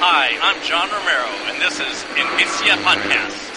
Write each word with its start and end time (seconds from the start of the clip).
Hi, 0.00 0.38
I'm 0.40 0.62
John 0.62 0.88
Romero, 0.94 1.26
and 1.50 1.60
this 1.60 1.80
is 1.80 2.04
Inicia 2.14 2.76
Podcast. 2.86 3.47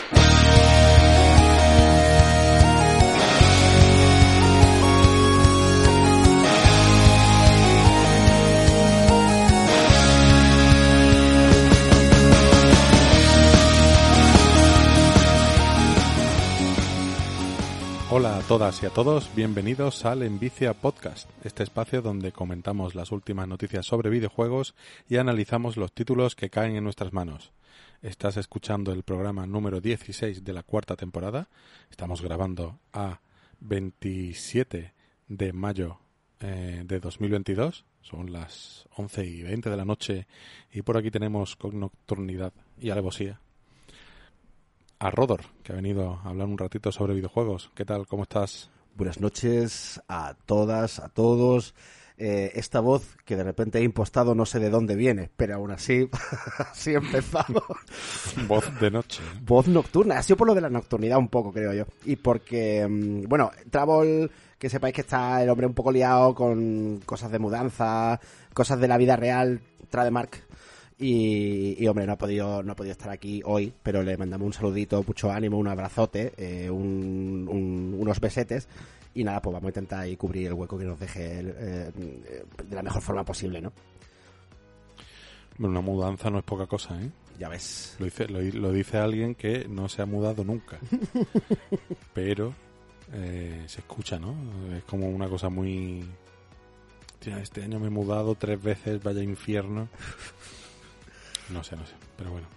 Hola 18.14 18.40
a 18.40 18.42
todas 18.42 18.84
y 18.84 18.86
a 18.86 18.90
todos, 18.90 19.34
bienvenidos 19.38 20.04
al 20.04 20.24
Envicia 20.24 20.74
Podcast, 20.74 21.30
este 21.46 21.64
espacio 21.64 22.02
donde 22.02 22.34
comentamos 22.34 22.94
las 22.94 23.14
últimas 23.14 23.48
noticias 23.48 23.86
sobre 23.86 24.10
videojuegos 24.10 24.76
y 25.08 25.16
analizamos 25.16 25.78
los 25.78 25.94
títulos 25.94 26.36
que 26.36 26.50
caen 26.50 26.76
en 26.76 26.84
nuestras 26.84 27.14
manos. 27.14 27.54
Estás 28.02 28.36
escuchando 28.36 28.92
el 28.92 29.04
programa 29.04 29.48
número 29.48 29.80
16 29.80 30.44
de 30.44 30.52
la 30.52 30.64
cuarta 30.64 30.98
temporada. 30.98 31.48
Estamos 31.90 32.22
grabando 32.22 32.80
a 32.92 33.22
27 33.62 34.94
de 35.30 35.54
mayo 35.54 36.00
eh, 36.42 36.84
de 36.86 37.00
2022. 37.00 37.86
Son 38.02 38.34
las 38.34 38.90
11 38.98 39.26
y 39.26 39.44
20 39.44 39.70
de 39.70 39.78
la 39.78 39.86
noche 39.86 40.28
y 40.74 40.82
por 40.82 40.98
aquí 40.98 41.12
tenemos 41.12 41.56
con 41.56 41.80
nocturnidad 41.80 42.52
y 42.78 42.90
alevosía 42.90 43.40
a 45.02 45.10
Rodor, 45.10 45.42
que 45.64 45.74
ha 45.74 45.76
venido 45.76 46.20
a 46.24 46.30
hablar 46.30 46.48
un 46.48 46.60
ratito 46.60 46.92
sobre 46.92 47.16
videojuegos. 47.16 47.72
¿Qué 47.74 47.86
tal? 47.86 48.06
¿Cómo 48.06 48.22
estás? 48.22 48.70
Buenas 48.96 49.20
noches 49.20 50.00
a 50.08 50.36
todas, 50.46 51.00
a 51.00 51.10
todos. 51.10 51.74
Eh, 52.20 52.52
esta 52.54 52.82
voz 52.82 53.18
que 53.26 53.36
de 53.36 53.44
repente 53.44 53.80
he 53.80 53.84
impostado 53.84 54.36
no 54.36 54.46
sé 54.46 54.60
de 54.60 54.70
dónde 54.70 54.96
viene, 54.96 55.32
pero 55.36 55.56
aún 55.56 55.72
así, 55.72 56.08
así 56.72 56.94
empezamos. 56.94 57.64
voz 58.48 58.80
de 58.80 58.92
noche. 58.92 59.24
Voz 59.42 59.68
nocturna, 59.68 60.20
ha 60.20 60.24
sido 60.24 60.38
por 60.38 60.46
lo 60.46 60.54
de 60.54 60.62
la 60.62 60.70
nocturnidad 60.70 61.18
un 61.18 61.30
poco, 61.30 61.52
creo 61.52 61.74
yo. 61.74 61.86
Y 62.06 62.18
porque, 62.18 62.88
mm, 62.88 63.24
bueno, 63.28 63.50
Travel, 63.72 64.30
que 64.60 64.70
sepáis 64.70 64.94
que 64.94 65.02
está 65.02 65.42
el 65.42 65.50
hombre 65.50 65.66
un 65.66 65.74
poco 65.74 65.92
liado 65.92 66.36
con 66.36 67.00
cosas 67.08 67.32
de 67.32 67.40
mudanza, 67.40 68.20
cosas 68.54 68.80
de 68.80 68.88
la 68.88 68.98
vida 68.98 69.16
real, 69.16 69.62
Trademark 69.90 70.51
y, 71.04 71.88
hombre, 71.88 72.06
no 72.06 72.14
ha 72.14 72.18
podido 72.18 72.62
no 72.62 72.74
ha 72.74 72.76
podido 72.76 72.92
estar 72.92 73.10
aquí 73.10 73.42
hoy, 73.44 73.74
pero 73.82 74.04
le 74.04 74.18
mandamos 74.18 74.46
un 74.46 74.54
saludito, 74.54 75.04
mucho 75.04 75.32
ánimo, 75.32 75.58
un 75.58 75.68
abrazote, 75.68 76.34
eh, 76.38 76.70
unos 76.70 78.20
besetes. 78.20 78.68
Y 79.16 79.24
nada, 79.24 79.42
pues 79.42 79.52
vamos 79.54 79.66
a 79.66 79.70
intentar 79.70 80.00
ahí 80.02 80.16
cubrir 80.16 80.48
el 80.48 80.54
hueco 80.54 80.78
que 80.78 80.86
nos 80.86 81.00
deje 81.00 81.40
eh, 81.40 81.92
de 82.64 82.76
la 82.76 82.84
mejor 82.84 83.02
forma 83.02 83.26
posible, 83.26 83.60
¿no? 83.60 83.74
Bueno, 85.58 85.80
una 85.80 85.82
mudanza 85.82 86.30
no 86.30 86.38
es 86.38 86.44
poca 86.46 86.68
cosa, 86.68 87.02
¿eh? 87.02 87.10
Ya 87.40 87.50
ves. 87.50 87.96
Lo 87.98 88.06
dice, 88.06 88.28
lo, 88.28 88.72
dice 88.72 88.98
alguien 88.98 89.34
que 89.34 89.68
no 89.68 89.90
se 89.90 90.04
ha 90.04 90.06
mudado 90.06 90.44
nunca. 90.44 90.78
pero 92.14 92.54
eh, 93.12 93.64
se 93.66 93.80
escucha, 93.80 94.20
¿no? 94.20 94.36
Es 94.78 94.84
como 94.84 95.10
una 95.10 95.28
cosa 95.28 95.50
muy... 95.50 96.06
este 97.26 97.64
año 97.64 97.80
me 97.80 97.88
he 97.88 97.90
mudado 97.90 98.36
tres 98.36 98.62
veces, 98.62 99.02
vaya 99.02 99.24
infierno. 99.24 99.90
No 101.52 101.64
sé, 101.64 101.76
no 101.76 101.86
sé, 101.86 101.94
pero 102.18 102.32
bueno. 102.32 102.48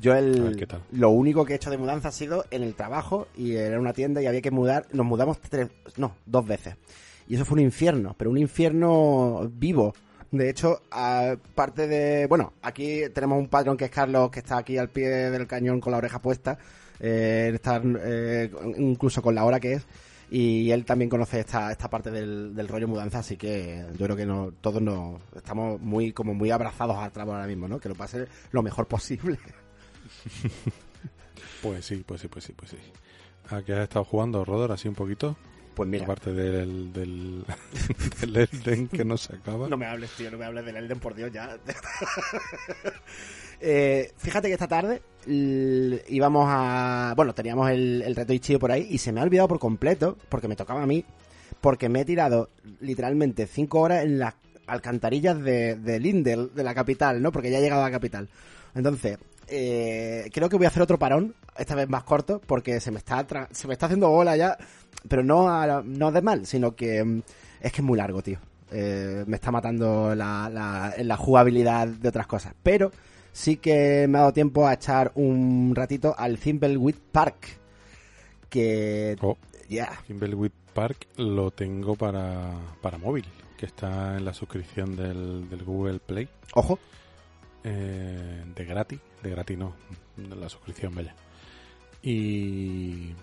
Yo 0.00 0.14
el, 0.14 0.66
lo 0.92 1.10
único 1.10 1.44
que 1.44 1.52
he 1.52 1.56
hecho 1.56 1.70
de 1.70 1.78
mudanza 1.78 2.08
ha 2.08 2.12
sido 2.12 2.44
en 2.50 2.62
el 2.62 2.74
trabajo 2.74 3.28
y 3.36 3.54
era 3.54 3.78
una 3.78 3.92
tienda 3.92 4.20
y 4.20 4.26
había 4.26 4.40
que 4.40 4.50
mudar, 4.50 4.86
nos 4.92 5.06
mudamos 5.06 5.38
tres, 5.40 5.68
no, 5.96 6.16
dos 6.26 6.46
veces. 6.46 6.74
Y 7.28 7.36
eso 7.36 7.44
fue 7.44 7.54
un 7.54 7.64
infierno, 7.64 8.14
pero 8.18 8.30
un 8.30 8.38
infierno 8.38 9.48
vivo. 9.52 9.94
De 10.30 10.50
hecho, 10.50 10.82
aparte 10.90 11.86
de, 11.86 12.26
bueno, 12.26 12.54
aquí 12.60 13.02
tenemos 13.14 13.38
un 13.38 13.48
patrón 13.48 13.76
que 13.76 13.84
es 13.84 13.90
Carlos, 13.90 14.30
que 14.30 14.40
está 14.40 14.58
aquí 14.58 14.76
al 14.76 14.88
pie 14.88 15.08
del 15.08 15.46
cañón 15.46 15.80
con 15.80 15.92
la 15.92 15.98
oreja 15.98 16.20
puesta, 16.20 16.58
eh, 16.98 17.52
estar 17.54 17.82
eh, 18.00 18.50
incluso 18.78 19.22
con 19.22 19.34
la 19.36 19.44
hora 19.44 19.60
que 19.60 19.74
es 19.74 19.86
y 20.36 20.72
él 20.72 20.84
también 20.84 21.08
conoce 21.08 21.38
esta, 21.38 21.70
esta 21.70 21.88
parte 21.88 22.10
del, 22.10 22.56
del 22.56 22.66
rollo 22.66 22.88
mudanza, 22.88 23.20
así 23.20 23.36
que 23.36 23.86
yo 23.96 24.06
creo 24.06 24.16
que 24.16 24.26
no, 24.26 24.50
todos 24.60 24.82
nos 24.82 25.20
estamos 25.36 25.80
muy 25.80 26.12
como 26.12 26.34
muy 26.34 26.50
abrazados 26.50 26.96
al 26.96 27.12
trabajo 27.12 27.36
ahora 27.36 27.46
mismo, 27.46 27.68
¿no? 27.68 27.78
Que 27.78 27.88
lo 27.88 27.94
pase 27.94 28.26
lo 28.50 28.60
mejor 28.60 28.88
posible. 28.88 29.38
pues 31.62 31.86
sí, 31.86 32.02
pues 32.04 32.20
sí, 32.20 32.26
pues 32.26 32.46
sí, 32.46 32.52
pues 32.52 32.72
sí. 32.72 32.78
¿A 33.48 33.62
qué 33.62 33.74
has 33.74 33.82
estado 33.84 34.04
jugando, 34.04 34.44
Rodor, 34.44 34.72
así 34.72 34.88
un 34.88 34.96
poquito? 34.96 35.36
Pues 35.76 35.88
mira. 35.88 36.02
Aparte 36.02 36.32
del, 36.32 36.92
del, 36.92 37.44
del 38.20 38.36
Elden 38.52 38.88
que 38.88 39.04
no 39.04 39.16
se 39.16 39.36
acaba. 39.36 39.68
No 39.68 39.76
me 39.76 39.86
hables, 39.86 40.10
tío, 40.16 40.32
no 40.32 40.38
me 40.38 40.46
hables 40.46 40.64
del 40.64 40.74
Elden, 40.78 40.98
por 40.98 41.14
Dios, 41.14 41.30
ya. 41.30 41.56
Eh, 43.60 44.12
fíjate 44.16 44.48
que 44.48 44.54
esta 44.54 44.68
tarde 44.68 45.02
íbamos 45.26 46.46
a. 46.48 47.14
Bueno, 47.16 47.34
teníamos 47.34 47.70
el, 47.70 48.02
el 48.02 48.14
reto 48.14 48.32
Ichio 48.32 48.58
por 48.58 48.72
ahí 48.72 48.86
y 48.90 48.98
se 48.98 49.12
me 49.12 49.20
ha 49.20 49.24
olvidado 49.24 49.48
por 49.48 49.58
completo, 49.58 50.16
porque 50.28 50.48
me 50.48 50.56
tocaba 50.56 50.82
a 50.82 50.86
mí, 50.86 51.04
porque 51.60 51.88
me 51.88 52.00
he 52.00 52.04
tirado 52.04 52.50
literalmente 52.80 53.46
cinco 53.46 53.80
horas 53.80 54.04
en 54.04 54.18
las 54.18 54.34
alcantarillas 54.66 55.40
de, 55.42 55.76
de 55.76 56.00
Lindel, 56.00 56.50
de 56.54 56.64
la 56.64 56.74
capital, 56.74 57.22
¿no? 57.22 57.32
Porque 57.32 57.50
ya 57.50 57.58
he 57.58 57.62
llegado 57.62 57.82
a 57.82 57.86
la 57.86 57.90
capital. 57.90 58.28
Entonces, 58.74 59.18
eh, 59.46 60.30
creo 60.32 60.48
que 60.48 60.56
voy 60.56 60.66
a 60.66 60.68
hacer 60.68 60.82
otro 60.82 60.98
parón, 60.98 61.34
esta 61.56 61.74
vez 61.74 61.88
más 61.88 62.04
corto, 62.04 62.40
porque 62.46 62.80
se 62.80 62.90
me 62.90 62.98
está, 62.98 63.26
se 63.50 63.66
me 63.68 63.74
está 63.74 63.86
haciendo 63.86 64.08
bola 64.08 64.36
ya, 64.36 64.56
pero 65.08 65.22
no, 65.22 65.82
no 65.82 66.12
de 66.12 66.22
mal, 66.22 66.46
sino 66.46 66.74
que 66.74 67.04
mm, 67.04 67.22
es 67.60 67.72
que 67.72 67.80
es 67.80 67.84
muy 67.84 67.98
largo, 67.98 68.22
tío. 68.22 68.38
Eh, 68.70 69.24
me 69.26 69.36
está 69.36 69.50
matando 69.50 70.14
la, 70.14 70.92
la 70.98 71.16
jugabilidad 71.16 71.86
de 71.86 72.08
otras 72.08 72.26
cosas. 72.26 72.54
Pero 72.62 72.90
sí 73.34 73.56
que 73.56 74.06
me 74.08 74.18
ha 74.18 74.20
dado 74.22 74.32
tiempo 74.32 74.66
a 74.66 74.72
echar 74.72 75.12
un 75.16 75.74
ratito 75.74 76.14
al 76.16 76.38
Thimbleweed 76.38 76.96
Park. 77.12 77.58
Que. 78.48 79.16
Oh, 79.20 79.36
yeah. 79.68 80.00
Thimbleweed 80.06 80.52
Park 80.72 81.08
lo 81.16 81.50
tengo 81.50 81.96
para, 81.96 82.52
para 82.80 82.96
móvil, 82.96 83.26
que 83.58 83.66
está 83.66 84.16
en 84.16 84.24
la 84.24 84.32
suscripción 84.32 84.96
del, 84.96 85.50
del 85.50 85.64
Google 85.64 85.98
Play. 85.98 86.28
Ojo. 86.54 86.78
Eh, 87.64 88.44
de 88.54 88.64
gratis, 88.64 89.00
de 89.22 89.30
gratis 89.30 89.58
no, 89.58 89.74
de 90.16 90.36
la 90.36 90.48
suscripción, 90.48 90.94
vaya. 90.94 91.14
Y. 92.02 93.14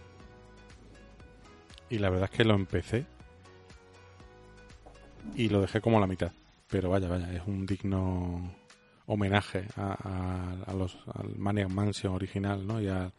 Y 1.89 1.97
la 1.99 2.09
verdad 2.09 2.29
es 2.31 2.37
que 2.37 2.43
lo 2.43 2.55
empecé 2.55 3.05
y 5.35 5.49
lo 5.49 5.61
dejé 5.61 5.79
como 5.79 5.97
a 5.97 6.01
la 6.01 6.07
mitad. 6.07 6.31
Pero 6.69 6.89
vaya, 6.89 7.07
vaya, 7.07 7.33
es 7.33 7.41
un 7.45 7.65
digno 7.65 8.60
homenaje 9.11 9.65
a, 9.75 10.73
los, 10.77 10.97
al 11.13 11.37
Maniac 11.37 11.69
Mansion 11.69 12.13
original, 12.13 12.65
¿no? 12.65 12.81
Y 12.81 12.87
a, 12.87 13.11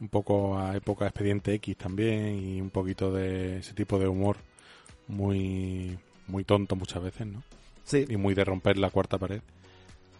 un 0.00 0.08
poco 0.08 0.58
a 0.58 0.76
época 0.76 1.06
Expediente 1.06 1.54
X 1.54 1.76
también 1.76 2.36
y 2.38 2.60
un 2.60 2.70
poquito 2.70 3.12
de 3.12 3.58
ese 3.58 3.74
tipo 3.74 3.98
de 3.98 4.08
humor 4.08 4.36
muy 5.06 5.98
muy 6.26 6.44
tonto 6.44 6.74
muchas 6.74 7.02
veces, 7.02 7.26
¿no? 7.26 7.42
Sí. 7.84 8.06
Y 8.08 8.16
muy 8.16 8.34
de 8.34 8.44
romper 8.44 8.76
la 8.76 8.90
cuarta 8.90 9.18
pared. 9.18 9.40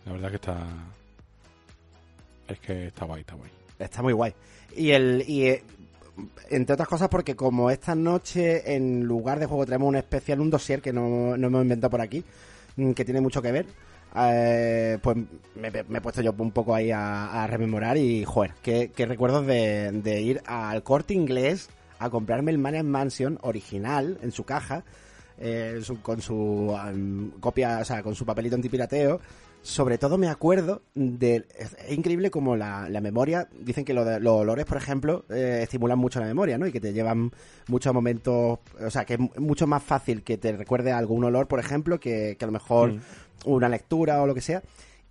La 0.06 0.12
verdad 0.12 0.30
que 0.30 0.36
está 0.36 0.66
es 2.48 2.60
que 2.60 2.86
está 2.86 3.04
guay, 3.04 3.20
está 3.20 3.34
guay. 3.34 3.50
Está 3.78 4.02
muy 4.02 4.12
guay. 4.12 4.32
Y 4.76 4.90
el 4.90 5.24
y 5.26 5.46
eh, 5.46 5.64
entre 6.50 6.74
otras 6.74 6.88
cosas 6.88 7.08
porque 7.08 7.34
como 7.34 7.70
esta 7.70 7.96
noche 7.96 8.74
en 8.76 9.04
lugar 9.04 9.40
de 9.40 9.46
juego 9.46 9.64
tenemos 9.64 9.88
un 9.88 9.96
especial, 9.96 10.40
un 10.40 10.50
dossier 10.50 10.80
que 10.80 10.92
no, 10.92 11.36
no 11.36 11.46
hemos 11.48 11.62
inventado 11.62 11.90
por 11.90 12.00
aquí, 12.00 12.22
mm, 12.76 12.92
que 12.92 13.04
tiene 13.04 13.20
mucho 13.20 13.42
que 13.42 13.50
ver, 13.50 13.66
eh, 14.16 14.98
pues 15.02 15.16
me, 15.54 15.68
he 15.68 16.00
puesto 16.00 16.22
yo 16.22 16.34
un 16.36 16.50
poco 16.50 16.74
ahí 16.74 16.90
a, 16.92 17.46
rememorar 17.48 17.96
y, 17.96 18.24
joder, 18.24 18.54
qué, 18.62 18.90
recuerdos 18.96 19.46
de, 19.46 20.20
ir 20.22 20.42
al 20.46 20.82
corte 20.82 21.14
inglés 21.14 21.70
a 21.98 22.10
comprarme 22.10 22.50
el 22.50 22.58
Maniac 22.58 22.84
Mansion 22.84 23.38
original 23.42 24.18
en 24.22 24.32
su 24.32 24.44
caja, 24.44 24.84
eh, 25.38 25.80
con 26.02 26.20
su 26.20 26.34
um, 26.34 27.30
copia, 27.40 27.78
o 27.80 27.84
sea, 27.84 28.02
con 28.02 28.14
su 28.14 28.24
papelito 28.24 28.56
antipirateo 28.56 29.20
sobre 29.62 29.98
todo 29.98 30.16
me 30.16 30.28
acuerdo 30.28 30.82
de... 30.94 31.46
Es, 31.58 31.76
increíble 31.90 32.30
como 32.30 32.56
la, 32.56 32.88
memoria... 33.02 33.48
Dicen 33.60 33.84
que 33.84 33.92
los 33.92 34.06
olores, 34.26 34.64
por 34.64 34.78
ejemplo, 34.78 35.24
eh, 35.28 35.60
estimulan 35.62 35.98
mucho 35.98 36.18
la 36.20 36.26
memoria, 36.26 36.56
¿no? 36.56 36.66
Y 36.66 36.72
que 36.72 36.80
te 36.80 36.92
llevan 36.92 37.30
muchos 37.68 37.92
momentos... 37.92 38.58
O 38.80 38.90
sea, 38.90 39.04
que 39.04 39.14
es 39.14 39.20
mucho 39.38 39.66
más 39.66 39.82
fácil 39.82 40.22
que 40.22 40.38
te 40.38 40.52
recuerde 40.52 40.92
algún 40.92 41.24
olor, 41.24 41.46
por 41.46 41.60
ejemplo, 41.60 42.00
que, 42.00 42.36
a 42.40 42.46
lo 42.46 42.52
mejor 42.52 42.94
mm. 42.94 43.00
Una 43.44 43.68
lectura 43.68 44.22
o 44.22 44.26
lo 44.26 44.34
que 44.34 44.40
sea. 44.40 44.62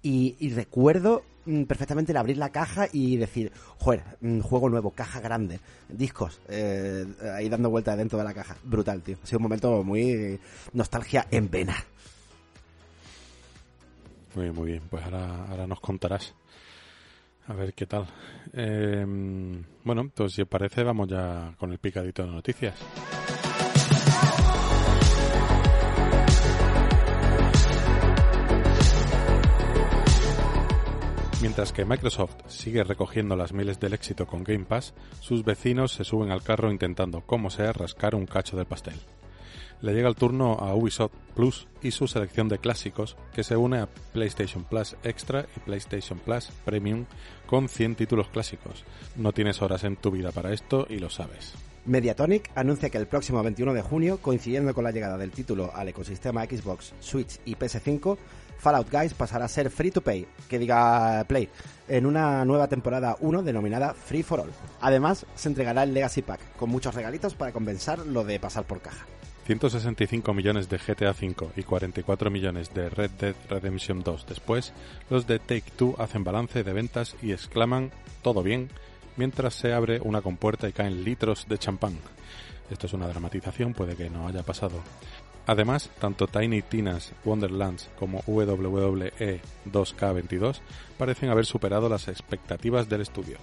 Y, 0.01 0.49
recuerdo 0.55 1.23
mm, 1.45 1.63
perfectamente 1.63 2.13
el 2.13 2.17
abrir 2.17 2.37
la 2.37 2.51
caja 2.51 2.87
y 2.91 3.17
decir, 3.17 3.51
joder, 3.77 4.01
mm, 4.21 4.39
juego 4.39 4.69
nuevo, 4.69 4.91
caja 4.91 5.19
grande, 5.19 5.59
discos, 5.89 6.39
eh, 6.47 7.05
ahí 7.35 7.49
dando 7.49 7.69
vueltas 7.69 7.97
dentro 7.97 8.17
de 8.17 8.23
la 8.23 8.33
caja. 8.33 8.55
Brutal, 8.63 9.01
tío. 9.01 9.17
Ha 9.21 9.25
sido 9.25 9.39
un 9.39 9.43
momento 9.43 9.83
muy 9.83 10.39
nostalgia 10.73 11.27
en 11.31 11.49
vena. 11.49 11.75
Muy 14.35 14.45
bien, 14.45 14.55
muy 14.55 14.71
bien. 14.71 14.83
Pues 14.89 15.03
ahora, 15.03 15.45
ahora 15.45 15.67
nos 15.67 15.79
contarás. 15.79 16.33
A 17.47 17.53
ver 17.53 17.73
qué 17.73 17.87
tal. 17.87 18.05
Em, 18.53 19.63
bueno, 19.83 20.01
entonces 20.01 20.35
si 20.35 20.41
os 20.43 20.47
parece, 20.47 20.83
vamos 20.83 21.07
ya 21.07 21.55
con 21.57 21.71
el 21.71 21.79
picadito 21.79 22.23
de 22.23 22.29
noticias. 22.29 22.75
Mientras 31.41 31.71
que 31.71 31.85
Microsoft 31.85 32.35
sigue 32.47 32.83
recogiendo 32.83 33.37
las 33.37 33.53
miles 33.53 33.79
del 33.79 33.93
éxito 33.93 34.27
con 34.27 34.43
Game 34.43 34.65
Pass, 34.65 34.93
sus 35.21 35.45
vecinos 35.45 35.93
se 35.93 36.03
suben 36.03 36.31
al 36.31 36.43
carro 36.43 36.69
intentando, 36.69 37.21
como 37.21 37.49
sea, 37.49 37.71
rascar 37.71 38.13
un 38.13 38.25
cacho 38.25 38.57
del 38.57 38.65
pastel. 38.65 38.99
Le 39.81 39.93
llega 39.93 40.09
el 40.09 40.15
turno 40.15 40.57
a 40.59 40.75
Ubisoft 40.75 41.13
Plus 41.35 41.69
y 41.81 41.91
su 41.91 42.09
selección 42.09 42.49
de 42.49 42.57
clásicos, 42.57 43.15
que 43.33 43.45
se 43.45 43.55
une 43.55 43.79
a 43.79 43.87
PlayStation 44.11 44.65
Plus 44.65 44.97
Extra 45.03 45.45
y 45.55 45.61
PlayStation 45.61 46.19
Plus 46.19 46.51
Premium 46.65 47.05
con 47.45 47.69
100 47.69 47.95
títulos 47.95 48.27
clásicos. 48.27 48.83
No 49.15 49.31
tienes 49.31 49.61
horas 49.61 49.85
en 49.85 49.95
tu 49.95 50.11
vida 50.11 50.33
para 50.33 50.51
esto 50.51 50.87
y 50.89 50.99
lo 50.99 51.09
sabes. 51.09 51.53
Mediatonic 51.85 52.51
anuncia 52.55 52.89
que 52.89 52.97
el 52.97 53.07
próximo 53.07 53.41
21 53.41 53.73
de 53.73 53.81
junio, 53.81 54.19
coincidiendo 54.21 54.73
con 54.73 54.83
la 54.83 54.91
llegada 54.91 55.17
del 55.17 55.31
título 55.31 55.71
al 55.73 55.87
ecosistema 55.87 56.43
Xbox, 56.43 56.93
Switch 56.99 57.39
y 57.45 57.55
PS5, 57.55 58.17
Fallout 58.59 58.91
Guys 58.91 59.13
pasará 59.13 59.45
a 59.45 59.49
ser 59.49 59.69
free 59.69 59.91
to 59.91 60.01
pay, 60.01 60.27
que 60.47 60.59
diga 60.59 61.23
Play, 61.27 61.49
en 61.87 62.05
una 62.05 62.45
nueva 62.45 62.67
temporada 62.67 63.15
1 63.19 63.43
denominada 63.43 63.93
Free 63.93 64.23
for 64.23 64.41
All. 64.41 64.51
Además, 64.81 65.25
se 65.35 65.49
entregará 65.49 65.83
el 65.83 65.93
Legacy 65.93 66.21
Pack, 66.21 66.57
con 66.57 66.69
muchos 66.69 66.93
regalitos 66.93 67.33
para 67.33 67.51
compensar 67.51 68.05
lo 68.05 68.23
de 68.23 68.39
pasar 68.39 68.65
por 68.65 68.81
caja. 68.81 69.05
165 69.45 70.31
millones 70.33 70.69
de 70.69 70.77
GTA 70.77 71.09
V 71.09 71.49
y 71.55 71.63
44 71.63 72.29
millones 72.29 72.71
de 72.71 72.87
Red 72.87 73.11
Dead 73.19 73.35
Redemption 73.49 74.03
2 74.03 74.27
después, 74.27 74.73
los 75.09 75.25
de 75.25 75.39
Take 75.39 75.71
Two 75.75 75.95
hacen 75.97 76.23
balance 76.23 76.63
de 76.63 76.73
ventas 76.73 77.15
y 77.23 77.31
exclaman 77.31 77.89
todo 78.21 78.43
bien 78.43 78.69
mientras 79.17 79.55
se 79.55 79.73
abre 79.73 80.01
una 80.01 80.21
compuerta 80.21 80.69
y 80.69 80.73
caen 80.73 81.03
litros 81.03 81.47
de 81.49 81.57
champán. 81.57 81.97
Esto 82.69 82.85
es 82.85 82.93
una 82.93 83.07
dramatización, 83.07 83.73
puede 83.73 83.95
que 83.95 84.09
no 84.09 84.27
haya 84.27 84.43
pasado. 84.43 84.83
Además, 85.49 85.89
tanto 85.99 86.27
Tiny 86.27 86.61
Tina's 86.61 87.11
Wonderlands 87.25 87.89
como 87.97 88.21
WWE 88.27 89.41
2K22 89.65 90.59
parecen 90.95 91.31
haber 91.31 91.47
superado 91.47 91.89
las 91.89 92.07
expectativas 92.07 92.87
del 92.87 93.01
estudio. 93.01 93.39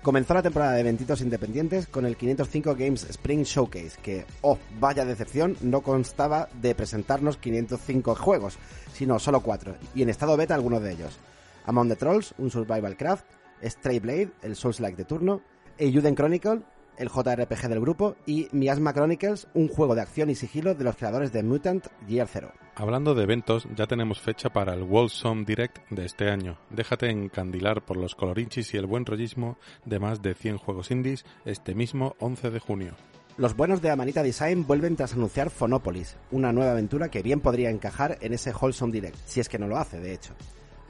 Comenzó 0.00 0.34
la 0.34 0.44
temporada 0.44 0.74
de 0.74 0.82
eventitos 0.82 1.20
independientes 1.20 1.88
con 1.88 2.06
el 2.06 2.16
505 2.16 2.76
Games 2.76 3.02
Spring 3.02 3.42
Showcase, 3.42 3.98
que, 4.00 4.26
oh, 4.42 4.58
vaya 4.78 5.04
decepción, 5.04 5.56
no 5.60 5.80
constaba 5.80 6.48
de 6.62 6.76
presentarnos 6.76 7.36
505 7.38 8.14
juegos, 8.14 8.56
sino 8.92 9.18
solo 9.18 9.40
4, 9.40 9.74
y 9.96 10.02
en 10.02 10.10
estado 10.10 10.36
beta 10.36 10.54
algunos 10.54 10.80
de 10.80 10.92
ellos. 10.92 11.18
Among 11.66 11.88
the 11.88 11.96
Trolls, 11.96 12.32
un 12.38 12.52
Survival 12.52 12.96
Craft, 12.96 13.26
Stray 13.64 13.98
Blade, 13.98 14.30
el 14.42 14.54
Souls-like 14.54 14.96
de 14.96 15.04
turno, 15.04 15.42
Euden 15.78 16.14
Chronicle, 16.14 16.62
el 16.98 17.08
JRPG 17.08 17.68
del 17.68 17.80
grupo, 17.80 18.16
y 18.26 18.48
Miasma 18.52 18.92
Chronicles, 18.92 19.48
un 19.54 19.68
juego 19.68 19.94
de 19.94 20.02
acción 20.02 20.30
y 20.30 20.34
sigilo 20.34 20.74
de 20.74 20.84
los 20.84 20.96
creadores 20.96 21.32
de 21.32 21.42
Mutant 21.42 21.86
Year 22.06 22.28
Zero. 22.28 22.52
Hablando 22.74 23.14
de 23.14 23.24
eventos, 23.24 23.66
ya 23.76 23.86
tenemos 23.86 24.20
fecha 24.20 24.50
para 24.50 24.74
el 24.74 24.82
World 24.82 25.10
Song 25.10 25.44
Direct 25.44 25.78
de 25.90 26.06
este 26.06 26.30
año. 26.30 26.58
Déjate 26.70 27.10
encandilar 27.10 27.84
por 27.84 27.96
los 27.96 28.14
colorinchis 28.14 28.72
y 28.74 28.76
el 28.76 28.86
buen 28.86 29.04
rollismo 29.04 29.58
de 29.84 29.98
más 29.98 30.22
de 30.22 30.34
100 30.34 30.58
juegos 30.58 30.90
indies 30.90 31.24
este 31.44 31.74
mismo 31.74 32.16
11 32.20 32.50
de 32.50 32.58
junio. 32.58 32.96
Los 33.36 33.56
buenos 33.56 33.80
de 33.80 33.90
Amanita 33.90 34.22
Design 34.22 34.66
vuelven 34.66 34.96
tras 34.96 35.14
anunciar 35.14 35.50
Phonopolis, 35.50 36.16
una 36.30 36.52
nueva 36.52 36.72
aventura 36.72 37.10
que 37.10 37.22
bien 37.22 37.40
podría 37.40 37.70
encajar 37.70 38.18
en 38.20 38.34
ese 38.34 38.52
Wholesome 38.52 38.92
Direct, 38.92 39.16
si 39.24 39.40
es 39.40 39.48
que 39.48 39.58
no 39.58 39.66
lo 39.66 39.78
hace, 39.78 40.00
de 40.00 40.12
hecho. 40.12 40.34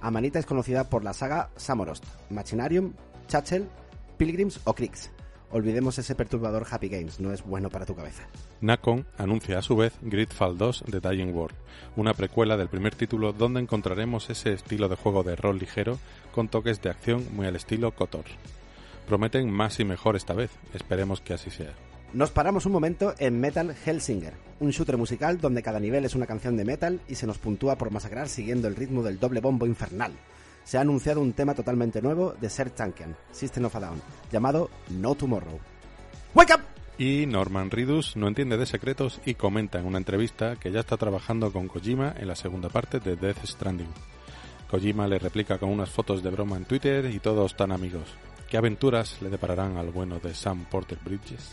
Amanita 0.00 0.38
es 0.38 0.47
conocida 0.47 0.88
por 0.88 1.05
la 1.05 1.12
saga 1.12 1.50
Samorost, 1.56 2.05
Machinarium, 2.31 2.94
Chachel, 3.29 3.69
Pilgrims 4.17 4.61
o 4.64 4.75
Kriegs. 4.75 5.11
Olvidemos 5.52 5.99
ese 5.99 6.14
perturbador 6.14 6.64
Happy 6.70 6.88
Games, 6.88 7.19
no 7.19 7.32
es 7.32 7.43
bueno 7.43 7.70
para 7.70 7.85
tu 7.85 7.97
cabeza. 7.97 8.23
Nacon 8.61 9.05
anuncia 9.19 9.58
a 9.58 9.62
su 9.62 9.75
vez 9.75 9.93
Gridfall 10.00 10.56
2 10.56 10.85
de 10.87 11.00
Dying 11.00 11.35
World, 11.35 11.56
una 11.97 12.14
precuela 12.14 12.56
del 12.56 12.69
primer 12.69 12.94
título 12.94 13.32
donde 13.32 13.61
encontraremos 13.61 14.31
ese 14.31 14.52
estilo 14.52 14.88
de 14.88 14.94
juego 14.94 15.25
de 15.25 15.35
rol 15.35 15.58
ligero 15.58 15.99
con 16.32 16.49
toques 16.49 16.81
de 16.82 16.91
acción 16.91 17.26
muy 17.35 17.49
al 17.49 17.56
estilo 17.56 17.93
KOTOR. 17.93 18.26
Prometen 19.08 19.50
más 19.50 19.81
y 19.81 19.85
mejor 19.85 20.14
esta 20.14 20.35
vez, 20.35 20.52
esperemos 20.73 21.20
que 21.20 21.35
así 21.35 21.50
sea. 21.50 21.75
Nos 22.12 22.31
paramos 22.31 22.67
un 22.67 22.73
momento 22.73 23.14
en 23.19 23.41
Metal 23.41 23.75
Hellsinger, 23.85 24.35
un 24.61 24.70
shooter 24.70 24.97
musical 24.97 25.41
donde 25.41 25.62
cada 25.62 25.81
nivel 25.81 26.05
es 26.05 26.14
una 26.14 26.26
canción 26.26 26.56
de 26.56 26.64
metal 26.64 27.00
y 27.08 27.17
se 27.17 27.26
nos 27.26 27.38
puntúa 27.38 27.76
por 27.76 27.91
masacrar 27.91 28.29
siguiendo 28.29 28.69
el 28.69 28.76
ritmo 28.76 29.02
del 29.02 29.19
doble 29.19 29.41
bombo 29.41 29.67
infernal 29.67 30.12
se 30.65 30.79
ha 30.79 30.83
anunciado 30.83 31.21
un 31.21 31.33
tema 31.33 31.55
totalmente 31.55 32.03
nuevo 32.03 32.35
de 32.41 32.49
Ser 32.49 32.71
Tankian, 32.71 33.17
System 33.33 33.65
of 33.65 33.77
a 33.77 33.81
Down, 33.81 34.03
llamado 34.31 34.71
No 34.89 35.15
Tomorrow. 35.15 35.59
¡Wake 36.35 36.55
up! 36.55 36.61
Y 36.99 37.25
Norman 37.27 37.71
Ridus 37.71 38.15
no 38.17 38.29
entiende 38.29 38.57
de 38.59 38.67
secretos 38.67 39.21
y 39.25 39.35
comenta 39.35 39.79
en 39.79 39.87
una 39.87 39.99
entrevista 39.99 40.57
que 40.57 40.71
ya 40.71 40.81
está 40.81 40.97
trabajando 40.97 41.51
con 41.51 41.67
Kojima 41.67 42.15
en 42.17 42.29
la 42.29 42.37
segunda 42.37 42.69
parte 42.69 43.01
de 43.01 43.17
Death 43.17 43.45
Stranding. 43.45 43.89
Kojima 44.71 45.09
le 45.09 45.19
replica 45.19 45.59
con 45.59 45.71
unas 45.71 45.89
fotos 45.89 46.23
de 46.23 46.31
broma 46.31 46.57
en 46.57 46.67
Twitter 46.67 47.07
y 47.07 47.19
todos 47.19 47.57
tan 47.57 47.73
amigos. 47.73 48.05
¿Qué 48.51 48.57
aventuras 48.57 49.23
le 49.23 49.31
depararán 49.31 49.79
al 49.79 49.91
bueno 49.91 50.19
de 50.19 50.35
Sam 50.35 50.67
Porter 50.71 50.99
Bridges? 51.03 51.53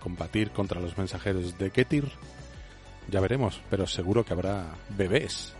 ¿Combatir 0.00 0.50
contra 0.50 0.80
los 0.80 0.98
mensajeros 0.98 1.56
de 1.56 1.70
Ketir? 1.70 2.08
Ya 3.10 3.20
veremos, 3.20 3.60
pero 3.70 3.86
seguro 3.86 4.24
que 4.24 4.34
habrá 4.34 4.66
bebés 4.96 5.54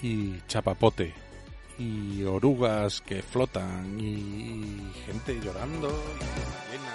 y 0.00 0.40
chapapote 0.48 1.12
y 1.78 2.22
orugas 2.24 3.00
que 3.00 3.22
flotan 3.22 3.98
y 3.98 4.90
gente 5.06 5.40
llorando 5.40 5.88
y 5.88 6.92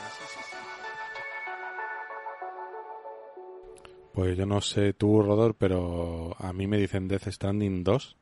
Pues 4.18 4.36
yo 4.36 4.48
no 4.48 4.62
sé 4.62 4.94
tú, 4.94 5.22
Rodor, 5.22 5.54
pero 5.54 6.36
a 6.40 6.52
mí 6.52 6.66
me 6.66 6.80
dicen 6.80 7.08
Death 7.08 7.28
Stranding 7.28 7.84
2 7.84 8.18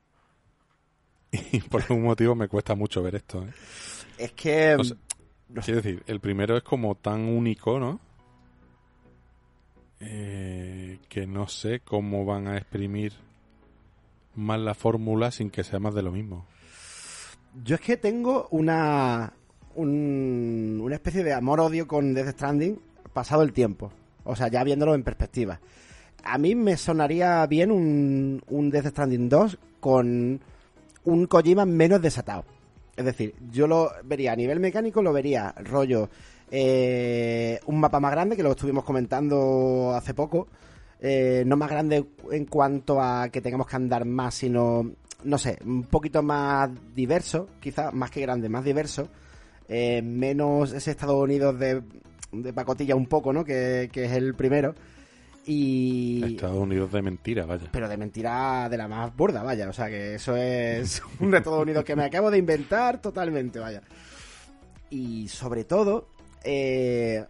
y 1.52 1.60
por 1.60 1.80
algún 1.80 2.02
motivo 2.02 2.34
me 2.34 2.48
cuesta 2.48 2.74
mucho 2.74 3.02
ver 3.02 3.14
esto. 3.14 3.42
¿eh? 3.42 3.52
Es 4.18 4.32
que... 4.32 4.76
quiero 5.64 5.80
decir, 5.80 6.02
el 6.06 6.20
primero 6.20 6.54
es 6.54 6.62
como 6.62 6.96
tan 6.96 7.22
único, 7.22 7.80
¿no? 7.80 7.98
Eh, 10.00 10.98
que 11.08 11.26
no 11.26 11.48
sé 11.48 11.80
cómo 11.80 12.26
van 12.26 12.48
a 12.48 12.58
exprimir 12.58 13.14
más 14.36 14.60
la 14.60 14.74
fórmula 14.74 15.30
sin 15.30 15.50
que 15.50 15.64
sea 15.64 15.78
más 15.78 15.94
de 15.94 16.02
lo 16.02 16.12
mismo. 16.12 16.46
Yo 17.64 17.74
es 17.76 17.80
que 17.80 17.96
tengo 17.96 18.48
una, 18.50 19.32
una 19.74 20.94
especie 20.94 21.24
de 21.24 21.32
amor-odio 21.32 21.86
con 21.86 22.14
Death 22.14 22.30
Stranding 22.30 22.78
pasado 23.12 23.42
el 23.42 23.52
tiempo. 23.52 23.90
O 24.24 24.36
sea, 24.36 24.48
ya 24.48 24.62
viéndolo 24.62 24.94
en 24.94 25.02
perspectiva. 25.02 25.60
A 26.22 26.38
mí 26.38 26.54
me 26.54 26.76
sonaría 26.76 27.46
bien 27.46 27.70
un, 27.70 28.42
un 28.48 28.70
Death 28.70 28.88
Stranding 28.88 29.28
2 29.28 29.58
con 29.80 30.40
un 31.04 31.26
Kojima 31.26 31.64
menos 31.64 32.02
desatado. 32.02 32.44
Es 32.96 33.04
decir, 33.04 33.34
yo 33.50 33.66
lo 33.66 33.90
vería 34.04 34.32
a 34.32 34.36
nivel 34.36 34.58
mecánico, 34.58 35.02
lo 35.02 35.12
vería 35.12 35.54
rollo 35.58 36.08
eh, 36.50 37.60
un 37.66 37.80
mapa 37.80 38.00
más 38.00 38.12
grande, 38.12 38.36
que 38.36 38.42
lo 38.42 38.52
estuvimos 38.52 38.84
comentando 38.84 39.92
hace 39.94 40.14
poco. 40.14 40.48
Eh, 41.00 41.44
no 41.46 41.56
más 41.56 41.70
grande 41.70 42.06
en 42.30 42.46
cuanto 42.46 43.00
a 43.00 43.28
que 43.28 43.40
tengamos 43.40 43.66
que 43.66 43.76
andar 43.76 44.04
más, 44.04 44.34
sino 44.34 44.90
no 45.24 45.38
sé, 45.38 45.58
un 45.64 45.84
poquito 45.84 46.22
más 46.22 46.70
diverso, 46.94 47.48
quizás 47.60 47.92
más 47.92 48.10
que 48.10 48.20
grande, 48.20 48.48
más 48.48 48.64
diverso, 48.64 49.08
eh, 49.68 50.00
menos 50.02 50.72
ese 50.72 50.92
Estados 50.92 51.22
Unidos 51.22 51.58
de, 51.58 51.82
de 52.32 52.52
pacotilla 52.52 52.94
un 52.94 53.06
poco, 53.06 53.32
¿no? 53.32 53.44
Que, 53.44 53.90
es 53.92 54.12
el 54.12 54.34
primero. 54.34 54.74
Y... 55.44 56.22
Estados 56.24 56.58
Unidos 56.58 56.90
de 56.92 57.02
mentira, 57.02 57.46
vaya. 57.46 57.68
Pero 57.70 57.88
de 57.88 57.96
mentira 57.96 58.68
de 58.68 58.76
la 58.76 58.88
más 58.88 59.14
burda, 59.14 59.42
vaya. 59.42 59.68
O 59.68 59.72
sea 59.72 59.88
que 59.88 60.14
eso 60.16 60.36
es 60.36 61.02
un 61.20 61.34
Estados 61.34 61.62
Unidos 61.62 61.84
que 61.84 61.96
me 61.96 62.04
acabo 62.04 62.30
de 62.30 62.38
inventar 62.38 63.00
totalmente, 63.00 63.58
vaya. 63.58 63.82
Y 64.90 65.28
sobre 65.28 65.64
todo, 65.64 66.08
eh, 66.44 67.24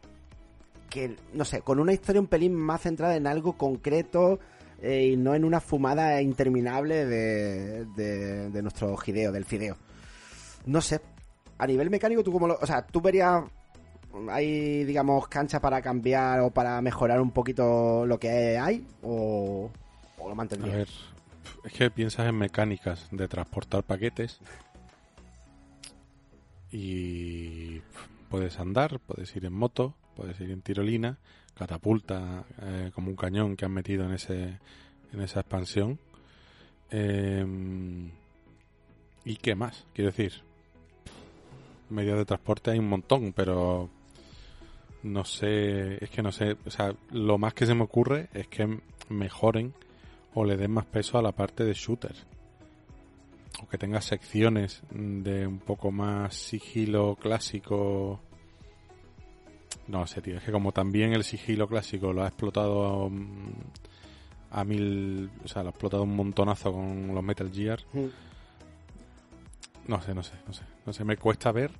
que, 0.89 1.17
no 1.33 1.45
sé, 1.45 1.61
con 1.63 1.79
una 1.81 1.93
historia 1.93 2.21
un 2.21 2.27
pelín 2.27 2.55
más 2.55 2.83
centrada 2.83 3.17
en 3.17 3.27
algo 3.27 3.57
concreto, 3.57 4.39
eh, 4.83 5.11
y 5.13 5.17
no 5.17 5.35
en 5.35 5.45
una 5.45 5.61
fumada 5.61 6.21
interminable 6.21 7.07
de, 7.07 7.87
de, 7.87 8.63
nuestro 8.63 8.97
gideo, 8.97 9.33
del 9.33 9.45
fideo. 9.45 9.77
No 10.67 10.81
sé, 10.81 11.01
a 11.59 11.67
nivel 11.67 11.91
mecánico, 11.91 12.23
tú 12.23 12.33
como 12.33 12.47
lo, 12.47 12.59
o 12.61 12.67
sea, 12.67 12.87
tú 12.87 13.01
verías 13.01 13.45
hay, 14.31 14.85
digamos, 14.85 15.29
cancha 15.29 15.61
para 15.61 15.83
cambiar 15.83 16.41
o 16.41 16.51
para 16.51 16.81
mejorar 16.81 17.21
un 17.21 17.31
poquito 17.31 18.07
lo 18.07 18.19
que 18.19 18.59
hay 18.59 18.87
o, 19.03 19.71
o 20.19 20.29
lo 20.29 20.35
mantendrías. 20.35 20.75
A 20.75 20.79
ver, 20.79 20.89
es 21.65 21.73
que 21.73 21.91
piensas 21.91 22.27
en 22.27 22.37
mecánicas 22.37 23.09
de 23.11 23.29
transportar 23.29 23.83
paquetes 23.83 24.41
y 26.71 27.81
puedes 28.29 28.59
andar, 28.59 29.01
puedes 29.01 29.35
ir 29.37 29.45
en 29.45 29.53
moto, 29.53 29.95
puedes 30.17 30.41
ir 30.41 30.51
en 30.51 30.63
tirolina 30.63 31.19
catapulta 31.55 32.45
eh, 32.61 32.91
como 32.95 33.09
un 33.11 33.17
cañón 33.17 33.57
que 33.57 33.65
han 33.65 33.73
metido 33.73 34.05
en 34.05 34.13
ese 34.13 34.59
en 35.13 35.21
esa 35.21 35.41
expansión 35.41 35.99
em, 36.91 38.11
y 39.25 39.37
qué 39.37 39.55
más 39.55 39.87
quiero 39.95 40.11
decir 40.11 40.43
medios 41.91 42.19
de 42.19 42.25
transporte 42.25 42.71
hay 42.71 42.79
un 42.79 42.89
montón 42.89 43.33
pero 43.33 43.89
no 45.03 45.25
sé 45.25 46.03
es 46.03 46.11
que 46.11 46.23
no 46.23 46.33
sé 46.33 46.57
o 46.65 46.71
sea 46.71 46.95
lo 47.11 47.39
más 47.39 47.55
que 47.55 47.67
se 47.67 47.75
me 47.75 47.85
ocurre 47.85 48.29
es 48.35 48.49
que 48.49 48.81
mejoren 49.09 49.73
o 50.35 50.45
le 50.45 50.57
den 50.57 50.73
más 50.73 50.87
peso 50.87 51.19
a 51.19 51.23
la 51.23 51.33
parte 51.33 51.65
de 51.65 51.73
shooter 51.73 52.17
o 53.63 53.69
que 53.69 53.79
tenga 53.79 54.01
secciones 54.01 54.83
de 54.91 55.47
un 55.47 55.59
poco 55.59 55.91
más 55.91 56.35
sigilo 56.35 57.17
clásico. 57.17 58.21
No 59.89 60.07
sé, 60.07 60.21
tío, 60.21 60.37
es 60.39 60.43
que 60.43 60.51
como 60.53 60.73
también 60.73 61.13
el 61.13 61.23
sigilo 61.25 61.69
clásico 61.69 62.13
lo 62.13 62.25
ha 62.25 62.29
explotado 62.29 63.09
mm, 63.09 63.53
a 64.51 64.65
mil, 64.65 65.31
o 65.45 65.49
sea, 65.49 65.63
lo 65.63 65.69
ha 65.69 65.71
explotado 65.71 66.03
un 66.03 66.17
montonazo 66.17 66.73
con 66.73 67.15
los 67.15 67.23
Metal 67.23 67.51
Gear. 67.53 67.81
Mm. 67.93 68.07
No 69.89 70.03
sé, 70.03 70.15
no 70.15 70.23
sé, 70.23 70.33
no 70.47 70.53
sé, 70.53 70.63
no 70.85 70.93
sé, 70.93 71.05
me 71.05 71.17
cuesta 71.17 71.53
ver 71.53 71.71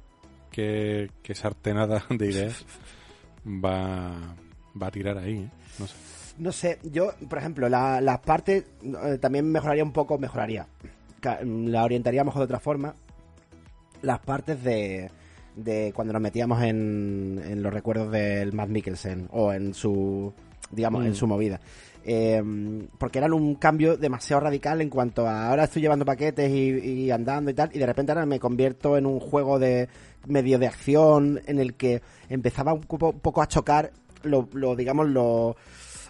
que, 0.51 1.11
que 1.23 1.35
sartenada 1.35 2.05
de 2.11 2.27
ideas 2.31 2.65
va, 3.45 4.37
va 4.81 4.87
a 4.87 4.91
tirar 4.91 5.19
ahí, 5.19 5.39
¿eh? 5.39 5.51
no 5.79 5.87
sé. 5.87 5.95
No 6.39 6.53
sé, 6.53 6.79
yo, 6.85 7.13
por 7.31 7.39
ejemplo, 7.39 7.69
la- 7.69 8.01
las 8.03 8.19
partes 8.21 8.65
eh, 8.83 9.19
también 9.19 9.51
mejoraría 9.51 9.83
un 9.83 9.93
poco, 9.93 10.19
mejoraría. 10.19 10.67
Ca- 11.19 11.41
La 11.43 11.83
orientaría 11.83 12.25
mejor 12.25 12.41
de 12.41 12.45
otra 12.45 12.61
forma. 12.61 12.95
Las 14.03 14.19
partes 14.21 14.63
de, 14.63 15.11
de 15.57 15.93
cuando 15.95 16.13
nos 16.13 16.23
metíamos 16.23 16.63
en, 16.63 17.43
en 17.45 17.63
los 17.63 17.73
recuerdos 17.73 18.13
del 18.13 18.53
Matt 18.53 18.69
Mikkelsen 18.69 19.29
o 19.33 19.53
en 19.53 19.75
su, 19.75 20.33
digamos, 20.71 21.03
Mm. 21.03 21.07
en 21.07 21.15
su 21.15 21.27
movida. 21.27 21.61
Eh, 22.09 22.41
porque 22.99 23.19
eran 23.19 23.33
un 23.33 23.57
cambio 23.57 23.97
demasiado 23.97 24.41
radical 24.43 24.81
en 24.81 24.91
cuanto 24.91 25.27
a 25.27 25.49
ahora 25.49 25.65
estoy 25.65 25.83
llevando 25.83 26.05
paquetes 26.05 26.49
y, 26.53 26.69
y 27.07 27.11
andando 27.11 27.51
y 27.51 27.55
tal, 27.55 27.71
y 27.75 27.81
de 27.81 27.87
repente 27.87 28.13
ahora 28.13 28.27
me 28.27 28.39
convierto 28.39 28.97
en 28.97 29.07
un 29.07 29.19
juego 29.19 29.59
de 29.59 29.89
medio 30.29 30.61
de 30.61 30.69
acción 30.69 31.41
en 31.47 31.59
el 31.59 31.75
que 31.75 32.03
empezaba 32.29 32.73
un 32.73 32.83
poco, 32.83 33.11
un 33.11 33.19
poco 33.19 33.43
a 33.43 33.49
chocar 33.49 33.91
lo, 34.23 34.49
lo 34.53 34.77
digamos, 34.77 35.09
lo 35.09 35.57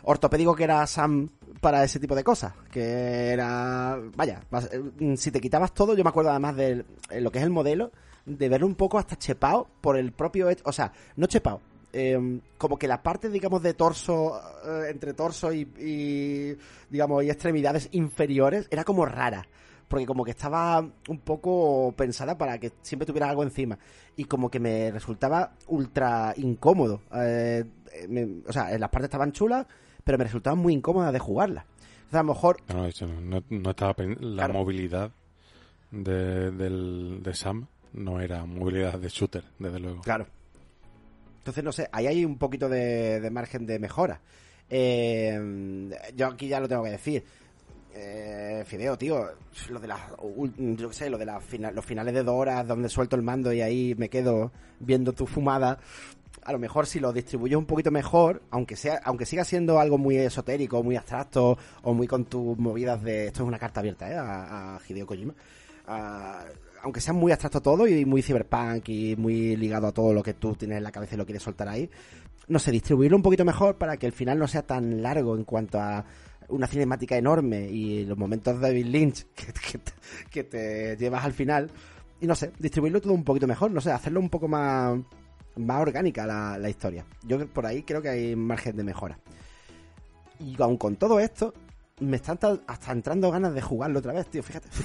ortopédico 0.03 0.55
que 0.55 0.65
era 0.65 0.87
Sam 0.87 1.31
para 1.63 1.83
ese 1.83 1.99
tipo 1.99 2.15
de 2.15 2.25
cosas. 2.25 2.53
Que 2.71 3.31
era. 3.31 3.99
Vaya, 4.17 4.41
eh, 4.71 5.17
si 5.17 5.31
te 5.31 5.41
quitabas 5.41 5.73
todo, 5.73 5.97
yo 5.97 6.05
me 6.05 6.11
acuerdo 6.11 6.31
además 6.31 6.57
de 6.57 6.85
lo 7.21 7.31
que 7.33 7.39
es 7.39 7.45
el 7.45 7.51
modelo, 7.51 7.91
de 8.27 8.49
verlo 8.49 8.67
un 8.67 8.75
poco 8.75 8.99
hasta 8.99 9.17
chepao 9.17 9.67
por 9.81 9.97
el 9.97 10.13
propio. 10.13 10.51
hecho- 10.51 10.65
O 10.67 10.73
sea, 10.73 10.93
no 11.17 11.27
chepao. 11.27 11.61
eh, 11.93 12.41
como 12.59 12.77
que 12.79 12.87
la 12.89 13.03
parte, 13.03 13.31
digamos, 13.31 13.63
de 13.63 13.73
torso, 13.73 14.39
eh, 14.67 14.91
entre 14.91 15.15
torso 15.15 15.51
y, 15.51 15.61
y, 15.79 16.55
digamos, 16.91 17.25
y 17.25 17.31
extremidades 17.31 17.89
inferiores, 17.93 18.67
era 18.71 18.85
como 18.85 19.07
rara. 19.07 19.47
Porque 19.89 20.05
como 20.05 20.23
que 20.25 20.33
estaba 20.33 20.81
un 21.09 21.19
poco 21.21 21.95
pensada 21.97 22.37
para 22.37 22.59
que 22.59 22.73
siempre 22.83 23.07
tuviera 23.07 23.31
algo 23.31 23.45
encima. 23.45 23.79
Y 24.17 24.25
como 24.25 24.51
que 24.51 24.59
me 24.61 24.91
resultaba 24.91 25.53
ultra 25.69 26.35
incómodo. 26.37 27.01
Eh, 27.15 27.65
me- 28.09 28.43
o 28.47 28.53
sea, 28.53 28.77
las 28.77 28.91
partes 28.91 29.05
estaban 29.07 29.33
chulas, 29.33 29.65
pero 30.05 30.19
me 30.19 30.25
resultaban 30.25 30.59
muy 30.59 30.75
incómodas 30.75 31.13
de 31.15 31.19
jugarlas. 31.21 31.65
Entonces, 31.65 32.15
a 32.15 32.23
lo 32.25 32.35
mejor 32.35 32.57
No, 32.69 32.75
no, 32.75 32.87
eso 32.87 33.07
no, 33.07 33.21
no- 33.23 33.45
no 33.49 33.71
estaba 33.71 33.95
la 33.99 34.35
Claro. 34.45 34.53
movilidad 34.55 35.13
de, 35.93 36.51
del, 36.51 37.21
de 37.23 37.35
Sam 37.35 37.69
no 37.93 38.21
era 38.21 38.45
movilidad 38.45 38.99
de 38.99 39.09
shooter, 39.09 39.45
desde 39.59 39.81
luego. 39.81 40.03
Claro. 40.03 40.27
Entonces, 41.39 41.63
no 41.63 41.73
sé, 41.73 41.89
ahí 41.93 42.07
hay 42.07 42.25
un 42.25 42.39
poquito 42.39 42.69
de, 42.69 43.21
de 43.21 43.31
margen 43.31 43.67
de 43.67 43.79
mejora. 43.79 44.21
Eh, 44.69 45.91
yo 46.15 46.27
aquí 46.27 46.49
ya 46.49 46.61
lo 46.61 46.69
tengo 46.69 46.85
que 46.85 46.91
decir. 46.91 47.25
Eh, 47.99 48.63
Fideo, 48.67 48.99
tío, 48.99 49.27
lo 49.71 49.81
de 49.81 49.89
las, 49.89 50.01
yo 50.77 50.93
sé, 50.93 51.09
lo 51.09 51.17
de 51.17 51.25
las 51.25 51.43
los 51.73 51.85
finales 51.85 52.13
de 52.13 52.23
dos 52.23 52.35
horas 52.35 52.67
donde 52.67 52.91
suelto 52.91 53.17
el 53.17 53.23
mando 53.23 53.53
y 53.55 53.63
ahí 53.63 53.95
me 53.97 54.11
quedo 54.11 54.53
viendo 54.81 55.13
tu 55.15 55.27
fumada. 55.27 55.79
A 56.43 56.53
lo 56.53 56.59
mejor 56.59 56.87
si 56.87 57.01
lo 57.01 57.13
distribuyes 57.13 57.57
un 57.57 57.65
poquito 57.65 57.91
mejor, 57.91 58.43
aunque 58.51 58.77
sea, 58.77 59.01
aunque 59.03 59.25
siga 59.25 59.45
siendo 59.45 59.81
algo 59.81 59.97
muy 59.97 60.17
esotérico, 60.19 60.83
muy 60.83 60.97
abstracto 60.97 61.57
o 61.83 61.95
muy 61.95 62.07
con 62.07 62.27
tus 62.27 62.59
movidas 62.59 63.03
de 63.03 63.29
esto 63.29 63.43
es 63.43 63.49
una 63.49 63.59
carta 63.59 63.81
abierta, 63.81 64.11
¿eh? 64.11 64.17
a, 64.19 64.79
Hideo 64.87 65.07
Kojima. 65.07 65.35
Aunque 66.87 67.01
sea 67.01 67.13
muy 67.13 67.33
abstracto 67.33 67.61
todo 67.61 67.89
y 67.89 68.05
muy 68.05 68.23
cyberpunk 68.23 68.89
y 68.91 69.17
muy 69.17 69.57
ligado 69.57 69.89
a 69.89 69.93
todo 69.93 70.15
lo 70.15 70.23
que 70.23 70.35
tú 70.35 70.55
tienes 70.55 70.79
en 70.79 70.85
la 70.85 70.93
cabeza 70.93 71.17
y 71.17 71.19
lo 71.19 71.27
quieres 71.27 71.43
soltar 71.43 71.69
ahí, 71.69 71.91
no 72.47 72.61
sé, 72.61 72.71
distribuirlo 72.71 73.17
un 73.17 73.25
poquito 73.25 73.45
mejor 73.45 73.77
para 73.77 73.97
que 73.97 74.07
el 74.07 74.13
final 74.13 74.39
no 74.39 74.47
sea 74.47 74.63
tan 74.63 75.03
largo 75.03 75.35
en 75.35 75.43
cuanto 75.43 75.81
a 75.81 76.05
una 76.49 76.69
cinemática 76.69 77.17
enorme 77.17 77.69
y 77.69 78.05
los 78.05 78.17
momentos 78.17 78.55
de 78.55 78.69
David 78.69 78.87
Lynch 78.87 79.27
que, 80.31 80.45
te, 80.45 80.97
llevas 80.97 81.25
al 81.25 81.33
final. 81.33 81.73
Y 82.21 82.29
no 82.29 82.37
sé, 82.37 82.53
distribuirlo 82.57 83.01
todo 83.01 83.15
un 83.15 83.25
poquito 83.25 83.49
mejor, 83.49 83.73
no 83.73 83.81
sé, 83.81 83.91
hacerlo 83.91 84.21
un 84.21 84.31
poco 84.31 84.47
más, 84.47 84.97
más 85.57 85.83
orgánica 85.83 86.25
la, 86.25 86.57
la 86.57 86.71
historia. 86.71 87.05
Yo 87.25 87.49
por 87.49 87.67
ahí 87.67 87.83
creo 87.83 88.01
que 88.01 88.11
hay 88.11 88.37
margen 88.37 88.77
de 88.77 88.85
mejora. 88.85 89.19
Y 90.39 90.55
aun 90.63 90.77
con 90.77 90.95
todo 90.95 91.19
esto, 91.19 91.53
me 92.01 92.17
están 92.17 92.37
ta- 92.39 92.59
hasta 92.67 92.93
entrando 92.93 93.31
ganas 93.31 93.55
de 93.55 93.63
jugarlo 93.63 93.99
otra 94.01 94.13
vez, 94.13 94.27
tío, 94.29 94.43
fíjate. 94.43 94.69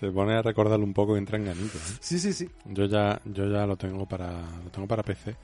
Te 0.00 0.10
pones 0.10 0.36
a 0.36 0.42
recordarlo 0.42 0.84
un 0.84 0.92
poco 0.92 1.14
y 1.14 1.18
entra 1.18 1.38
en 1.38 1.44
ganito. 1.46 1.78
¿eh? 1.78 1.96
sí, 2.00 2.18
sí, 2.18 2.32
sí. 2.32 2.50
Yo 2.64 2.86
ya, 2.86 3.20
yo 3.24 3.48
ya 3.48 3.66
lo 3.66 3.76
tengo 3.76 4.06
para, 4.06 4.32
lo 4.64 4.70
tengo 4.70 4.88
para 4.88 5.02
PC. 5.02 5.36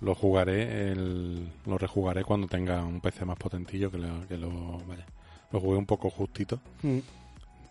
Lo 0.00 0.14
jugaré, 0.14 0.92
el, 0.92 1.48
lo 1.66 1.76
rejugaré 1.76 2.22
cuando 2.22 2.46
tenga 2.46 2.84
un 2.84 3.00
PC 3.00 3.24
más 3.24 3.36
potentillo 3.36 3.90
que 3.90 3.98
lo, 3.98 4.26
que 4.28 4.38
lo, 4.38 4.78
vaya. 4.86 5.04
Lo 5.50 5.60
jugué 5.60 5.76
un 5.78 5.86
poco 5.86 6.08
justito 6.10 6.60
Mm. 6.82 6.98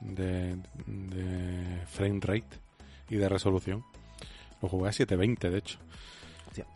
de, 0.02 0.56
de 0.86 1.82
frame 1.88 2.20
rate 2.22 2.58
y 3.10 3.16
de 3.16 3.30
resolución. 3.30 3.84
Lo 4.62 4.68
jugué 4.68 4.90
a 4.90 4.92
720, 4.92 5.50
de 5.50 5.58
hecho. 5.58 5.80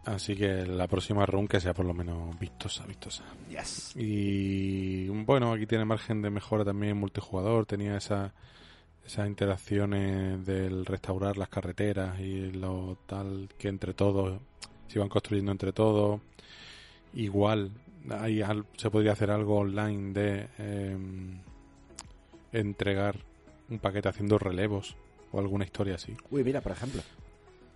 Así 0.05 0.35
que 0.35 0.65
la 0.65 0.87
próxima 0.87 1.25
run 1.25 1.47
que 1.47 1.59
sea 1.59 1.73
por 1.73 1.85
lo 1.85 1.93
menos 1.93 2.37
vistosa, 2.39 2.85
vistosa. 2.85 3.23
Yes. 3.49 3.93
Y 3.95 5.07
bueno, 5.07 5.53
aquí 5.53 5.65
tiene 5.65 5.85
margen 5.85 6.21
de 6.21 6.29
mejora 6.29 6.65
también 6.65 6.97
multijugador. 6.97 7.65
Tenía 7.65 7.97
esa, 7.97 8.33
esas 9.05 9.27
interacciones 9.27 10.45
del 10.45 10.85
restaurar 10.85 11.37
las 11.37 11.49
carreteras 11.49 12.19
y 12.19 12.51
lo 12.51 12.97
tal 13.05 13.49
que 13.57 13.69
entre 13.69 13.93
todos 13.93 14.39
se 14.87 14.99
iban 14.99 15.09
construyendo 15.09 15.51
entre 15.51 15.71
todos. 15.71 16.21
Igual 17.13 17.71
ahí 18.09 18.41
se 18.77 18.89
podría 18.89 19.13
hacer 19.13 19.31
algo 19.31 19.59
online 19.59 20.13
de 20.13 20.47
em, 20.57 21.39
entregar 22.51 23.17
un 23.69 23.79
paquete 23.79 24.09
haciendo 24.09 24.37
relevos 24.37 24.95
o 25.31 25.39
alguna 25.39 25.65
historia 25.65 25.95
así. 25.95 26.15
Uy, 26.29 26.43
mira, 26.43 26.61
por 26.61 26.73
ejemplo. 26.73 27.01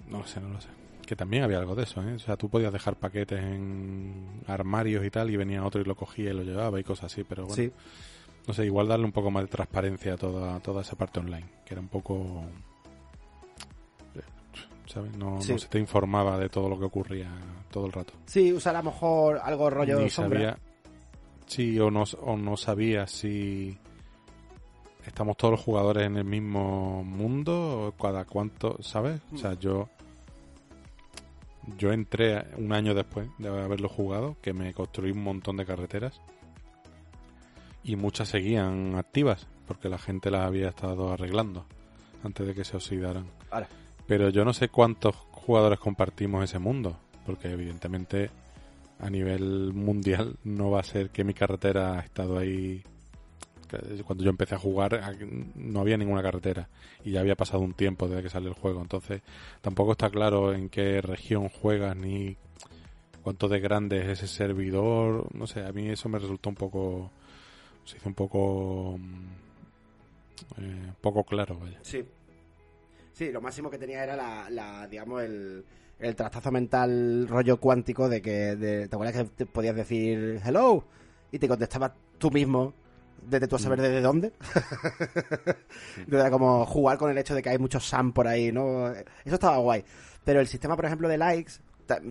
No 0.10 0.20
lo 0.20 0.28
sé, 0.28 0.40
no 0.42 0.50
lo 0.50 0.62
sé. 0.62 0.70
Que 1.06 1.16
también 1.16 1.44
había 1.44 1.60
algo 1.60 1.76
de 1.76 1.84
eso, 1.84 2.02
¿eh? 2.02 2.14
O 2.16 2.20
sea, 2.20 2.36
tú 2.36 2.50
podías 2.50 2.74
dejar 2.74 2.96
paquetes 2.96 3.40
en 3.40 4.42
armarios 4.48 5.06
y 5.06 5.12
tal, 5.12 5.30
y 5.30 5.38
venía 5.38 5.64
otro 5.64 5.80
y 5.82 5.84
lo 5.84 5.96
cogía 5.96 6.32
y 6.32 6.34
lo 6.34 6.42
llevaba 6.44 6.80
y 6.80 6.84
cosas 6.84 7.12
así, 7.14 7.24
pero 7.24 7.44
bueno. 7.46 7.56
Sí. 7.56 7.72
No 8.48 8.54
sé, 8.54 8.66
igual 8.66 8.88
darle 8.88 9.06
un 9.06 9.12
poco 9.12 9.30
más 9.32 9.44
de 9.44 9.50
transparencia 9.50 10.14
a 10.14 10.18
toda, 10.18 10.60
toda 10.62 10.82
esa 10.82 10.96
parte 10.96 11.20
online, 11.20 11.46
que 11.66 11.74
era 11.76 11.82
un 11.82 11.88
poco... 11.90 12.44
eh, 14.16 14.22
¿Sabes? 14.88 15.16
No, 15.18 15.42
Sí. 15.42 15.52
no 15.54 15.58
se 15.60 15.68
te 15.68 15.80
informaba 15.80 16.38
de 16.40 16.50
todo 16.50 16.70
lo 16.70 16.78
que 16.80 16.86
ocurría 16.86 17.30
todo 17.72 17.86
el 17.88 17.92
rato. 17.92 18.14
Sí, 18.26 18.52
usar 18.54 18.76
a 18.76 18.80
lo 18.80 18.86
mejor 18.92 19.40
algo 19.44 19.70
rollo 19.70 20.00
Ni 20.00 20.10
sombra. 20.10 20.40
sabía... 20.40 20.58
Sí, 21.48 21.80
o 21.80 21.92
no, 21.92 22.04
o 22.22 22.36
no 22.38 22.58
sabía 22.58 23.06
si 23.06 23.78
estamos 25.06 25.38
todos 25.38 25.52
los 25.52 25.62
jugadores 25.62 26.06
en 26.08 26.18
el 26.18 26.26
mismo 26.26 27.04
mundo 27.04 27.88
o 27.88 27.92
cada 27.92 28.26
cuánto, 28.26 28.82
¿sabes? 28.82 29.22
O 29.34 29.38
sea, 29.38 29.54
yo 29.54 29.88
yo 31.78 31.92
entré 31.92 32.46
un 32.58 32.74
año 32.74 32.94
después 32.94 33.28
de 33.38 33.50
haberlo 33.50 33.90
jugado, 33.90 34.38
que 34.42 34.54
me 34.54 34.74
construí 34.74 35.12
un 35.12 35.24
montón 35.24 35.58
de 35.58 35.66
carreteras 35.66 36.22
y 37.84 37.96
muchas 37.96 38.30
seguían 38.30 38.96
activas 38.96 39.48
porque 39.68 39.90
la 39.90 39.98
gente 39.98 40.32
las 40.32 40.46
había 40.46 40.70
estado 40.70 41.12
arreglando 41.12 41.66
antes 42.24 42.46
de 42.48 42.54
que 42.54 42.64
se 42.64 42.78
oxidaran. 42.78 43.26
Ahora. 43.52 43.68
Pero 44.08 44.30
yo 44.30 44.46
no 44.46 44.54
sé 44.54 44.70
cuántos 44.70 45.16
jugadores 45.32 45.80
compartimos 45.80 46.44
ese 46.44 46.60
mundo, 46.60 46.98
porque 47.26 47.50
evidentemente 47.50 48.30
a 49.00 49.10
nivel 49.10 49.74
mundial 49.74 50.38
no 50.44 50.72
va 50.72 50.80
a 50.80 50.84
ser 50.84 51.10
que 51.10 51.24
mi 51.24 51.34
carretera 51.34 52.00
ha 52.00 52.02
estado 52.02 52.38
ahí. 52.38 52.84
Que 53.80 54.04
Cuando 54.04 54.24
yo 54.24 54.30
empecé 54.30 54.56
a 54.56 54.60
jugar 54.60 55.18
no 55.56 55.82
había 55.82 55.98
ninguna 55.98 56.22
carretera 56.22 56.70
y 57.04 57.12
ya 57.12 57.20
había 57.20 57.36
pasado 57.36 57.64
un 57.64 57.74
tiempo 57.74 58.08
desde 58.08 58.24
que 58.24 58.30
salió 58.30 58.50
el 58.50 58.56
juego, 58.56 58.82
entonces 58.82 59.22
tampoco 59.62 59.94
está 59.94 60.10
claro 60.10 60.54
en 60.54 60.70
qué 60.70 61.02
región 61.02 61.50
juegas 61.50 61.96
ni 61.96 62.38
cuánto 63.24 63.48
de 63.48 63.60
grande 63.60 64.02
es 64.02 64.20
ese 64.20 64.28
servidor, 64.28 65.28
no 65.34 65.48
sé, 65.48 65.66
a 65.66 65.72
mí 65.72 65.90
eso 65.90 66.10
me 66.10 66.20
resultó 66.20 66.50
un 66.50 66.56
poco 66.56 67.12
se 67.86 67.98
hizo 67.98 68.10
un 68.10 68.16
poco 68.16 68.98
mm, 69.00 70.62
eh, 70.62 70.94
poco 71.02 71.24
claro, 71.24 71.58
vaya. 71.60 71.80
Sí. 71.82 72.04
Sí, 73.14 73.32
lo 73.32 73.40
máximo 73.40 73.70
que 73.70 73.78
tenía 73.78 74.04
era 74.04 74.50
la, 74.50 74.88
digamos, 74.88 75.24
el, 75.24 75.64
el 76.00 76.16
trastazo 76.16 76.52
mental 76.52 77.28
rollo 77.30 77.60
cuántico 77.62 78.10
de 78.10 78.22
que, 78.22 78.56
de, 78.58 78.90
¿te 78.90 78.96
acuerdas 78.96 79.30
que 79.38 79.46
podías 79.46 79.76
decir 79.76 80.42
hello? 80.46 80.84
Y 81.32 81.40
te 81.40 81.48
contestabas 81.48 81.94
tú 82.18 82.30
mismo 82.30 82.74
desde 83.22 83.48
tú 83.48 83.56
a 83.56 83.60
saber 83.60 83.82
desde 83.82 84.02
dónde. 84.02 84.32
Era 86.12 86.30
como 86.32 86.66
jugar 86.66 86.98
con 86.98 87.12
el 87.12 87.18
hecho 87.18 87.36
de 87.36 87.42
que 87.42 87.50
hay 87.50 87.58
muchos 87.58 87.88
Sam 87.88 88.14
por 88.14 88.28
ahí, 88.28 88.52
¿no? 88.52 88.88
Eso 88.88 89.36
estaba 89.36 89.58
guay. 89.58 89.84
Pero 90.24 90.40
el 90.40 90.48
sistema, 90.48 90.76
por 90.76 90.86
ejemplo, 90.86 91.08
de 91.08 91.18
likes 91.18 91.54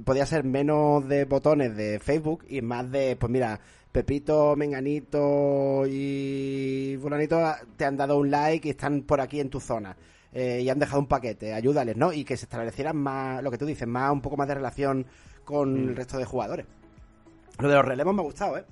podía 0.04 0.24
ser 0.26 0.44
menos 0.44 1.06
de 1.08 1.24
botones 1.24 1.76
de 1.76 1.98
Facebook 1.98 2.44
y 2.48 2.62
más 2.62 2.90
de, 2.90 3.16
pues 3.16 3.30
mira, 3.30 3.58
Pepito, 3.90 4.54
Menganito 4.56 5.84
y 5.86 6.96
Fulanito 7.00 7.40
te 7.76 7.84
han 7.84 7.96
dado 7.96 8.18
un 8.18 8.30
like 8.30 8.68
y 8.68 8.70
están 8.72 9.02
por 9.02 9.20
aquí 9.20 9.40
en 9.40 9.50
tu 9.50 9.60
zona. 9.60 9.96
eh, 10.32 10.60
y 10.62 10.68
han 10.68 10.78
dejado 10.80 10.98
un 11.00 11.06
paquete, 11.06 11.54
ayúdales, 11.54 11.96
¿no? 11.96 12.12
Y 12.12 12.24
que 12.24 12.36
se 12.36 12.46
establecieran 12.46 12.96
más, 12.96 13.40
lo 13.42 13.50
que 13.52 13.58
tú 13.58 13.66
dices, 13.66 13.86
más 13.86 14.10
un 14.10 14.20
poco 14.20 14.36
más 14.36 14.48
de 14.48 14.54
relación 14.54 15.06
con 15.44 15.90
el 15.90 15.96
resto 15.96 16.18
de 16.18 16.24
jugadores. 16.24 16.66
Lo 17.60 17.68
de 17.68 17.74
los 17.76 17.84
relevos 17.84 18.14
me 18.14 18.20
ha 18.20 18.24
gustado, 18.24 18.58
¿eh? 18.58 18.64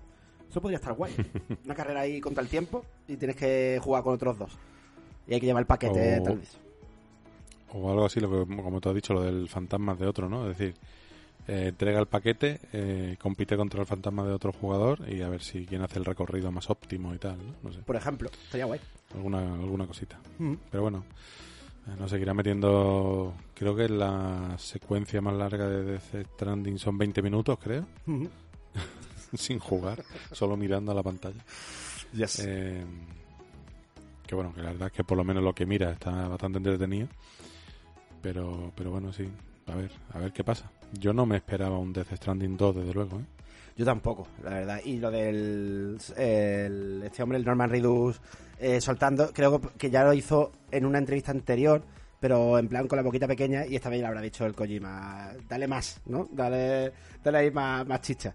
Eso 0.52 0.60
podría 0.60 0.76
estar 0.76 0.92
guay. 0.92 1.14
Una 1.64 1.74
carrera 1.74 2.00
ahí 2.00 2.20
contra 2.20 2.42
el 2.42 2.48
tiempo 2.50 2.84
y 3.08 3.16
tienes 3.16 3.36
que 3.36 3.80
jugar 3.82 4.02
con 4.02 4.12
otros 4.12 4.38
dos. 4.38 4.52
Y 5.26 5.32
hay 5.32 5.40
que 5.40 5.46
llevar 5.46 5.62
el 5.62 5.66
paquete, 5.66 6.18
O- 6.20 6.22
tal 6.22 6.36
vez. 6.40 6.58
O 7.72 7.90
algo 7.90 8.04
así, 8.04 8.20
lo 8.20 8.30
que, 8.30 8.54
como 8.56 8.78
tú 8.82 8.90
has 8.90 8.94
dicho, 8.94 9.14
lo 9.14 9.22
del 9.22 9.48
fantasma 9.48 9.94
de 9.94 10.06
otro, 10.06 10.28
¿no? 10.28 10.50
Es 10.50 10.58
decir, 10.58 10.74
eh, 11.48 11.68
entrega 11.68 12.00
el 12.00 12.06
paquete, 12.06 12.60
eh, 12.74 13.16
compite 13.18 13.56
contra 13.56 13.80
el 13.80 13.86
fantasma 13.86 14.24
de 14.26 14.32
otro 14.34 14.52
jugador 14.52 15.08
y 15.08 15.22
a 15.22 15.30
ver 15.30 15.40
si 15.42 15.64
quién 15.64 15.80
hace 15.80 15.98
el 15.98 16.04
recorrido 16.04 16.52
más 16.52 16.68
óptimo 16.68 17.14
y 17.14 17.18
tal, 17.18 17.38
¿no? 17.38 17.54
No 17.62 17.72
sé, 17.72 17.80
Por 17.80 17.96
ejemplo, 17.96 18.28
estaría 18.44 18.66
guay. 18.66 18.78
alguna, 19.14 19.54
alguna 19.54 19.86
cosita. 19.86 20.20
Mm. 20.38 20.52
Pero 20.70 20.82
bueno, 20.82 21.02
eh, 21.88 21.92
nos 21.98 22.10
seguirá 22.10 22.34
metiendo, 22.34 23.32
creo 23.54 23.74
que 23.74 23.88
la 23.88 24.54
secuencia 24.58 25.22
más 25.22 25.34
larga 25.34 25.66
de 25.66 25.82
Death 25.82 26.26
Stranding 26.34 26.78
son 26.78 26.98
20 26.98 27.22
minutos, 27.22 27.58
creo, 27.58 27.86
Mm. 28.04 28.26
sin 29.38 29.58
jugar, 29.58 30.02
solo 30.32 30.56
mirando 30.56 30.92
a 30.92 30.94
la 30.94 31.02
pantalla. 31.02 31.40
Yes. 32.12 32.40
Eh, 32.46 32.84
que 34.26 34.34
bueno, 34.34 34.52
que 34.54 34.62
la 34.62 34.72
verdad 34.72 34.88
es 34.88 34.92
que 34.92 35.04
por 35.04 35.16
lo 35.16 35.24
menos 35.24 35.42
lo 35.42 35.54
que 35.54 35.66
mira 35.66 35.90
está 35.92 36.28
bastante 36.28 36.58
entretenido. 36.58 37.08
Pero, 38.20 38.72
pero 38.76 38.90
bueno, 38.90 39.12
sí. 39.12 39.28
A 39.66 39.74
ver, 39.74 39.90
a 40.12 40.18
ver 40.18 40.32
qué 40.32 40.44
pasa. 40.44 40.70
Yo 40.92 41.12
no 41.12 41.26
me 41.26 41.36
esperaba 41.36 41.78
un 41.78 41.92
Death 41.92 42.14
Stranding 42.16 42.56
2, 42.56 42.76
desde 42.76 42.94
luego, 42.94 43.18
¿eh? 43.18 43.24
Yo 43.76 43.84
tampoco, 43.86 44.28
la 44.44 44.50
verdad. 44.50 44.80
Y 44.84 44.98
lo 44.98 45.10
del 45.10 45.98
el- 46.16 47.02
este 47.04 47.22
hombre, 47.22 47.38
el 47.38 47.44
Norman 47.44 47.70
Reedus, 47.70 48.20
eh, 48.58 48.80
soltando, 48.80 49.30
creo 49.32 49.60
que 49.78 49.90
ya 49.90 50.04
lo 50.04 50.12
hizo 50.12 50.52
en 50.70 50.84
una 50.84 50.98
entrevista 50.98 51.30
anterior, 51.32 51.82
pero 52.20 52.58
en 52.58 52.68
plan 52.68 52.86
con 52.86 52.96
la 52.98 53.02
boquita 53.02 53.26
pequeña, 53.26 53.64
y 53.66 53.74
esta 53.76 53.88
vez 53.88 54.00
le 54.00 54.06
habrá 54.06 54.20
dicho 54.20 54.44
el 54.44 54.54
Kojima, 54.54 55.32
dale 55.48 55.66
más, 55.66 56.00
¿no? 56.06 56.28
Dale, 56.30 56.92
dale 57.24 57.38
ahí 57.38 57.50
más, 57.50 57.86
más 57.86 58.00
chicha. 58.02 58.34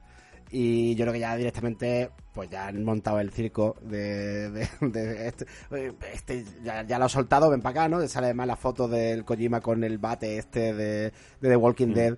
Y 0.52 0.96
yo 0.96 1.04
creo 1.04 1.14
que 1.14 1.20
ya 1.20 1.36
directamente, 1.36 2.10
pues 2.34 2.50
ya 2.50 2.68
han 2.68 2.84
montado 2.84 3.20
el 3.20 3.32
circo 3.32 3.76
de, 3.82 4.50
de- 4.52 4.70
de 4.82 5.28
este, 5.28 5.46
este 6.14 6.46
ya, 6.64 6.84
ya 6.84 6.98
lo 7.00 7.06
ha 7.06 7.10
soltado, 7.10 7.50
ven 7.50 7.62
para 7.62 7.82
acá, 7.82 7.90
¿no? 7.90 8.06
Sale 8.08 8.28
además 8.28 8.48
la 8.48 8.56
foto 8.56 8.88
del 8.88 9.26
Kojima 9.26 9.60
con 9.62 9.84
el 9.84 9.98
bate 9.98 10.38
este 10.38 10.74
de, 10.74 11.12
de 11.42 11.50
The 11.50 11.56
Walking 11.56 11.94
Dead. 11.94 12.18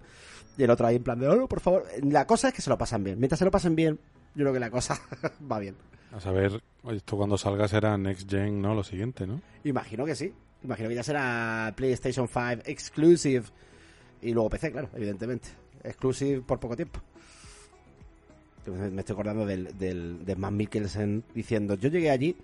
Y 0.57 0.63
el 0.63 0.69
otro 0.69 0.85
ahí 0.87 0.97
en 0.97 1.03
plan 1.03 1.17
de, 1.19 1.27
oh, 1.27 1.35
no, 1.35 1.47
por 1.47 1.61
favor. 1.61 1.85
La 2.03 2.27
cosa 2.27 2.49
es 2.49 2.53
que 2.53 2.61
se 2.61 2.69
lo 2.69 2.77
pasan 2.77 3.03
bien. 3.03 3.17
Mientras 3.17 3.39
se 3.39 3.45
lo 3.45 3.51
pasen 3.51 3.75
bien, 3.75 3.97
yo 4.35 4.43
creo 4.43 4.53
que 4.53 4.59
la 4.59 4.69
cosa 4.69 4.99
va 5.51 5.57
bien. 5.57 5.75
A 6.11 6.19
saber, 6.19 6.61
esto 6.91 7.17
cuando 7.17 7.37
salga 7.37 7.67
será 7.67 7.97
Next 7.97 8.29
Gen, 8.29 8.61
¿no? 8.61 8.75
Lo 8.75 8.83
siguiente, 8.83 9.25
¿no? 9.25 9.41
Imagino 9.63 10.05
que 10.05 10.15
sí. 10.15 10.33
Imagino 10.63 10.89
que 10.89 10.95
ya 10.95 11.03
será 11.03 11.71
PlayStation 11.77 12.27
5 12.27 12.63
exclusive. 12.65 13.45
Y 14.21 14.33
luego 14.33 14.49
PC, 14.49 14.71
claro, 14.71 14.89
evidentemente. 14.95 15.47
Exclusive 15.83 16.41
por 16.41 16.59
poco 16.59 16.75
tiempo. 16.75 16.99
Me 18.71 19.01
estoy 19.01 19.13
acordando 19.13 19.45
del, 19.45 19.77
del, 19.77 20.25
de 20.25 20.35
Matt 20.35 20.53
Mikkelsen 20.53 21.23
diciendo, 21.33 21.75
yo 21.75 21.89
llegué 21.89 22.09
allí, 22.09 22.35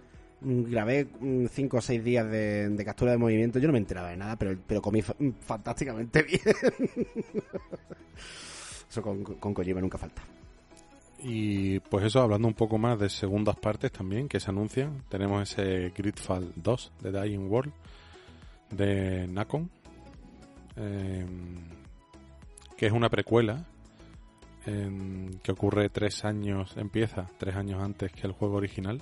mm, 0.42 0.64
grabé 0.72 1.08
5 1.52 1.78
o 1.78 1.82
6 1.82 2.04
días 2.04 2.30
de, 2.30 2.84
captura 2.86 3.12
de 3.12 3.18
movimiento, 3.18 3.60
yo 3.60 3.68
no 3.68 3.74
me 3.74 3.80
enteraba 3.80 4.10
de 4.10 4.18
nada, 4.18 4.36
pero, 4.36 4.58
pero 4.68 4.82
comí 4.82 5.02
mm, 5.02 5.30
fantásticamente 5.42 6.24
bien. 6.24 6.42
Eso 8.90 9.02
con, 9.02 9.24
con 9.24 9.54
Kojima 9.54 9.82
nunca 9.82 9.98
falta. 9.98 10.22
Y 11.28 11.80
pues 11.80 12.06
eso, 12.06 12.22
hablando 12.22 12.48
un 12.48 12.54
poco 12.54 12.78
más 12.78 13.00
de 13.00 13.10
segundas 13.10 13.56
partes 13.56 13.92
también 13.92 14.28
que 14.28 14.40
se 14.40 14.52
anuncian, 14.52 15.04
tenemos 15.10 15.52
ese 15.52 15.92
Gridfall 15.96 16.52
2 16.56 16.92
de 17.02 17.12
Dying 17.12 17.50
World 17.50 17.74
de 18.70 19.28
Nacon, 19.28 19.70
eh, 20.76 21.26
que 22.78 22.86
es 22.86 22.92
una 22.92 23.10
precuela 23.10 23.66
em, 24.66 25.38
que 25.44 25.52
ocurre 25.52 25.90
tres 25.90 26.26
años, 26.26 26.76
empieza 26.78 27.30
tres 27.38 27.56
años 27.56 27.82
antes 27.82 28.12
que 28.12 28.26
el 28.28 28.34
juego 28.34 28.56
original. 28.56 29.02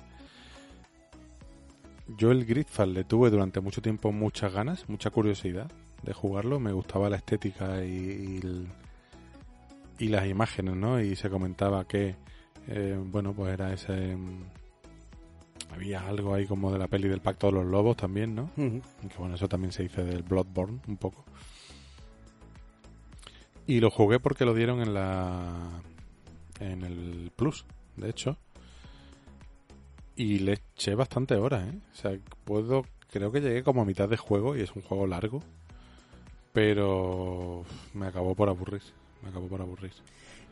Yo 2.18 2.30
el 2.30 2.44
Gridfall 2.44 2.92
le 2.92 3.04
tuve 3.04 3.30
durante 3.30 3.60
mucho 3.60 3.80
tiempo 3.80 4.12
muchas 4.12 4.52
ganas, 4.52 4.88
mucha 4.88 5.10
curiosidad 5.10 5.70
de 6.02 6.12
jugarlo, 6.12 6.60
me 6.60 6.72
gustaba 6.72 7.08
la 7.08 7.16
estética 7.16 7.82
y, 7.84 7.88
y 7.90 8.36
el- 8.42 8.68
y 9.98 10.08
las 10.08 10.26
imágenes, 10.26 10.74
¿no? 10.76 11.00
Y 11.00 11.16
se 11.16 11.30
comentaba 11.30 11.84
que, 11.86 12.16
eh, 12.68 12.98
bueno, 13.06 13.32
pues 13.32 13.54
era 13.54 13.72
ese... 13.72 14.16
mm, 14.16 14.42
había 15.72 16.06
algo 16.06 16.34
ahí 16.34 16.46
como 16.46 16.72
de 16.72 16.78
la 16.78 16.88
peli 16.88 17.08
del 17.08 17.20
Pacto 17.20 17.46
de 17.46 17.54
los 17.54 17.66
Lobos 17.66 17.96
también, 17.96 18.34
¿no? 18.34 18.50
Que 19.08 19.16
bueno, 19.18 19.36
eso 19.36 19.48
también 19.48 19.72
se 19.72 19.84
dice 19.84 20.04
del 20.04 20.22
Bloodborne 20.22 20.80
un 20.88 20.96
poco. 20.98 21.24
Y 23.66 23.80
lo 23.80 23.90
jugué 23.90 24.20
porque 24.20 24.44
lo 24.44 24.54
dieron 24.54 24.80
en 24.80 24.92
la... 24.94 25.82
en 26.60 26.82
el 26.82 27.30
Plus, 27.34 27.64
de 27.96 28.10
hecho. 28.10 28.36
Y 30.16 30.38
le 30.40 30.54
eché 30.74 30.94
bastante 30.94 31.34
horas, 31.36 31.66
¿eh? 31.72 31.78
O 31.92 31.96
sea, 31.96 32.18
puedo... 32.44 32.84
Creo 33.10 33.30
que 33.32 33.40
llegué 33.40 33.62
como 33.62 33.82
a 33.82 33.84
mitad 33.84 34.08
de 34.08 34.16
juego 34.16 34.56
y 34.56 34.60
es 34.62 34.74
un 34.76 34.82
juego 34.82 35.06
largo. 35.06 35.42
Pero 36.52 37.64
me 37.94 38.06
acabó 38.06 38.34
por 38.34 38.48
aburrir. 38.48 38.82
Me 39.22 39.30
acabó 39.30 39.48
por 39.48 39.60
aburrir. 39.60 39.92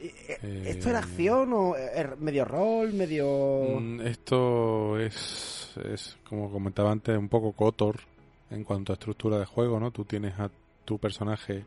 Eh, 0.01 0.65
¿Esto 0.67 0.91
era 0.91 0.99
acción 0.99 1.53
o 1.53 1.75
er- 1.77 2.17
medio 2.17 2.45
rol, 2.45 2.93
medio...? 2.93 3.79
Mm, 3.81 4.01
Esto 4.01 4.99
es, 4.99 5.75
es, 5.85 6.17
como 6.29 6.51
comentaba 6.51 6.91
antes, 6.91 7.17
un 7.17 7.29
poco 7.29 7.53
Kotor 7.53 8.01
en 8.51 8.65
cuanto 8.65 8.93
a 8.93 8.95
estructura 8.95 9.39
de 9.39 9.47
juego, 9.47 9.79
¿no? 9.79 9.91
Tú 9.93 10.05
tienes 10.05 10.39
a 10.41 10.51
tu 10.85 10.99
personaje 10.99 11.65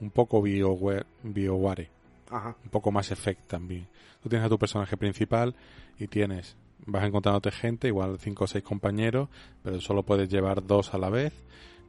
un 0.00 0.10
poco 0.10 0.42
BioWare, 0.42 1.06
BioWare 1.22 1.88
Ajá. 2.30 2.56
un 2.62 2.70
poco 2.70 2.90
más 2.90 3.10
Effect 3.10 3.46
también. 3.46 3.86
Tú 4.22 4.28
tienes 4.28 4.46
a 4.46 4.48
tu 4.48 4.58
personaje 4.58 4.96
principal 4.96 5.54
y 5.98 6.06
tienes, 6.06 6.56
vas 6.86 7.04
encontrándote 7.04 7.50
gente, 7.50 7.88
igual 7.88 8.18
cinco 8.18 8.44
o 8.44 8.46
seis 8.46 8.64
compañeros, 8.64 9.28
pero 9.62 9.80
solo 9.80 10.02
puedes 10.02 10.28
llevar 10.28 10.66
dos 10.66 10.94
a 10.94 10.98
la 10.98 11.10
vez. 11.10 11.32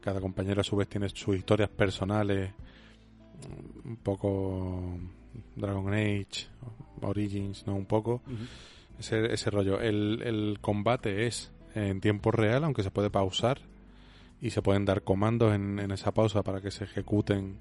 Cada 0.01 0.21
compañero 0.21 0.61
a 0.61 0.63
su 0.63 0.75
vez 0.75 0.87
tiene 0.87 1.09
sus 1.09 1.35
historias 1.35 1.69
personales, 1.69 2.51
mm, 2.51 3.89
un 3.89 3.95
poco 3.97 4.97
Dragon 5.55 5.93
Age, 5.93 6.47
Origins, 7.01 7.65
¿no? 7.65 7.75
Un 7.75 7.85
poco. 7.85 8.21
Ese, 8.99 9.33
ese 9.33 9.49
rollo. 9.49 9.79
El, 9.81 10.21
el 10.23 10.57
combate 10.61 11.25
es 11.27 11.51
en 11.73 11.99
tiempo 12.01 12.31
real, 12.31 12.63
aunque 12.63 12.83
se 12.83 12.91
puede 12.91 13.09
pausar 13.09 13.59
y 14.41 14.51
se 14.51 14.61
pueden 14.61 14.85
dar 14.85 15.01
comandos 15.01 15.53
en, 15.53 15.79
en 15.79 15.91
esa 15.91 16.13
pausa 16.13 16.43
para 16.43 16.61
que 16.61 16.71
se 16.71 16.83
ejecuten 16.85 17.57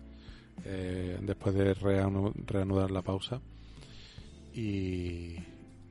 eh, 0.65 1.19
después 1.23 1.55
de 1.55 1.75
reanu- 1.77 2.33
reanudar 2.47 2.91
la 2.91 3.03
pausa. 3.03 3.41
Y, 4.55 5.37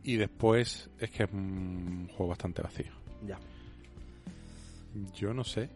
y 0.04 0.16
después 0.16 0.90
es 1.00 1.12
que 1.12 1.24
es 1.24 1.30
un 1.34 2.08
juego 2.10 2.30
bastante 2.30 2.62
vacío. 2.62 2.92
Ya. 3.28 3.38
Yo 5.16 5.34
no 5.34 5.44
sé. 5.44 5.70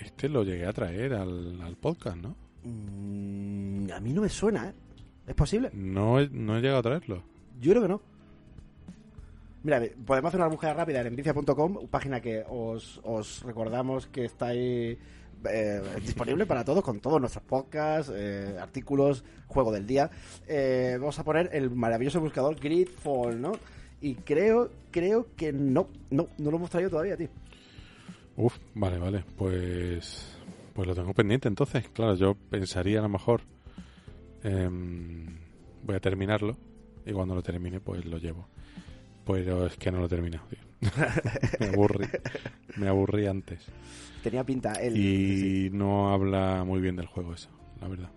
Este 0.00 0.28
lo 0.28 0.42
llegué 0.42 0.66
a 0.66 0.72
traer 0.72 1.14
al, 1.14 1.60
al 1.62 1.76
podcast, 1.76 2.16
¿no? 2.16 2.36
Mm, 2.64 3.90
a 3.92 4.00
mí 4.00 4.12
no 4.12 4.22
me 4.22 4.28
suena, 4.28 4.68
¿eh? 4.70 4.74
¿Es 5.26 5.34
posible? 5.34 5.70
No 5.72 6.20
he, 6.20 6.28
no 6.28 6.56
he 6.58 6.60
llegado 6.60 6.80
a 6.80 6.82
traerlo. 6.82 7.22
Yo 7.60 7.70
creo 7.72 7.82
que 7.82 7.88
no. 7.88 8.02
Mira, 9.62 9.80
podemos 10.04 10.28
hacer 10.28 10.40
una 10.40 10.50
búsqueda 10.50 10.74
rápida 10.74 11.00
en 11.00 11.06
envicia.com, 11.06 11.86
página 11.88 12.20
que 12.20 12.44
os, 12.50 13.00
os 13.04 13.42
recordamos 13.44 14.06
que 14.08 14.26
está 14.26 14.48
ahí 14.48 14.98
eh, 15.50 15.82
disponible 16.00 16.46
para 16.46 16.64
todos, 16.64 16.82
con 16.82 17.00
todos 17.00 17.20
nuestros 17.20 17.44
podcasts, 17.44 18.12
eh, 18.14 18.56
artículos, 18.60 19.24
juego 19.46 19.72
del 19.72 19.86
día. 19.86 20.10
Eh, 20.46 20.96
vamos 20.98 21.18
a 21.18 21.24
poner 21.24 21.50
el 21.52 21.70
maravilloso 21.70 22.20
buscador 22.20 22.56
Gridfall, 22.58 23.40
¿no? 23.40 23.52
Y 24.00 24.16
creo, 24.16 24.70
creo 24.90 25.28
que 25.36 25.52
no, 25.52 25.88
no, 26.10 26.28
no 26.38 26.50
lo 26.50 26.56
hemos 26.58 26.70
traído 26.70 26.90
todavía, 26.90 27.16
tío. 27.16 27.28
Uf, 28.36 28.58
vale, 28.74 28.98
vale. 28.98 29.24
Pues, 29.36 30.36
pues 30.74 30.86
lo 30.86 30.94
tengo 30.94 31.14
pendiente 31.14 31.48
entonces. 31.48 31.88
Claro, 31.90 32.14
yo 32.16 32.34
pensaría 32.50 32.98
a 32.98 33.02
lo 33.02 33.08
mejor. 33.08 33.42
em, 34.42 35.26
voy 35.84 35.96
a 35.96 36.00
terminarlo. 36.00 36.56
Y 37.06 37.12
cuando 37.12 37.34
lo 37.34 37.42
termine, 37.42 37.80
pues 37.80 38.04
lo 38.04 38.18
llevo. 38.18 38.48
Pero 39.26 39.66
es 39.66 39.76
que 39.76 39.90
no 39.90 39.98
lo 40.00 40.06
he 40.06 40.08
terminado, 40.08 40.44
tío. 40.48 40.58
me 41.60 41.66
aburrí. 41.68 42.06
Me 42.76 42.88
aburrí 42.88 43.26
antes. 43.26 43.60
Tenía 44.22 44.44
pinta 44.44 44.72
el... 44.74 44.96
Y 44.96 45.70
no 45.72 46.12
habla 46.12 46.64
muy 46.64 46.80
bien 46.80 46.96
del 46.96 47.06
juego 47.06 47.34
eso, 47.34 47.48
la 47.80 47.88
verdad. 47.88 48.10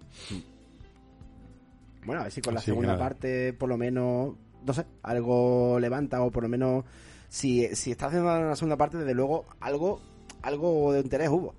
Bueno, 2.05 2.21
a 2.21 2.23
ver 2.25 2.31
si 2.31 2.41
con 2.41 2.53
la 2.53 2.59
Así 2.59 2.71
segunda 2.71 2.97
parte, 2.97 3.53
por 3.53 3.67
lo 3.69 3.77
menos, 3.77 4.35
no 4.65 4.73
sé, 4.73 4.85
algo 5.03 5.77
levanta 5.79 6.21
o 6.21 6.31
por 6.31 6.43
lo 6.43 6.49
menos, 6.49 6.85
si, 7.27 7.67
si 7.75 7.91
está 7.91 8.07
haciendo 8.07 8.27
una 8.33 8.55
segunda 8.55 8.77
parte, 8.77 8.97
desde 8.97 9.13
luego, 9.13 9.45
algo 9.59 10.01
algo 10.41 10.93
de 10.93 11.01
interés 11.01 11.29
hubo. 11.29 11.53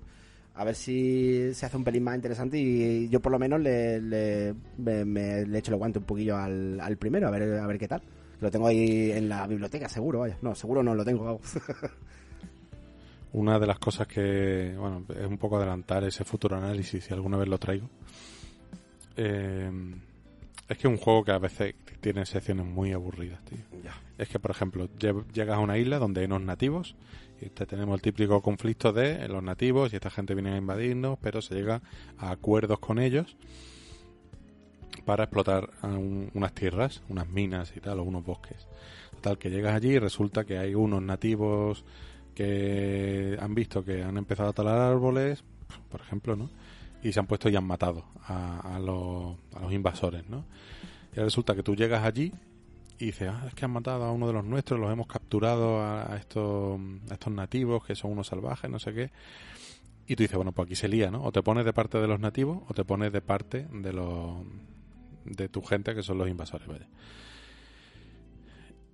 A 0.55 0.63
ver 0.63 0.75
si 0.75 1.53
se 1.53 1.65
hace 1.65 1.77
un 1.77 1.83
pelín 1.83 2.03
más 2.03 2.15
interesante 2.15 2.57
y 2.57 3.07
yo 3.09 3.19
por 3.21 3.31
lo 3.31 3.37
menos 3.39 3.61
le, 3.61 4.01
le, 4.01 4.55
me, 4.77 5.05
me- 5.05 5.45
le 5.45 5.57
echo 5.59 5.71
el 5.71 5.77
guante 5.77 5.99
un 5.99 6.05
poquillo 6.05 6.35
al, 6.37 6.79
al 6.81 6.97
primero, 6.97 7.27
a 7.27 7.31
ver, 7.31 7.59
a 7.59 7.67
ver 7.67 7.77
qué 7.77 7.87
tal. 7.87 8.01
Lo 8.41 8.49
tengo 8.49 8.67
ahí 8.67 9.11
en 9.11 9.27
la 9.29 9.45
biblioteca, 9.47 9.89
seguro, 9.89 10.19
vaya. 10.19 10.37
No, 10.41 10.55
seguro 10.55 10.81
no 10.83 10.95
lo 10.95 11.03
tengo. 11.03 11.23
vamos. 11.25 11.41
Una 13.33 13.59
de 13.59 13.67
las 13.67 13.77
cosas 13.79 14.07
que, 14.07 14.73
bueno, 14.77 15.03
es 15.09 15.27
un 15.27 15.37
poco 15.37 15.57
adelantar 15.57 16.03
ese 16.03 16.23
futuro 16.23 16.55
análisis, 16.57 17.03
si 17.03 17.13
alguna 17.13 17.37
vez 17.37 17.47
lo 17.47 17.57
traigo. 17.59 17.87
eh, 19.17 19.71
es 20.67 20.77
que 20.77 20.87
es 20.87 20.91
un 20.91 20.97
juego 20.97 21.23
que 21.23 21.31
a 21.31 21.39
veces 21.39 21.73
tiene 21.99 22.25
secciones 22.27 22.63
muy 22.65 22.91
aburridas, 22.93 23.43
tío. 23.45 23.57
Ya. 23.83 23.93
Es 24.19 24.29
que, 24.29 24.37
por 24.39 24.51
ejemplo, 24.51 24.87
lle- 24.99 25.25
llegas 25.33 25.57
a 25.57 25.59
una 25.59 25.77
isla 25.79 25.97
donde 25.97 26.21
hay 26.21 26.27
unos 26.27 26.41
nativos 26.43 26.95
y 27.41 27.49
te 27.49 27.65
tenemos 27.65 27.95
el 27.95 28.01
típico 28.03 28.39
conflicto 28.41 28.93
de 28.93 29.27
los 29.27 29.41
nativos 29.41 29.91
y 29.93 29.95
esta 29.95 30.11
gente 30.11 30.35
viene 30.35 30.53
a 30.53 30.57
invadirnos, 30.57 31.17
pero 31.21 31.41
se 31.41 31.55
llega 31.55 31.81
a 32.19 32.29
acuerdos 32.31 32.77
con 32.79 32.99
ellos 32.99 33.35
para 35.05 35.25
explotar 35.25 35.69
unas 35.81 36.53
tierras, 36.53 37.01
unas 37.09 37.27
minas 37.27 37.73
y 37.75 37.79
tal, 37.79 37.99
o 37.99 38.03
unos 38.03 38.23
bosques. 38.23 38.67
Total, 39.15 39.37
que 39.37 39.49
llegas 39.49 39.75
allí 39.75 39.89
y 39.89 39.99
resulta 39.99 40.45
que 40.45 40.57
hay 40.57 40.75
unos 40.75 41.01
nativos 41.01 41.83
que 42.35 43.37
han 43.39 43.53
visto 43.53 43.83
que 43.83 44.03
han 44.03 44.17
empezado 44.17 44.49
a 44.49 44.53
talar 44.53 44.79
árboles, 44.79 45.43
por 45.89 46.01
ejemplo, 46.01 46.35
¿no? 46.35 46.49
Y 47.03 47.11
se 47.11 47.19
han 47.19 47.27
puesto 47.27 47.49
y 47.49 47.55
han 47.55 47.65
matado 47.65 48.05
a, 48.23 48.75
a 48.75 48.79
los, 48.79 49.35
a 49.55 49.59
los 49.61 49.73
invasores, 49.73 50.27
¿no? 50.29 50.45
Y 51.15 51.19
resulta 51.19 51.55
que 51.55 51.63
tú 51.63 51.75
llegas 51.75 52.03
allí 52.03 52.33
y 52.97 53.07
dices, 53.07 53.29
ah, 53.29 53.45
es 53.47 53.53
que 53.53 53.65
han 53.65 53.71
matado 53.71 54.03
a 54.03 54.11
uno 54.11 54.27
de 54.27 54.33
los 54.33 54.45
nuestros, 54.45 54.79
los 54.79 54.91
hemos 54.91 55.07
capturado 55.07 55.81
a, 55.81 56.13
a 56.13 56.17
estos, 56.17 56.79
a 57.09 57.13
estos 57.13 57.33
nativos 57.33 57.83
que 57.85 57.95
son 57.95 58.11
unos 58.11 58.27
salvajes, 58.27 58.69
no 58.69 58.79
sé 58.79 58.93
qué. 58.93 59.11
Y 60.07 60.15
tú 60.15 60.23
dices, 60.23 60.35
bueno, 60.35 60.51
pues 60.51 60.65
aquí 60.65 60.75
se 60.75 60.87
lía, 60.87 61.11
¿no? 61.11 61.23
O 61.23 61.31
te 61.31 61.43
pones 61.43 61.65
de 61.65 61.73
parte 61.73 61.99
de 61.99 62.07
los 62.07 62.19
nativos 62.19 62.59
o 62.67 62.73
te 62.73 62.83
pones 62.83 63.11
de 63.11 63.21
parte 63.21 63.67
de 63.71 63.93
los 63.93 64.37
de 65.25 65.49
tu 65.49 65.61
gente 65.61 65.93
que 65.95 66.03
son 66.03 66.17
los 66.17 66.27
invasores, 66.29 66.67
vaya. 66.67 66.87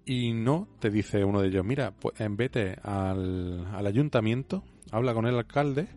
Y 0.06 0.34
no, 0.34 0.68
te 0.80 0.90
dice 0.92 1.24
uno 1.26 1.42
de 1.42 1.48
ellos, 1.48 1.66
mira, 1.66 1.92
pues 1.92 2.20
en 2.22 2.38
vete 2.38 2.78
al, 2.84 3.66
al 3.74 3.88
ayuntamiento, 3.88 4.64
habla 4.92 5.14
con 5.14 5.26
el 5.26 5.36
alcalde 5.36 5.88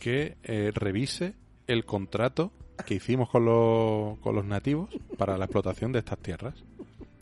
que 0.00 0.36
eh, 0.42 0.70
revise 0.74 1.34
el 1.66 1.84
contrato 1.86 2.52
que 2.84 2.94
hicimos 2.94 3.30
con 3.30 3.46
los, 3.46 4.18
con 4.18 4.34
los 4.34 4.44
nativos 4.44 4.90
para 5.16 5.38
la 5.38 5.46
explotación 5.46 5.92
de 5.92 6.00
estas 6.00 6.18
tierras. 6.18 6.54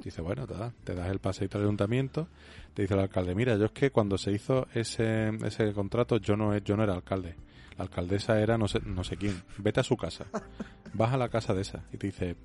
Dice, 0.02 0.20
bueno, 0.20 0.46
te, 0.48 0.54
da- 0.54 0.74
te 0.82 0.94
das 0.94 1.08
el 1.10 1.20
paseito 1.20 1.58
al 1.58 1.64
ayuntamiento, 1.64 2.26
te 2.74 2.82
dice 2.82 2.94
el 2.94 3.00
alcalde, 3.00 3.34
mira, 3.36 3.56
yo 3.56 3.66
es 3.66 3.70
que 3.70 3.90
cuando 3.92 4.18
se 4.18 4.32
hizo 4.32 4.66
ese, 4.74 5.28
ese 5.46 5.72
contrato 5.72 6.16
yo 6.16 6.36
no, 6.36 6.58
yo 6.58 6.76
no 6.76 6.82
era 6.82 6.94
alcalde. 6.94 7.36
La 7.76 7.84
alcaldesa 7.84 8.40
era 8.40 8.56
no 8.58 8.68
sé, 8.68 8.80
no 8.84 9.04
sé 9.04 9.16
quién. 9.16 9.42
Vete 9.58 9.80
a 9.80 9.84
su 9.84 9.96
casa. 9.96 10.26
Vas 10.92 11.12
a 11.12 11.16
la 11.16 11.28
casa 11.28 11.54
de 11.54 11.62
esa 11.62 11.84
y 11.92 11.96
te 11.96 12.06
dice, 12.06 12.36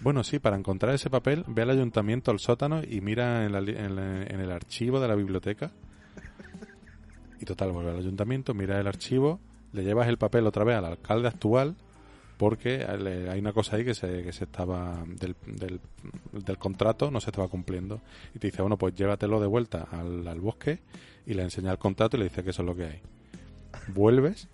bueno, 0.00 0.24
sí, 0.24 0.38
para 0.38 0.56
encontrar 0.56 0.94
ese 0.94 1.10
papel, 1.10 1.44
ve 1.46 1.62
al 1.62 1.70
ayuntamiento, 1.70 2.30
al 2.30 2.38
sótano 2.38 2.82
y 2.82 3.00
mira 3.00 3.44
en, 3.44 3.52
la 3.52 3.58
en 3.58 4.40
el 4.40 4.50
archivo 4.50 5.00
de 5.00 5.08
la 5.08 5.14
biblioteca. 5.14 5.72
Y 7.40 7.46
total, 7.46 7.72
vuelve 7.72 7.90
al 7.90 7.98
ayuntamiento, 7.98 8.52
mira 8.52 8.78
el 8.78 8.86
archivo, 8.86 9.40
le 9.72 9.82
llevas 9.82 10.08
el 10.08 10.18
papel 10.18 10.46
otra 10.46 10.64
vez 10.64 10.76
al 10.76 10.84
alcalde 10.84 11.28
actual 11.28 11.76
porque 12.36 12.86
hay 12.86 13.38
una 13.38 13.52
cosa 13.52 13.76
ahí 13.76 13.84
que 13.84 13.94
se, 13.94 14.26
estaba 14.30 15.04
del, 15.06 15.36
del, 15.44 15.78
del 16.32 16.58
contrato 16.58 17.10
no 17.10 17.20
se 17.20 17.28
estaba 17.28 17.48
cumpliendo 17.48 18.00
y 18.34 18.38
te 18.38 18.46
dice 18.46 18.62
bueno 18.62 18.78
pues 18.78 18.94
llévatelo 18.94 19.40
de 19.40 19.46
vuelta 19.46 19.88
al, 19.90 20.26
al 20.26 20.40
bosque 20.40 20.80
y 21.26 21.34
le 21.34 21.42
enseña 21.42 21.70
el 21.70 21.76
contrato 21.76 22.16
y 22.16 22.20
le 22.20 22.24
dice 22.30 22.42
que 22.42 22.48
eso 22.48 22.62
es 22.62 22.66
lo 22.66 22.74
que 22.74 22.84
hay 22.84 23.02
vuelves 23.88 24.48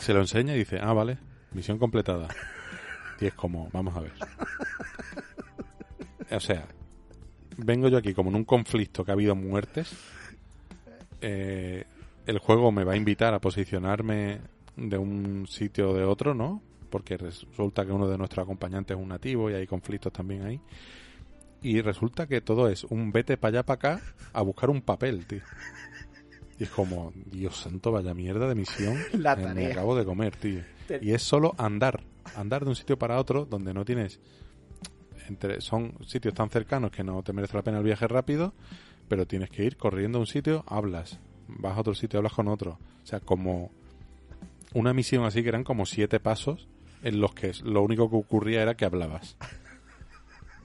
se 0.00 0.12
lo 0.12 0.20
enseña 0.20 0.54
y 0.54 0.58
dice 0.58 0.78
ah 0.80 0.92
vale 0.92 1.18
misión 1.52 1.78
completada 1.78 2.28
y 3.20 3.26
es 3.26 3.34
como 3.34 3.68
vamos 3.72 3.96
a 3.96 4.00
ver 4.00 4.12
o 6.30 6.40
sea 6.40 6.66
vengo 7.56 7.88
yo 7.88 7.98
aquí 7.98 8.14
como 8.14 8.30
en 8.30 8.36
un 8.36 8.44
conflicto 8.44 9.04
que 9.04 9.10
ha 9.10 9.14
habido 9.14 9.34
muertes 9.34 9.94
eh, 11.20 11.84
el 12.26 12.38
juego 12.38 12.70
me 12.72 12.84
va 12.84 12.92
a 12.92 12.96
invitar 12.96 13.34
a 13.34 13.40
posicionarme 13.40 14.40
de 14.76 14.98
un 14.98 15.46
sitio 15.48 15.90
o 15.90 15.94
de 15.94 16.04
otro, 16.04 16.34
¿no? 16.34 16.62
Porque 16.90 17.16
resulta 17.16 17.84
que 17.84 17.92
uno 17.92 18.08
de 18.08 18.18
nuestros 18.18 18.44
acompañantes 18.44 18.96
es 18.96 19.02
un 19.02 19.08
nativo 19.08 19.50
y 19.50 19.54
hay 19.54 19.66
conflictos 19.66 20.12
también 20.12 20.44
ahí. 20.44 20.60
Y 21.62 21.80
resulta 21.80 22.26
que 22.26 22.40
todo 22.40 22.68
es 22.68 22.84
un 22.84 23.10
vete 23.10 23.36
para 23.36 23.58
allá, 23.58 23.66
para 23.66 23.94
acá, 23.94 24.02
a 24.32 24.42
buscar 24.42 24.70
un 24.70 24.82
papel, 24.82 25.26
tío. 25.26 25.42
Y 26.58 26.64
es 26.64 26.70
como, 26.70 27.12
Dios 27.14 27.56
santo, 27.56 27.92
vaya 27.92 28.14
mierda 28.14 28.48
de 28.48 28.54
misión 28.54 28.96
La 29.12 29.36
me 29.36 29.66
acabo 29.66 29.96
de 29.96 30.04
comer, 30.04 30.36
tío. 30.36 30.62
Y 31.00 31.12
es 31.12 31.22
solo 31.22 31.54
andar, 31.58 32.02
andar 32.36 32.64
de 32.64 32.70
un 32.70 32.76
sitio 32.76 32.98
para 32.98 33.18
otro 33.18 33.44
donde 33.44 33.72
no 33.72 33.84
tienes... 33.84 34.20
Entre, 35.28 35.60
son 35.60 35.92
sitios 36.06 36.32
tan 36.32 36.48
cercanos 36.48 36.90
que 36.90 37.04
no 37.04 37.22
te 37.22 37.34
merece 37.34 37.54
la 37.54 37.62
pena 37.62 37.78
el 37.78 37.84
viaje 37.84 38.08
rápido, 38.08 38.54
pero 39.08 39.26
tienes 39.26 39.50
que 39.50 39.62
ir 39.62 39.76
corriendo 39.76 40.16
a 40.16 40.20
un 40.22 40.26
sitio, 40.26 40.64
hablas, 40.66 41.18
vas 41.48 41.76
a 41.76 41.80
otro 41.80 41.94
sitio, 41.94 42.18
hablas 42.18 42.32
con 42.32 42.48
otro. 42.48 42.78
O 43.02 43.06
sea, 43.06 43.20
como 43.20 43.70
una 44.72 44.94
misión 44.94 45.24
así 45.24 45.42
que 45.42 45.50
eran 45.50 45.64
como 45.64 45.84
siete 45.84 46.18
pasos 46.18 46.66
en 47.02 47.20
los 47.20 47.34
que 47.34 47.52
lo 47.62 47.82
único 47.82 48.08
que 48.08 48.16
ocurría 48.16 48.62
era 48.62 48.74
que 48.74 48.84
hablabas. 48.84 49.36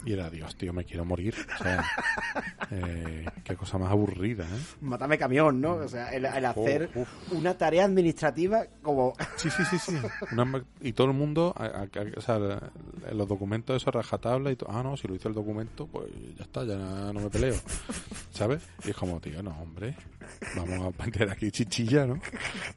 Y 0.06 0.13
era, 0.13 0.30
Dios, 0.30 0.56
tío, 0.56 0.74
me 0.74 0.84
quiero 0.86 1.06
morir. 1.06 1.34
O 1.60 1.63
sea, 1.63 1.86
eh, 2.72 3.26
qué 3.44 3.56
cosa 3.56 3.78
más 3.78 3.92
aburrida, 3.92 4.44
¿eh? 4.46 4.60
Mátame 4.82 5.18
camión, 5.18 5.62
¿no? 5.62 5.76
O 5.76 5.88
sea, 5.88 6.10
el, 6.13 6.26
el 6.26 6.46
hacer 6.46 6.89
una 7.32 7.58
tarea 7.58 7.86
administrativa 7.86 8.66
como... 8.82 9.13
Sí, 9.38 9.50
sí, 9.50 9.63
sí, 9.70 9.78
sí. 9.80 9.96
Una 10.32 10.63
y 10.82 10.94
todo 10.94 11.08
el 11.08 11.13
mundo, 11.13 11.54
a- 11.58 11.66
a- 11.66 11.82
a- 11.84 12.18
o 12.18 12.22
sea, 12.22 12.38
los 13.12 13.28
documentos 13.28 13.82
eso 13.82 13.92
rajatabla 13.92 14.52
y 14.52 14.56
todo. 14.56 14.72
Ah, 14.72 14.84
no, 14.84 14.98
si 14.98 15.08
lo 15.08 15.16
hizo 15.16 15.30
el 15.30 15.36
documento, 15.36 15.88
pues 15.88 16.08
ya 16.38 16.44
está, 16.44 16.63
ya 16.66 16.76
no 16.78 17.13
me 17.20 17.30
peleo. 17.30 17.56
¿Sabes? 18.32 18.62
Y 18.84 18.89
es 18.89 18.96
como, 18.96 19.20
tío, 19.20 19.42
no, 19.44 19.52
hombre, 19.62 19.96
vamos 20.55 20.93
a 20.99 21.03
meter 21.05 21.29
aquí 21.29 21.51
chichilla, 21.51 22.05
¿no? 22.05 22.19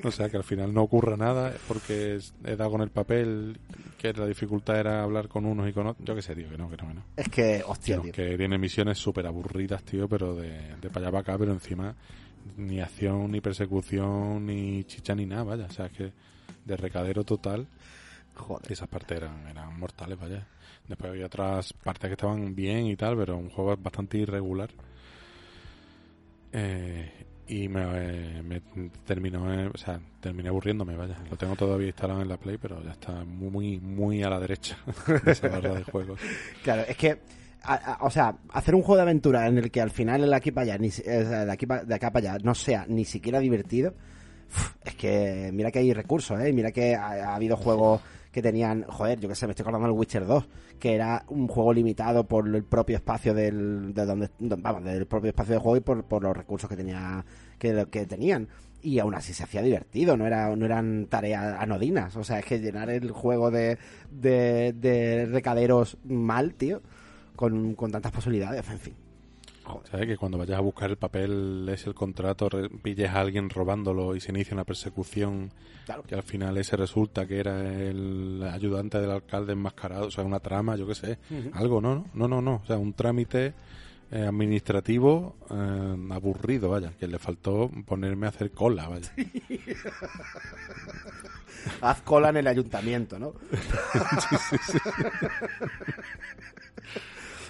O 0.04 0.11
sea, 0.11 0.28
que 0.28 0.37
al 0.37 0.44
final 0.44 0.72
no 0.72 0.82
ocurra 0.82 1.16
nada 1.16 1.54
porque 1.68 2.18
he 2.44 2.56
dado 2.56 2.70
con 2.70 2.82
el 2.82 2.90
papel 2.90 3.59
que 3.98 4.12
la 4.12 4.26
dificultad 4.26 4.78
era 4.78 5.02
hablar 5.02 5.28
con 5.28 5.46
unos 5.46 5.68
y 5.68 5.72
con 5.72 5.87
otros. 5.87 6.06
Yo 6.06 6.14
qué 6.14 6.22
sé, 6.22 6.35
tío, 6.35 6.48
que 6.48 6.59
no, 6.59 6.68
que 6.68 6.76
no, 6.76 6.88
que 6.88 6.94
no. 6.94 7.04
Es 7.16 7.28
que, 7.28 7.62
hostia, 7.66 8.00
tío. 8.00 8.12
que 8.12 8.37
tiene 8.37 8.59
misiones 8.59 8.98
súper 8.98 9.26
aburridas, 9.26 9.82
tío, 9.82 10.09
pero 10.09 10.35
de, 10.35 10.76
de 10.80 10.90
para 10.90 11.06
allá 11.06 11.11
para 11.12 11.20
acá, 11.20 11.38
pero 11.38 11.52
encima 11.52 11.94
ni 12.56 12.80
acción, 12.80 13.30
ni 13.30 13.40
persecución, 13.40 14.46
ni 14.46 14.85
chicha, 14.85 15.14
ni 15.14 15.26
nada, 15.26 15.42
vaya. 15.44 15.66
O 15.66 15.72
sea, 15.72 15.87
es 15.87 15.92
que 15.92 16.12
de 16.64 16.76
recadero 16.76 17.24
total, 17.24 17.66
Joder. 18.35 18.70
esas 18.70 18.88
partes 18.88 19.16
eran, 19.18 19.46
eran 19.48 19.78
mortales, 19.78 20.18
vaya. 20.18 20.46
Después 20.87 21.11
había 21.11 21.26
otras 21.26 21.72
partes 21.72 22.09
que 22.09 22.12
estaban 22.14 22.54
bien 22.54 22.87
y 22.87 22.96
tal, 22.96 23.16
pero 23.16 23.37
un 23.37 23.50
juego 23.50 23.76
bastante 23.76 24.18
irregular. 24.18 24.70
Eh, 26.52 27.11
y 27.48 27.68
me, 27.68 28.42
me 28.42 28.61
terminó, 29.06 29.52
eh, 29.52 29.70
o 29.72 29.76
sea, 29.78 30.00
terminé 30.20 30.48
aburriéndome, 30.48 30.96
vaya. 30.96 31.16
Lo 31.30 31.37
tengo 31.37 31.54
todavía 31.56 31.87
instalado 31.88 32.22
en 32.22 32.28
la 32.28 32.37
Play, 32.37 32.59
pero 32.61 32.82
ya 32.82 32.90
está 32.92 33.24
muy, 33.24 33.78
muy, 33.78 34.22
a 34.22 34.30
la 34.30 34.40
derecha 34.40 34.76
de 35.24 35.32
esa 35.32 35.48
barra 35.48 35.74
de 35.74 35.85
juegos. 35.85 36.18
Claro, 36.64 36.82
es 36.88 36.96
que, 36.96 37.18
a- 37.62 37.98
o 38.00 38.11
sea, 38.11 38.37
hacer 38.50 38.74
un 38.74 38.82
juego 38.82 38.96
de 38.96 39.02
aventura 39.02 39.46
en 39.46 39.59
el 39.59 39.70
que 39.70 39.80
al 39.80 39.90
final 39.90 40.24
el 40.24 40.32
aquí 40.35 40.50
para 40.50 40.64
allá, 40.74 40.78
ni, 40.78 40.88
de, 40.90 41.50
aquí 41.50 41.66
pa- 41.66 41.85
de 41.85 41.94
acá 41.94 42.11
para 42.11 42.32
allá, 42.35 42.44
no 42.44 42.54
sea 42.54 42.85
ni 42.88 43.04
siquiera 43.04 43.38
divertido, 43.38 43.94
es 44.85 44.94
que 44.94 45.50
mira 45.52 45.70
que 45.70 45.80
hay 45.80 45.92
recursos, 45.92 46.40
¿eh? 46.40 46.52
Mira 46.52 46.70
que 46.72 46.94
ha 46.94 47.35
habido 47.35 47.56
juegos 47.56 48.00
que 48.37 48.42
tenían, 48.42 48.83
joder, 48.83 49.18
yo 49.18 49.31
que 49.31 49.35
sé, 49.35 49.46
me 49.46 49.53
estoy 49.53 49.62
acordando 49.64 49.88
del 49.88 49.96
Witcher 49.99 50.27
2, 50.27 50.46
que 50.79 50.94
era 50.94 51.25
un 51.29 51.49
juego 51.49 51.72
limitado 51.72 52.25
por 52.29 52.46
el 52.46 52.62
propio 52.64 52.96
espacio 52.96 53.33
del, 53.33 53.94
de 53.94 54.05
donde, 54.05 54.29
do- 54.38 54.59
vamos, 54.61 54.85
del 54.85 55.07
propio 55.07 55.31
espacio 55.31 55.55
de 55.55 55.61
juego 55.61 55.79
y 55.79 55.81
por, 55.81 56.05
por 56.05 56.22
los 56.22 56.37
recursos 56.37 56.68
que 56.68 56.77
tenía, 56.77 57.25
que, 57.59 57.87
que 57.90 58.05
tenían. 58.05 58.46
Y 58.83 58.99
aún 58.99 59.14
así 59.14 59.33
se 59.33 59.42
hacía 59.44 59.62
divertido, 59.62 60.18
no 60.18 60.27
era, 60.27 60.55
no 60.55 60.66
eran 60.66 61.07
tareas 61.07 61.59
anodinas. 61.59 62.14
O 62.16 62.25
sea, 62.25 62.38
es 62.40 62.44
que 62.44 62.61
llenar 62.61 62.90
el 62.90 63.11
juego 63.11 63.51
de, 63.51 63.79
de, 64.11 64.75
de 64.75 65.25
recaderos 65.33 65.96
mal, 66.05 66.53
tío, 66.55 66.83
con, 67.37 67.75
con 67.75 67.90
tantas 67.90 68.12
posibilidades, 68.12 68.68
en 68.68 68.79
fin. 68.79 68.94
Joder. 69.66 69.90
¿Sabes? 69.90 70.07
Que 70.07 70.16
cuando 70.16 70.38
vayas 70.38 70.57
a 70.59 70.61
buscar 70.62 70.90
el 70.90 70.96
papel, 70.96 71.68
es 71.72 71.87
el 71.87 71.94
contrato, 71.94 72.48
pilles 72.83 73.11
a 73.11 73.20
alguien 73.20 73.50
robándolo 73.50 74.14
y 74.16 74.20
se 74.20 74.31
inicia 74.31 74.55
una 74.55 74.64
persecución 74.64 75.50
Claro. 75.85 76.02
que 76.05 76.14
al 76.14 76.22
final 76.22 76.57
ese 76.57 76.76
resulta 76.76 77.26
que 77.26 77.38
era 77.38 77.61
el 77.62 78.42
ayudante 78.52 78.98
del 79.00 79.11
alcalde 79.11 79.52
enmascarado, 79.52 80.07
o 80.07 80.11
sea, 80.11 80.24
una 80.24 80.40
trama, 80.40 80.74
yo 80.76 80.87
qué 80.87 80.94
sé, 80.94 81.18
algo, 81.52 81.81
¿no? 81.81 82.07
No, 82.14 82.26
no, 82.26 82.40
no, 82.42 82.61
o 82.62 82.66
sea, 82.66 82.76
un 82.79 82.92
trámite 82.92 83.55
eh, 84.11 84.22
administrativo 84.26 85.37
eh, 85.50 85.96
aburrido, 86.11 86.70
vaya, 86.70 86.92
que 86.98 87.07
le 87.09 87.18
faltó 87.18 87.70
ponerme 87.87 88.26
a 88.26 88.31
hacer 88.31 88.50
cola, 88.52 88.88
vaya. 88.88 89.12
Haz 91.81 92.02
cola 92.02 92.29
en 92.31 92.37
el 92.38 92.46
ayuntamiento, 92.46 93.18
¿no? 93.18 93.35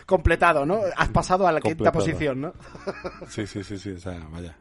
Completado, 0.07 0.65
¿no? 0.65 0.81
Has 0.97 1.09
pasado 1.09 1.47
a 1.47 1.53
la 1.53 1.61
quinta 1.61 1.91
posición, 1.93 2.41
¿no? 2.41 2.55
Sí, 3.29 3.47
sí, 3.47 3.63
sí, 3.65 3.77
sí, 3.79 3.91
o 3.91 3.99
sea, 3.99 4.19
vaya. 4.31 4.57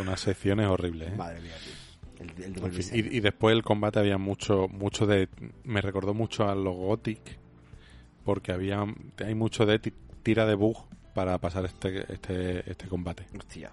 Unas 0.00 0.20
secciones 0.20 0.66
horribles, 0.66 1.12
¿eh? 1.12 1.16
Madre 1.16 1.40
mía, 1.40 1.52
tío. 1.64 2.24
El, 2.24 2.30
el 2.30 2.36
de 2.36 2.44
En 2.46 2.52
fin, 2.54 2.62
2006. 2.62 3.12
y, 3.12 3.16
y 3.16 3.20
después 3.20 3.54
el 3.56 3.62
combate 3.62 3.98
había 4.00 4.18
mucho, 4.18 4.68
mucho 4.68 5.06
de. 5.06 5.28
Me 5.64 5.80
recordó 5.80 6.12
mucho 6.12 6.48
a 6.48 6.54
los 6.54 6.74
Gothic, 6.74 7.38
porque 8.24 8.52
había. 8.52 8.84
Hay 9.24 9.34
mucho 9.34 9.64
de 9.64 9.78
ti- 9.78 9.94
tira 10.22 10.44
de 10.44 10.54
bug 10.54 10.76
para 11.14 11.38
pasar 11.38 11.64
este, 11.64 12.12
este, 12.12 12.68
este 12.70 12.88
combate. 12.88 13.26
Hostia. 13.38 13.70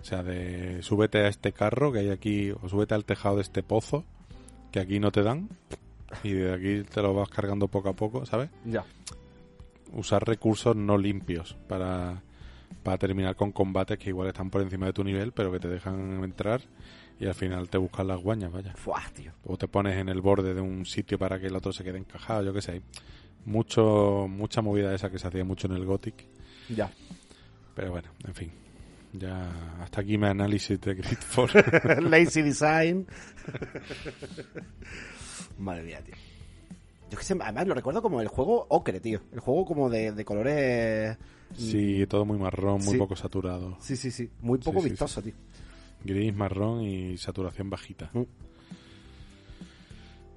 O 0.00 0.04
sea, 0.04 0.22
de 0.22 0.82
súbete 0.82 1.18
a 1.18 1.28
este 1.28 1.52
carro 1.52 1.92
que 1.92 1.98
hay 2.00 2.10
aquí, 2.10 2.50
o 2.52 2.68
súbete 2.68 2.94
al 2.94 3.04
tejado 3.04 3.36
de 3.36 3.42
este 3.42 3.62
pozo, 3.62 4.04
que 4.70 4.80
aquí 4.80 4.98
no 5.00 5.10
te 5.12 5.22
dan, 5.22 5.48
y 6.24 6.32
de 6.32 6.54
aquí 6.54 6.82
te 6.88 7.02
lo 7.02 7.12
vas 7.14 7.28
cargando 7.28 7.68
poco 7.68 7.88
a 7.90 7.92
poco, 7.92 8.24
¿sabes? 8.26 8.50
Ya. 8.64 8.84
Usar 9.92 10.26
recursos 10.26 10.74
no 10.74 10.96
limpios 10.96 11.56
para, 11.68 12.22
para 12.82 12.98
terminar 12.98 13.36
con 13.36 13.52
combates 13.52 13.98
que 13.98 14.10
igual 14.10 14.28
están 14.28 14.50
por 14.50 14.62
encima 14.62 14.86
de 14.86 14.92
tu 14.92 15.04
nivel, 15.04 15.32
pero 15.32 15.52
que 15.52 15.60
te 15.60 15.68
dejan 15.68 16.24
entrar 16.24 16.62
y 17.20 17.26
al 17.26 17.34
final 17.34 17.68
te 17.68 17.78
buscan 17.78 18.08
las 18.08 18.20
guañas, 18.20 18.50
vaya. 18.50 18.74
Fuah, 18.74 19.10
tío. 19.14 19.32
O 19.44 19.56
te 19.56 19.68
pones 19.68 19.96
en 19.96 20.08
el 20.08 20.20
borde 20.20 20.54
de 20.54 20.60
un 20.60 20.86
sitio 20.86 21.18
para 21.18 21.38
que 21.38 21.46
el 21.46 21.56
otro 21.56 21.72
se 21.72 21.84
quede 21.84 21.98
encajado, 21.98 22.42
yo 22.42 22.52
qué 22.52 22.62
sé. 22.62 22.82
Mucho, 23.44 24.26
mucha 24.28 24.60
movida 24.60 24.94
esa 24.94 25.10
que 25.10 25.18
se 25.18 25.28
hacía 25.28 25.44
mucho 25.44 25.68
en 25.68 25.74
el 25.74 25.84
Gothic. 25.84 26.26
Ya. 26.68 26.90
Pero 27.74 27.90
bueno, 27.90 28.08
en 28.26 28.34
fin. 28.34 28.52
Ya 29.12 29.50
hasta 29.80 30.00
aquí 30.00 30.16
mi 30.16 30.26
análisis 30.26 30.80
de 30.80 30.94
Gridfall. 30.94 31.50
Lazy 32.10 32.42
design. 32.42 33.06
Madre 35.58 35.82
mía, 35.82 36.00
tío. 36.02 36.14
Yo 37.12 37.18
que 37.18 37.24
sé, 37.24 37.36
además 37.38 37.66
lo 37.68 37.74
recuerdo 37.74 38.00
como 38.00 38.22
el 38.22 38.28
juego 38.28 38.64
ocre, 38.70 38.98
tío. 38.98 39.20
El 39.32 39.40
juego 39.40 39.66
como 39.66 39.90
de, 39.90 40.12
de 40.12 40.24
colores. 40.24 41.18
sí, 41.54 42.06
todo 42.06 42.24
muy 42.24 42.38
marrón, 42.38 42.80
muy 42.82 42.94
Sí. 42.94 42.96
poco 42.96 43.14
saturado. 43.14 43.76
Sí, 43.80 43.96
sí, 43.96 44.10
sí. 44.10 44.30
Muy 44.40 44.58
poco 44.58 44.78
Sí, 44.80 44.84
sí, 44.84 44.90
vistoso, 44.92 45.20
tío. 45.20 45.34
Gris, 46.04 46.34
marrón 46.34 46.80
y 46.82 47.18
saturación 47.18 47.68
bajita. 47.68 48.08
Mm. 48.14 48.22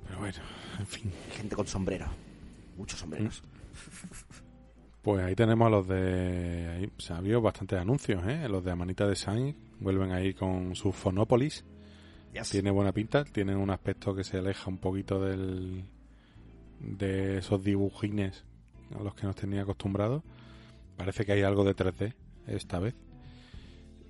Pero 0.05 0.19
bueno, 0.19 0.37
en 0.79 0.85
fin. 0.85 1.11
Gente 1.31 1.55
con 1.55 1.65
sombrero. 1.65 2.07
Muchos 2.77 2.99
sombreros. 2.99 3.41
Pues 5.01 5.23
ahí 5.23 5.33
tenemos 5.33 5.67
a 5.67 5.69
los 5.69 5.87
de... 5.87 6.67
Ahí, 6.67 6.91
se 6.97 7.13
ha 7.13 7.17
habido 7.19 7.39
bastantes 7.41 7.79
anuncios, 7.79 8.21
¿eh? 8.27 8.49
Los 8.49 8.65
de 8.65 8.71
Amanita 8.71 9.07
Design 9.07 9.55
vuelven 9.79 10.11
ahí 10.11 10.33
con 10.33 10.75
su 10.75 10.91
Fonópolis. 10.91 11.63
Yes. 12.33 12.49
Tiene 12.49 12.69
buena 12.69 12.91
pinta, 12.91 13.23
tiene 13.23 13.55
un 13.55 13.69
aspecto 13.69 14.13
que 14.13 14.25
se 14.25 14.39
aleja 14.39 14.69
un 14.69 14.77
poquito 14.79 15.21
del 15.21 15.85
de 16.79 17.37
esos 17.39 17.63
dibujines 17.63 18.43
a 18.97 19.01
los 19.03 19.15
que 19.15 19.25
nos 19.27 19.35
tenía 19.35 19.61
acostumbrados. 19.63 20.23
Parece 20.97 21.25
que 21.25 21.33
hay 21.33 21.41
algo 21.41 21.63
de 21.63 21.75
3D 21.75 22.13
esta 22.47 22.79
vez. 22.79 22.95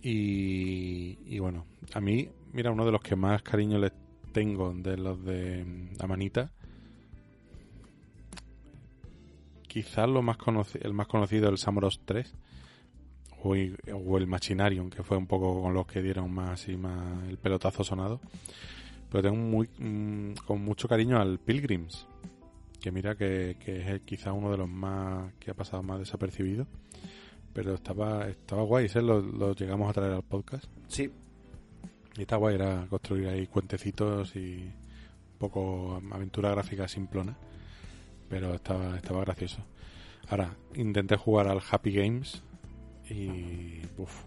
Y, 0.08 1.40
bueno, 1.40 1.66
a 1.94 2.00
mí, 2.00 2.30
mira, 2.54 2.72
uno 2.72 2.86
de 2.86 2.92
los 2.92 3.02
que 3.02 3.16
más 3.16 3.42
cariño 3.42 3.80
les 3.80 3.92
tengo 4.34 4.72
de 4.74 4.98
los 4.98 5.24
de 5.24 5.66
mm, 5.66 5.88
Amanita, 6.04 6.52
quizás 9.68 10.08
lo 10.08 10.22
más 10.22 10.38
el 10.82 10.94
más 10.94 11.08
conocido 11.08 11.50
el 11.50 11.58
Samuros 11.58 12.02
3 12.06 12.34
o, 13.44 13.56
i- 13.56 13.76
o 13.94 14.18
el 14.18 14.28
Machinarium, 14.28 14.90
que 14.90 15.04
fue 15.04 15.18
un 15.18 15.28
poco 15.28 15.62
con 15.62 15.74
los 15.74 15.86
que 15.88 16.02
dieron 16.02 16.32
más 16.32 16.68
y 16.68 16.78
más 16.78 17.28
el 17.28 17.38
pelotazo 17.38 17.84
sonado. 17.84 18.20
Pero 19.10 19.24
tengo 19.24 19.36
muy 19.38 19.70
mm, 19.80 20.34
con 20.46 20.62
mucho 20.64 20.88
cariño 20.88 21.20
al 21.20 21.40
Pilgrims, 21.40 22.08
que 22.86 22.92
mira 22.92 23.16
que, 23.16 23.58
que 23.60 23.96
es 23.96 24.02
quizá 24.02 24.32
uno 24.32 24.52
de 24.52 24.58
los 24.58 24.70
más 24.70 25.34
que 25.40 25.50
ha 25.50 25.56
pasado 25.56 25.82
más 25.82 25.98
desapercibido. 25.98 26.68
Pero 27.52 27.74
estaba 27.74 28.28
estaba 28.28 28.62
guay, 28.62 28.86
ese 28.86 29.02
lo, 29.02 29.22
lo 29.22 29.56
llegamos 29.56 29.90
a 29.90 29.94
traer 29.94 30.14
al 30.14 30.22
podcast. 30.22 30.66
Sí. 30.88 31.10
Y 32.16 32.22
está 32.22 32.36
guay, 32.36 32.54
era 32.54 32.86
construir 32.88 33.30
ahí 33.30 33.48
cuentecitos 33.48 34.36
y 34.36 34.58
un 34.58 35.40
poco 35.40 36.00
aventura 36.12 36.52
gráfica 36.52 36.88
simplona. 36.88 37.36
Pero 38.30 38.54
estaba, 38.54 38.96
estaba 38.96 39.22
gracioso. 39.22 39.66
Ahora, 40.30 40.56
intenté 40.76 41.16
jugar 41.16 41.48
al 41.48 41.62
Happy 41.68 41.92
Games 41.92 42.44
y. 43.10 43.82
Uf, 43.98 44.26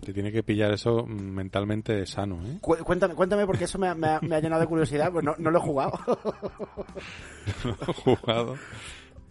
te 0.00 0.12
tiene 0.12 0.32
que 0.32 0.42
pillar 0.42 0.72
eso 0.72 1.04
mm, 1.06 1.10
mentalmente 1.12 2.04
sano, 2.06 2.44
¿eh? 2.46 2.58
Cu- 2.60 2.76
Cuéntame, 2.84 3.14
cuéntame 3.14 3.46
porque 3.46 3.64
eso 3.64 3.78
me 3.78 3.88
ha, 3.88 3.94
me 3.94 4.08
ha- 4.08 4.20
me 4.20 4.34
ha 4.36 4.40
llenado 4.40 4.60
de 4.62 4.66
curiosidad, 4.66 5.12
pues 5.12 5.24
no, 5.24 5.34
no 5.38 5.50
lo 5.50 5.58
he 5.58 5.62
jugado. 5.62 5.98
jugado. 8.04 8.56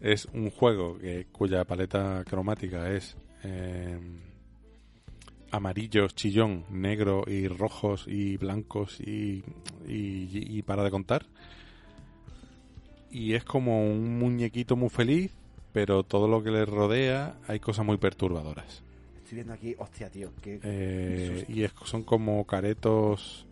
Es 0.01 0.25
un 0.33 0.49
juego 0.49 0.97
que, 0.97 1.27
cuya 1.31 1.65
paleta 1.65 2.23
cromática 2.25 2.89
es 2.91 3.17
eh, 3.43 3.99
amarillos, 5.51 6.15
chillón, 6.15 6.63
negro 6.69 7.23
y 7.27 7.47
rojos 7.47 8.05
y 8.07 8.37
blancos 8.37 8.99
y, 9.01 9.43
y, 9.87 10.29
y 10.57 10.61
para 10.61 10.83
de 10.83 10.91
contar. 10.91 11.25
Y 13.11 13.33
es 13.33 13.43
como 13.43 13.83
un 13.89 14.19
muñequito 14.19 14.75
muy 14.75 14.89
feliz, 14.89 15.31
pero 15.73 16.03
todo 16.03 16.27
lo 16.27 16.43
que 16.43 16.51
le 16.51 16.65
rodea 16.65 17.35
hay 17.47 17.59
cosas 17.59 17.85
muy 17.85 17.97
perturbadoras. 17.97 18.83
Estoy 19.29 19.35
viendo 19.35 19.53
aquí, 19.53 19.75
hostia, 19.77 20.09
tío. 20.09 20.31
Que... 20.41 20.59
Eh, 20.63 21.45
y 21.49 21.61
es, 21.61 21.71
son 21.85 22.01
como 22.01 22.43
caretos 22.47 23.45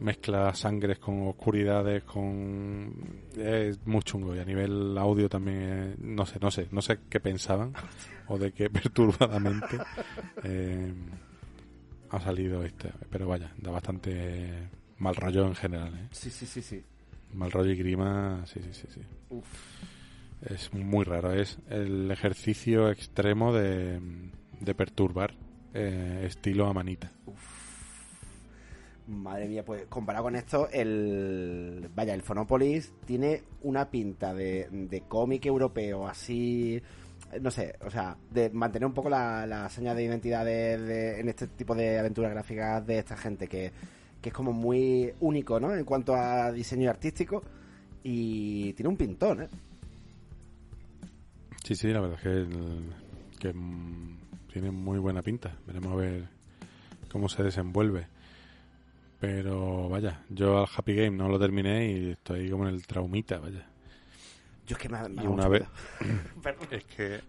mezcla 0.00 0.54
sangres 0.54 0.98
con 0.98 1.28
oscuridades 1.28 2.02
con 2.02 2.92
es 3.38 3.78
muy 3.86 4.02
chungo 4.02 4.34
y 4.34 4.40
a 4.40 4.44
nivel 4.44 4.98
audio 4.98 5.30
también 5.30 5.62
eh, 5.62 5.94
no 6.00 6.26
sé 6.26 6.40
no 6.40 6.50
sé 6.50 6.66
no 6.72 6.82
sé 6.82 6.98
qué 7.08 7.20
pensaban 7.20 7.72
o 8.26 8.36
de 8.36 8.50
qué 8.52 8.68
perturbadamente 8.70 9.78
eh, 10.42 10.92
ha 12.10 12.20
salido 12.20 12.64
este 12.64 12.90
pero 13.08 13.28
vaya 13.28 13.52
da 13.56 13.70
bastante 13.70 14.68
mal 14.98 15.14
rollo 15.14 15.46
en 15.46 15.54
general 15.54 15.94
¿eh? 15.94 16.08
Sí, 16.10 16.28
sí, 16.28 16.44
sí, 16.44 16.60
sí. 16.60 16.82
mal 17.32 17.52
rollo 17.52 17.70
y 17.70 17.76
grima 17.76 18.42
sí 18.46 18.60
sí 18.60 18.74
sí 18.74 18.88
sí 18.92 19.00
Uf. 19.30 19.93
Es 20.48 20.72
muy 20.74 21.04
raro 21.04 21.32
es 21.32 21.58
el 21.68 22.10
ejercicio 22.10 22.90
extremo 22.90 23.52
de, 23.52 24.00
de 24.60 24.74
perturbar 24.74 25.34
eh, 25.72 26.24
estilo 26.26 26.66
a 26.66 26.72
manita 26.72 27.10
Madre 29.06 29.48
mía, 29.48 29.62
pues 29.62 29.84
comparado 29.90 30.24
con 30.24 30.34
esto, 30.34 30.66
el. 30.72 31.90
Vaya, 31.94 32.14
el 32.14 32.22
Phonopolis 32.22 32.90
tiene 33.04 33.42
una 33.62 33.90
pinta 33.90 34.32
de, 34.32 34.66
de 34.70 35.02
cómic 35.02 35.44
europeo 35.44 36.08
así. 36.08 36.80
No 37.38 37.50
sé, 37.50 37.74
o 37.84 37.90
sea, 37.90 38.16
de 38.30 38.48
mantener 38.48 38.86
un 38.86 38.94
poco 38.94 39.10
la, 39.10 39.46
la 39.46 39.68
seña 39.68 39.94
de 39.94 40.04
identidad 40.04 40.42
de, 40.46 40.78
de- 40.78 41.20
en 41.20 41.28
este 41.28 41.48
tipo 41.48 41.74
de 41.74 41.98
aventuras 41.98 42.30
gráficas 42.30 42.86
de 42.86 42.98
esta 43.00 43.14
gente, 43.14 43.46
que, 43.46 43.72
que 44.22 44.30
es 44.30 44.34
como 44.34 44.54
muy 44.54 45.12
único, 45.20 45.60
¿no? 45.60 45.74
En 45.74 45.84
cuanto 45.84 46.14
a 46.14 46.50
diseño 46.50 46.88
artístico. 46.88 47.42
Y 48.02 48.72
tiene 48.72 48.88
un 48.88 48.96
pintón, 48.96 49.42
¿eh? 49.42 49.48
Sí, 51.64 51.74
sí, 51.74 51.88
la 51.88 52.00
verdad 52.00 52.16
es 52.18 52.22
que, 52.22 52.28
el- 52.30 52.92
que, 53.40 53.52
mm, 53.52 54.18
tiene 54.52 54.70
muy 54.70 54.98
buena 54.98 55.22
pinta. 55.22 55.56
Veremos 55.66 55.92
a 55.92 55.96
ver 55.96 56.28
cómo 57.10 57.28
se 57.28 57.42
desenvuelve. 57.42 58.06
Pero 59.20 59.88
vaya, 59.88 60.20
yo 60.28 60.58
al 60.58 60.66
Happy 60.76 60.94
Game 60.94 61.12
no 61.16 61.28
lo 61.28 61.38
terminé 61.38 61.90
y 61.90 62.10
estoy 62.10 62.50
como 62.50 62.68
en 62.68 62.74
el 62.74 62.86
traumita, 62.86 63.38
vaya. 63.38 63.66
Yo 64.66 64.76
es 64.76 64.82
que 64.82 64.88
me, 64.88 64.98
ha- 64.98 65.08
me 65.08 65.14
Y 65.14 65.16
dado 65.16 65.30
una 65.30 65.48
vez-. 65.48 65.66
Es 66.70 66.84
que 66.84 67.20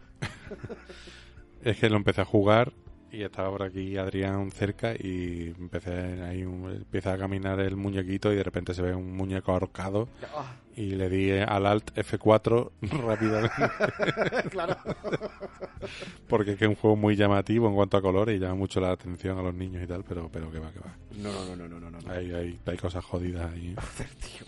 es 1.64 1.78
que 1.80 1.90
lo 1.90 1.96
empecé 1.96 2.22
a 2.22 2.26
jugar 2.26 2.74
y 3.16 3.24
estaba 3.24 3.50
por 3.50 3.64
aquí 3.64 3.98
Adrián 3.98 4.52
cerca 4.52 4.94
y 4.94 5.54
empecé 5.58 6.22
ahí 6.24 6.44
un- 6.44 6.70
empieza 6.72 7.14
a 7.14 7.18
caminar 7.18 7.60
el 7.60 7.76
muñequito 7.76 8.32
y 8.32 8.36
de 8.36 8.44
repente 8.44 8.74
se 8.74 8.82
ve 8.82 8.94
un 8.94 9.16
muñeco 9.16 9.52
ahorcado 9.54 10.08
Ah, 10.36 10.56
y 10.76 10.88
le 10.96 11.10
di 11.10 11.32
al 11.32 11.66
Alt 11.66 11.94
F4 11.96 12.72
rápidamente 13.08 14.50
claro. 14.50 14.76
porque 16.28 16.52
es 16.52 16.58
que 16.58 16.66
es 16.66 16.70
un 16.70 16.76
juego 16.76 16.96
muy 16.96 17.16
llamativo 17.16 17.68
en 17.68 17.76
cuanto 17.76 17.98
a 17.98 18.02
colores 18.02 18.36
y 18.36 18.40
llama 18.40 18.56
mucho 18.56 18.80
la 18.80 18.92
atención 18.92 19.38
a 19.38 19.42
los 19.42 19.54
niños 19.54 19.84
y 19.84 19.88
tal, 19.88 20.04
pero 20.04 20.30
pero 20.32 20.52
que 20.52 20.60
va, 20.60 20.72
que 20.72 20.80
va. 20.80 20.94
No, 21.18 21.32
no, 21.46 21.56
no, 21.56 21.68
no, 21.68 21.80
no, 21.80 21.92
no. 21.92 22.00
no. 22.02 22.12
Hay, 22.12 22.32
hay, 22.34 22.60
hay 22.66 22.78
cosas 22.78 23.04
jodidas 23.06 23.52
ahí. 23.54 23.70
¿eh? 23.70 23.76
Joder, 23.98 24.10
tío. 24.16 24.46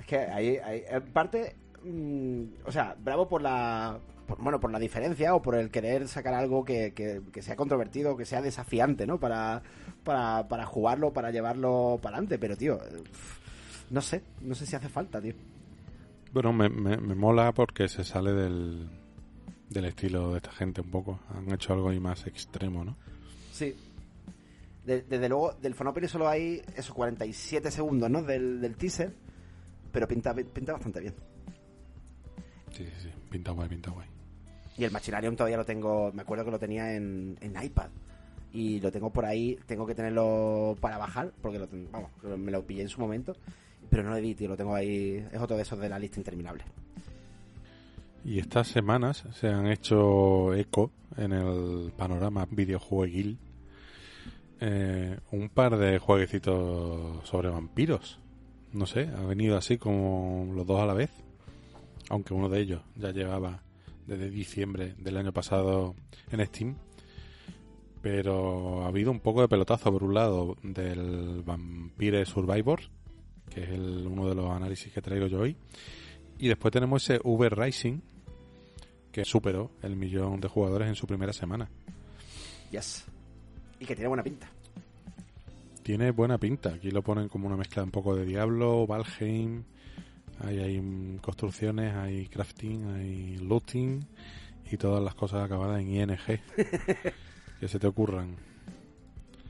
Es 0.00 0.06
que 0.06 0.16
hay, 0.18 0.56
hay 0.58 0.82
en 0.88 1.02
parte, 1.12 1.56
mm, 1.84 2.42
o 2.64 2.72
sea, 2.72 2.96
bravo 2.98 3.28
por 3.28 3.42
la, 3.42 3.98
por- 4.26 4.38
bueno, 4.42 4.60
por 4.60 4.70
la 4.72 4.78
diferencia 4.78 5.34
o 5.34 5.42
por 5.42 5.54
el 5.54 5.70
querer 5.70 6.08
sacar 6.08 6.34
algo 6.34 6.64
que, 6.64 6.92
que, 6.94 7.22
que 7.32 7.42
sea 7.42 7.56
controvertido, 7.56 8.16
que 8.16 8.24
sea 8.26 8.42
desafiante, 8.42 9.06
¿no? 9.06 9.18
Para, 9.18 9.62
para, 10.04 10.46
para 10.48 10.66
jugarlo, 10.66 11.12
para 11.12 11.30
llevarlo 11.30 11.98
para 12.02 12.16
adelante, 12.16 12.38
pero 12.38 12.56
tío, 12.56 12.76
eh, 12.84 13.02
no 13.90 14.00
sé, 14.00 14.22
no 14.42 14.54
sé 14.54 14.66
si 14.66 14.76
hace 14.76 14.88
falta, 14.88 15.20
tío. 15.20 15.34
Bueno, 16.32 16.52
me, 16.52 16.68
me, 16.68 16.96
me 16.96 17.14
mola 17.14 17.52
porque 17.52 17.88
se 17.88 18.04
sale 18.04 18.32
del, 18.32 18.88
del 19.70 19.84
estilo 19.86 20.32
de 20.32 20.38
esta 20.38 20.52
gente 20.52 20.80
un 20.82 20.90
poco. 20.90 21.20
Han 21.34 21.50
hecho 21.52 21.72
algo 21.72 21.88
ahí 21.88 22.00
más 22.00 22.26
extremo, 22.26 22.84
¿no? 22.84 22.96
Sí. 23.52 23.74
De- 24.84 25.02
desde 25.02 25.28
luego, 25.28 25.52
del 25.54 25.74
Fonopoly 25.74 26.08
solo 26.08 26.28
hay 26.28 26.62
esos 26.76 26.94
47 26.94 27.70
segundos, 27.70 28.10
¿no? 28.10 28.22
Del, 28.22 28.60
del 28.60 28.76
teaser, 28.76 29.12
pero 29.92 30.06
pinta, 30.06 30.34
pinta 30.34 30.72
bastante 30.74 31.00
bien. 31.00 31.14
Sí, 32.72 32.84
sí, 32.84 32.92
sí. 33.04 33.08
Pinta 33.30 33.52
guay, 33.52 33.68
pinta 33.68 33.90
guay. 33.90 34.06
Y 34.78 34.84
el 34.84 34.90
Machinarium 34.90 35.36
todavía 35.36 35.56
lo 35.56 35.64
tengo, 35.64 36.12
me 36.12 36.22
acuerdo 36.22 36.44
que 36.44 36.50
lo 36.50 36.58
tenía 36.58 36.94
en, 36.94 37.38
en 37.40 37.62
iPad. 37.62 37.88
y 38.52 38.80
lo 38.80 38.90
tengo 38.90 39.10
por 39.10 39.24
ahí, 39.24 39.58
tengo 39.66 39.86
que 39.86 39.94
tenerlo 39.94 40.76
para 40.80 40.98
bajar, 40.98 41.32
porque 41.42 41.58
lo, 41.58 41.68
vamos, 41.90 42.10
me 42.38 42.50
lo 42.50 42.64
pillé 42.64 42.82
en 42.82 42.88
su 42.88 43.00
momento, 43.00 43.34
pero 43.90 44.02
no 44.02 44.10
lo 44.10 44.34
tío, 44.34 44.48
lo 44.48 44.56
tengo 44.56 44.74
ahí, 44.74 45.24
es 45.32 45.40
otro 45.40 45.56
de 45.56 45.62
esos 45.62 45.78
de 45.78 45.88
la 45.88 45.98
lista 45.98 46.20
interminable. 46.20 46.64
Y 48.24 48.38
estas 48.38 48.68
semanas 48.68 49.24
se 49.34 49.48
han 49.48 49.66
hecho 49.66 50.52
eco 50.54 50.90
en 51.16 51.32
el 51.32 51.92
panorama 51.96 52.46
videojueguil 52.50 53.38
eh, 54.60 55.18
un 55.32 55.48
par 55.48 55.76
de 55.76 55.98
jueguecitos 55.98 57.28
sobre 57.28 57.50
vampiros. 57.50 58.18
No 58.72 58.86
sé, 58.86 59.08
ha 59.16 59.24
venido 59.26 59.56
así 59.56 59.78
como 59.78 60.50
los 60.54 60.66
dos 60.66 60.80
a 60.80 60.86
la 60.86 60.94
vez. 60.94 61.10
Aunque 62.08 62.34
uno 62.34 62.48
de 62.48 62.60
ellos 62.60 62.82
ya 62.96 63.10
llevaba 63.10 63.62
desde 64.06 64.30
diciembre 64.30 64.94
del 64.98 65.16
año 65.16 65.32
pasado 65.32 65.94
en 66.30 66.44
Steam. 66.46 66.76
Pero 68.02 68.84
ha 68.84 68.88
habido 68.88 69.10
un 69.10 69.20
poco 69.20 69.40
de 69.40 69.48
pelotazo 69.48 69.90
por 69.90 70.04
un 70.04 70.14
lado 70.14 70.56
del 70.62 71.42
Vampire 71.44 72.24
Survivor, 72.24 72.80
que 73.50 73.64
es 73.64 73.70
el- 73.70 74.06
uno 74.06 74.28
de 74.28 74.34
los 74.34 74.50
análisis 74.50 74.92
que 74.92 75.02
traigo 75.02 75.26
yo 75.26 75.40
hoy. 75.40 75.56
Y 76.38 76.48
después 76.48 76.70
tenemos 76.72 77.02
ese 77.02 77.20
Uber 77.24 77.56
Rising, 77.56 78.00
que 79.10 79.24
superó 79.24 79.70
el 79.82 79.96
millón 79.96 80.40
de 80.40 80.48
jugadores 80.48 80.88
en 80.88 80.94
su 80.94 81.06
primera 81.06 81.32
semana. 81.32 81.68
Yes. 82.70 83.06
Y 83.80 83.86
que 83.86 83.94
tiene 83.94 84.08
buena 84.08 84.22
pinta. 84.22 84.48
Tiene 85.82 86.10
buena 86.10 86.36
pinta. 86.38 86.74
Aquí 86.74 86.90
lo 86.90 87.02
ponen 87.02 87.28
como 87.28 87.46
una 87.46 87.56
mezcla 87.56 87.82
un 87.82 87.90
poco 87.90 88.14
de 88.14 88.24
Diablo, 88.26 88.86
Valheim. 88.86 89.64
Hay, 90.40 90.58
hay 90.60 90.80
mm, 90.80 91.18
construcciones, 91.18 91.94
hay 91.94 92.26
crafting, 92.26 92.86
hay 92.94 93.36
looting 93.38 94.04
y 94.70 94.76
todas 94.76 95.02
las 95.02 95.14
cosas 95.14 95.44
acabadas 95.44 95.80
en 95.80 95.88
ING. 95.90 96.16
que 97.60 97.68
se 97.68 97.78
te 97.78 97.86
ocurran. 97.86 98.36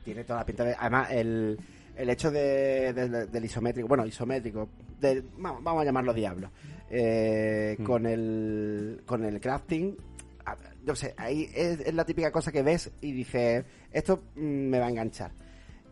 Tiene 0.05 0.23
toda 0.23 0.39
la 0.39 0.45
pinta 0.45 0.63
de... 0.63 0.75
Además, 0.79 1.09
el, 1.11 1.57
el 1.95 2.09
hecho 2.09 2.31
de, 2.31 2.93
de- 2.93 3.25
del 3.27 3.45
isométrico, 3.45 3.87
bueno, 3.87 4.05
isométrico, 4.05 4.69
del- 4.99 5.23
vamos, 5.37 5.81
a 5.81 5.85
llamarlo 5.85 6.13
diablo, 6.13 6.49
eh, 6.89 7.75
Mm. 7.79 7.83
con, 7.83 8.05
el, 8.05 9.01
con 9.05 9.25
el 9.25 9.41
crafting, 9.41 9.97
yo 10.85 10.95
sé, 10.95 11.13
ahí 11.17 11.49
es, 11.53 11.81
es 11.81 11.93
la 11.93 12.05
típica 12.05 12.31
cosa 12.31 12.53
que 12.53 12.63
ves 12.63 12.89
y 13.01 13.11
dices, 13.11 13.65
esto 13.91 14.23
mm, 14.37 14.39
me 14.39 14.79
va 14.79 14.85
a 14.85 14.89
enganchar. 14.89 15.31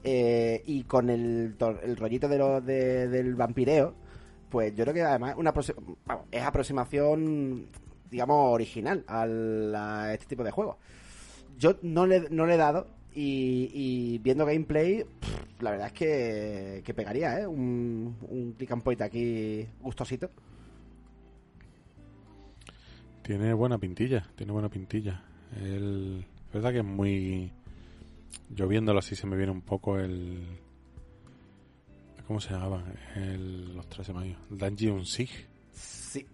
Eh, 0.01 0.63
y 0.67 0.83
con 0.83 1.09
el, 1.09 1.55
el 1.83 1.97
rollito 1.97 2.29
de 2.29 2.37
lo, 2.37 2.61
de- 2.61 3.09
del 3.09 3.35
vampireo, 3.35 3.95
pues 4.49 4.75
yo 4.75 4.83
creo 4.83 4.93
que 4.93 5.01
además 5.01 5.35
una 5.37 5.51
vamos, 6.05 6.25
es 6.31 6.41
aproximación, 6.43 7.67
digamos, 8.09 8.53
original 8.53 9.03
al- 9.07 9.73
a 9.75 10.13
este 10.13 10.25
tipo 10.27 10.43
de 10.43 10.51
juegos 10.51 10.77
yo 11.57 11.77
no 11.81 12.05
le, 12.05 12.29
no 12.29 12.45
le 12.45 12.55
he 12.55 12.57
dado 12.57 12.87
y, 13.13 14.17
viendo 14.19 14.45
gameplay, 14.45 15.05
la 15.61 15.71
verdad 15.71 15.87
es 15.87 15.93
que, 15.93 16.81
que 16.83 16.93
pegaría, 16.93 17.39
¿eh? 17.39 17.47
Un, 17.47 18.17
un 18.29 18.51
click 18.57 18.71
and 18.71 18.83
point 18.83 19.01
aquí 19.01 19.65
gustosito. 19.79 20.29
Tiene 23.21 23.53
buena 23.53 23.77
pintilla, 23.77 24.27
tiene 24.35 24.51
buena 24.51 24.67
pintilla. 24.69 25.23
El, 25.57 26.25
es 26.47 26.53
verdad 26.53 26.71
que 26.73 26.79
es 26.79 26.85
muy... 26.85 27.51
Yo 28.49 28.67
viéndolo 28.67 28.99
así 28.99 29.15
se 29.15 29.25
me 29.27 29.37
viene 29.37 29.51
un 29.53 29.61
poco 29.61 29.97
el... 29.97 30.59
¿Cómo 32.27 32.39
se 32.41 32.53
llamaba? 32.53 32.83
El... 33.15 33.79
Me 34.13 34.19
ha 34.19 34.25
ido. 34.25 34.37
Dungeon 34.49 35.05
Siege. 35.05 35.45
Sí. 35.71 36.25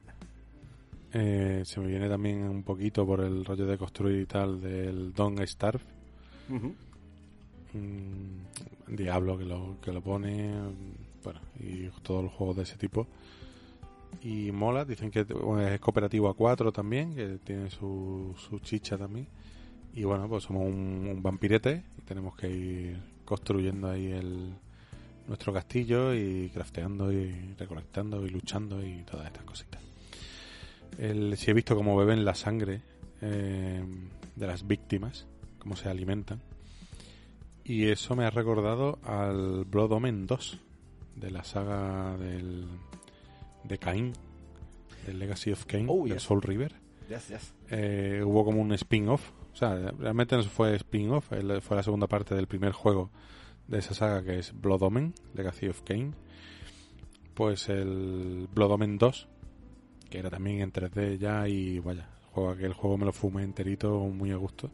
Eh, 1.14 1.64
se 1.66 1.80
me 1.82 1.88
viene 1.88 2.08
también 2.08 2.44
un 2.44 2.64
poquito 2.64 3.06
por 3.06 3.20
el 3.20 3.44
rollo 3.44 3.66
de 3.66 3.78
construir 3.78 4.22
y 4.22 4.26
tal 4.26 4.62
del 4.62 5.14
Don't 5.14 5.40
Starve. 5.42 5.84
Mm, 7.74 8.96
Diablo 8.96 9.38
que 9.38 9.46
lo, 9.46 9.78
que 9.82 9.92
lo 9.92 10.02
pone. 10.02 10.54
Bueno, 11.24 11.42
y 11.60 11.88
todos 12.02 12.24
los 12.24 12.34
juegos 12.34 12.58
de 12.58 12.64
ese 12.64 12.78
tipo. 12.78 13.08
Y 14.24 14.52
mola, 14.52 14.86
dicen 14.86 15.12
que 15.12 15.22
es 15.22 15.80
cooperativo 15.80 16.30
a 16.30 16.36
4 16.36 16.72
también, 16.72 17.16
que 17.16 17.38
tiene 17.44 17.70
su, 17.70 18.34
su 18.38 18.60
chicha 18.60 18.98
también. 18.98 19.28
Y 19.94 20.04
bueno, 20.04 20.30
pues 20.30 20.46
somos 20.46 20.64
un, 20.64 21.08
un 21.12 21.22
vampirete 21.22 21.84
y 21.98 22.02
tenemos 22.02 22.36
que 22.36 22.50
ir 22.50 22.98
construyendo 23.26 23.90
ahí 23.90 24.08
el 24.12 24.54
nuestro 25.28 25.54
castillo 25.54 26.14
y 26.14 26.50
crafteando 26.54 27.12
y 27.12 27.54
recolectando 27.58 28.26
y 28.26 28.30
luchando 28.30 28.86
y 28.86 29.04
todas 29.04 29.28
estas 29.28 29.44
cositas. 29.44 29.82
El, 30.98 31.38
si 31.38 31.52
he 31.52 31.54
visto 31.54 31.76
cómo 31.76 31.96
beben 31.96 32.26
la 32.26 32.36
sangre 32.36 32.82
eh, 33.22 33.84
de 34.36 34.48
las 34.48 34.68
víctimas, 34.68 35.28
cómo 35.60 35.76
se 35.76 35.90
alimentan. 35.90 36.42
Y 37.64 37.88
eso 37.88 38.16
me 38.16 38.26
ha 38.26 38.30
recordado 38.30 39.00
al 39.04 39.66
Blood 39.66 39.94
Omen 39.94 40.28
2, 40.28 40.60
de 41.16 41.32
la 41.32 41.44
saga 41.44 42.18
del, 42.18 42.68
de 43.64 43.78
Cain, 43.78 44.14
del 45.06 45.20
Legacy 45.20 45.52
of 45.52 45.66
Cain, 45.66 45.86
Oh, 45.90 46.04
del 46.04 46.14
yes. 46.14 46.24
Soul 46.24 46.42
River. 46.42 46.74
Yes, 47.08 47.28
yes. 47.30 47.54
Eh, 47.70 48.22
hubo 48.26 48.44
como 48.44 48.62
un 48.62 48.74
spin-off, 48.74 49.32
o 49.54 49.56
sea, 49.56 49.76
realmente 49.98 50.36
no 50.36 50.44
fue 50.44 50.76
spin-off, 50.76 51.28
fue 51.62 51.76
la 51.76 51.84
segunda 51.84 52.08
parte 52.08 52.36
del 52.36 52.48
primer 52.48 52.72
juego 52.72 53.12
de 53.68 53.80
esa 53.80 53.94
saga 53.94 54.24
que 54.24 54.40
es 54.40 54.60
Blood 54.60 54.84
Omen, 54.84 55.14
Legacy 55.34 55.68
of 55.68 55.82
Cain. 55.84 56.16
Pues 57.34 57.70
el 57.70 58.48
Blood 58.54 58.72
Omen 58.72 58.98
2, 58.98 59.28
que 60.10 60.20
era 60.20 60.30
también 60.30 60.60
en 60.60 60.74
3D 60.74 61.18
ya 61.18 61.48
y 61.48 61.80
vaya, 61.80 62.10
juego, 62.32 62.52
aquel 62.52 62.74
juego 62.74 62.98
me 62.98 63.06
lo 63.06 63.14
fumé 63.14 63.44
enterito 63.44 64.00
muy 64.00 64.32
a 64.32 64.36
gusto 64.36 64.70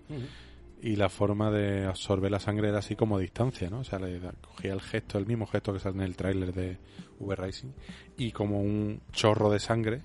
y 0.82 0.96
la 0.96 1.10
forma 1.10 1.50
de 1.50 1.86
absorber 1.86 2.32
la 2.32 2.40
sangre 2.40 2.70
era 2.70 2.80
así 2.80 2.96
como 2.96 3.18
a 3.18 3.20
distancia, 3.20 3.70
¿no? 3.70 3.80
O 3.80 3.84
sea, 3.84 4.00
le 4.00 4.20
cogía 4.42 4.74
el 4.74 4.82
gesto, 4.82 5.18
el 5.18 5.26
mismo 5.26 5.48
gesto 5.48 5.74
que 5.74 5.80
sale 5.80 5.98
en 5.98 6.02
el 6.04 6.16
tráiler 6.16 6.54
de 6.54 6.78
V 7.20 7.36
Rising 7.36 7.72
y 8.18 8.32
como 8.32 8.62
un 8.62 9.02
chorro 9.12 9.50
de 9.50 9.60
sangre 9.60 10.02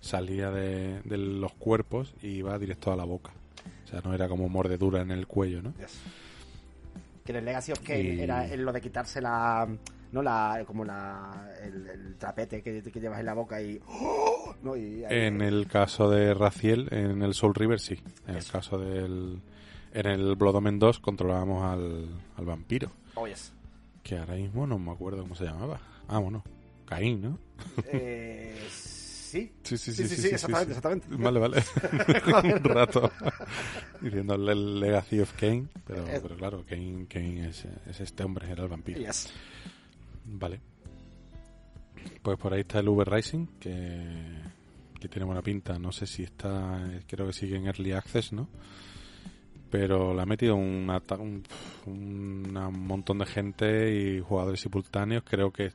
salía 0.00 0.50
de, 0.50 1.02
de 1.02 1.18
los 1.18 1.52
cuerpos 1.54 2.14
y 2.22 2.28
iba 2.28 2.58
directo 2.58 2.92
a 2.92 2.96
la 2.96 3.04
boca. 3.04 3.32
O 3.84 3.86
sea, 3.86 4.00
no 4.02 4.14
era 4.14 4.28
como 4.28 4.48
mordedura 4.48 5.02
en 5.02 5.10
el 5.10 5.26
cuello, 5.26 5.62
¿no? 5.62 5.74
Yes. 5.74 6.00
Que 7.24 7.32
en 7.32 7.36
el 7.38 7.44
Legacy 7.46 7.72
of 7.72 7.80
Kane 7.80 8.00
Y- 8.02 8.20
era 8.20 8.46
lo 8.56 8.72
de 8.72 8.80
quitarse 8.80 9.20
la. 9.20 9.66
No 10.12 10.22
la. 10.22 10.62
Como 10.66 10.84
la. 10.84 11.50
El, 11.62 11.86
el 11.88 12.16
trapete 12.16 12.62
que, 12.62 12.82
que 12.82 13.00
llevas 13.00 13.20
en 13.20 13.26
la 13.26 13.34
boca 13.34 13.60
y. 13.62 13.80
¿no? 14.62 14.76
y 14.76 15.04
En 15.08 15.40
el 15.42 15.66
caso 15.66 16.08
de 16.10 16.34
Raciel, 16.34 16.88
en 16.92 17.22
el 17.22 17.34
Soul 17.34 17.54
River, 17.54 17.80
sí. 17.80 17.98
En 18.26 18.36
el 18.36 18.44
caso 18.46 18.78
del... 18.78 19.40
En 19.92 20.06
el 20.06 20.34
Blood 20.36 20.56
Omen 20.56 20.78
2 20.78 20.98
controlábamos 21.00 21.62
al, 21.64 22.08
al 22.36 22.44
vampiro, 22.44 22.90
Oh, 23.14 23.26
yes. 23.28 23.52
que 24.02 24.18
ahora 24.18 24.34
mismo 24.34 24.66
no 24.66 24.76
me 24.78 24.90
acuerdo 24.90 25.22
cómo 25.22 25.34
se 25.36 25.44
llamaba. 25.44 25.80
Ah, 26.08 26.18
bueno, 26.18 26.42
Caín, 26.84 27.22
¿no? 27.22 27.38
Eh, 27.86 28.58
sí. 29.40 29.52
Sí, 29.62 29.76
sí, 29.78 29.92
Sí, 29.92 30.08
sí, 30.08 30.16
sí, 30.16 30.28
exactamente, 30.28 30.72
exactamente. 30.72 31.06
Vale, 31.10 31.40
vale. 31.40 31.62
Un 32.56 32.64
rato 32.64 33.10
diciendo 34.00 34.34
el 34.34 34.80
Legacy 34.80 35.20
of 35.20 35.32
Kane, 35.34 35.66
pero, 35.86 36.06
Eh. 36.06 36.20
pero 36.22 36.36
claro, 36.36 36.64
Kane, 36.68 37.06
Kane 37.08 37.48
es, 37.48 37.64
es 37.86 38.00
este 38.00 38.22
hombre, 38.24 38.50
era 38.50 38.62
el 38.62 38.68
vampiro. 38.68 39.00
Yes. 39.00 39.32
Vale. 40.26 40.60
Pues 42.22 42.38
por 42.38 42.52
ahí 42.54 42.60
está 42.60 42.80
el 42.80 42.88
Uber 42.88 43.08
Rising, 43.08 43.46
que, 43.58 44.40
que 45.00 45.08
tiene 45.08 45.24
buena 45.26 45.42
pinta. 45.42 45.78
No 45.78 45.90
sé 45.92 46.06
si 46.06 46.22
está, 46.22 46.82
creo 47.06 47.26
que 47.26 47.32
sigue 47.32 47.56
en 47.56 47.66
Early 47.66 47.92
Access, 47.92 48.32
¿no? 48.32 48.48
Pero 49.70 50.14
le 50.14 50.22
ha 50.22 50.26
metido 50.26 50.54
un, 50.54 50.88
un, 51.18 51.42
un 51.86 52.86
montón 52.86 53.18
de 53.18 53.26
gente 53.26 53.92
y 53.94 54.20
jugadores 54.20 54.60
simultáneos. 54.60 55.24
Creo 55.26 55.50
que 55.52 55.72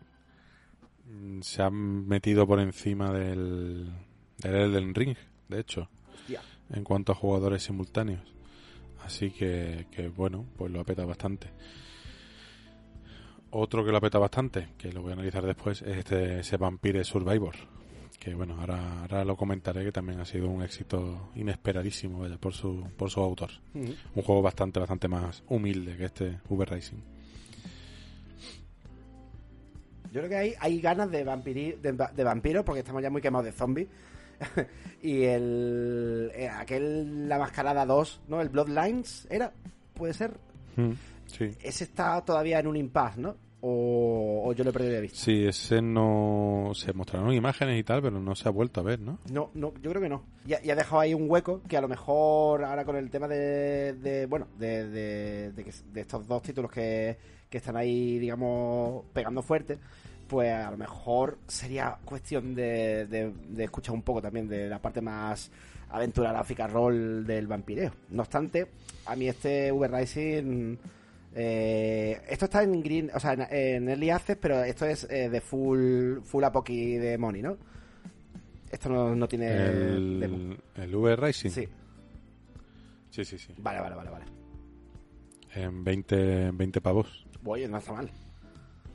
se 1.41 1.61
han 1.61 2.07
metido 2.07 2.45
por 2.47 2.59
encima 2.59 3.11
del, 3.11 3.89
del 4.37 4.55
Elden 4.55 4.93
Ring, 4.93 5.15
de 5.47 5.59
hecho, 5.59 5.89
Hostia. 6.13 6.41
en 6.71 6.83
cuanto 6.83 7.11
a 7.11 7.15
jugadores 7.15 7.63
simultáneos. 7.63 8.21
Así 9.03 9.31
que, 9.31 9.87
que 9.91 10.09
bueno, 10.09 10.45
pues 10.57 10.71
lo 10.71 10.81
apeta 10.81 11.05
bastante. 11.05 11.49
Otro 13.51 13.83
que 13.83 13.91
lo 13.91 13.97
apeta 13.97 14.19
bastante, 14.19 14.69
que 14.77 14.91
lo 14.91 15.01
voy 15.01 15.11
a 15.11 15.13
analizar 15.13 15.43
después, 15.43 15.81
es 15.81 15.97
este 15.97 16.39
ese 16.39 16.57
Vampire 16.57 17.03
Survivor. 17.03 17.55
Que 18.19 18.33
bueno, 18.35 18.59
ahora, 18.59 19.01
ahora 19.01 19.23
lo 19.23 19.35
comentaré, 19.37 19.83
que 19.85 19.91
también 19.93 20.19
ha 20.19 20.25
sido 20.25 20.49
un 20.49 20.61
éxito 20.61 21.31
inesperadísimo, 21.35 22.19
vaya, 22.19 22.37
por 22.37 22.53
su, 22.53 22.85
por 22.97 23.09
su 23.09 23.21
autor. 23.21 23.49
Ujú. 23.73 23.93
Un 24.15 24.23
juego 24.23 24.41
bastante, 24.41 24.79
bastante 24.79 25.07
más 25.07 25.41
humilde 25.47 25.95
que 25.97 26.05
este 26.05 26.39
Uber 26.49 26.69
Racing. 26.69 26.97
Yo 30.11 30.19
creo 30.21 30.29
que 30.29 30.35
hay, 30.37 30.53
hay 30.59 30.81
ganas 30.81 31.09
de, 31.11 31.23
vampiri, 31.23 31.73
de, 31.81 31.91
de 32.15 32.23
vampiros 32.23 32.63
porque 32.65 32.79
estamos 32.79 33.01
ya 33.01 33.09
muy 33.09 33.21
quemados 33.21 33.45
de 33.45 33.51
zombies. 33.51 33.87
y 35.01 35.23
el. 35.23 36.31
eh, 36.33 36.49
aquel. 36.49 37.27
La 37.27 37.37
Mascarada 37.37 37.85
2, 37.85 38.21
¿no? 38.27 38.41
El 38.41 38.49
Bloodlines, 38.49 39.27
¿era? 39.29 39.51
¿Puede 39.93 40.13
ser? 40.13 40.37
Mm, 40.75 40.91
Sí. 41.25 41.55
Ese 41.61 41.83
está 41.83 42.19
todavía 42.25 42.59
en 42.59 42.65
un 42.65 42.75
impasse, 42.75 43.21
¿no? 43.21 43.35
o, 43.61 44.43
o 44.45 44.53
yo 44.53 44.63
lo 44.63 44.69
he 44.69 44.73
perdido 44.73 44.93
de 44.95 45.01
vista. 45.01 45.17
Sí, 45.19 45.45
ese 45.45 45.81
no... 45.81 46.71
Se 46.73 46.93
mostraron 46.93 47.33
imágenes 47.33 47.79
y 47.79 47.83
tal, 47.83 48.01
pero 48.01 48.19
no 48.19 48.33
se 48.35 48.47
ha 48.47 48.51
vuelto 48.51 48.79
a 48.79 48.83
ver, 48.83 48.99
¿no? 48.99 49.19
No, 49.31 49.51
no, 49.53 49.73
yo 49.81 49.89
creo 49.91 50.01
que 50.01 50.09
no. 50.09 50.23
Y 50.47 50.53
ha, 50.53 50.63
y 50.65 50.71
ha 50.71 50.75
dejado 50.75 51.01
ahí 51.01 51.13
un 51.13 51.29
hueco 51.29 51.61
que 51.67 51.77
a 51.77 51.81
lo 51.81 51.87
mejor 51.87 52.63
ahora 52.63 52.85
con 52.85 52.95
el 52.95 53.09
tema 53.09 53.27
de, 53.27 53.93
de 53.93 54.25
bueno, 54.27 54.47
de, 54.57 54.87
de, 54.89 55.51
de 55.51 55.73
de 55.93 56.01
estos 56.01 56.25
dos 56.25 56.41
títulos 56.41 56.71
que, 56.71 57.17
que 57.49 57.57
están 57.57 57.75
ahí, 57.77 58.19
digamos, 58.19 59.05
pegando 59.13 59.41
fuerte, 59.41 59.77
pues 60.27 60.53
a 60.53 60.69
lo 60.71 60.77
mejor 60.77 61.39
sería 61.47 61.97
cuestión 62.05 62.53
de, 62.53 63.07
de, 63.07 63.33
de 63.49 63.63
escuchar 63.63 63.95
un 63.95 64.03
poco 64.03 64.21
también 64.21 64.47
de 64.47 64.69
la 64.69 64.79
parte 64.79 65.01
más 65.01 65.49
aventura 65.89 66.31
gráfica 66.31 66.67
rol 66.67 67.25
del 67.25 67.47
vampireo. 67.47 67.91
No 68.09 68.21
obstante, 68.21 68.67
a 69.07 69.15
mí 69.15 69.27
este 69.27 69.71
Uber 69.71 69.91
Rising... 69.91 70.77
eh, 71.33 72.21
esto 72.29 72.45
está 72.45 72.61
en 72.63 72.81
Green, 72.83 73.09
o 73.13 73.19
sea, 73.19 73.33
en, 73.33 73.41
en 73.49 73.89
Early 73.89 74.09
Access, 74.11 74.37
pero 74.39 74.63
esto 74.63 74.85
es 74.85 75.07
eh, 75.09 75.29
de 75.29 75.41
full 75.41 76.19
full 76.23 76.43
apoki 76.43 76.97
de 76.97 77.17
money, 77.17 77.41
¿no? 77.41 77.57
Esto 78.71 78.89
no, 78.89 79.15
no 79.15 79.27
tiene 79.27 79.47
demo. 79.47 80.35
El, 80.35 80.61
el 80.75 80.95
V 80.95 81.15
Racing. 81.15 81.49
Sí, 81.49 81.67
sí, 83.09 83.25
sí. 83.25 83.39
sí. 83.39 83.53
vale, 83.57 83.79
vale, 83.79 83.95
vale, 83.95 84.09
vale. 84.11 84.25
En 85.55 85.83
20, 85.83 86.51
20 86.51 86.81
pavos. 86.81 87.25
Oye, 87.51 87.67
no 87.67 87.77
está 87.77 87.93
mal. 87.93 88.11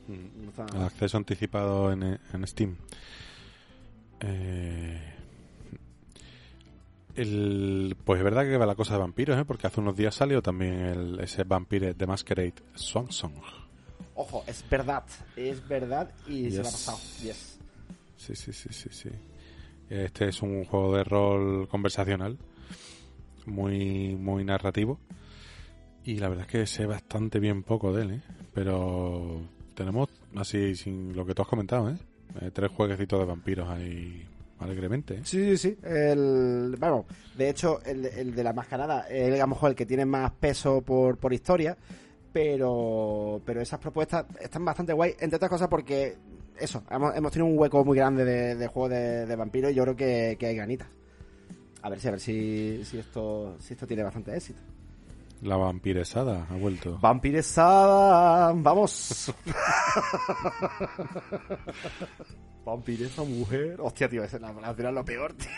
No 0.09 0.49
está 0.51 0.65
El 0.67 0.75
mal. 0.75 0.83
acceso 0.85 1.17
anticipado 1.17 1.91
en, 1.93 2.03
en 2.33 2.47
Steam. 2.47 2.77
Eh, 4.21 5.01
el, 7.17 7.97
pues 8.05 8.19
es 8.19 8.25
verdad 8.25 8.45
que 8.45 8.57
va 8.57 8.67
la 8.67 8.75
cosa 8.75 8.95
de 8.95 9.01
vampiros, 9.01 9.39
¿eh? 9.39 9.45
porque 9.45 9.67
hace 9.67 9.81
unos 9.81 9.97
días 9.97 10.15
salió 10.15 10.43
también 10.43 10.75
el, 10.81 11.21
ese 11.21 11.45
Vampire 11.45 11.95
The 11.95 12.07
Masquerade 12.07 12.55
Swan 12.75 13.11
Song. 13.13 13.35
Ojo, 14.17 14.45
es 14.47 14.65
verdad, 14.69 15.05
es 15.37 15.67
verdad 15.67 16.11
y 16.27 16.45
se 16.45 16.51
Yes. 16.51 16.55
la 16.57 16.61
ha 16.69 16.73
pasado. 16.73 16.99
Yes. 17.23 17.59
Sí, 18.17 18.35
sí, 18.37 18.53
sí, 18.53 18.69
sí, 18.73 18.89
sí. 18.91 19.09
Este 19.91 20.29
es 20.29 20.43
un 20.43 20.65
juego 20.65 20.97
de 20.97 21.05
rol 21.05 21.69
conversacional, 21.69 22.39
muy, 23.47 24.17
muy 24.17 24.45
narrativo. 24.45 24.99
Y 26.05 26.19
la 26.19 26.29
verdad 26.29 26.45
es 26.47 26.51
que 26.53 26.67
sé 26.67 26.87
bastante 26.87 27.41
bien 27.41 27.63
poco 27.63 27.93
de 27.93 28.03
él, 28.03 28.11
¿eh? 28.13 28.21
Pero 28.53 29.41
tenemos, 29.75 30.09
así, 30.37 30.77
sin 30.77 31.17
lo 31.17 31.25
que 31.25 31.35
tú 31.35 31.43
has 31.43 31.49
comentado, 31.49 31.91
¿eh? 31.91 31.97
Eh, 32.41 32.51
tres 32.53 32.71
jueguecitos 32.71 33.19
de 33.21 33.25
vampiros 33.25 33.69
ahí 33.69 34.27
alegremente, 34.59 35.15
¿eh? 35.15 35.21
Sí, 35.25 35.57
sí, 35.57 35.57
sí. 35.57 35.79
El, 35.83 36.77
bueno, 36.79 37.07
de 37.37 37.49
hecho, 37.49 37.81
el, 37.85 38.05
el 38.05 38.35
de 38.35 38.45
la 38.45 38.53
mascarada 38.53 39.09
es 39.09 39.41
a 39.41 39.47
lo 39.47 39.69
el 39.69 39.75
que 39.75 39.87
tiene 39.87 40.05
más 40.05 40.31
peso 40.33 40.83
por, 40.83 41.17
por 41.17 41.33
historia, 41.33 41.77
pero, 42.33 43.41
pero 43.45 43.61
esas 43.63 43.81
propuestas 43.81 44.27
están 44.41 44.65
bastante 44.65 44.93
guay, 44.93 45.15
entre 45.21 45.37
otras 45.37 45.51
cosas 45.51 45.69
porque, 45.69 46.17
eso, 46.59 46.83
hemos, 46.91 47.17
hemos 47.17 47.33
tenido 47.33 47.47
un 47.47 47.59
hueco 47.59 47.85
muy 47.85 47.97
grande 47.97 48.25
de, 48.25 48.57
de 48.57 48.67
juegos 48.67 48.91
de, 48.91 49.27
de 49.27 49.37
vampiros 49.37 49.73
y 49.73 49.75
yo 49.75 49.85
creo 49.85 49.97
que, 49.97 50.37
que 50.39 50.47
hay 50.47 50.57
ganitas. 50.57 50.89
A 51.83 51.89
ver 51.91 52.01
si, 52.01 52.09
a 52.09 52.11
ver 52.13 52.21
si, 52.21 52.85
si 52.85 52.99
esto, 52.99 53.57
si 53.61 53.75
esto 53.75 53.87
tiene 53.87 54.03
bastante 54.03 54.35
éxito. 54.35 54.61
La 55.43 55.57
vampiresada 55.57 56.47
ha 56.51 56.55
vuelto. 56.57 56.99
Vampiresada, 57.01 58.53
vamos. 58.57 59.33
Vampiresa 62.65 63.23
mujer. 63.25 63.77
Hostia, 63.79 64.09
tío, 64.09 64.25
esa 64.25 64.37
es 64.37 64.43
la 64.43 64.53
palabra 64.55 64.91
lo 64.91 65.05
peor, 65.05 65.35
tío. 65.35 65.51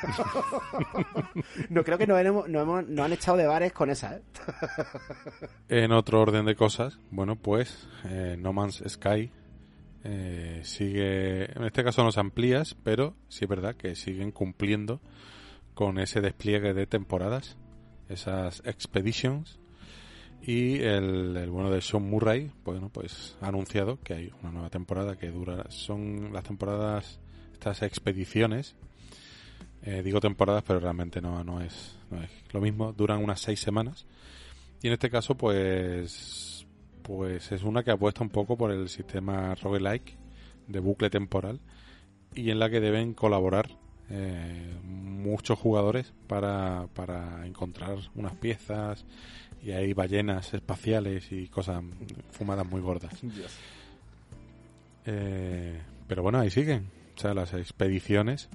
no 1.71 1.85
creo 1.85 1.99
que 1.99 2.07
nos, 2.07 2.19
hemos, 2.19 2.49
nos, 2.49 2.63
hemos- 2.63 2.89
nos 2.89 3.05
han 3.07 3.13
echado 3.13 3.37
de 3.37 3.47
bares 3.47 3.73
con 3.73 3.91
esa, 3.91 4.17
¿eh? 4.17 4.23
En 5.69 5.93
otro 5.93 6.21
orden 6.21 6.47
de 6.47 6.57
cosas, 6.57 6.99
bueno, 7.13 7.37
pues 7.37 7.89
eh, 8.07 8.37
No 8.41 8.53
Man's 8.53 8.83
Sky 8.89 9.31
eh, 10.03 10.61
sigue, 10.65 11.45
en 11.57 11.65
este 11.65 11.85
caso 11.85 12.03
no 12.03 12.11
se 12.11 12.19
amplías, 12.21 12.75
pero 12.83 13.15
sí 13.29 13.45
es 13.45 13.49
verdad 13.49 13.77
que 13.77 13.95
siguen 13.95 14.33
cumpliendo 14.33 15.01
con 15.75 15.99
ese 16.01 16.21
despliegue 16.21 16.75
de 16.75 16.87
temporadas, 16.89 17.57
esas 18.09 18.63
expeditions, 18.65 19.61
y 20.43 20.81
el, 20.81 21.49
bueno 21.51 21.71
de 21.71 21.81
Sean 21.81 22.09
Murray, 22.09 22.51
bueno, 22.65 22.89
pues 22.93 23.37
ha 23.41 23.49
anunciado 23.49 23.99
que 24.03 24.15
hay 24.15 24.33
una 24.43 24.53
nueva 24.53 24.71
temporada 24.71 25.17
que 25.17 25.31
dura, 25.31 25.67
son 25.71 26.33
las 26.33 26.45
temporadas, 26.45 27.19
estas 27.53 27.83
expediciones, 27.83 28.77
eh, 29.83 30.03
digo 30.03 30.21
temporadas, 30.21 30.63
pero 30.67 30.81
realmente 30.81 31.21
no, 31.21 31.43
no 31.43 31.61
es 31.61 31.97
lo 32.53 32.61
mismo, 32.61 32.93
duran 32.93 33.23
unas 33.23 33.41
seis 33.41 33.61
semanas. 33.61 34.07
Y 34.83 34.89
en 34.89 34.93
este 34.93 35.11
caso, 35.11 35.37
pues, 35.37 36.67
pues 37.03 37.51
es 37.53 37.63
una 37.63 37.83
que 37.83 37.91
apuesta 37.91 38.23
un 38.23 38.31
poco 38.31 38.57
por 38.57 38.71
el 38.71 38.89
sistema 38.89 39.55
roguelike 39.55 40.17
de 40.69 40.81
bucle 40.81 41.11
temporal 41.11 41.61
y 42.35 42.51
en 42.51 42.59
la 42.59 42.69
que 42.69 42.81
deben 42.81 43.15
colaborar 43.15 43.71
eh, 44.11 44.79
muchos 44.85 45.59
jugadores 45.59 46.13
para, 46.29 46.89
para 46.95 47.47
encontrar 47.47 47.99
unas 48.15 48.35
piezas 48.35 49.05
y 49.67 49.73
hay 49.73 49.93
ballenas 49.95 50.55
espaciales 50.55 51.33
y 51.33 51.49
cosas 51.49 51.83
fumadas 52.31 52.67
muy 52.67 52.81
gordas. 52.81 53.13
Eh, 55.09 55.81
pero 56.09 56.23
bueno, 56.23 56.39
ahí 56.41 56.51
siguen. 56.51 56.91
O 57.17 57.21
sea, 57.21 57.33
las 57.35 57.55
expediciones. 57.55 58.49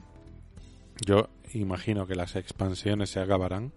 Yo 1.05 1.30
imagino 1.53 2.05
que 2.05 2.16
las 2.16 2.36
expansiones 2.36 3.09
se 3.09 3.20
acabarán 3.22 3.72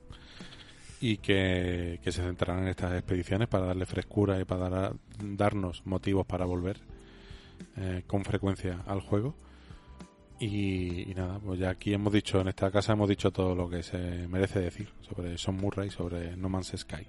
y 1.01 1.19
que, 1.19 2.01
que 2.03 2.13
se 2.13 2.23
centrarán 2.23 2.65
en 2.65 2.69
estas 2.71 2.93
expediciones 2.95 3.47
para 3.49 3.67
darle 3.67 3.87
frescura 3.87 4.41
y 4.41 4.45
para 4.45 4.69
dar- 4.69 4.95
darnos 5.23 5.87
motivos 5.87 6.27
para 6.27 6.45
volver 6.45 6.79
eh, 7.77 8.03
con 8.07 8.25
frecuencia 8.25 8.83
al 8.87 9.01
juego. 9.01 9.37
Y, 10.45 11.15
nada, 11.15 11.39
pues 11.39 11.59
ya 11.59 11.71
aquí 11.71 11.95
hemos 11.95 12.13
dicho, 12.13 12.41
en 12.41 12.49
esta 12.49 12.71
casa 12.71 12.93
hemos 12.93 13.09
dicho 13.09 13.31
todo 13.31 13.55
lo 13.55 13.69
que 13.69 13.83
se 13.83 13.99
merece 14.29 14.61
decir 14.61 14.89
sobre 15.01 15.39
Son 15.39 15.57
Murray, 15.57 15.91
sobre 15.91 16.37
No 16.37 16.49
Man's 16.49 16.73
Sky. 16.77 17.07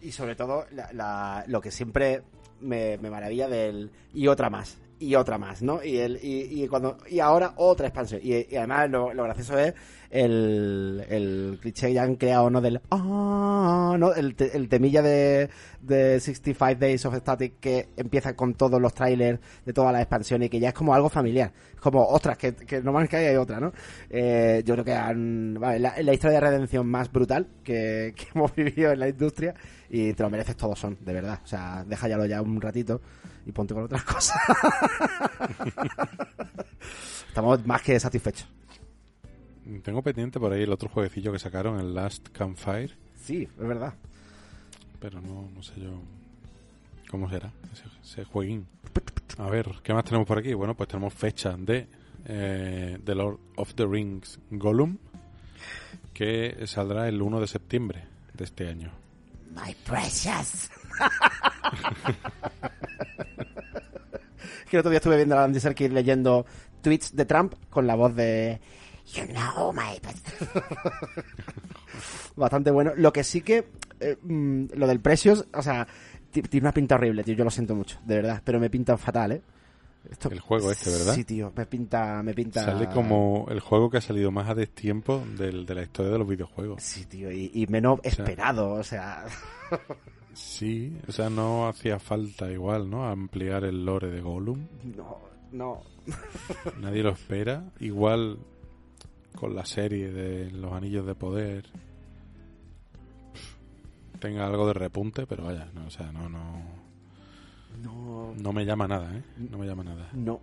Y 0.00 0.12
sobre 0.12 0.34
todo, 0.36 0.64
la- 0.72 0.92
la- 0.92 1.44
lo 1.48 1.60
que 1.60 1.70
siempre 1.70 2.22
me, 2.60 2.96
me 2.98 3.10
maravilla 3.10 3.48
del... 3.48 3.90
Y 4.14 4.26
otra 4.28 4.48
más, 4.48 4.78
y 5.00 5.14
otra 5.14 5.38
más, 5.38 5.62
¿no? 5.62 5.82
Y, 5.82 5.98
el, 5.98 6.18
y, 6.22 6.62
y, 6.62 6.68
cuando, 6.68 6.98
y 7.08 7.20
ahora 7.20 7.52
otra 7.56 7.88
expansión. 7.88 8.20
Y, 8.22 8.46
y 8.52 8.56
además 8.56 8.90
lo, 8.90 9.14
lo 9.14 9.24
gracioso 9.24 9.58
es 9.58 9.74
el, 10.10 11.04
el 11.08 11.58
cliché 11.60 11.88
que 11.88 11.92
ya 11.94 12.02
han 12.02 12.16
creado, 12.16 12.50
¿no? 12.50 12.60
Del... 12.60 12.80
Ah, 12.90 13.96
¿no? 13.98 14.14
El, 14.14 14.34
el 14.52 14.68
temilla 14.68 15.02
de, 15.02 15.50
de 15.80 16.20
65 16.20 16.80
Days 16.80 17.04
of 17.04 17.14
Static 17.16 17.60
que 17.60 17.88
empieza 17.96 18.34
con 18.34 18.54
todos 18.54 18.80
los 18.80 18.94
trailers 18.94 19.38
de 19.64 19.72
todas 19.72 19.92
las 19.92 20.02
expansiones 20.02 20.46
y 20.46 20.50
que 20.50 20.60
ya 20.60 20.68
es 20.68 20.74
como 20.74 20.94
algo 20.94 21.08
familiar. 21.08 21.52
Es 21.74 21.80
como, 21.80 22.04
ostras, 22.04 22.38
que, 22.38 22.54
que 22.54 22.80
no 22.82 22.92
más 22.92 23.08
que 23.08 23.16
hay 23.16 23.36
otra, 23.36 23.60
¿no? 23.60 23.72
Eh, 24.10 24.62
yo 24.64 24.74
creo 24.74 24.84
que 24.84 24.94
han... 24.94 25.54
Vale, 25.60 25.78
la, 25.78 25.94
la 26.02 26.12
historia 26.12 26.40
de 26.40 26.46
redención 26.48 26.86
más 26.86 27.10
brutal 27.12 27.46
que, 27.62 28.14
que 28.16 28.26
hemos 28.34 28.54
vivido 28.54 28.92
en 28.92 29.00
la 29.00 29.08
industria 29.08 29.54
y 29.90 30.12
te 30.12 30.22
lo 30.22 30.30
mereces 30.30 30.56
todos 30.56 30.78
son, 30.78 30.98
de 31.00 31.12
verdad. 31.12 31.40
O 31.42 31.46
sea, 31.46 31.84
déjalo 31.86 32.26
ya 32.26 32.42
un 32.42 32.60
ratito 32.60 33.00
y 33.48 33.52
ponte 33.52 33.72
con 33.74 33.84
otras 33.84 34.04
cosas. 34.04 34.36
Estamos 37.28 37.66
más 37.66 37.82
que 37.82 37.98
satisfechos. 37.98 38.46
Tengo 39.82 40.02
pendiente 40.02 40.38
por 40.38 40.52
ahí 40.52 40.62
el 40.62 40.72
otro 40.72 40.88
jueguecillo 40.88 41.32
que 41.32 41.38
sacaron, 41.38 41.78
el 41.80 41.94
Last 41.94 42.28
Campfire, 42.30 42.90
Sí, 43.22 43.42
es 43.42 43.66
verdad. 43.66 43.92
pero 45.00 45.20
no, 45.20 45.48
no 45.54 45.62
sé 45.62 45.74
yo 45.80 46.00
cómo 47.10 47.28
será 47.28 47.50
ese, 47.72 47.84
ese 48.02 48.24
jueguín. 48.24 48.66
A 49.38 49.48
ver, 49.50 49.68
¿qué 49.82 49.92
más 49.92 50.04
tenemos 50.04 50.26
por 50.26 50.38
aquí? 50.38 50.54
Bueno, 50.54 50.74
pues 50.74 50.88
tenemos 50.88 51.12
fecha 51.12 51.54
de 51.58 51.86
eh, 52.24 52.98
The 53.04 53.14
Lord 53.14 53.38
of 53.56 53.74
the 53.74 53.86
Rings 53.86 54.38
Gollum, 54.50 54.96
que 56.14 56.64
saldrá 56.66 57.06
el 57.08 57.20
1 57.20 57.40
de 57.40 57.46
septiembre 57.46 58.04
de 58.34 58.44
este 58.44 58.68
año. 58.68 58.90
My 59.54 59.74
precious. 59.84 60.70
que 64.68 64.76
el 64.76 64.80
otro 64.80 64.90
día 64.90 64.98
estuve 64.98 65.16
viendo 65.16 65.36
a 65.38 65.44
Andy 65.44 65.60
Serkis 65.60 65.90
leyendo 65.90 66.46
tweets 66.82 67.14
de 67.16 67.24
Trump 67.24 67.54
con 67.70 67.86
la 67.86 67.94
voz 67.94 68.14
de 68.14 68.60
You 69.14 69.24
know 69.26 69.72
my 69.72 69.98
Bastante 72.36 72.70
bueno. 72.70 72.92
Lo 72.96 73.12
que 73.12 73.24
sí 73.24 73.40
que 73.40 73.66
eh, 74.00 74.16
mm, 74.22 74.66
lo 74.74 74.86
del 74.86 75.00
Precious, 75.00 75.46
o 75.54 75.62
sea, 75.62 75.86
ti- 76.30 76.42
tiene 76.42 76.64
una 76.66 76.72
pinta 76.72 76.94
horrible, 76.96 77.24
tío. 77.24 77.34
Yo 77.34 77.44
lo 77.44 77.50
siento 77.50 77.74
mucho, 77.74 77.98
de 78.04 78.16
verdad, 78.16 78.42
pero 78.44 78.60
me 78.60 78.70
pinta 78.70 78.96
fatal, 78.96 79.32
¿eh? 79.32 79.42
Esto- 80.10 80.30
El 80.30 80.40
juego 80.40 80.70
este, 80.70 80.90
¿verdad? 80.90 81.14
Sí, 81.14 81.24
tío, 81.24 81.52
me 81.56 81.66
pinta, 81.66 82.22
me 82.22 82.32
pinta. 82.34 82.64
Sale 82.64 82.88
como 82.88 83.46
el 83.50 83.60
juego 83.60 83.90
que 83.90 83.98
ha 83.98 84.00
salido 84.00 84.30
más 84.30 84.48
a 84.48 84.54
destiempo 84.54 85.24
del, 85.36 85.66
de 85.66 85.74
la 85.74 85.82
historia 85.82 86.12
de 86.12 86.18
los 86.18 86.28
videojuegos. 86.28 86.82
Sí, 86.82 87.04
tío, 87.06 87.30
y, 87.32 87.50
y 87.52 87.66
menos 87.66 87.98
sea- 88.02 88.10
esperado, 88.12 88.70
o 88.72 88.84
sea. 88.84 89.24
Sí, 90.40 90.96
o 91.08 91.12
sea, 91.12 91.28
no 91.28 91.66
hacía 91.68 91.98
falta 91.98 92.48
igual, 92.50 92.88
¿no? 92.88 93.04
Ampliar 93.08 93.64
el 93.64 93.84
lore 93.84 94.08
de 94.08 94.20
Gollum. 94.20 94.66
No, 94.96 95.18
no. 95.50 95.80
Nadie 96.80 97.02
lo 97.02 97.10
espera. 97.10 97.64
Igual 97.80 98.38
con 99.34 99.54
la 99.56 99.64
serie 99.66 100.12
de 100.12 100.50
los 100.52 100.72
anillos 100.72 101.04
de 101.06 101.14
poder 101.16 101.64
tenga 104.20 104.46
algo 104.46 104.66
de 104.66 104.74
repunte, 104.74 105.26
pero 105.26 105.44
vaya, 105.44 105.68
no, 105.74 105.86
o 105.86 105.90
sea, 105.90 106.10
no, 106.12 106.28
no. 106.28 106.62
No, 107.82 108.34
No 108.36 108.52
me 108.52 108.64
llama 108.64 108.88
nada, 108.88 109.14
¿eh? 109.16 109.22
No 109.50 109.58
me 109.58 109.66
llama 109.66 109.84
nada. 109.84 110.08
no. 110.12 110.40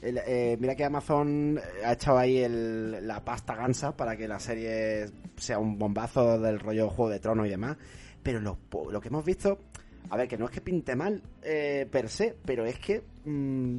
El- 0.00 0.18
eh, 0.28 0.56
mira 0.60 0.76
que 0.76 0.84
Amazon 0.84 1.58
ha 1.84 1.92
echado 1.94 2.18
ahí 2.18 2.38
el- 2.38 3.04
la 3.06 3.24
pasta 3.24 3.56
gansa 3.56 3.96
para 3.96 4.16
que 4.16 4.28
la 4.28 4.38
serie 4.38 5.06
sea 5.36 5.58
un 5.58 5.76
bombazo 5.76 6.38
del 6.38 6.60
rollo 6.60 6.88
Juego 6.88 7.10
de 7.10 7.18
Tronos 7.18 7.46
y 7.48 7.50
demás. 7.50 7.76
Pero 8.28 8.40
lo, 8.40 9.00
que 9.00 9.08
hemos 9.08 9.24
visto, 9.24 9.58
a 10.10 10.16
ver, 10.18 10.28
que 10.28 10.36
no 10.36 10.44
es 10.44 10.50
que 10.50 10.60
pinte 10.60 10.94
mal 10.94 11.22
eh, 11.40 11.88
per 11.90 12.10
se, 12.10 12.36
pero 12.44 12.66
es 12.66 12.78
que 12.78 13.02
mm, 13.24 13.78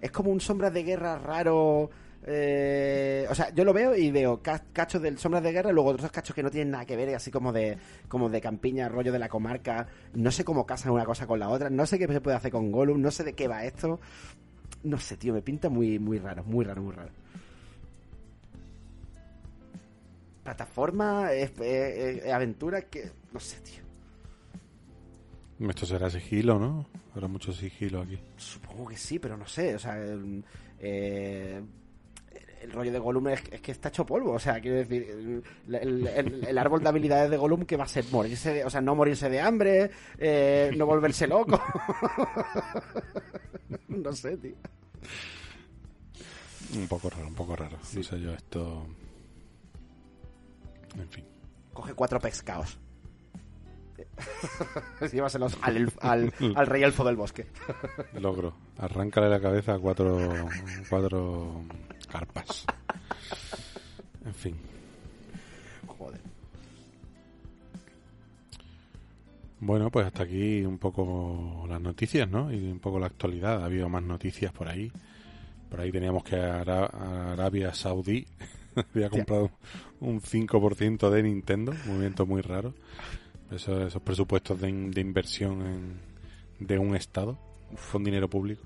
es 0.00 0.12
como 0.12 0.30
un 0.30 0.40
sombras 0.40 0.72
de 0.72 0.84
guerra 0.84 1.18
raro. 1.18 1.90
eh, 2.24 3.26
o 3.28 3.34
sea, 3.34 3.52
yo 3.52 3.64
lo 3.64 3.72
veo 3.72 3.96
y 3.96 4.12
veo 4.12 4.40
ca- 4.40 4.62
cachos 4.72 5.02
del 5.02 5.18
sombras 5.18 5.42
de 5.42 5.50
guerra, 5.50 5.72
luego 5.72 5.90
otros 5.90 6.12
cachos 6.12 6.32
que 6.32 6.44
no 6.44 6.50
tienen 6.52 6.70
nada 6.70 6.86
que 6.86 6.94
ver, 6.94 7.12
así 7.12 7.32
como 7.32 7.52
de 7.52 7.76
como 8.06 8.28
de 8.28 8.40
campiña, 8.40 8.88
rollo 8.88 9.10
de 9.10 9.18
la 9.18 9.28
comarca. 9.28 9.88
No 10.14 10.30
sé 10.30 10.44
cómo 10.44 10.64
casan 10.64 10.92
una 10.92 11.04
cosa 11.04 11.26
con 11.26 11.40
la 11.40 11.48
otra, 11.48 11.68
no 11.68 11.84
sé 11.84 11.98
qué 11.98 12.06
se 12.06 12.20
puede 12.20 12.36
hacer 12.36 12.52
con 12.52 12.70
Gollum, 12.70 13.00
no 13.02 13.10
sé 13.10 13.24
de 13.24 13.32
qué 13.32 13.48
va 13.48 13.64
esto. 13.64 13.98
No 14.84 15.00
sé, 15.00 15.16
tío, 15.16 15.32
me 15.34 15.42
pinta 15.42 15.68
muy, 15.68 15.98
muy 15.98 16.20
raro, 16.20 16.44
muy 16.44 16.64
raro, 16.64 16.82
muy 16.82 16.92
raro. 16.94 17.10
Plataforma, 20.44 21.30
aventura, 22.32 22.82
que. 22.82 23.10
No 23.32 23.40
sé, 23.40 23.60
tío. 23.62 23.87
Esto 25.60 25.86
será 25.86 26.08
sigilo, 26.08 26.58
¿no? 26.58 26.86
Habrá 27.14 27.26
mucho 27.28 27.52
sigilo 27.52 28.02
aquí. 28.02 28.18
Supongo 28.36 28.86
que 28.86 28.96
sí, 28.96 29.18
pero 29.18 29.36
no 29.36 29.46
sé. 29.46 29.74
O 29.74 29.78
sea, 29.78 29.96
el, 29.98 30.44
eh, 30.78 31.60
el 32.62 32.72
rollo 32.72 32.92
de 32.92 32.98
Gollum 33.00 33.28
es, 33.28 33.42
es 33.50 33.60
que 33.60 33.72
está 33.72 33.88
hecho 33.88 34.06
polvo. 34.06 34.32
O 34.32 34.38
sea, 34.38 34.60
quiero 34.60 34.76
decir, 34.76 35.02
el, 35.10 35.42
el- 35.74 36.06
el- 36.06 36.44
el 36.46 36.58
árbol 36.58 36.80
de 36.82 36.88
habilidades 36.88 37.30
de 37.30 37.36
Gollum 37.36 37.64
que 37.64 37.76
va 37.76 37.84
a 37.84 37.88
ser 37.88 38.04
morirse, 38.12 38.54
de- 38.54 38.64
o 38.64 38.70
sea, 38.70 38.80
no 38.80 38.94
morirse 38.94 39.28
de 39.28 39.40
hambre, 39.40 39.90
eh, 40.18 40.70
no 40.76 40.86
volverse 40.86 41.26
loco. 41.26 41.60
no 43.88 44.12
sé, 44.12 44.36
tío. 44.36 44.54
Un 46.76 46.86
poco 46.86 47.10
raro, 47.10 47.26
un 47.26 47.34
poco 47.34 47.56
raro. 47.56 47.78
No 47.94 48.02
sé 48.02 48.20
yo, 48.20 48.32
esto... 48.32 48.86
En 50.96 51.08
fin. 51.08 51.24
Coge 51.72 51.94
cuatro 51.94 52.20
pescados. 52.20 52.78
Llévaselos 55.12 55.56
al, 55.62 55.92
al, 56.00 56.32
al 56.56 56.66
rey 56.66 56.82
elfo 56.82 57.04
del 57.04 57.16
bosque. 57.16 57.46
Logro. 58.20 58.54
Arráncale 58.78 59.28
la 59.28 59.40
cabeza 59.40 59.74
a 59.74 59.78
cuatro, 59.78 60.18
cuatro 60.88 61.64
carpas. 62.10 62.64
En 64.24 64.34
fin. 64.34 64.56
Joder. 65.86 66.20
Bueno, 69.60 69.90
pues 69.90 70.06
hasta 70.06 70.22
aquí 70.22 70.62
un 70.64 70.78
poco 70.78 71.66
las 71.68 71.80
noticias, 71.80 72.28
¿no? 72.28 72.52
Y 72.52 72.70
un 72.70 72.78
poco 72.78 72.98
la 73.00 73.06
actualidad. 73.06 73.62
Ha 73.62 73.64
habido 73.64 73.88
más 73.88 74.02
noticias 74.02 74.52
por 74.52 74.68
ahí. 74.68 74.92
Por 75.68 75.80
ahí 75.80 75.90
teníamos 75.90 76.22
que 76.24 76.36
Ara- 76.36 77.32
Arabia 77.32 77.74
Saudí 77.74 78.26
había 78.94 79.10
comprado 79.10 79.50
un 80.00 80.20
5% 80.20 81.10
de 81.10 81.22
Nintendo, 81.24 81.72
movimiento 81.86 82.24
muy 82.24 82.40
raro. 82.40 82.72
Eso- 83.50 83.86
esos 83.86 84.02
presupuestos 84.02 84.60
de, 84.60 84.68
in- 84.68 84.90
de 84.90 85.00
inversión 85.00 85.62
en- 85.66 86.00
de 86.66 86.78
un 86.78 86.94
Estado 86.94 87.38
con 87.92 88.04
dinero 88.04 88.28
público. 88.28 88.62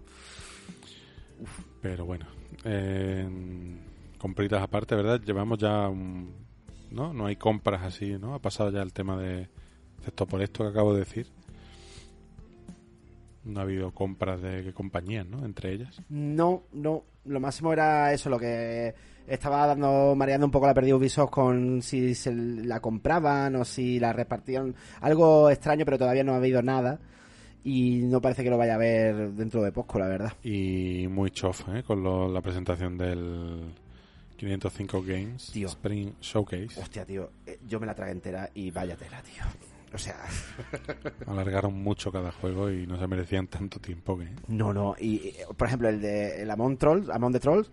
Pero 1.81 2.05
bueno, 2.05 2.27
eh, 2.65 3.29
compritas 4.19 4.63
aparte, 4.63 4.95
¿verdad? 4.95 5.21
Llevamos 5.25 5.59
ya, 5.59 5.89
un- 5.89 6.33
¿no? 6.91 7.13
No 7.13 7.27
hay 7.27 7.37
compras 7.37 7.83
así, 7.83 8.17
¿no? 8.19 8.35
Ha 8.35 8.39
pasado 8.41 8.71
ya 8.71 8.83
el 8.83 8.93
tema 8.93 9.17
de, 9.21 9.49
excepto 9.99 10.27
por 10.27 10.43
esto 10.43 10.63
que 10.65 10.71
acabo 10.71 10.93
de 10.95 11.01
decir. 11.01 11.27
No 13.45 13.59
ha 13.61 13.63
habido 13.65 13.91
compras 13.91 14.41
de 14.41 14.73
compañías, 14.73 15.27
¿no? 15.27 15.45
Entre 15.45 15.73
ellas. 15.73 16.01
No, 16.09 16.63
no. 16.73 17.05
Lo 17.25 17.41
máximo 17.41 17.73
era 17.73 18.13
eso, 18.13 18.29
lo 18.31 18.39
que 18.39 18.95
estaba 19.27 19.67
dando, 19.67 20.15
mareando 20.17 20.47
un 20.47 20.51
poco 20.51 20.67
la 20.67 20.75
pérdida 20.75 20.97
Ubisoft 20.97 21.31
con 21.31 21.81
si 21.83 22.15
se 22.15 22.33
la 22.35 22.81
compraban 22.81 23.55
o 23.57 23.65
si 23.65 24.01
la 24.01 24.13
repartían. 24.13 24.75
Algo 25.01 25.49
extraño, 25.51 25.85
pero 25.85 25.99
todavía 25.99 26.25
no 26.25 26.33
ha 26.33 26.37
habido 26.37 26.63
nada. 26.63 26.99
Y 27.65 28.01
no 28.03 28.21
parece 28.21 28.43
que 28.43 28.51
lo 28.51 28.59
vaya 28.59 28.75
a 28.75 28.79
ver 28.79 29.31
dentro 29.35 29.63
de 29.63 29.71
poco, 29.71 29.99
la 30.01 30.09
verdad. 30.09 30.33
Y 30.43 31.07
muy 31.09 31.31
chof, 31.31 31.63
¿eh? 31.73 31.85
Con 31.85 32.03
lo- 32.03 32.29
la 32.29 32.41
presentación 32.41 32.99
del 32.99 33.73
505 34.37 35.03
Games 35.03 35.53
Tío. 35.53 35.69
Spring 35.69 36.15
Showcase. 36.21 36.81
Hostia, 36.81 37.05
tío, 37.07 37.31
eh, 37.47 37.61
yo 37.69 37.79
me 37.79 37.87
la 37.87 37.95
tragué 37.95 38.11
entera 38.11 38.51
y 38.53 38.73
vaya 38.73 38.97
tela, 38.97 39.23
tío. 39.23 39.45
O 39.95 39.99
sea, 39.99 40.17
Alargaron 41.27 41.83
mucho 41.83 42.11
cada 42.11 42.33
juego 42.33 42.71
y 42.71 42.87
no 42.87 42.99
se 42.99 43.07
merecían 43.07 43.47
tanto 43.47 43.79
tiempo 43.79 44.19
que... 44.19 44.29
no, 44.49 44.73
no. 44.73 44.95
Y, 44.99 45.35
por 45.57 45.67
ejemplo, 45.69 45.89
el 45.89 46.01
de 46.01 46.43
el 46.43 46.51
Among 46.51 46.79
Trolls, 46.79 47.09
Among 47.11 47.33
the 47.33 47.41
Trolls, 47.41 47.71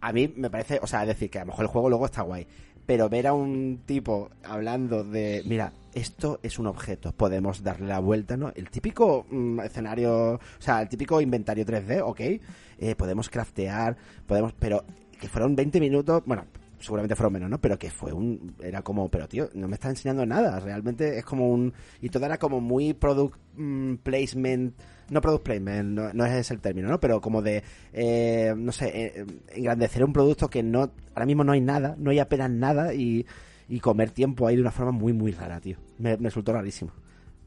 a 0.00 0.12
mí 0.12 0.32
me 0.36 0.50
parece, 0.50 0.80
o 0.82 0.86
sea, 0.86 1.02
es 1.02 1.08
decir, 1.08 1.30
que 1.30 1.38
a 1.38 1.42
lo 1.42 1.48
mejor 1.48 1.64
el 1.64 1.68
juego 1.68 1.88
luego 1.88 2.06
está 2.06 2.22
guay. 2.22 2.46
Pero 2.84 3.08
ver 3.08 3.28
a 3.28 3.32
un 3.32 3.82
tipo 3.86 4.30
hablando 4.42 5.04
de, 5.04 5.42
mira, 5.46 5.72
esto 5.94 6.40
es 6.42 6.58
un 6.58 6.66
objeto, 6.66 7.12
podemos 7.12 7.62
darle 7.62 7.86
la 7.86 8.00
vuelta, 8.00 8.36
¿no? 8.36 8.52
El 8.54 8.70
típico 8.70 9.24
mm, 9.30 9.60
escenario, 9.60 10.34
o 10.34 10.40
sea, 10.58 10.82
el 10.82 10.88
típico 10.88 11.20
inventario 11.20 11.64
3D, 11.64 12.02
ok, 12.04 12.20
eh, 12.20 12.94
podemos 12.96 13.30
craftear, 13.30 13.96
podemos, 14.26 14.52
pero 14.58 14.84
que 15.20 15.28
fueron 15.28 15.54
20 15.54 15.78
minutos, 15.78 16.22
bueno, 16.26 16.44
seguramente 16.82 17.14
fueron 17.14 17.32
menos, 17.32 17.50
¿no? 17.50 17.60
Pero 17.60 17.78
que 17.78 17.90
fue 17.90 18.12
un, 18.12 18.54
era 18.62 18.82
como, 18.82 19.08
pero 19.08 19.28
tío, 19.28 19.48
no 19.54 19.68
me 19.68 19.74
está 19.74 19.88
enseñando 19.88 20.26
nada, 20.26 20.58
realmente 20.60 21.18
es 21.18 21.24
como 21.24 21.48
un, 21.48 21.72
y 22.00 22.08
todo 22.08 22.26
era 22.26 22.38
como 22.38 22.60
muy 22.60 22.92
product 22.92 23.38
mm, 23.56 23.94
placement, 23.96 24.74
no 25.10 25.20
product 25.20 25.44
placement, 25.44 25.88
no, 25.90 26.12
no 26.12 26.26
es 26.26 26.32
ese 26.32 26.54
el 26.54 26.60
término, 26.60 26.88
¿no? 26.88 27.00
Pero 27.00 27.20
como 27.20 27.40
de, 27.40 27.62
eh, 27.92 28.52
no 28.56 28.72
sé, 28.72 28.90
eh, 28.94 29.26
engrandecer 29.54 30.04
un 30.04 30.12
producto 30.12 30.48
que 30.48 30.62
no, 30.62 30.90
ahora 31.14 31.26
mismo 31.26 31.44
no 31.44 31.52
hay 31.52 31.60
nada, 31.60 31.94
no 31.98 32.10
hay 32.10 32.18
apenas 32.18 32.50
nada 32.50 32.92
y, 32.92 33.24
y 33.68 33.80
comer 33.80 34.10
tiempo 34.10 34.46
ahí 34.46 34.56
de 34.56 34.62
una 34.62 34.72
forma 34.72 34.92
muy, 34.92 35.12
muy 35.12 35.32
rara, 35.32 35.60
tío. 35.60 35.78
Me, 35.98 36.16
me 36.16 36.24
resultó 36.24 36.52
rarísimo. 36.52 36.92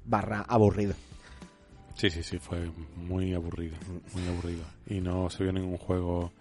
Barra 0.06 0.42
aburrido. 0.42 0.94
Sí, 1.96 2.10
sí, 2.10 2.24
sí, 2.24 2.38
fue 2.40 2.70
muy 2.96 3.34
aburrido, 3.34 3.78
muy 4.14 4.28
aburrido. 4.28 4.64
Y 4.88 5.00
no 5.00 5.30
se 5.30 5.44
vio 5.44 5.54
ningún 5.54 5.78
juego 5.78 6.32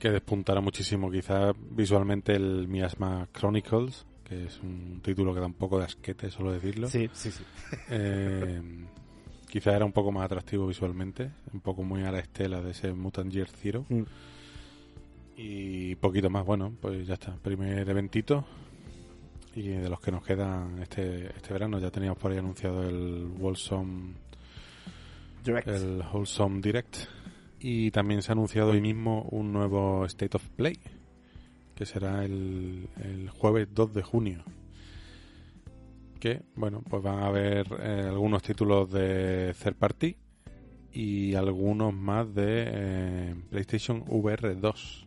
que 0.00 0.10
despuntara 0.10 0.60
muchísimo. 0.60 1.10
Quizá 1.10 1.52
visualmente 1.70 2.32
el 2.32 2.66
Miasma 2.66 3.28
Chronicles, 3.32 4.06
que 4.24 4.46
es 4.46 4.58
un 4.60 5.00
título 5.02 5.34
que 5.34 5.40
da 5.40 5.46
un 5.46 5.54
poco 5.54 5.78
de 5.78 5.84
asquete, 5.84 6.30
solo 6.30 6.52
decirlo. 6.52 6.88
sí, 6.88 7.08
sí. 7.12 7.30
Eh, 7.90 8.60
quizá 9.46 9.76
era 9.76 9.84
un 9.84 9.92
poco 9.92 10.10
más 10.10 10.24
atractivo 10.24 10.66
visualmente, 10.66 11.30
un 11.52 11.60
poco 11.60 11.82
muy 11.84 12.02
a 12.02 12.10
la 12.10 12.18
estela 12.18 12.60
de 12.62 12.70
ese 12.70 12.92
Mutant 12.92 13.30
Year 13.30 13.48
Zero. 13.48 13.84
Mm. 13.88 14.02
Y 15.36 15.94
poquito 15.96 16.30
más, 16.30 16.44
bueno, 16.44 16.72
pues 16.80 17.06
ya 17.06 17.14
está. 17.14 17.34
Primer 17.36 17.88
eventito. 17.88 18.44
Y 19.54 19.68
de 19.68 19.88
los 19.88 20.00
que 20.00 20.12
nos 20.12 20.24
quedan 20.24 20.80
este, 20.80 21.26
este 21.26 21.52
verano, 21.52 21.78
ya 21.78 21.90
teníamos 21.90 22.18
por 22.18 22.30
ahí 22.30 22.38
anunciado 22.38 22.88
el 22.88 23.28
Wholesome, 23.38 24.14
Direct. 25.44 25.68
el 25.68 26.02
Wholesome 26.12 26.60
Direct. 26.60 27.19
Y 27.60 27.90
también 27.90 28.22
se 28.22 28.32
ha 28.32 28.34
anunciado 28.34 28.70
hoy 28.70 28.80
mismo 28.80 29.28
un 29.30 29.52
nuevo 29.52 30.06
State 30.06 30.36
of 30.36 30.48
Play, 30.56 30.78
que 31.74 31.84
será 31.84 32.24
el, 32.24 32.88
el 33.02 33.28
jueves 33.28 33.68
2 33.72 33.92
de 33.92 34.02
junio. 34.02 34.44
Que, 36.18 36.42
bueno, 36.54 36.82
pues 36.88 37.02
van 37.02 37.18
a 37.18 37.26
haber 37.26 37.66
eh, 37.80 38.06
algunos 38.08 38.42
títulos 38.42 38.90
de 38.90 39.54
third 39.62 39.76
party 39.76 40.16
y 40.92 41.34
algunos 41.34 41.94
más 41.94 42.34
de 42.34 42.64
eh, 42.66 43.34
PlayStation 43.50 44.04
VR 44.06 44.54
2. 44.54 45.06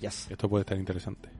Yes. 0.00 0.30
Esto 0.30 0.48
puede 0.48 0.62
estar 0.62 0.76
interesante. 0.76 1.39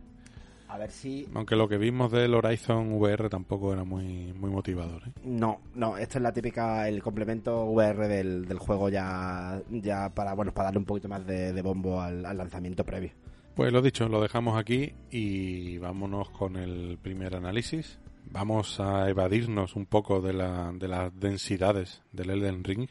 A 0.70 0.78
ver 0.78 0.92
si 0.92 1.26
Aunque 1.34 1.56
lo 1.56 1.68
que 1.68 1.78
vimos 1.78 2.12
del 2.12 2.32
Horizon 2.32 2.92
VR 2.92 3.28
tampoco 3.28 3.72
era 3.72 3.82
muy, 3.82 4.32
muy 4.34 4.50
motivador. 4.50 5.02
¿eh? 5.08 5.12
No, 5.24 5.60
no, 5.74 5.96
esto 5.96 6.18
es 6.18 6.22
la 6.22 6.32
típica, 6.32 6.88
el 6.88 7.02
complemento 7.02 7.64
VR 7.64 8.06
del, 8.06 8.46
del 8.46 8.58
juego 8.60 8.88
ya, 8.88 9.60
ya 9.68 10.10
para, 10.10 10.32
bueno, 10.34 10.54
para 10.54 10.66
darle 10.66 10.78
un 10.78 10.84
poquito 10.84 11.08
más 11.08 11.26
de, 11.26 11.52
de 11.52 11.62
bombo 11.62 12.00
al, 12.00 12.24
al 12.24 12.38
lanzamiento 12.38 12.84
previo. 12.84 13.10
Pues 13.56 13.72
lo 13.72 13.82
dicho, 13.82 14.08
lo 14.08 14.22
dejamos 14.22 14.56
aquí 14.56 14.94
y 15.10 15.78
vámonos 15.78 16.30
con 16.30 16.56
el 16.56 16.98
primer 17.02 17.34
análisis. 17.34 17.98
Vamos 18.26 18.78
a 18.78 19.08
evadirnos 19.10 19.74
un 19.74 19.86
poco 19.86 20.20
de, 20.20 20.34
la, 20.34 20.70
de 20.72 20.86
las 20.86 21.18
densidades 21.18 22.00
del 22.12 22.30
Elden 22.30 22.62
Ring 22.62 22.88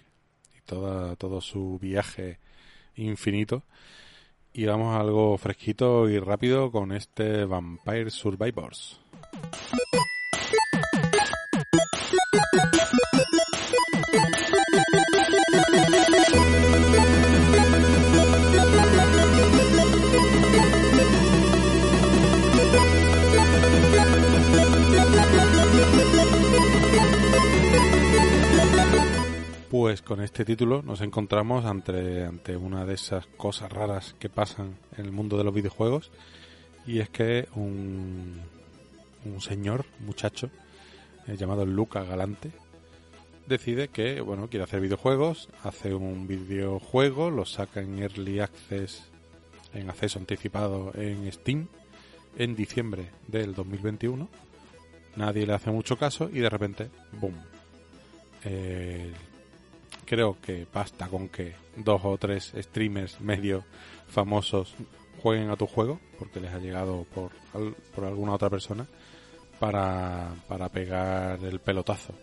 y 0.57 0.61
toda, 0.65 1.15
todo 1.15 1.39
su 1.39 1.79
viaje 1.79 2.39
infinito. 2.95 3.63
Y 4.53 4.65
vamos 4.65 4.95
a 4.95 4.99
algo 4.99 5.37
fresquito 5.37 6.09
y 6.09 6.19
rápido 6.19 6.71
con 6.71 6.91
este 6.91 7.45
Vampire 7.45 8.09
Survivors. 8.09 8.99
Pues 29.69 30.01
con 30.01 30.19
este 30.19 30.45
título 30.45 30.81
nos 30.81 31.01
encontramos 31.01 31.63
ante, 31.63 32.25
ante 32.25 32.57
una 32.57 32.85
de 32.85 32.95
esas 32.95 33.27
cosas 33.27 33.71
raras 33.71 34.15
que 34.17 34.27
pasan 34.27 34.75
en 34.97 35.05
el 35.05 35.11
mundo 35.11 35.37
de 35.37 35.43
los 35.43 35.53
videojuegos 35.53 36.09
y 36.87 37.01
es 37.01 37.09
que 37.09 37.47
un, 37.53 38.41
un 39.25 39.41
señor, 39.41 39.85
muchacho, 39.99 40.49
eh, 41.27 41.37
llamado 41.37 41.67
Luca 41.67 42.03
Galante, 42.03 42.49
decide 43.45 43.89
que 43.89 44.21
bueno 44.21 44.49
quiere 44.49 44.63
hacer 44.63 44.81
videojuegos, 44.81 45.49
hace 45.63 45.93
un 45.93 46.25
videojuego, 46.25 47.29
lo 47.29 47.45
saca 47.45 47.81
en 47.81 47.99
Early 47.99 48.39
Access, 48.39 49.03
en 49.75 49.87
acceso 49.87 50.17
anticipado 50.17 50.93
en 50.95 51.31
Steam, 51.31 51.67
en 52.37 52.55
diciembre 52.55 53.11
del 53.27 53.53
2021. 53.53 54.27
Nadie 55.15 55.45
le 55.45 55.53
hace 55.53 55.69
mucho 55.69 55.95
caso 55.95 56.27
y 56.33 56.39
de 56.39 56.49
repente, 56.49 56.89
¡boom! 57.21 57.35
Creo 60.09 60.37
que 60.41 60.65
basta 60.73 61.07
con 61.07 61.29
que 61.29 61.53
dos 61.75 62.01
o 62.03 62.17
tres 62.17 62.51
streamers 62.57 63.21
medio 63.21 63.63
famosos 64.07 64.73
jueguen 65.21 65.51
a 65.51 65.55
tu 65.55 65.67
juego, 65.67 65.99
porque 66.17 66.39
les 66.39 66.51
ha 66.51 66.57
llegado 66.57 67.05
por, 67.13 67.31
por 67.93 68.05
alguna 68.05 68.33
otra 68.33 68.49
persona, 68.49 68.87
para, 69.59 70.33
para 70.47 70.67
pegar 70.69 71.43
el 71.43 71.59
pelotazo. 71.59 72.15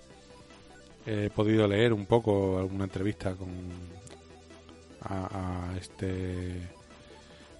He 1.06 1.30
podido 1.30 1.68
leer 1.68 1.92
un 1.92 2.06
poco 2.06 2.58
alguna 2.58 2.84
entrevista 2.84 3.36
con 3.36 3.50
a, 5.02 5.70
a 5.70 5.76
este 5.78 6.68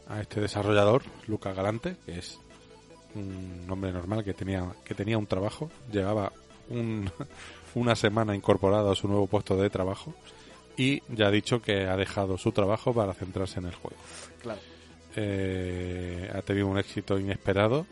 a 0.08 0.20
este 0.20 0.40
desarrollador, 0.40 1.02
Luca 1.28 1.52
Galante, 1.52 1.96
que 2.04 2.18
es 2.18 2.40
un 3.14 3.64
hombre 3.70 3.92
normal 3.92 4.24
que 4.24 4.34
tenía 4.34 4.74
que 4.84 4.96
tenía 4.96 5.18
un 5.18 5.26
trabajo, 5.26 5.70
llevaba 5.92 6.32
un, 6.68 7.08
una 7.76 7.94
semana 7.94 8.34
incorporado 8.34 8.90
a 8.90 8.96
su 8.96 9.06
nuevo 9.06 9.26
puesto 9.26 9.54
de 9.54 9.68
trabajo 9.68 10.14
y 10.78 11.02
ya 11.08 11.26
ha 11.26 11.30
dicho 11.30 11.60
que 11.60 11.86
ha 11.86 11.96
dejado 11.96 12.38
su 12.38 12.50
trabajo 12.50 12.94
para 12.94 13.12
centrarse 13.12 13.60
en 13.60 13.66
el 13.66 13.74
juego. 13.74 13.96
Claro. 14.40 14.60
Eh, 15.14 16.30
ha 16.34 16.40
tenido 16.40 16.68
un 16.68 16.78
éxito 16.78 17.18
inesperado. 17.18 17.86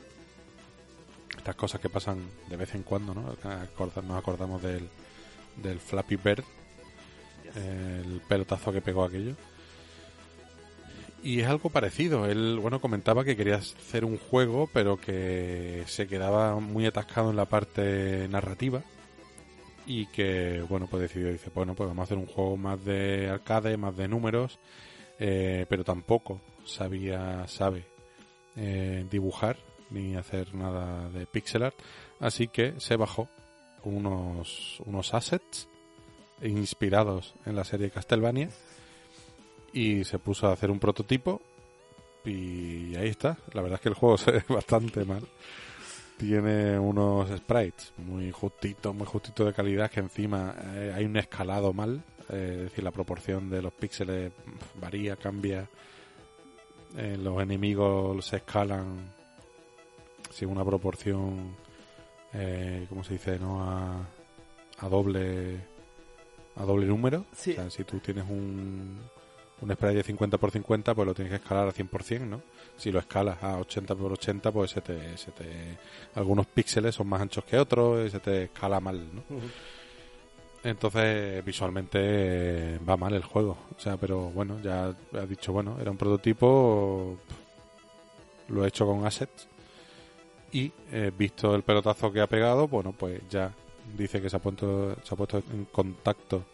Estas 1.36 1.54
cosas 1.54 1.82
que 1.82 1.90
pasan 1.90 2.18
de 2.48 2.56
vez 2.56 2.74
en 2.74 2.82
cuando, 2.82 3.12
¿no? 3.12 3.22
Nos 3.22 4.18
acordamos 4.18 4.62
del, 4.62 4.88
del 5.56 5.80
Flappy 5.80 6.16
Bird, 6.16 6.44
el 7.54 8.22
pelotazo 8.26 8.72
que 8.72 8.80
pegó 8.80 9.04
aquello. 9.04 9.34
Y 11.22 11.40
es 11.40 11.46
algo 11.46 11.68
parecido. 11.68 12.24
Él, 12.24 12.58
bueno, 12.58 12.80
comentaba 12.80 13.22
que 13.22 13.36
quería 13.36 13.56
hacer 13.56 14.06
un 14.06 14.16
juego, 14.16 14.70
pero 14.72 14.98
que 14.98 15.84
se 15.86 16.06
quedaba 16.06 16.58
muy 16.58 16.86
atascado 16.86 17.28
en 17.30 17.36
la 17.36 17.44
parte 17.44 18.28
narrativa. 18.28 18.82
Y 19.86 20.06
que, 20.06 20.64
bueno, 20.68 20.86
pues 20.86 21.02
decidió, 21.02 21.30
dice, 21.30 21.50
bueno, 21.54 21.74
pues 21.74 21.88
vamos 21.88 22.02
a 22.02 22.04
hacer 22.04 22.18
un 22.18 22.26
juego 22.26 22.56
más 22.56 22.82
de 22.84 23.28
arcade, 23.28 23.76
más 23.76 23.96
de 23.96 24.08
números, 24.08 24.58
eh, 25.18 25.66
pero 25.68 25.84
tampoco 25.84 26.40
sabía, 26.64 27.46
sabe 27.48 27.84
eh, 28.56 29.04
dibujar 29.10 29.56
ni 29.90 30.16
hacer 30.16 30.54
nada 30.54 31.08
de 31.10 31.26
pixel 31.26 31.64
art. 31.64 31.76
Así 32.20 32.48
que 32.48 32.74
se 32.78 32.96
bajó 32.96 33.28
unos, 33.84 34.80
unos 34.86 35.12
assets 35.12 35.68
inspirados 36.42 37.34
en 37.46 37.56
la 37.56 37.64
serie 37.64 37.90
Castlevania 37.90 38.48
y 39.72 40.04
se 40.04 40.18
puso 40.18 40.48
a 40.48 40.52
hacer 40.52 40.70
un 40.70 40.78
prototipo 40.78 41.40
y 42.24 42.94
ahí 42.96 43.08
está. 43.08 43.36
La 43.52 43.62
verdad 43.62 43.76
es 43.76 43.82
que 43.82 43.88
el 43.90 43.94
juego 43.94 44.16
se 44.18 44.32
ve 44.32 44.44
bastante 44.48 45.04
mal. 45.04 45.26
Tiene 46.16 46.78
unos 46.78 47.28
sprites 47.36 47.92
muy 47.98 48.30
justitos, 48.30 48.94
muy 48.94 49.06
justitos 49.06 49.46
de 49.46 49.52
calidad 49.52 49.90
que 49.90 50.00
encima 50.00 50.54
eh, 50.74 50.92
hay 50.94 51.04
un 51.04 51.16
escalado 51.16 51.72
mal. 51.72 52.02
eh, 52.30 52.52
es 52.58 52.62
decir, 52.64 52.84
la 52.84 52.92
proporción 52.92 53.50
de 53.50 53.60
los 53.62 53.72
píxeles 53.72 54.32
varía, 54.80 55.16
cambia. 55.16 55.68
Eh, 56.96 57.16
los 57.20 57.42
enemigos 57.42 58.24
se 58.26 58.36
escalan 58.36 59.12
sin 60.30 60.48
una 60.48 60.64
proporción, 60.64 61.56
eh, 62.32 62.86
¿cómo 62.88 63.02
se 63.02 63.14
dice? 63.14 63.38
No 63.38 63.62
a, 63.62 64.06
a 64.78 64.88
doble 64.88 65.58
a 66.56 66.64
doble 66.64 66.86
número. 66.86 67.24
Sí. 67.32 67.50
O 67.52 67.54
sea, 67.54 67.70
si 67.70 67.82
tú 67.82 67.98
tienes 67.98 68.24
un, 68.28 69.00
un 69.64 69.72
sprite 69.72 69.94
de 69.94 70.02
50 70.02 70.38
por 70.38 70.50
50, 70.50 70.94
pues 70.94 71.06
lo 71.06 71.14
tienes 71.14 71.30
que 71.30 71.36
escalar 71.36 71.68
a 71.68 71.72
100%, 71.72 72.20
¿no? 72.20 72.42
Si 72.76 72.92
lo 72.92 72.98
escalas 72.98 73.42
a 73.42 73.58
80 73.58 73.94
por 73.94 74.12
80, 74.12 74.52
pues 74.52 74.70
se 74.70 74.80
te, 74.82 75.16
se 75.16 75.32
te, 75.32 75.78
algunos 76.14 76.46
píxeles 76.46 76.94
son 76.94 77.08
más 77.08 77.22
anchos 77.22 77.44
que 77.44 77.58
otros 77.58 78.06
y 78.06 78.10
se 78.10 78.20
te 78.20 78.44
escala 78.44 78.78
mal, 78.80 79.08
¿no? 79.14 79.22
Entonces, 80.62 81.44
visualmente 81.44 81.98
eh, 82.00 82.78
va 82.88 82.96
mal 82.96 83.14
el 83.14 83.22
juego. 83.22 83.56
O 83.76 83.80
sea, 83.80 83.96
pero 83.96 84.30
bueno, 84.30 84.60
ya 84.62 84.94
ha 85.12 85.26
dicho, 85.26 85.52
bueno, 85.52 85.76
era 85.80 85.90
un 85.90 85.96
prototipo, 85.96 87.18
lo 88.48 88.64
he 88.64 88.68
hecho 88.68 88.86
con 88.86 89.06
assets 89.06 89.48
y 90.52 90.70
eh, 90.92 91.10
visto 91.16 91.54
el 91.54 91.62
pelotazo 91.62 92.12
que 92.12 92.20
ha 92.20 92.26
pegado, 92.26 92.68
bueno, 92.68 92.92
pues 92.92 93.20
ya 93.28 93.52
dice 93.96 94.20
que 94.20 94.30
se 94.30 94.36
ha 94.36 94.40
puesto, 94.40 94.96
se 95.02 95.14
ha 95.14 95.16
puesto 95.16 95.42
en 95.52 95.66
contacto 95.66 96.44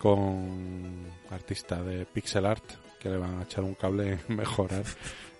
con 0.00 1.06
artistas 1.30 1.84
de 1.84 2.06
pixel 2.06 2.46
art 2.46 2.64
que 2.98 3.10
le 3.10 3.18
van 3.18 3.38
a 3.38 3.42
echar 3.42 3.62
un 3.64 3.74
cable 3.74 4.12
en 4.12 4.20
mejorar 4.36 4.84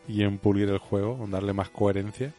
y 0.06 0.22
en 0.22 0.38
pulir 0.38 0.68
el 0.68 0.78
juego, 0.78 1.18
en 1.24 1.30
darle 1.30 1.54
más 1.54 1.70
coherencia, 1.70 2.34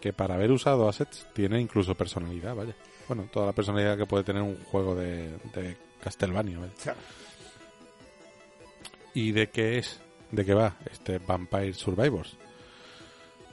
que 0.00 0.12
para 0.12 0.34
haber 0.34 0.50
usado 0.50 0.88
assets 0.88 1.26
tiene 1.32 1.60
incluso 1.60 1.94
personalidad, 1.94 2.54
vaya. 2.54 2.74
Bueno, 3.08 3.28
toda 3.32 3.46
la 3.46 3.52
personalidad 3.52 3.96
que 3.96 4.06
puede 4.06 4.24
tener 4.24 4.42
un 4.42 4.62
juego 4.64 4.94
de, 4.94 5.28
de 5.54 5.76
Castlevania. 6.00 6.58
¿Y 9.14 9.32
de 9.32 9.48
qué 9.48 9.78
es? 9.78 10.00
¿De 10.30 10.44
qué 10.44 10.52
va 10.52 10.76
este 10.90 11.18
Vampire 11.18 11.72
Survivors? 11.72 12.36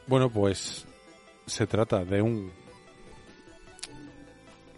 Bueno, 0.08 0.30
pues 0.30 0.86
se 1.46 1.68
trata 1.68 2.04
de 2.04 2.22
un... 2.22 2.52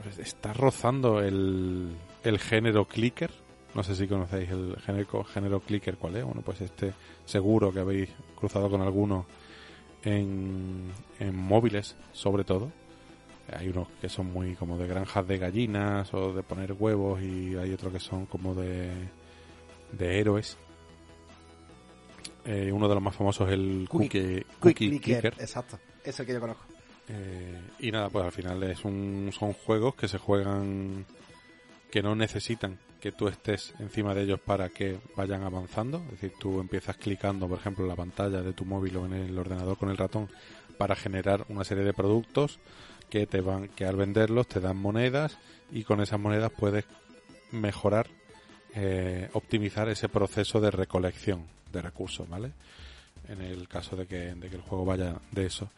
pues 0.03 0.19
está 0.19 0.53
rozando 0.53 1.21
el, 1.21 1.95
el 2.25 2.39
género 2.39 2.85
clicker. 2.85 3.31
No 3.73 3.83
sé 3.83 3.95
si 3.95 4.07
conocéis 4.07 4.49
el 4.51 4.77
género, 4.85 5.23
género 5.25 5.59
clicker 5.59 5.97
cuál 5.97 6.15
es. 6.17 6.23
Bueno, 6.23 6.41
pues 6.41 6.61
este 6.61 6.93
seguro 7.25 7.71
que 7.73 7.79
habéis 7.79 8.09
cruzado 8.35 8.69
con 8.69 8.81
alguno 8.81 9.25
en, 10.03 10.91
en 11.19 11.35
móviles, 11.35 11.95
sobre 12.13 12.43
todo. 12.43 12.71
Hay 13.55 13.67
unos 13.69 13.87
que 14.01 14.09
son 14.09 14.31
muy 14.33 14.55
como 14.55 14.77
de 14.77 14.87
granjas 14.87 15.27
de 15.27 15.37
gallinas 15.37 16.11
o 16.13 16.33
de 16.33 16.41
poner 16.41 16.73
huevos 16.73 17.21
y 17.21 17.55
hay 17.55 17.73
otros 17.73 17.93
que 17.93 17.99
son 17.99 18.25
como 18.25 18.55
de, 18.55 18.89
de 19.91 20.19
héroes. 20.19 20.57
Eh, 22.45 22.71
uno 22.71 22.87
de 22.87 22.93
los 22.95 23.03
más 23.03 23.15
famosos 23.15 23.47
es 23.47 23.53
el 23.55 23.87
Cookie- 23.89 24.07
Cookie, 24.09 24.35
Quick 24.35 24.59
Cookie 24.59 24.73
Clicker, 24.89 25.21
Clicker. 25.21 25.33
exacto. 25.41 25.79
Es 26.03 26.19
el 26.19 26.25
que 26.25 26.33
yo 26.33 26.39
conozco. 26.39 26.63
Eh, 27.07 27.59
y 27.79 27.91
nada, 27.91 28.09
pues 28.09 28.25
al 28.25 28.31
final 28.31 28.63
es 28.63 28.83
un, 28.85 29.31
son 29.37 29.53
juegos 29.53 29.95
que 29.95 30.07
se 30.07 30.17
juegan 30.17 31.05
que 31.95 32.03
no 32.03 32.13
necesitan 32.13 32.77
que 32.99 33.13
tú 33.13 33.29
estés 33.29 33.73
encima 33.79 34.13
de 34.13 34.23
ellos 34.23 34.41
para 34.41 34.67
que 34.67 34.99
vayan 35.15 35.43
avanzando. 35.43 35.99
Es 35.99 36.19
decir, 36.19 36.33
tú 36.37 36.59
empiezas 36.59 36.97
clicando, 36.97 37.47
por 37.47 37.57
ejemplo, 37.57 37.85
en 37.85 37.89
la 37.89 37.95
pantalla 37.95 38.41
de 38.41 38.51
tu 38.51 38.65
móvil 38.65 38.97
o 38.97 39.05
en 39.05 39.13
el 39.13 39.37
ordenador 39.37 39.77
con 39.77 39.89
el 39.89 39.95
ratón 39.95 40.27
para 40.77 40.97
generar 40.97 41.45
una 41.47 41.63
serie 41.63 41.85
de 41.85 41.93
productos 41.93 42.59
que 43.09 43.25
te 43.27 43.39
van, 43.39 43.69
que 43.69 43.85
al 43.85 43.95
venderlos 43.95 44.45
te 44.45 44.59
dan 44.59 44.75
monedas 44.75 45.37
y 45.71 45.85
con 45.85 46.01
esas 46.01 46.19
monedas 46.19 46.51
puedes 46.51 46.83
mejorar, 47.53 48.07
eh, 48.73 49.29
optimizar 49.31 49.87
ese 49.87 50.09
proceso 50.09 50.59
de 50.59 50.71
recolección 50.71 51.45
de 51.71 51.81
recursos, 51.81 52.27
¿vale? 52.27 52.51
En 53.29 53.39
el 53.39 53.69
caso 53.69 53.95
de 53.95 54.05
que, 54.05 54.35
de 54.35 54.49
que 54.49 54.57
el 54.57 54.63
juego 54.63 54.83
vaya 54.83 55.21
de 55.31 55.45
eso. 55.45 55.69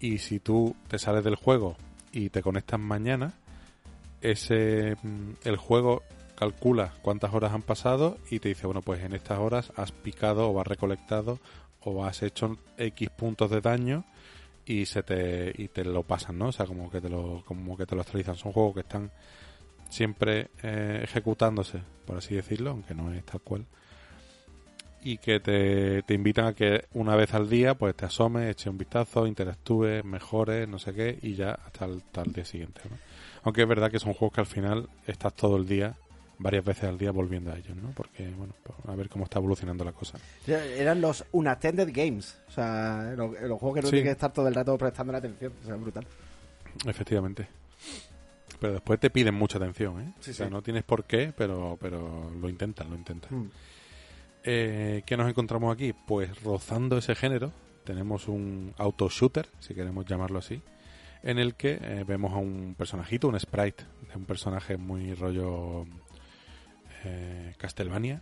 Y 0.00 0.18
si 0.18 0.40
tú 0.40 0.74
te 0.88 0.98
sales 0.98 1.22
del 1.22 1.36
juego 1.36 1.76
y 2.10 2.30
te 2.30 2.42
conectas 2.42 2.80
mañana, 2.80 3.34
ese 4.20 4.96
mm, 5.02 5.32
el 5.44 5.56
juego 5.56 6.02
calcula 6.40 6.94
cuántas 7.02 7.34
horas 7.34 7.52
han 7.52 7.62
pasado 7.62 8.16
y 8.30 8.38
te 8.38 8.48
dice, 8.48 8.66
bueno, 8.66 8.80
pues 8.80 9.02
en 9.04 9.12
estas 9.12 9.38
horas 9.38 9.72
has 9.76 9.92
picado 9.92 10.48
o 10.48 10.58
has 10.60 10.66
recolectado 10.66 11.38
o 11.82 12.04
has 12.04 12.22
hecho 12.22 12.56
X 12.78 13.10
puntos 13.10 13.50
de 13.50 13.60
daño 13.60 14.04
y 14.64 14.86
se 14.86 15.02
te 15.02 15.52
y 15.56 15.68
te 15.68 15.84
lo 15.84 16.02
pasan, 16.02 16.38
¿no? 16.38 16.48
O 16.48 16.52
sea, 16.52 16.66
como 16.66 16.90
que 16.90 17.00
te 17.00 17.08
lo 17.08 17.42
como 17.44 17.76
que 17.76 17.86
te 17.86 17.94
lo 17.94 18.02
actualizan. 18.02 18.36
Son 18.36 18.52
juegos 18.52 18.74
que 18.74 18.80
están 18.80 19.10
siempre 19.90 20.48
eh, 20.62 21.00
ejecutándose, 21.02 21.80
por 22.06 22.16
así 22.16 22.34
decirlo, 22.34 22.70
aunque 22.70 22.94
no 22.94 23.12
es 23.12 23.24
tal 23.24 23.40
cual. 23.40 23.66
Y 25.02 25.18
que 25.18 25.40
te, 25.40 26.02
te 26.02 26.14
invitan 26.14 26.46
a 26.46 26.54
que 26.54 26.86
una 26.92 27.16
vez 27.16 27.34
al 27.34 27.48
día 27.48 27.74
pues 27.74 27.94
te 27.96 28.06
asomes, 28.06 28.50
eches 28.50 28.66
un 28.66 28.78
vistazo, 28.78 29.26
interactúes, 29.26 30.04
mejores, 30.04 30.68
no 30.68 30.78
sé 30.78 30.94
qué, 30.94 31.18
y 31.22 31.34
ya 31.34 31.52
hasta 31.52 31.86
el, 31.86 31.96
hasta 31.98 32.22
el 32.22 32.32
día 32.32 32.44
siguiente. 32.44 32.80
¿no? 32.88 32.96
Aunque 33.42 33.62
es 33.62 33.68
verdad 33.68 33.90
que 33.90 33.98
son 33.98 34.12
juegos 34.14 34.34
que 34.34 34.40
al 34.40 34.46
final 34.46 34.88
estás 35.06 35.34
todo 35.34 35.56
el 35.56 35.66
día, 35.66 35.96
varias 36.38 36.64
veces 36.64 36.84
al 36.84 36.98
día 36.98 37.10
volviendo 37.10 37.52
a 37.52 37.56
ellos, 37.58 37.76
¿no? 37.76 37.90
Porque, 37.90 38.28
bueno, 38.30 38.54
pues, 38.62 38.76
a 38.86 38.94
ver 38.94 39.08
cómo 39.08 39.24
está 39.24 39.38
evolucionando 39.38 39.84
la 39.84 39.92
cosa. 39.92 40.18
Eran 40.46 41.00
los 41.00 41.24
unattended 41.32 41.90
games. 41.92 42.38
O 42.48 42.50
sea, 42.52 43.12
los, 43.16 43.32
los 43.40 43.58
juegos 43.58 43.74
que 43.76 43.82
no 43.82 43.88
Sí. 43.88 43.92
tienes 43.92 44.04
que 44.08 44.12
estar 44.12 44.32
todo 44.32 44.48
el 44.48 44.54
rato 44.54 44.76
prestando 44.78 45.12
la 45.12 45.18
atención. 45.18 45.52
O 45.62 45.66
sea, 45.66 45.76
brutal. 45.76 46.06
Efectivamente. 46.86 47.48
Pero 48.58 48.74
después 48.74 49.00
te 49.00 49.08
piden 49.10 49.34
mucha 49.34 49.56
atención, 49.58 50.00
¿eh? 50.00 50.12
Sí, 50.20 50.32
o 50.32 50.34
sea, 50.34 50.46
sí. 50.46 50.52
no 50.52 50.60
tienes 50.62 50.82
por 50.84 51.04
qué, 51.04 51.32
pero, 51.36 51.78
pero 51.80 52.30
lo 52.40 52.48
intentan, 52.48 52.90
lo 52.90 52.96
intentan. 52.96 53.38
Mm. 53.38 53.50
Eh, 54.44 55.02
¿Qué 55.06 55.16
nos 55.16 55.28
encontramos 55.28 55.72
aquí? 55.74 55.92
Pues 55.92 56.42
rozando 56.42 56.98
ese 56.98 57.14
género, 57.14 57.52
tenemos 57.84 58.28
un 58.28 58.74
auto 58.78 59.08
shooter, 59.08 59.46
si 59.60 59.74
queremos 59.74 60.04
llamarlo 60.06 60.38
así, 60.38 60.62
en 61.22 61.38
el 61.38 61.54
que 61.54 61.78
eh, 61.80 62.04
vemos 62.06 62.32
a 62.32 62.36
un 62.36 62.74
personajito, 62.76 63.28
un 63.28 63.38
sprite 63.38 63.84
de 64.08 64.16
un 64.16 64.24
personaje 64.24 64.76
muy 64.76 65.14
rollo 65.14 65.86
eh, 67.04 67.54
Castlevania. 67.56 68.20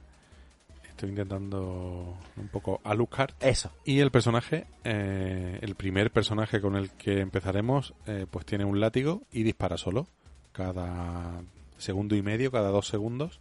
Estoy 0.88 1.10
intentando 1.10 2.16
un 2.36 2.48
poco 2.48 2.80
Alucard. 2.82 3.32
Eso. 3.40 3.70
Y 3.84 4.00
el 4.00 4.10
personaje, 4.10 4.66
eh, 4.82 5.58
el 5.62 5.76
primer 5.76 6.10
personaje 6.10 6.60
con 6.60 6.74
el 6.74 6.90
que 6.90 7.20
empezaremos, 7.20 7.94
eh, 8.06 8.26
pues 8.28 8.44
tiene 8.44 8.64
un 8.64 8.80
látigo 8.80 9.22
y 9.30 9.44
dispara 9.44 9.76
solo. 9.76 10.08
Cada 10.52 11.40
segundo 11.76 12.16
y 12.16 12.22
medio, 12.22 12.50
cada 12.50 12.70
dos 12.70 12.88
segundos, 12.88 13.38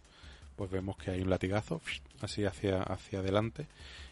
pues 0.54 0.70
vemos 0.70 0.96
que 0.98 1.10
hay 1.10 1.20
un 1.20 1.30
latigazo 1.30 1.80
así 2.20 2.44
hacia, 2.44 2.82
hacia 2.82 3.18
adelante. 3.18 3.66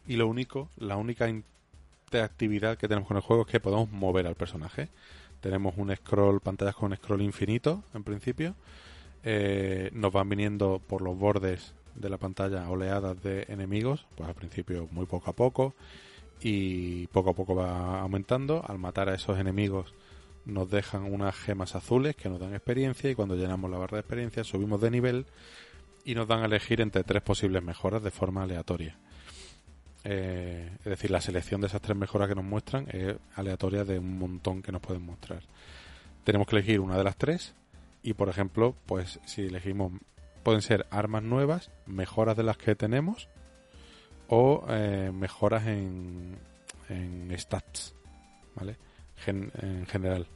Y 0.08 0.16
lo 0.16 0.26
único, 0.26 0.68
la 0.76 0.96
única 0.96 1.28
interactividad 1.28 2.76
que 2.76 2.88
tenemos 2.88 3.06
con 3.06 3.16
el 3.16 3.22
juego 3.22 3.42
es 3.42 3.48
que 3.48 3.60
podemos 3.60 3.90
mover 3.92 4.26
al 4.26 4.34
personaje. 4.34 4.88
Tenemos 5.40 5.74
un 5.76 5.94
scroll, 5.94 6.40
pantallas 6.40 6.74
con 6.74 6.94
scroll 6.94 7.22
infinito, 7.22 7.84
en 7.94 8.04
principio. 8.04 8.54
Eh, 9.22 9.90
nos 9.92 10.12
van 10.12 10.28
viniendo 10.28 10.80
por 10.86 11.02
los 11.02 11.18
bordes 11.18 11.74
de 11.94 12.08
la 12.08 12.18
pantalla 12.18 12.68
oleadas 12.68 13.20
de 13.22 13.46
enemigos, 13.48 14.06
pues 14.16 14.28
al 14.28 14.34
principio 14.34 14.88
muy 14.90 15.06
poco 15.06 15.30
a 15.30 15.34
poco 15.34 15.74
y 16.40 17.06
poco 17.08 17.30
a 17.30 17.34
poco 17.34 17.54
va 17.54 18.00
aumentando. 18.00 18.64
Al 18.66 18.78
matar 18.78 19.08
a 19.08 19.14
esos 19.14 19.38
enemigos 19.38 19.94
nos 20.44 20.70
dejan 20.70 21.12
unas 21.12 21.34
gemas 21.34 21.74
azules 21.74 22.14
que 22.14 22.28
nos 22.28 22.38
dan 22.38 22.54
experiencia 22.54 23.10
y 23.10 23.14
cuando 23.14 23.34
llenamos 23.34 23.70
la 23.70 23.78
barra 23.78 23.96
de 23.96 24.00
experiencia 24.00 24.44
subimos 24.44 24.80
de 24.80 24.90
nivel 24.90 25.26
y 26.04 26.14
nos 26.14 26.28
dan 26.28 26.42
a 26.42 26.46
elegir 26.46 26.80
entre 26.80 27.02
tres 27.02 27.22
posibles 27.22 27.62
mejoras 27.62 28.02
de 28.02 28.12
forma 28.12 28.44
aleatoria. 28.44 28.96
Eh, 30.08 30.70
es 30.78 30.84
decir, 30.84 31.10
la 31.10 31.20
selección 31.20 31.60
de 31.60 31.66
esas 31.66 31.80
tres 31.80 31.96
mejoras 31.96 32.28
que 32.28 32.36
nos 32.36 32.44
muestran 32.44 32.86
es 32.92 33.16
aleatoria 33.34 33.84
de 33.84 33.98
un 33.98 34.20
montón 34.20 34.62
que 34.62 34.70
nos 34.70 34.80
pueden 34.80 35.04
mostrar. 35.04 35.42
Tenemos 36.22 36.46
que 36.46 36.54
elegir 36.54 36.78
una 36.78 36.96
de 36.96 37.02
las 37.02 37.16
tres 37.16 37.54
y, 38.04 38.12
por 38.14 38.28
ejemplo, 38.28 38.76
pues 38.86 39.18
si 39.26 39.46
elegimos 39.46 39.90
pueden 40.44 40.62
ser 40.62 40.86
armas 40.90 41.24
nuevas, 41.24 41.72
mejoras 41.86 42.36
de 42.36 42.44
las 42.44 42.56
que 42.56 42.76
tenemos 42.76 43.28
o 44.28 44.64
eh, 44.68 45.10
mejoras 45.12 45.66
en, 45.66 46.38
en 46.88 47.36
stats, 47.36 47.96
¿vale? 48.54 48.76
En 49.26 49.86
general. 49.86 50.28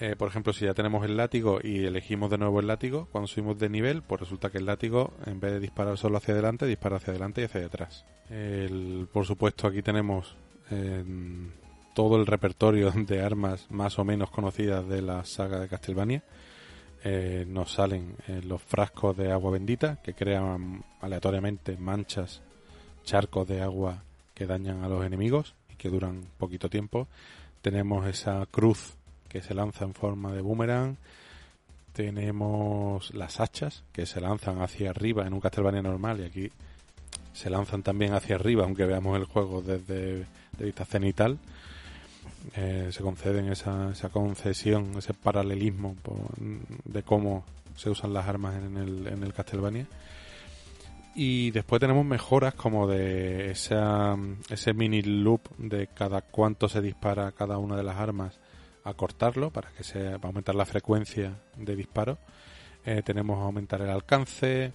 Eh, 0.00 0.16
por 0.16 0.28
ejemplo, 0.28 0.52
si 0.52 0.64
ya 0.64 0.74
tenemos 0.74 1.04
el 1.04 1.16
látigo 1.16 1.60
y 1.62 1.84
elegimos 1.84 2.28
de 2.30 2.38
nuevo 2.38 2.58
el 2.60 2.66
látigo, 2.66 3.06
cuando 3.12 3.28
subimos 3.28 3.58
de 3.58 3.68
nivel, 3.68 4.02
pues 4.02 4.20
resulta 4.22 4.50
que 4.50 4.58
el 4.58 4.66
látigo, 4.66 5.12
en 5.26 5.38
vez 5.38 5.52
de 5.52 5.60
disparar 5.60 5.96
solo 5.98 6.16
hacia 6.18 6.34
adelante, 6.34 6.66
dispara 6.66 6.96
hacia 6.96 7.12
adelante 7.12 7.42
y 7.42 7.44
hacia 7.44 7.64
atrás. 7.66 8.04
El- 8.28 9.08
por 9.12 9.24
supuesto, 9.24 9.66
aquí 9.68 9.82
tenemos 9.82 10.36
todo 11.94 12.16
el 12.16 12.26
repertorio 12.26 12.90
de 13.06 13.22
armas 13.22 13.70
más 13.70 13.98
o 14.00 14.04
menos 14.04 14.30
conocidas 14.30 14.88
de 14.88 15.02
la 15.02 15.24
saga 15.24 15.60
de 15.60 15.68
Castlevania. 15.68 16.24
Eh, 17.04 17.44
nos 17.46 17.72
salen 17.72 18.16
eh, 18.28 18.40
los 18.42 18.62
frascos 18.62 19.16
de 19.16 19.30
agua 19.30 19.52
bendita 19.52 20.00
que 20.02 20.14
crean 20.14 20.82
aleatoriamente 21.02 21.76
manchas, 21.76 22.42
charcos 23.04 23.46
de 23.46 23.60
agua 23.60 24.02
que 24.34 24.46
dañan 24.46 24.82
a 24.82 24.88
los 24.88 25.04
enemigos 25.04 25.54
y 25.70 25.76
que 25.76 25.90
duran 25.90 26.24
poquito 26.38 26.68
tiempo. 26.70 27.06
Tenemos 27.60 28.06
esa 28.06 28.44
cruz 28.50 28.96
que 29.34 29.42
se 29.42 29.52
lanza 29.52 29.84
en 29.84 29.94
forma 29.94 30.32
de 30.32 30.42
boomerang. 30.42 30.96
Tenemos 31.92 33.12
las 33.14 33.40
hachas 33.40 33.82
que 33.92 34.06
se 34.06 34.20
lanzan 34.20 34.62
hacia 34.62 34.90
arriba 34.90 35.26
en 35.26 35.32
un 35.32 35.40
Castlevania 35.40 35.82
normal 35.82 36.20
y 36.20 36.22
aquí 36.22 36.50
se 37.32 37.50
lanzan 37.50 37.82
también 37.82 38.14
hacia 38.14 38.36
arriba, 38.36 38.62
aunque 38.62 38.86
veamos 38.86 39.18
el 39.18 39.24
juego 39.24 39.60
desde 39.60 40.18
de 40.56 40.64
vista 40.64 40.84
cenital. 40.84 41.38
Eh, 42.54 42.90
se 42.92 43.02
conceden 43.02 43.50
esa, 43.50 43.90
esa 43.90 44.08
concesión, 44.10 44.92
ese 44.98 45.14
paralelismo 45.14 45.96
de 46.84 47.02
cómo 47.02 47.44
se 47.74 47.90
usan 47.90 48.12
las 48.12 48.28
armas 48.28 48.54
en 48.54 48.76
el, 48.76 49.06
en 49.08 49.24
el 49.24 49.32
Castlevania. 49.32 49.88
Y 51.16 51.50
después 51.50 51.80
tenemos 51.80 52.06
mejoras 52.06 52.54
como 52.54 52.86
de 52.86 53.50
esa, 53.50 54.16
ese 54.48 54.74
mini 54.74 55.02
loop 55.02 55.40
de 55.58 55.88
cada 55.88 56.20
cuánto 56.20 56.68
se 56.68 56.80
dispara 56.80 57.32
cada 57.32 57.58
una 57.58 57.76
de 57.76 57.82
las 57.82 57.96
armas 57.96 58.38
a 58.84 58.94
cortarlo 58.94 59.50
para 59.50 59.70
que 59.70 59.82
se 59.84 60.10
para 60.18 60.28
aumentar 60.28 60.54
la 60.54 60.64
frecuencia 60.66 61.40
de 61.56 61.74
disparo. 61.76 62.18
Eh, 62.84 63.02
tenemos 63.02 63.42
aumentar 63.42 63.80
el 63.80 63.90
alcance, 63.90 64.72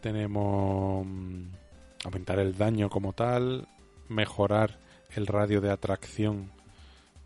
tenemos 0.00 1.06
mm, 1.06 1.42
aumentar 2.04 2.38
el 2.38 2.56
daño 2.56 2.90
como 2.90 3.12
tal, 3.14 3.66
mejorar 4.08 4.78
el 5.14 5.26
radio 5.26 5.60
de 5.60 5.70
atracción 5.70 6.52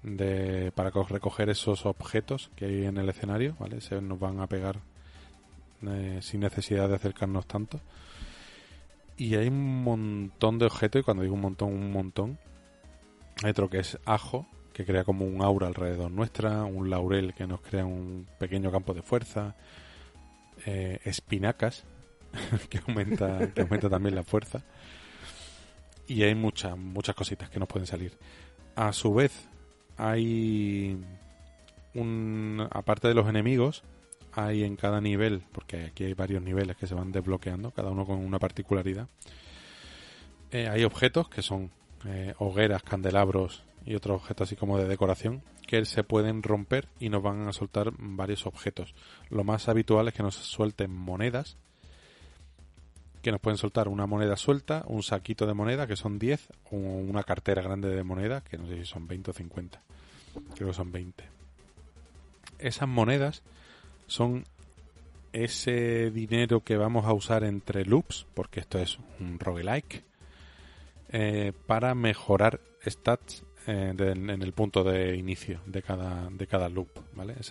de 0.03 0.71
para 0.75 0.91
co- 0.91 1.05
recoger 1.05 1.49
esos 1.51 1.87
objetos 1.87 2.51
que 2.57 2.67
hay 2.67 2.85
en 2.87 2.99
el 2.99 3.09
escenario, 3.09 3.57
¿vale? 3.59 3.81
Se 3.81 4.01
nos 4.01 4.19
van 4.21 4.41
a 4.41 4.47
pegar 4.47 4.81
eh, 5.83 6.19
sin 6.23 6.41
necesidad 6.41 6.89
de 6.89 6.95
acercarnos 6.97 7.47
tanto. 7.47 7.81
Y 9.17 9.35
hay 9.37 9.49
un 9.49 9.83
montón 9.85 10.59
de 10.59 10.67
objetos, 10.67 11.01
y 11.01 11.05
cuando 11.05 11.23
digo 11.23 11.35
un 11.35 11.41
montón, 11.41 11.73
un 11.73 11.91
montón. 11.93 12.39
Hay 13.43 13.51
otro 13.51 13.69
que 13.71 13.79
es 13.79 13.99
ajo, 14.05 14.47
que 14.75 14.85
crea 14.85 15.05
como 15.05 15.25
un 15.25 15.41
aura 15.41 15.69
alrededor 15.69 16.11
nuestra, 16.11 16.65
un 16.65 16.91
laurel 16.91 17.33
que 17.33 17.47
nos 17.47 17.61
crea 17.63 17.87
un 17.87 18.27
pequeño 18.39 18.71
campo 18.71 18.93
de 18.93 19.03
fuerza, 19.03 19.55
eh, 20.67 20.99
espinacas, 21.05 21.85
que 22.69 22.81
aumenta, 22.87 23.53
que 23.55 23.63
aumenta 23.63 23.89
también 23.89 24.17
la 24.17 24.25
fuerza. 24.25 24.63
Y 26.09 26.25
hay 26.25 26.35
muchas, 26.35 26.77
muchas 26.77 27.15
cositas 27.15 27.49
que 27.49 27.61
nos 27.61 27.69
pueden 27.69 27.87
salir. 27.87 28.13
A 28.75 28.93
su 28.93 29.15
vez, 29.15 29.49
hay 29.97 30.99
un 31.95 32.67
aparte 32.71 33.07
de 33.09 33.15
los 33.15 33.29
enemigos 33.29 33.85
hay 34.33 34.65
en 34.65 34.75
cada 34.75 35.01
nivel 35.01 35.45
porque 35.53 35.87
aquí 35.87 36.03
hay 36.03 36.15
varios 36.15 36.43
niveles 36.43 36.77
que 36.77 36.89
se 36.89 36.95
van 36.97 37.13
desbloqueando 37.13 37.71
cada 37.71 37.91
uno 37.91 38.05
con 38.05 38.19
una 38.19 38.41
particularidad 38.41 39.07
Eh, 40.51 40.69
hay 40.69 40.85
objetos 40.85 41.29
que 41.29 41.43
son 41.43 41.71
eh, 42.05 42.35
hogueras 42.39 42.83
candelabros 42.83 43.63
y 43.85 43.95
otros 43.95 44.23
objetos 44.23 44.49
así 44.49 44.57
como 44.57 44.79
de 44.79 44.89
decoración 44.89 45.43
que 45.67 45.85
se 45.85 46.05
pueden 46.05 46.43
romper 46.43 46.89
y 47.01 47.09
nos 47.09 47.23
van 47.23 47.47
a 47.49 47.53
soltar 47.53 47.93
varios 47.99 48.47
objetos 48.47 48.95
lo 49.31 49.45
más 49.45 49.69
habitual 49.69 50.09
es 50.09 50.15
que 50.15 50.23
nos 50.23 50.35
suelten 50.35 50.91
monedas 50.91 51.57
que 53.25 53.33
nos 53.33 53.41
pueden 53.41 53.57
soltar 53.57 53.89
una 53.89 54.07
moneda 54.07 54.37
suelta, 54.37 54.85
un 54.87 55.03
saquito 55.03 55.47
de 55.47 55.55
moneda, 55.55 55.87
que 55.87 55.97
son 55.97 56.19
10, 56.19 56.47
o 56.71 56.77
una 56.77 57.25
cartera 57.25 57.63
grande 57.63 57.89
de 57.89 58.05
moneda, 58.05 58.43
que 58.43 58.59
no 58.59 58.69
sé 58.69 58.77
si 58.77 58.85
son 58.85 59.09
20 59.09 59.31
o 59.31 59.35
50. 59.35 59.83
Creo 60.55 60.69
que 60.69 60.75
son 60.75 60.93
20. 60.93 61.25
Esas 62.59 62.87
monedas 62.87 63.43
son 64.07 64.45
ese 65.33 66.11
dinero 66.11 66.61
que 66.61 66.77
vamos 66.77 67.07
a 67.07 67.15
usar 67.15 67.45
entre 67.45 67.87
loops, 67.87 68.27
porque 68.35 68.61
esto 68.61 68.79
es 68.79 68.99
un 69.19 69.39
roguelike, 69.39 70.05
eh, 71.09 71.53
para 71.67 71.95
mejorar 71.95 72.61
stats 72.87 73.43
eh, 73.67 73.95
en 73.97 74.43
el 74.43 74.53
punto 74.53 74.85
de 74.85 75.17
inicio 75.17 75.61
de 75.67 75.83
cada, 75.83 76.29
de 76.31 76.47
cada 76.47 76.69
loop. 76.69 76.89
¿vale? 77.15 77.35
Es 77.41 77.51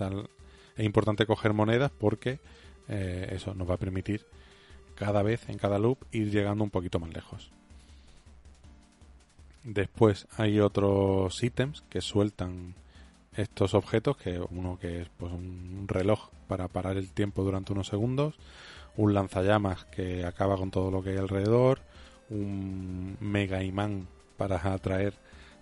importante 0.77 1.25
coger 1.25 1.53
monedas 1.53 1.91
porque 1.91 2.39
eh, 2.87 3.27
eso 3.31 3.53
nos 3.53 3.69
va 3.69 3.75
a 3.75 3.79
permitir 3.79 4.25
cada 4.95 5.23
vez 5.23 5.49
en 5.49 5.57
cada 5.57 5.79
loop 5.79 5.99
ir 6.11 6.29
llegando 6.31 6.63
un 6.63 6.69
poquito 6.69 6.99
más 6.99 7.13
lejos. 7.13 7.51
Después 9.63 10.27
hay 10.37 10.59
otros 10.59 11.41
ítems 11.41 11.83
que 11.89 12.01
sueltan 12.01 12.75
estos 13.35 13.73
objetos, 13.73 14.17
que 14.17 14.39
uno 14.51 14.77
que 14.79 15.01
es 15.01 15.09
pues 15.17 15.31
un 15.31 15.85
reloj 15.87 16.29
para 16.47 16.67
parar 16.67 16.97
el 16.97 17.11
tiempo 17.11 17.43
durante 17.43 17.71
unos 17.71 17.87
segundos, 17.87 18.35
un 18.97 19.13
lanzallamas 19.13 19.85
que 19.85 20.25
acaba 20.25 20.57
con 20.57 20.69
todo 20.69 20.91
lo 20.91 21.01
que 21.01 21.11
hay 21.11 21.17
alrededor, 21.17 21.79
un 22.29 23.17
mega 23.19 23.63
imán 23.63 24.07
para 24.37 24.57
atraer 24.73 25.13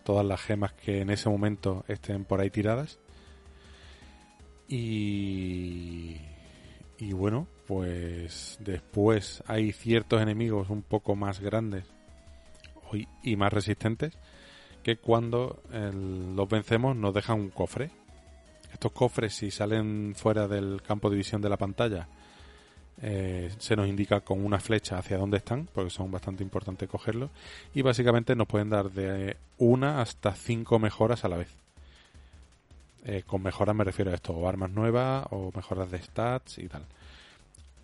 todas 0.03 0.25
las 0.25 0.41
gemas 0.41 0.73
que 0.73 1.01
en 1.01 1.09
ese 1.09 1.29
momento 1.29 1.83
estén 1.87 2.25
por 2.25 2.41
ahí 2.41 2.49
tiradas. 2.49 2.99
Y 4.67 6.17
y 6.97 7.13
bueno, 7.13 7.47
pues 7.65 8.57
después 8.59 9.43
hay 9.47 9.71
ciertos 9.71 10.21
enemigos 10.21 10.69
un 10.69 10.83
poco 10.83 11.15
más 11.15 11.39
grandes 11.39 11.83
y- 13.23 13.35
más 13.35 13.51
resistentes 13.51 14.13
que 14.83 14.97
cuando 14.97 15.63
el- 15.71 16.35
los 16.35 16.47
vencemos 16.47 16.95
nos 16.95 17.13
dejan 17.13 17.39
un 17.39 17.49
cofre. 17.49 17.89
Estos 18.71 18.91
cofres 18.91 19.33
si 19.33 19.49
salen 19.49 20.13
fuera 20.15 20.47
del 20.47 20.81
campo 20.83 21.09
de 21.09 21.17
visión 21.17 21.41
de 21.41 21.49
la 21.49 21.57
pantalla 21.57 22.07
eh, 23.01 23.51
se 23.57 23.75
nos 23.75 23.87
indica 23.87 24.21
con 24.21 24.43
una 24.45 24.59
flecha 24.59 24.97
hacia 24.97 25.17
dónde 25.17 25.37
están, 25.37 25.67
porque 25.73 25.89
son 25.89 26.11
bastante 26.11 26.43
importantes 26.43 26.87
cogerlos, 26.89 27.31
y 27.73 27.81
básicamente 27.81 28.35
nos 28.35 28.47
pueden 28.47 28.69
dar 28.69 28.91
de 28.91 29.37
una 29.57 30.01
hasta 30.01 30.35
cinco 30.35 30.79
mejoras 30.79 31.25
a 31.25 31.29
la 31.29 31.37
vez. 31.37 31.49
Eh, 33.03 33.23
con 33.25 33.41
mejoras 33.41 33.75
me 33.75 33.83
refiero 33.83 34.11
a 34.11 34.13
esto, 34.15 34.33
o 34.33 34.47
armas 34.47 34.69
nuevas, 34.69 35.25
o 35.31 35.51
mejoras 35.55 35.89
de 35.89 36.01
stats 36.01 36.59
y 36.59 36.67
tal. 36.67 36.85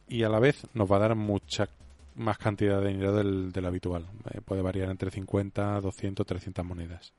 Y 0.08 0.24
a 0.24 0.30
la 0.30 0.40
vez 0.40 0.68
nos 0.74 0.92
va 0.92 0.98
a 0.98 1.00
dar 1.00 1.16
mucha 1.16 1.68
más 2.16 2.38
cantidad 2.38 2.82
de 2.82 2.90
dinero 2.90 3.16
del, 3.16 3.66
habitual. 3.66 4.06
Eh, 4.32 4.42
puede 4.42 4.62
variar 4.62 4.90
entre 4.90 5.10
50, 5.12 5.82
200, 5.82 6.26
300 6.26 6.66
monedas. 6.66 7.14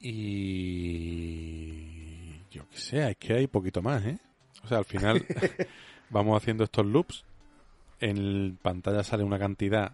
Y 0.00 1.38
yo 2.50 2.68
qué 2.70 2.76
sé, 2.76 3.10
es 3.10 3.16
que 3.16 3.34
hay 3.34 3.46
poquito 3.46 3.82
más, 3.82 4.04
¿eh? 4.04 4.18
O 4.64 4.68
sea, 4.68 4.78
al 4.78 4.84
final 4.84 5.24
vamos 6.10 6.36
haciendo 6.40 6.64
estos 6.64 6.86
loops. 6.86 7.24
En 8.00 8.58
pantalla 8.62 9.02
sale 9.02 9.24
una 9.24 9.38
cantidad 9.38 9.92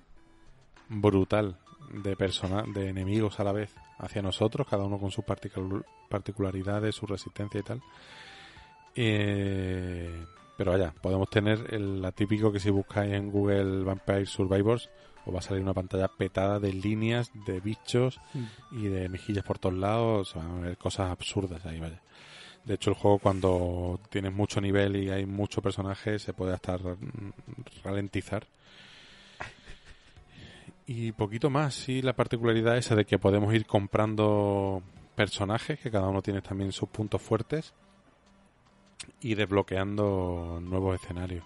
brutal 0.88 1.58
de 1.92 2.16
personas, 2.16 2.64
de 2.74 2.88
enemigos 2.88 3.40
a 3.40 3.44
la 3.44 3.52
vez 3.52 3.74
hacia 3.98 4.22
nosotros, 4.22 4.66
cada 4.68 4.84
uno 4.84 4.98
con 4.98 5.10
sus 5.10 5.24
particularidades, 6.08 6.94
su 6.94 7.06
resistencia 7.06 7.60
y 7.60 7.62
tal. 7.62 7.82
Eh, 8.94 10.24
pero 10.56 10.72
vaya, 10.72 10.94
podemos 11.00 11.28
tener 11.30 11.74
el 11.74 12.00
la 12.00 12.12
típico 12.12 12.52
que 12.52 12.60
si 12.60 12.70
buscáis 12.70 13.12
en 13.12 13.30
Google 13.30 13.82
Vampire 13.84 14.26
Survivors 14.26 14.88
os 15.26 15.34
va 15.34 15.38
a 15.38 15.42
salir 15.42 15.62
una 15.62 15.72
pantalla 15.74 16.08
petada 16.08 16.60
de 16.60 16.72
líneas, 16.72 17.30
de 17.46 17.58
bichos 17.60 18.20
Mm. 18.34 18.44
y 18.78 18.88
de 18.88 19.08
mejillas 19.08 19.42
por 19.44 19.58
todos 19.58 19.74
lados. 19.74 20.28
Se 20.30 20.38
van 20.38 20.58
a 20.58 20.60
ver 20.60 20.76
cosas 20.76 21.10
absurdas 21.10 21.64
ahí, 21.64 21.80
vaya. 21.80 22.00
De 22.64 22.74
hecho, 22.74 22.90
el 22.90 22.96
juego 22.96 23.18
cuando 23.18 24.00
tienes 24.10 24.32
mucho 24.32 24.60
nivel 24.60 24.96
y 24.96 25.10
hay 25.10 25.26
mucho 25.26 25.60
personaje 25.60 26.18
se 26.18 26.32
puede 26.32 26.54
hasta 26.54 26.76
ra- 26.78 26.96
ralentizar. 27.82 28.46
Y 30.86 31.12
poquito 31.12 31.50
más, 31.50 31.74
sí, 31.74 32.02
la 32.02 32.14
particularidad 32.14 32.76
esa 32.76 32.94
de 32.94 33.04
que 33.04 33.18
podemos 33.18 33.54
ir 33.54 33.66
comprando 33.66 34.82
personajes, 35.14 35.78
que 35.80 35.90
cada 35.90 36.08
uno 36.08 36.22
tiene 36.22 36.42
también 36.42 36.72
sus 36.72 36.88
puntos 36.88 37.22
fuertes, 37.22 37.72
y 39.20 39.34
desbloqueando 39.34 40.58
nuevos 40.62 41.00
escenarios. 41.00 41.44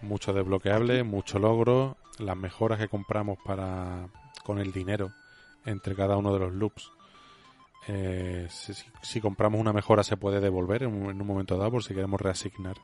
Mucho 0.00 0.32
desbloqueable, 0.32 1.04
mucho 1.04 1.38
logro, 1.38 1.96
las 2.18 2.36
mejoras 2.36 2.78
que 2.78 2.88
compramos 2.88 3.38
para 3.44 4.08
con 4.44 4.58
el 4.58 4.72
dinero 4.72 5.12
entre 5.64 5.94
cada 5.94 6.16
uno 6.16 6.32
de 6.32 6.40
los 6.40 6.52
loops. 6.52 6.90
Eh, 7.88 8.48
si, 9.02 9.20
compramos 9.20 9.60
una 9.60 9.72
mejora 9.72 10.04
se 10.04 10.16
puede 10.16 10.40
devolver 10.40 10.84
en 10.84 10.94
un, 10.94 11.10
en 11.10 11.20
un 11.20 11.26
momento 11.26 11.58
dado 11.58 11.72
por 11.72 11.82
si 11.82 11.94
queremos 11.94 12.20
reasignar 12.20 12.76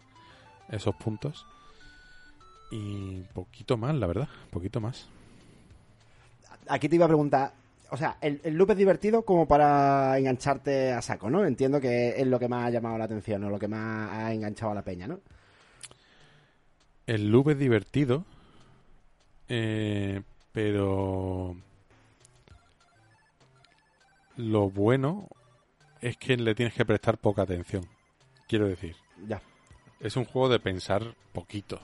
esos 0.69 0.95
puntos. 0.97 1.47
Y 2.71 3.21
poquito 3.33 3.77
más, 3.77 3.95
la 3.95 4.07
verdad, 4.07 4.29
poquito 4.51 4.81
más. 4.81 5.09
Aquí 6.69 6.89
te 6.89 6.97
iba 6.97 7.07
a 7.07 7.09
preguntar, 7.09 7.53
o 7.91 7.97
sea, 7.97 8.19
el, 8.21 8.41
el 8.45 8.55
loop 8.55 8.73
es 8.73 8.77
divertido 8.77 9.23
como 9.23 9.47
para 9.47 10.19
engancharte 10.19 10.93
a 10.93 11.01
saco, 11.01 11.31
¿no? 11.31 11.47
Entiendo 11.47 11.81
que 11.81 12.21
es 12.21 12.27
lo 12.27 12.39
que 12.39 12.49
más 12.49 12.67
ha 12.67 12.71
llamado 12.71 12.99
la 12.99 13.05
atención 13.05 13.43
o 13.45 13.51
lo 13.51 13.59
que 13.59 13.69
más 13.69 14.11
ha 14.13 14.33
enganchado 14.33 14.73
a 14.73 14.75
la 14.75 14.83
peña, 14.83 15.07
¿no? 15.07 15.21
El 17.07 17.31
loop 17.31 17.51
es 17.51 17.59
divertido, 17.59 18.27
eh, 19.49 20.21
pero 20.53 21.57
lo 24.39 24.71
bueno 24.71 25.29
es 26.01 26.17
que 26.17 26.37
le 26.37 26.55
tienes 26.55 26.73
que 26.73 26.87
prestar 26.87 27.19
poca 27.19 27.43
atención. 27.43 27.85
Quiero 28.47 28.67
decir, 28.69 28.95
Ya. 29.27 29.43
es 30.01 30.17
un 30.17 30.25
juego 30.25 30.49
de 30.49 30.61
pensar 30.61 31.15
poquito. 31.33 31.81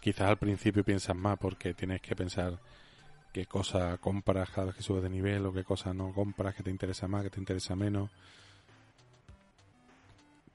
Quizás 0.00 0.28
al 0.28 0.36
principio 0.36 0.84
piensas 0.84 1.16
más 1.16 1.38
porque 1.38 1.72
tienes 1.72 2.02
que 2.02 2.14
pensar 2.14 2.58
qué 3.32 3.46
cosa 3.46 3.96
compras 3.98 4.50
cada 4.50 4.66
vez 4.66 4.76
que 4.76 4.82
subes 4.82 5.02
de 5.02 5.08
nivel 5.08 5.46
o 5.46 5.52
qué 5.54 5.64
cosa 5.64 5.94
no 5.94 6.12
compras, 6.12 6.54
que 6.54 6.62
te 6.62 6.70
interesa 6.70 7.08
más, 7.08 7.22
que 7.22 7.30
te 7.30 7.40
interesa 7.40 7.74
menos. 7.74 8.10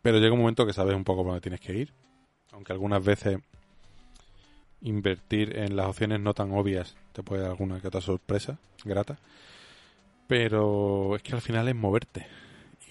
Pero 0.03 0.19
llega 0.19 0.33
un 0.33 0.39
momento 0.41 0.65
que 0.65 0.73
sabes 0.73 0.95
un 0.95 1.03
poco 1.03 1.23
por 1.23 1.31
dónde 1.31 1.41
tienes 1.41 1.59
que 1.59 1.73
ir. 1.73 1.93
Aunque 2.51 2.71
algunas 2.73 3.03
veces 3.03 3.39
invertir 4.81 5.57
en 5.57 5.75
las 5.75 5.87
opciones 5.87 6.19
no 6.19 6.33
tan 6.33 6.51
obvias 6.51 6.95
te 7.13 7.23
puede 7.23 7.41
dar 7.41 7.51
alguna 7.51 7.79
que 7.79 7.87
otra 7.87 8.01
sorpresa 8.01 8.59
grata. 8.83 9.17
Pero 10.31 11.17
es 11.17 11.23
que 11.23 11.33
al 11.35 11.41
final 11.41 11.67
es 11.67 11.75
moverte. 11.75 12.25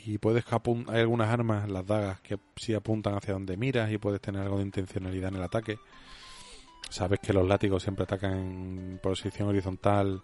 Y 0.04 0.18
puedes 0.18 0.44
hay 0.88 1.00
algunas 1.00 1.30
armas, 1.30 1.70
las 1.70 1.86
dagas, 1.86 2.20
que 2.20 2.38
sí 2.54 2.74
apuntan 2.74 3.14
hacia 3.14 3.32
donde 3.32 3.56
miras 3.56 3.90
y 3.90 3.96
puedes 3.96 4.20
tener 4.20 4.42
algo 4.42 4.58
de 4.58 4.64
intencionalidad 4.64 5.30
en 5.30 5.36
el 5.36 5.42
ataque. 5.44 5.78
Sabes 6.90 7.18
que 7.18 7.32
los 7.32 7.48
látigos 7.48 7.82
siempre 7.82 8.02
atacan 8.02 8.32
en 8.32 9.00
posición 9.02 9.48
horizontal, 9.48 10.22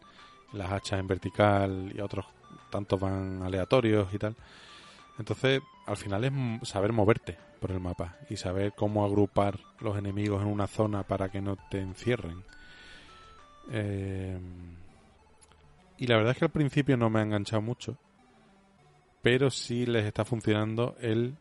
las 0.53 0.71
hachas 0.71 1.01
en 1.01 1.07
vertical 1.07 1.91
y 1.97 2.01
otros 2.01 2.27
tantos 2.69 3.01
van 3.01 3.43
aleatorios 3.43 4.13
y 4.13 4.19
tal. 4.19 4.37
Entonces, 5.19 5.63
al 5.87 5.97
final 5.97 6.23
es 6.23 6.69
saber 6.69 6.93
moverte 6.93 7.39
por 7.63 7.71
el 7.71 7.81
mapa 7.81 8.19
y 8.29 8.37
saber 8.37 8.75
cómo 8.77 9.07
agrupar 9.07 9.59
los 9.81 9.97
enemigos 9.97 10.43
en 10.43 10.49
una 10.49 10.67
zona 10.67 11.03
para 11.03 11.31
que 11.31 11.41
no 11.41 11.57
te 11.71 11.81
encierren. 11.81 12.45
Eh, 13.71 14.39
y 15.99 16.07
la 16.07 16.17
verdad 16.17 16.33
es 16.33 16.39
que 16.39 16.45
al 16.47 16.51
principio 16.51 16.97
no 16.97 17.11
me 17.11 17.21
ha 17.21 17.23
enganchado 17.23 17.63
mucho, 17.63 17.97
pero 19.23 19.51
sí 19.51 19.87
les 19.87 20.05
está 20.05 20.25
funcionando 20.25 20.97
el 21.01 21.37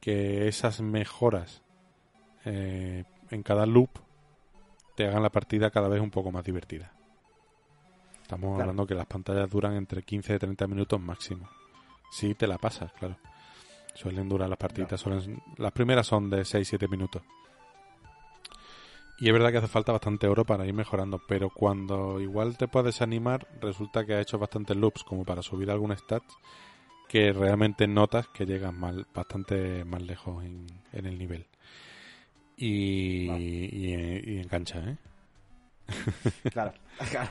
que 0.00 0.48
esas 0.48 0.80
mejoras 0.80 1.62
eh, 2.44 3.04
en 3.30 3.42
cada 3.42 3.66
loop 3.66 3.90
te 4.96 5.06
hagan 5.06 5.22
la 5.22 5.30
partida 5.30 5.70
cada 5.70 5.88
vez 5.88 6.00
un 6.00 6.10
poco 6.10 6.30
más 6.32 6.44
divertida. 6.44 6.92
Estamos 8.20 8.50
Claro. 8.50 8.62
hablando 8.62 8.86
que 8.86 8.94
las 8.94 9.06
pantallas 9.06 9.48
duran 9.50 9.74
entre 9.74 10.02
15 10.02 10.34
y 10.34 10.38
30 10.38 10.66
minutos 10.66 11.00
máximo. 11.00 11.48
Si 12.10 12.34
te 12.34 12.46
la 12.46 12.58
pasas, 12.58 12.92
claro. 12.92 13.16
Suelen 13.94 14.28
durar 14.28 14.48
las 14.48 14.58
partiditas, 14.58 15.00
suelen, 15.00 15.42
las 15.58 15.72
primeras 15.72 16.06
son 16.06 16.30
de 16.30 16.42
6-7 16.44 16.88
minutos. 16.88 17.22
Y 19.18 19.28
es 19.28 19.32
verdad 19.32 19.52
que 19.52 19.58
hace 19.58 19.68
falta 19.68 19.92
bastante 19.92 20.26
oro 20.26 20.44
para 20.44 20.66
ir 20.66 20.74
mejorando, 20.74 21.20
pero 21.28 21.48
cuando 21.50 22.20
igual 22.20 22.56
te 22.56 22.66
puedes 22.66 23.02
animar, 23.02 23.46
resulta 23.60 24.04
que 24.04 24.14
ha 24.14 24.20
hecho 24.20 24.38
bastantes 24.38 24.76
loops 24.76 25.04
como 25.04 25.24
para 25.24 25.42
subir 25.42 25.70
algún 25.70 25.96
stats 25.96 26.34
que 27.08 27.32
realmente 27.32 27.86
notas 27.86 28.26
que 28.28 28.46
llegas 28.46 28.72
mal, 28.74 29.06
bastante 29.14 29.84
más 29.84 30.02
lejos 30.02 30.44
en, 30.44 30.66
en 30.92 31.06
el 31.06 31.18
nivel. 31.18 31.46
Y, 32.56 33.28
Wow. 33.28 33.38
y, 33.38 34.30
y 34.34 34.38
engancha, 34.40 34.78
¿eh? 34.80 34.96
Claro, 36.52 36.72
claro. 37.10 37.30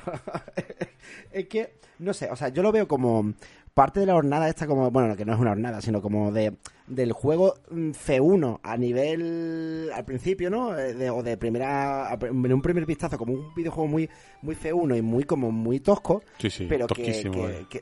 es 1.31 1.47
que, 1.47 1.75
no 1.99 2.13
sé, 2.13 2.29
o 2.29 2.35
sea, 2.35 2.49
yo 2.49 2.61
lo 2.63 2.71
veo 2.71 2.87
como 2.87 3.33
parte 3.73 3.99
de 4.01 4.05
la 4.05 4.13
jornada 4.13 4.47
esta 4.49 4.67
como, 4.67 4.89
bueno, 4.91 5.15
que 5.15 5.25
no 5.25 5.33
es 5.33 5.39
una 5.39 5.51
jornada, 5.51 5.81
sino 5.81 6.01
como 6.01 6.31
de 6.31 6.53
del 6.87 7.13
juego 7.13 7.53
mm, 7.69 7.91
C1 7.91 8.59
a 8.63 8.75
nivel 8.77 9.89
al 9.93 10.03
principio, 10.05 10.49
¿no? 10.49 10.77
Eh, 10.77 10.93
De, 10.93 11.09
o 11.09 11.23
de 11.23 11.37
primera 11.37 12.17
en 12.21 12.53
un 12.53 12.61
primer 12.61 12.85
vistazo 12.85 13.17
como 13.17 13.33
un 13.33 13.53
videojuego 13.55 13.87
muy 13.87 14.09
muy 14.41 14.55
C1 14.55 14.97
y 14.97 15.01
muy 15.01 15.23
como 15.23 15.51
muy 15.51 15.79
tosco, 15.79 16.21
Sí, 16.37 16.49
sí, 16.49 16.65
pero 16.67 16.87
que, 16.87 17.65
que- 17.69 17.81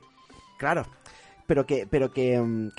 claro, 0.58 0.86
pero 1.48 1.66
que 1.66 1.88
pero 1.90 2.12
que, 2.12 2.40
mm, 2.40 2.70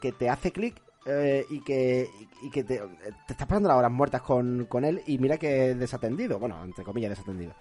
que, 0.00 0.12
te 0.12 0.28
hace 0.28 0.52
clic 0.52 0.80
eh, 1.06 1.44
y 1.50 1.60
que 1.62 2.08
y 2.42 2.50
que 2.50 2.64
te, 2.64 2.78
te 3.26 3.32
estás 3.32 3.46
pasando 3.46 3.68
las 3.68 3.78
horas 3.78 3.90
muertas 3.90 4.20
con, 4.22 4.66
con 4.66 4.84
él 4.84 5.00
y 5.06 5.16
mira 5.18 5.38
que 5.38 5.70
es 5.70 5.78
desatendido, 5.78 6.38
bueno, 6.38 6.62
entre 6.62 6.84
comillas 6.84 7.10
desatendido. 7.10 7.54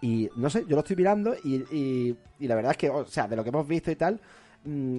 Y 0.00 0.28
no 0.36 0.50
sé, 0.50 0.64
yo 0.66 0.74
lo 0.74 0.80
estoy 0.80 0.96
mirando 0.96 1.34
y, 1.44 1.56
y, 1.70 2.16
y 2.40 2.48
la 2.48 2.56
verdad 2.56 2.72
es 2.72 2.76
que, 2.78 2.90
o 2.90 3.06
sea, 3.06 3.28
de 3.28 3.36
lo 3.36 3.44
que 3.44 3.50
hemos 3.50 3.66
visto 3.68 3.88
y 3.90 3.94
tal, 3.96 4.20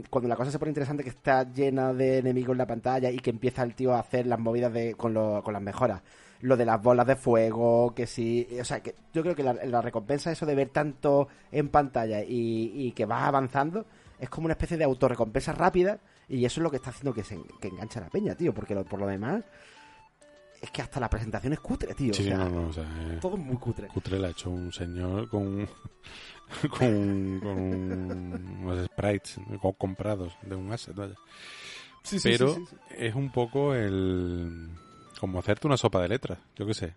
cuando 0.09 0.27
la 0.27 0.35
cosa 0.35 0.51
se 0.51 0.59
pone 0.59 0.69
interesante, 0.71 1.03
que 1.03 1.09
está 1.09 1.43
llena 1.51 1.93
de 1.93 2.17
enemigos 2.19 2.53
en 2.53 2.57
la 2.59 2.67
pantalla 2.67 3.09
y 3.11 3.17
que 3.19 3.29
empieza 3.29 3.63
el 3.63 3.75
tío 3.75 3.93
a 3.93 3.99
hacer 3.99 4.27
las 4.27 4.39
movidas 4.39 4.73
de, 4.73 4.95
con, 4.95 5.13
lo- 5.13 5.41
con 5.43 5.53
las 5.53 5.61
mejoras. 5.61 6.01
Lo 6.41 6.57
de 6.57 6.65
las 6.65 6.81
bolas 6.81 7.07
de 7.07 7.15
fuego, 7.15 7.93
que 7.95 8.05
sí. 8.05 8.45
O 8.59 8.65
sea, 8.65 8.81
que 8.81 8.95
yo 9.13 9.21
creo 9.21 9.35
que 9.35 9.43
la, 9.43 9.81
recompensa, 9.81 10.31
eso 10.31 10.45
de 10.45 10.55
ver 10.55 10.69
tanto 10.69 11.29
en 11.51 11.69
pantalla 11.69 12.21
y, 12.23 12.71
y 12.75 12.91
que 12.91 13.05
vas 13.05 13.23
avanzando, 13.23 13.85
es 14.19 14.29
como 14.29 14.45
una 14.45 14.53
especie 14.53 14.77
de 14.77 14.83
autorrecompensa 14.83 15.53
rápida 15.53 15.99
y 16.27 16.43
eso 16.45 16.59
es 16.59 16.63
lo 16.63 16.69
que 16.71 16.77
está 16.77 16.89
haciendo 16.89 17.13
que 17.13 17.23
se 17.23 17.37
que 17.61 17.69
engancha 17.69 18.01
la 18.01 18.09
peña, 18.09 18.35
tío, 18.35 18.53
porque 18.53 18.75
lo- 18.75 18.83
por 18.83 18.99
lo 18.99 19.07
demás 19.07 19.43
es 20.63 20.71
que 20.71 20.81
hasta 20.81 20.99
la 20.99 21.09
presentación 21.09 21.53
es 21.53 21.59
cutre, 21.59 21.93
tío. 21.93 22.13
Sí, 22.13 22.23
o 22.23 22.25
sea, 22.25 22.37
no, 22.37 22.49
no, 22.49 22.67
o 22.69 22.73
sea, 22.73 22.83
eh, 22.83 23.17
todo 23.21 23.35
es 23.37 23.43
muy 23.43 23.57
cutre. 23.57 23.87
Cutre 23.87 24.17
la 24.17 24.27
ha 24.27 24.31
hecho 24.31 24.49
un 24.49 24.71
señor 24.71 25.29
con, 25.29 25.67
con, 26.77 27.39
con 27.39 27.59
unos 28.63 28.85
sprites 28.85 29.37
co- 29.61 29.73
comprados 29.73 30.33
de 30.41 30.55
un 30.55 30.71
asset, 30.71 30.95
vaya. 30.95 31.15
Sí, 32.03 32.19
sí, 32.19 32.29
Pero 32.31 32.55
sí, 32.55 32.65
sí, 32.65 32.75
sí. 32.89 32.95
es 32.97 33.15
un 33.15 33.29
poco 33.31 33.73
el... 33.75 34.69
como 35.19 35.39
hacerte 35.39 35.67
una 35.67 35.77
sopa 35.77 36.01
de 36.01 36.09
letras, 36.09 36.39
yo 36.55 36.65
qué 36.65 36.73
sé. 36.73 36.95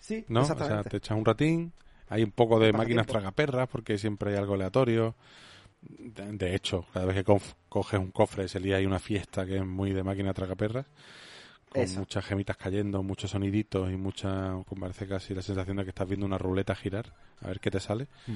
Sí, 0.00 0.24
¿no? 0.28 0.42
O 0.42 0.44
sea, 0.44 0.52
exactamente. 0.54 0.90
te 0.90 0.96
echas 0.98 1.16
un 1.18 1.24
ratín, 1.24 1.72
hay 2.08 2.22
un 2.22 2.30
poco 2.32 2.58
de 2.58 2.72
máquinas 2.72 3.06
tiempo. 3.06 3.12
tragaperras 3.20 3.68
porque 3.68 3.98
siempre 3.98 4.30
hay 4.32 4.36
algo 4.36 4.54
aleatorio. 4.54 5.14
De, 5.82 6.32
de 6.32 6.54
hecho, 6.54 6.86
cada 6.92 7.04
vez 7.06 7.16
que 7.16 7.24
coges 7.68 8.00
un 8.00 8.10
cofre 8.10 8.44
ese 8.44 8.60
día 8.60 8.76
hay 8.76 8.86
una 8.86 8.98
fiesta 8.98 9.44
que 9.46 9.56
es 9.56 9.64
muy 9.66 9.92
de 9.92 10.02
máquina 10.02 10.32
tragaperras. 10.32 10.86
Con 11.74 11.82
Eso. 11.82 11.98
muchas 11.98 12.24
gemitas 12.24 12.56
cayendo, 12.56 13.02
muchos 13.02 13.32
soniditos 13.32 13.90
y 13.92 13.96
mucha... 13.96 14.54
Parece 14.80 15.06
casi 15.08 15.34
la 15.34 15.42
sensación 15.42 15.76
de 15.76 15.82
que 15.84 15.90
estás 15.90 16.06
viendo 16.08 16.24
una 16.24 16.38
ruleta 16.38 16.74
girar. 16.74 17.12
A 17.42 17.48
ver 17.48 17.58
qué 17.60 17.70
te 17.70 17.80
sale. 17.80 18.06
Mm. 18.26 18.34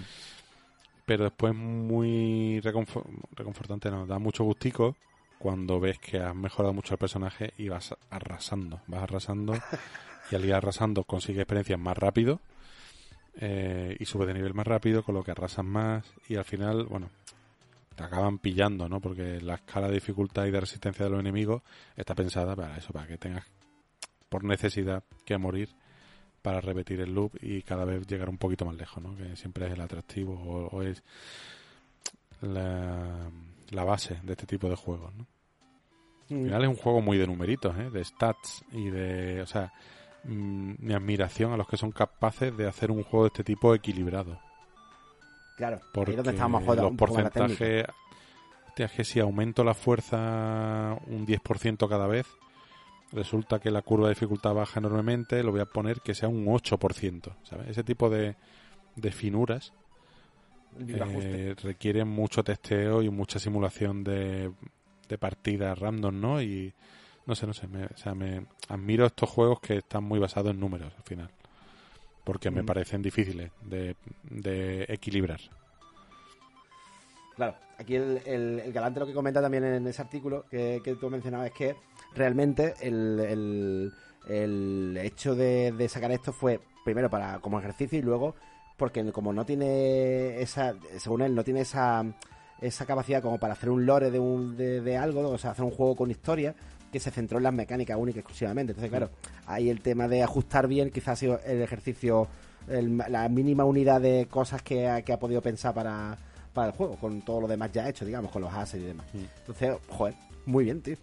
pero 1.06 1.24
después 1.24 1.54
muy 1.54 2.60
reconfor- 2.60 3.06
reconfortante, 3.34 3.90
nos 3.90 4.06
da 4.06 4.18
mucho 4.18 4.44
gustico 4.44 4.94
cuando 5.38 5.80
ves 5.80 5.98
que 5.98 6.18
has 6.18 6.34
mejorado 6.34 6.74
mucho 6.74 6.92
el 6.94 6.98
personaje 6.98 7.54
y 7.56 7.68
vas 7.70 7.94
arrasando, 8.10 8.80
vas 8.88 9.04
arrasando 9.04 9.54
y 10.30 10.34
al 10.34 10.44
ir 10.44 10.52
arrasando 10.52 11.04
consigues 11.04 11.42
experiencias 11.42 11.78
más 11.78 11.96
rápido 11.96 12.40
eh, 13.40 13.96
y 13.98 14.04
subes 14.04 14.26
de 14.28 14.34
nivel 14.34 14.52
más 14.52 14.66
rápido, 14.66 15.02
con 15.02 15.14
lo 15.14 15.22
que 15.24 15.30
arrasas 15.30 15.64
más 15.64 16.04
y 16.28 16.34
al 16.36 16.44
final, 16.44 16.84
bueno, 16.84 17.08
te 17.98 18.04
acaban 18.04 18.38
pillando, 18.38 18.88
¿no? 18.88 19.00
Porque 19.00 19.40
la 19.40 19.56
escala 19.56 19.88
de 19.88 19.94
dificultad 19.94 20.46
y 20.46 20.52
de 20.52 20.60
resistencia 20.60 21.04
de 21.04 21.10
los 21.10 21.18
enemigos 21.18 21.62
está 21.96 22.14
pensada 22.14 22.54
para 22.54 22.76
eso, 22.76 22.92
para 22.92 23.08
que 23.08 23.18
tengas 23.18 23.44
por 24.28 24.44
necesidad 24.44 25.02
que 25.24 25.36
morir 25.36 25.74
para 26.40 26.60
repetir 26.60 27.00
el 27.00 27.12
loop 27.12 27.32
y 27.42 27.62
cada 27.62 27.84
vez 27.84 28.06
llegar 28.06 28.28
un 28.28 28.38
poquito 28.38 28.64
más 28.64 28.76
lejos, 28.76 29.02
¿no? 29.02 29.16
Que 29.16 29.34
siempre 29.34 29.66
es 29.66 29.72
el 29.72 29.80
atractivo 29.80 30.34
o, 30.34 30.68
o 30.68 30.82
es 30.82 31.02
la, 32.40 33.32
la 33.70 33.84
base 33.84 34.20
de 34.22 34.32
este 34.34 34.46
tipo 34.46 34.68
de 34.68 34.76
juegos, 34.76 35.12
¿no? 35.16 35.26
Al 36.30 36.44
final 36.44 36.62
es 36.62 36.68
un 36.68 36.76
juego 36.76 37.00
muy 37.00 37.18
de 37.18 37.26
numeritos, 37.26 37.76
¿eh? 37.78 37.90
De 37.90 38.04
stats 38.04 38.64
y 38.70 38.90
de... 38.90 39.42
O 39.42 39.46
sea, 39.46 39.72
mm, 40.22 40.74
mi 40.78 40.94
admiración 40.94 41.52
a 41.52 41.56
los 41.56 41.66
que 41.66 41.76
son 41.76 41.90
capaces 41.90 42.56
de 42.56 42.68
hacer 42.68 42.92
un 42.92 43.02
juego 43.02 43.24
de 43.24 43.28
este 43.28 43.44
tipo 43.44 43.74
equilibrado. 43.74 44.38
Claro, 45.58 45.76
ahí 45.76 45.88
Porque 45.92 46.12
es 46.12 46.16
donde 46.16 46.30
estábamos 46.30 46.64
jodidos, 46.64 46.84
los 46.84 46.96
porcentajes... 46.96 47.84
Que 48.76 49.04
si 49.04 49.18
aumento 49.18 49.64
la 49.64 49.74
fuerza 49.74 50.96
un 51.08 51.26
10% 51.26 51.88
cada 51.88 52.06
vez, 52.06 52.28
resulta 53.10 53.58
que 53.58 53.72
la 53.72 53.82
curva 53.82 54.06
de 54.06 54.14
dificultad 54.14 54.54
baja 54.54 54.78
enormemente, 54.78 55.42
lo 55.42 55.50
voy 55.50 55.60
a 55.60 55.64
poner 55.64 56.00
que 56.00 56.14
sea 56.14 56.28
un 56.28 56.46
8%, 56.46 57.34
¿sabes? 57.42 57.68
Ese 57.68 57.82
tipo 57.82 58.08
de, 58.08 58.36
de 58.94 59.10
finuras 59.10 59.72
eh, 60.78 61.56
requieren 61.60 62.06
mucho 62.06 62.44
testeo 62.44 63.02
y 63.02 63.10
mucha 63.10 63.40
simulación 63.40 64.04
de, 64.04 64.52
de 65.08 65.18
partidas 65.18 65.76
random, 65.76 66.20
¿no? 66.20 66.40
Y 66.40 66.72
no 67.26 67.34
sé, 67.34 67.48
no 67.48 67.52
sé, 67.52 67.66
me, 67.66 67.86
o 67.86 67.96
sea, 67.96 68.14
me 68.14 68.46
admiro 68.68 69.06
estos 69.06 69.28
juegos 69.28 69.60
que 69.60 69.78
están 69.78 70.04
muy 70.04 70.18
basados 70.18 70.52
en 70.52 70.60
números 70.60 70.92
al 70.96 71.02
final, 71.02 71.30
porque 72.28 72.50
me 72.50 72.62
Mm. 72.62 72.66
parecen 72.66 73.00
difíciles 73.00 73.50
de, 73.62 73.96
de 74.24 74.84
equilibrar. 74.90 75.40
Claro, 77.36 77.54
aquí 77.78 77.94
el, 77.96 78.20
el- 78.26 78.60
el 78.66 78.70
galante 78.72 79.00
lo 79.00 79.06
que 79.06 79.14
comenta 79.14 79.40
también 79.40 79.64
en 79.64 79.86
ese 79.86 80.02
artículo 80.02 80.44
que, 80.50 80.82
que 80.84 80.94
tú 80.96 81.08
mencionabas 81.08 81.46
es 81.46 81.52
que 81.54 81.76
realmente 82.14 82.74
el, 82.82 83.18
el- 83.20 83.92
el 84.28 84.98
hecho 85.00 85.34
de, 85.34 85.72
de 85.72 85.88
sacar 85.88 86.10
esto 86.12 86.34
fue 86.34 86.60
primero 86.84 87.08
para 87.08 87.38
como 87.38 87.58
ejercicio 87.58 87.98
y 87.98 88.02
luego 88.02 88.34
porque 88.76 89.10
como 89.10 89.32
no 89.32 89.46
tiene 89.46 90.38
esa, 90.42 90.74
según 90.98 91.22
él, 91.22 91.34
no 91.34 91.42
tiene 91.44 91.62
esa, 91.62 92.04
esa 92.60 92.84
capacidad 92.84 93.22
como 93.22 93.38
para 93.38 93.54
hacer 93.54 93.70
un 93.70 93.86
lore 93.86 94.10
de, 94.10 94.18
un, 94.18 94.54
de, 94.54 94.82
de 94.82 94.96
algo, 94.98 95.30
o 95.30 95.38
sea, 95.38 95.52
hacer 95.52 95.64
un 95.64 95.70
juego 95.70 95.96
con 95.96 96.10
historia 96.10 96.54
que 96.92 97.00
se 97.00 97.10
centró 97.10 97.38
en 97.38 97.44
las 97.44 97.52
mecánicas 97.54 97.96
únicas 97.98 98.20
exclusivamente. 98.20 98.72
Entonces, 98.72 98.90
claro, 98.90 99.10
ahí 99.46 99.68
el 99.70 99.80
tema 99.80 100.08
de 100.08 100.22
ajustar 100.22 100.66
bien 100.68 100.90
quizás 100.90 101.08
ha 101.08 101.16
sido 101.16 101.40
el 101.46 101.62
ejercicio, 101.62 102.28
el- 102.68 102.96
la 102.96 103.28
mínima 103.28 103.64
unidad 103.64 104.00
de 104.00 104.26
cosas 104.30 104.62
que 104.62 104.88
ha, 104.88 105.02
que 105.02 105.12
ha 105.12 105.18
podido 105.18 105.40
pensar 105.42 105.74
para, 105.74 106.16
para 106.52 106.68
el 106.68 106.72
juego, 106.74 106.96
con 106.96 107.20
todo 107.22 107.42
lo 107.42 107.48
demás 107.48 107.70
ya 107.72 107.88
hecho, 107.88 108.04
digamos, 108.04 108.30
con 108.30 108.42
los 108.42 108.52
assets 108.52 108.82
y 108.84 108.86
demás. 108.86 109.06
Mm. 109.12 109.18
Entonces, 109.40 109.76
joder, 109.88 110.14
muy 110.46 110.64
bien, 110.64 110.80
tío. 110.82 110.96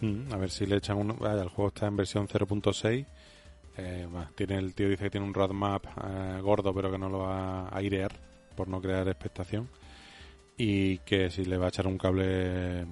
Mm, 0.00 0.32
a 0.32 0.36
ver 0.36 0.50
si 0.50 0.64
le 0.66 0.76
echan 0.76 0.96
un... 0.96 1.16
Vaya, 1.18 1.42
el 1.42 1.48
juego 1.48 1.68
está 1.68 1.86
en 1.86 1.96
versión 1.96 2.28
0.6. 2.28 3.04
Eh, 3.80 4.08
tiene 4.34 4.56
el 4.56 4.74
tío 4.74 4.88
dice 4.88 5.04
que 5.04 5.10
tiene 5.10 5.26
un 5.26 5.34
roadmap 5.34 5.84
eh, 5.86 6.40
gordo, 6.40 6.74
pero 6.74 6.90
que 6.90 6.98
no 6.98 7.08
lo 7.08 7.18
va 7.20 7.68
a 7.68 7.76
airear 7.76 8.12
por 8.56 8.68
no 8.68 8.80
crear 8.80 9.06
expectación. 9.08 9.68
Y 10.56 10.98
que 10.98 11.30
si 11.30 11.44
le 11.44 11.56
va 11.58 11.66
a 11.66 11.68
echar 11.68 11.86
un 11.86 11.98
cable 11.98 12.86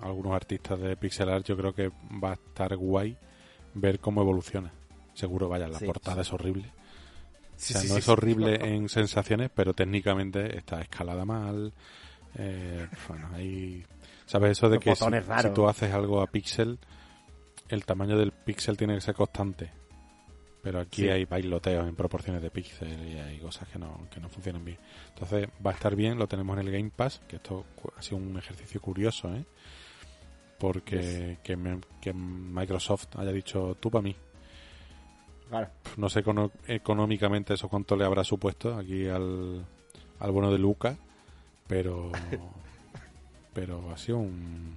algunos 0.00 0.34
artistas 0.34 0.78
de 0.80 0.96
pixel 0.96 1.28
art, 1.28 1.44
yo 1.46 1.56
creo 1.56 1.74
que 1.74 1.90
va 2.22 2.30
a 2.30 2.34
estar 2.34 2.76
guay 2.76 3.16
ver 3.74 4.00
cómo 4.00 4.22
evoluciona. 4.22 4.72
Seguro, 5.14 5.48
vaya, 5.48 5.68
la 5.68 5.78
Sí, 5.78 5.86
portada 5.86 6.16
sí. 6.16 6.20
es 6.22 6.32
horrible. 6.32 6.72
O 7.56 7.58
sea, 7.58 7.80
sí, 7.80 7.88
no 7.88 7.96
es 7.96 8.08
horrible 8.08 8.54
en 8.54 8.88
sensaciones, 8.88 9.50
pero 9.54 9.72
técnicamente 9.72 10.58
está 10.58 10.80
escalada 10.80 11.24
mal. 11.24 11.72
Eh, 12.38 12.86
bueno, 13.08 13.30
hay... 13.34 13.84
¿Sabes 14.26 14.52
eso 14.52 14.68
de 14.68 14.76
Los 14.76 14.84
que 14.84 14.94
si, 14.96 15.42
si 15.42 15.50
tú 15.54 15.68
haces 15.68 15.92
algo 15.94 16.20
a 16.20 16.26
píxel, 16.26 16.78
el 17.68 17.84
tamaño 17.84 18.18
del 18.18 18.32
píxel 18.32 18.76
tiene 18.76 18.94
que 18.96 19.00
ser 19.00 19.14
constante? 19.14 19.70
Pero 20.62 20.80
aquí 20.80 21.08
hay 21.08 21.24
bailoteos 21.24 21.86
en 21.86 21.94
proporciones 21.94 22.42
de 22.42 22.50
píxel 22.50 23.08
y 23.08 23.18
hay 23.18 23.38
cosas 23.38 23.68
que 23.68 23.78
no, 23.78 24.08
que 24.10 24.18
no 24.20 24.28
funcionan 24.28 24.64
bien. 24.64 24.78
Entonces 25.10 25.48
va 25.64 25.70
a 25.70 25.74
estar 25.74 25.94
bien, 25.94 26.18
lo 26.18 26.26
tenemos 26.26 26.58
en 26.58 26.66
el 26.66 26.72
Game 26.72 26.90
Pass, 26.94 27.22
que 27.28 27.36
esto 27.36 27.64
ha 27.96 28.02
sido 28.02 28.16
un 28.16 28.36
ejercicio 28.36 28.80
curioso, 28.80 29.32
¿eh? 29.32 29.44
Porque 30.58 31.38
que, 31.42 31.56
me- 31.56 31.80
que 32.00 32.12
Microsoft 32.12 33.08
haya 33.16 33.32
dicho 33.32 33.76
tú 33.78 33.90
para 33.90 34.02
mí. 34.02 34.16
Claro. 35.48 35.68
No 35.96 36.08
sé 36.08 36.24
econo- 36.24 36.50
económicamente 36.66 37.54
eso 37.54 37.68
cuánto 37.68 37.94
le 37.96 38.04
habrá 38.04 38.24
supuesto 38.24 38.76
aquí 38.76 39.06
al, 39.08 39.64
al 40.18 40.30
bono 40.32 40.50
de 40.50 40.58
Luca, 40.58 40.96
pero 41.66 42.10
pero 43.54 43.90
ha 43.92 43.96
sido 43.98 44.18
un 44.18 44.76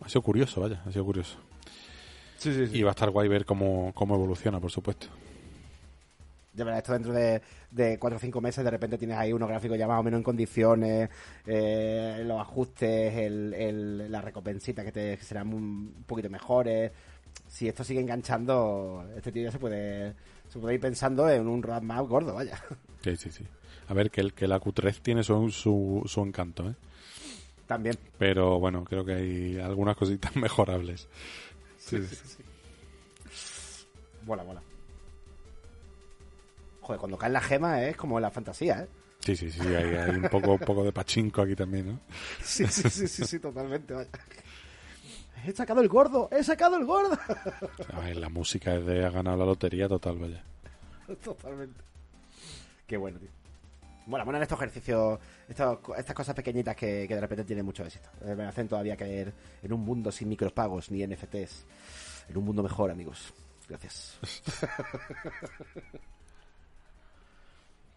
ha 0.00 0.08
sido 0.08 0.22
curioso, 0.22 0.60
vaya, 0.60 0.82
ha 0.86 0.92
sido 0.92 1.04
curioso. 1.04 1.36
Sí, 2.38 2.54
sí, 2.54 2.78
Y 2.78 2.82
va 2.82 2.90
a 2.90 2.92
estar 2.92 3.10
guay 3.10 3.28
ver 3.28 3.44
cómo, 3.44 3.92
cómo 3.94 4.14
evoluciona, 4.14 4.60
por 4.60 4.70
supuesto. 4.70 5.08
De 6.58 6.64
verdad, 6.64 6.78
esto 6.78 6.92
dentro 6.92 7.12
de, 7.12 7.40
de 7.70 7.98
4 7.98 8.16
o 8.16 8.20
5 8.20 8.40
meses, 8.40 8.64
de 8.64 8.70
repente 8.70 8.98
tienes 8.98 9.16
ahí 9.16 9.32
unos 9.32 9.48
gráficos 9.48 9.78
ya 9.78 9.86
más 9.86 10.00
o 10.00 10.02
menos 10.02 10.18
en 10.18 10.24
condiciones, 10.24 11.08
eh, 11.46 12.22
los 12.26 12.40
ajustes, 12.40 13.14
el, 13.14 13.54
el- 13.54 14.10
las 14.12 14.24
recompensitas 14.24 14.84
que, 14.84 14.92
te, 14.92 15.16
que 15.16 15.24
serán 15.24 15.54
un 15.54 16.04
poquito 16.06 16.28
mejores. 16.28 16.90
Si 17.46 17.68
esto 17.68 17.84
sigue 17.84 18.00
enganchando, 18.00 19.08
este 19.16 19.32
tío 19.32 19.44
ya 19.44 19.52
se 19.52 19.58
puede, 19.58 20.14
se 20.48 20.58
puede 20.58 20.74
ir 20.74 20.80
pensando 20.80 21.28
en 21.30 21.46
un 21.46 21.62
roadmap 21.62 22.06
gordo, 22.08 22.34
vaya. 22.34 22.60
Sí, 23.02 23.16
sí, 23.16 23.30
sí. 23.30 23.44
A 23.88 23.94
ver, 23.94 24.10
que 24.10 24.20
el, 24.20 24.34
que 24.34 24.48
la 24.48 24.60
Q3 24.60 25.00
tiene 25.00 25.22
su, 25.22 25.48
su, 25.50 26.02
su 26.06 26.20
encanto, 26.22 26.68
¿eh? 26.68 26.74
También. 27.66 27.96
Pero 28.18 28.58
bueno, 28.58 28.82
creo 28.84 29.04
que 29.04 29.12
hay 29.14 29.58
algunas 29.60 29.96
cositas 29.96 30.34
mejorables. 30.36 31.06
Sí, 31.78 31.98
sí, 32.04 32.16
sí. 32.16 32.42
Mola, 34.26 34.42
mola. 34.44 34.62
Joder, 36.88 36.98
cuando 37.00 37.18
caen 37.18 37.34
las 37.34 37.44
gemas 37.44 37.82
es 37.82 37.96
como 37.98 38.18
la 38.18 38.30
fantasía, 38.30 38.80
¿eh? 38.84 38.88
Sí, 39.20 39.36
sí, 39.36 39.50
sí, 39.50 39.60
hay, 39.60 39.94
hay 39.94 40.16
un 40.16 40.22
poco, 40.30 40.52
un 40.54 40.58
poco 40.60 40.82
de 40.84 40.90
pachinko 40.90 41.42
aquí 41.42 41.54
también, 41.54 41.86
¿no? 41.86 42.00
Sí, 42.42 42.66
sí, 42.66 42.88
sí, 42.88 43.06
sí, 43.06 43.24
sí, 43.26 43.38
totalmente, 43.38 43.92
vaya. 43.92 44.08
He 45.44 45.52
sacado 45.52 45.82
el 45.82 45.88
gordo, 45.88 46.30
he 46.32 46.42
sacado 46.42 46.78
el 46.78 46.86
gordo. 46.86 47.18
A 47.92 48.00
ver, 48.00 48.16
la 48.16 48.30
música 48.30 48.74
es 48.74 48.86
de 48.86 49.04
ha 49.04 49.10
ganado 49.10 49.36
la 49.36 49.44
lotería 49.44 49.86
total, 49.86 50.16
vaya. 50.18 50.42
Totalmente. 51.22 51.78
Qué 52.86 52.96
bueno, 52.96 53.18
tío. 53.18 53.28
Bueno, 54.06 54.24
bueno, 54.24 54.38
en 54.38 54.44
estos 54.44 54.56
ejercicios, 54.58 55.18
estos- 55.46 55.80
estas 55.98 56.14
cosas 56.16 56.34
pequeñitas 56.34 56.74
que, 56.74 57.04
que 57.06 57.14
de 57.14 57.20
repente 57.20 57.44
tienen 57.44 57.66
mucho 57.66 57.84
éxito. 57.84 58.08
Eh, 58.24 58.34
Me 58.34 58.44
hacen 58.46 58.66
todavía 58.66 58.96
caer 58.96 59.34
en 59.62 59.72
un 59.74 59.80
mundo 59.84 60.10
sin 60.10 60.30
micropagos 60.30 60.90
ni 60.90 61.06
NFTs. 61.06 61.66
En 62.30 62.38
un 62.38 62.44
mundo 62.46 62.62
mejor, 62.62 62.90
amigos. 62.90 63.34
Gracias. 63.68 64.18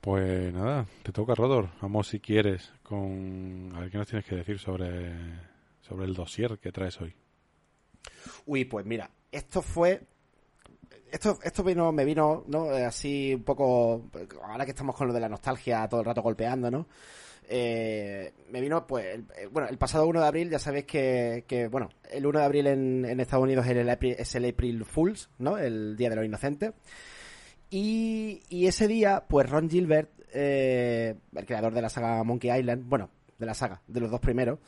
Pues 0.02 0.52
nada, 0.52 0.86
te 1.04 1.12
toca, 1.12 1.36
Rodor. 1.36 1.70
Vamos, 1.82 2.08
si 2.08 2.20
quieres, 2.20 2.74
con... 2.82 3.72
A 3.76 3.82
ver 3.82 3.92
qué 3.92 3.98
nos 4.00 4.08
tienes 4.08 4.26
que 4.26 4.36
decir 4.36 4.58
sobre, 4.58 5.14
sobre 5.82 6.06
el 6.06 6.16
dossier 6.16 6.58
que 6.58 6.72
traes 6.72 7.00
hoy. 7.00 7.14
Uy, 8.48 8.66
pues 8.66 8.84
mira, 8.86 9.12
esto 9.32 9.62
fue. 9.62 10.02
Esto, 11.12 11.38
esto 11.44 11.64
vino, 11.64 11.92
me 11.92 12.04
vino, 12.06 12.44
¿no? 12.48 12.72
Eh, 12.76 12.84
Así 12.86 13.34
un 13.36 13.44
poco. 13.44 14.10
Ahora 14.44 14.66
que 14.66 14.72
estamos 14.72 14.96
con 14.96 15.08
lo 15.08 15.14
de 15.14 15.20
la 15.20 15.30
nostalgia 15.30 15.88
todo 15.88 16.00
el 16.00 16.06
rato 16.08 16.24
golpeando, 16.24 16.72
¿no? 16.72 16.88
Eh, 17.48 18.34
me 18.50 18.62
vino, 18.62 18.88
pues, 18.88 19.06
el- 19.06 19.26
eh, 19.38 19.48
bueno, 19.52 19.68
el 19.70 19.78
pasado 19.78 20.08
1 20.08 20.22
de 20.22 20.28
abril, 20.28 20.50
ya 20.50 20.58
sabéis 20.58 20.86
que, 20.86 21.44
que 21.48 21.68
bueno, 21.68 21.90
el 22.10 22.26
1 22.26 22.40
de 22.40 22.46
abril 22.46 22.68
en, 22.68 23.06
en 23.06 23.20
Estados 23.20 23.44
Unidos 23.44 23.66
es 23.68 23.72
el, 23.76 23.90
es 23.90 24.36
el 24.36 24.50
April 24.50 24.84
Fools, 24.86 25.30
¿no? 25.38 25.58
El 25.60 25.96
Día 25.96 26.10
de 26.10 26.16
los 26.16 26.26
Inocentes. 26.26 26.72
Y, 27.72 28.44
y 28.50 28.68
ese 28.68 28.88
día, 28.88 29.24
pues 29.28 29.50
Ron 29.50 29.70
Gilbert, 29.70 30.12
eh, 30.34 31.16
el 31.34 31.46
creador 31.46 31.74
de 31.74 31.82
la 31.82 31.90
saga 31.90 32.24
Monkey 32.24 32.52
Island, 32.52 32.88
bueno, 32.88 33.10
de 33.40 33.46
la 33.46 33.54
saga, 33.54 33.82
de 33.88 34.00
los 34.02 34.12
dos 34.12 34.20
primeros, 34.20 34.60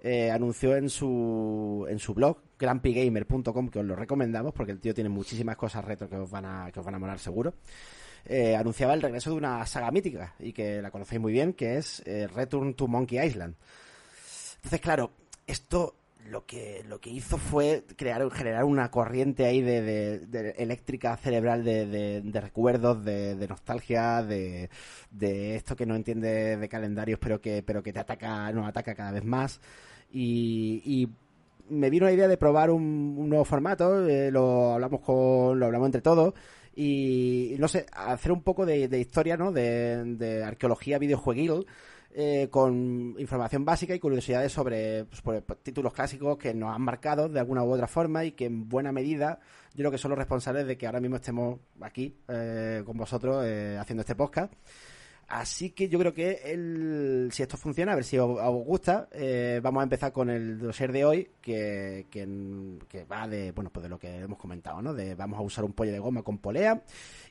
eh, 0.00 0.30
anunció 0.30 0.76
en 0.76 0.88
su, 0.88 1.86
en 1.88 1.98
su 1.98 2.14
blog, 2.14 2.38
grumpygamer.com, 2.58 3.68
que 3.68 3.80
os 3.80 3.84
lo 3.84 3.96
recomendamos 3.96 4.52
porque 4.52 4.70
el 4.70 4.78
tío 4.78 4.94
tiene 4.94 5.10
muchísimas 5.10 5.56
cosas 5.56 5.84
retro 5.84 6.08
que 6.08 6.16
os 6.16 6.30
van 6.30 6.44
a, 6.44 6.70
que 6.70 6.78
os 6.78 6.86
van 6.86 6.94
a 6.94 6.98
molar 6.98 7.18
seguro. 7.18 7.54
Eh, 8.26 8.54
anunciaba 8.54 8.94
el 8.94 9.02
regreso 9.02 9.30
de 9.30 9.36
una 9.36 9.66
saga 9.66 9.90
mítica 9.90 10.34
y 10.38 10.52
que 10.52 10.80
la 10.80 10.90
conocéis 10.90 11.20
muy 11.20 11.32
bien, 11.32 11.54
que 11.54 11.76
es 11.76 12.02
eh, 12.06 12.26
Return 12.26 12.74
to 12.74 12.86
Monkey 12.86 13.18
Island. 13.18 13.56
Entonces, 14.56 14.80
claro, 14.80 15.10
esto 15.46 15.96
lo 16.30 16.46
que 16.46 16.82
lo 16.88 17.00
que 17.00 17.10
hizo 17.10 17.38
fue 17.38 17.84
crear 17.96 18.28
generar 18.30 18.64
una 18.64 18.90
corriente 18.90 19.44
ahí 19.44 19.60
de, 19.60 19.82
de, 20.20 20.50
eléctrica 20.58 21.16
cerebral 21.16 21.64
de, 21.64 22.22
de 22.22 22.40
recuerdos 22.40 23.04
de, 23.04 23.46
nostalgia 23.48 24.22
de, 24.22 24.68
esto 25.56 25.76
que 25.76 25.86
no 25.86 25.94
entiende 25.94 26.56
de 26.56 26.68
calendarios 26.68 27.18
pero 27.20 27.40
que 27.40 27.62
pero 27.62 27.82
que 27.82 27.92
te 27.92 28.00
ataca 28.00 28.50
nos 28.52 28.68
ataca 28.68 28.94
cada 28.94 29.12
vez 29.12 29.24
más. 29.24 29.60
Y, 30.10 31.08
me 31.66 31.88
vino 31.88 32.04
la 32.04 32.12
idea 32.12 32.28
de 32.28 32.36
probar 32.36 32.70
un, 32.70 33.26
nuevo 33.28 33.44
formato 33.44 34.06
eh, 34.06 34.30
lo 34.30 34.74
hablamos 34.74 35.00
con 35.00 35.58
lo 35.58 35.64
hablamos 35.64 35.86
entre 35.86 36.02
todos 36.02 36.34
y 36.76 37.56
no 37.58 37.68
sé 37.68 37.86
hacer 37.92 38.32
un 38.32 38.42
poco 38.42 38.66
de, 38.66 38.86
historia 38.98 39.36
no 39.36 39.52
de, 39.52 40.42
arqueología 40.44 40.98
videojueguil 40.98 41.66
eh, 42.16 42.46
con 42.48 43.16
información 43.18 43.64
básica 43.64 43.92
y 43.92 43.98
curiosidades 43.98 44.52
sobre, 44.52 45.04
pues, 45.04 45.42
títulos 45.64 45.92
clásicos 45.92 46.38
que 46.38 46.54
nos 46.54 46.72
han 46.72 46.82
marcado 46.82 47.28
de 47.28 47.40
alguna 47.40 47.64
u 47.64 47.72
otra 47.72 47.88
forma 47.88 48.24
y 48.24 48.30
que 48.30 48.44
en 48.44 48.68
buena 48.68 48.92
medida 48.92 49.40
yo 49.72 49.78
creo 49.78 49.90
que 49.90 49.98
son 49.98 50.10
los 50.10 50.18
responsables 50.18 50.64
de 50.64 50.78
que 50.78 50.86
ahora 50.86 51.00
mismo 51.00 51.16
estemos 51.16 51.58
aquí 51.80 52.14
eh, 52.28 52.84
con 52.86 52.96
vosotros 52.96 53.44
eh, 53.44 53.76
haciendo 53.80 54.02
este 54.02 54.14
podcast. 54.14 54.54
Así 55.26 55.70
que 55.70 55.88
yo 55.88 55.98
creo 55.98 56.14
que 56.14 57.28
si 57.32 57.42
esto 57.42 57.56
funciona, 57.56 57.92
a 57.92 57.94
ver 57.96 58.04
si 58.04 58.16
os, 58.16 58.28
gusta, 58.64 59.08
vamos 59.60 59.80
a 59.80 59.84
empezar 59.84 60.12
con 60.12 60.30
el 60.30 60.58
dossier 60.58 60.92
de 60.92 61.04
hoy, 61.04 61.30
que, 61.40 62.06
que, 62.10 63.04
va 63.10 63.26
de, 63.26 63.50
bueno, 63.50 63.70
pues 63.70 63.82
de 63.82 63.88
lo 63.88 63.98
que 63.98 64.18
hemos 64.18 64.38
comentado, 64.38 64.82
¿no? 64.82 64.94
De 64.94 65.16
vamos 65.16 65.38
a 65.40 65.42
usar 65.42 65.64
un 65.64 65.72
pollo 65.72 65.90
de 65.90 65.98
goma 65.98 66.22
con 66.22 66.38
polea 66.38 66.84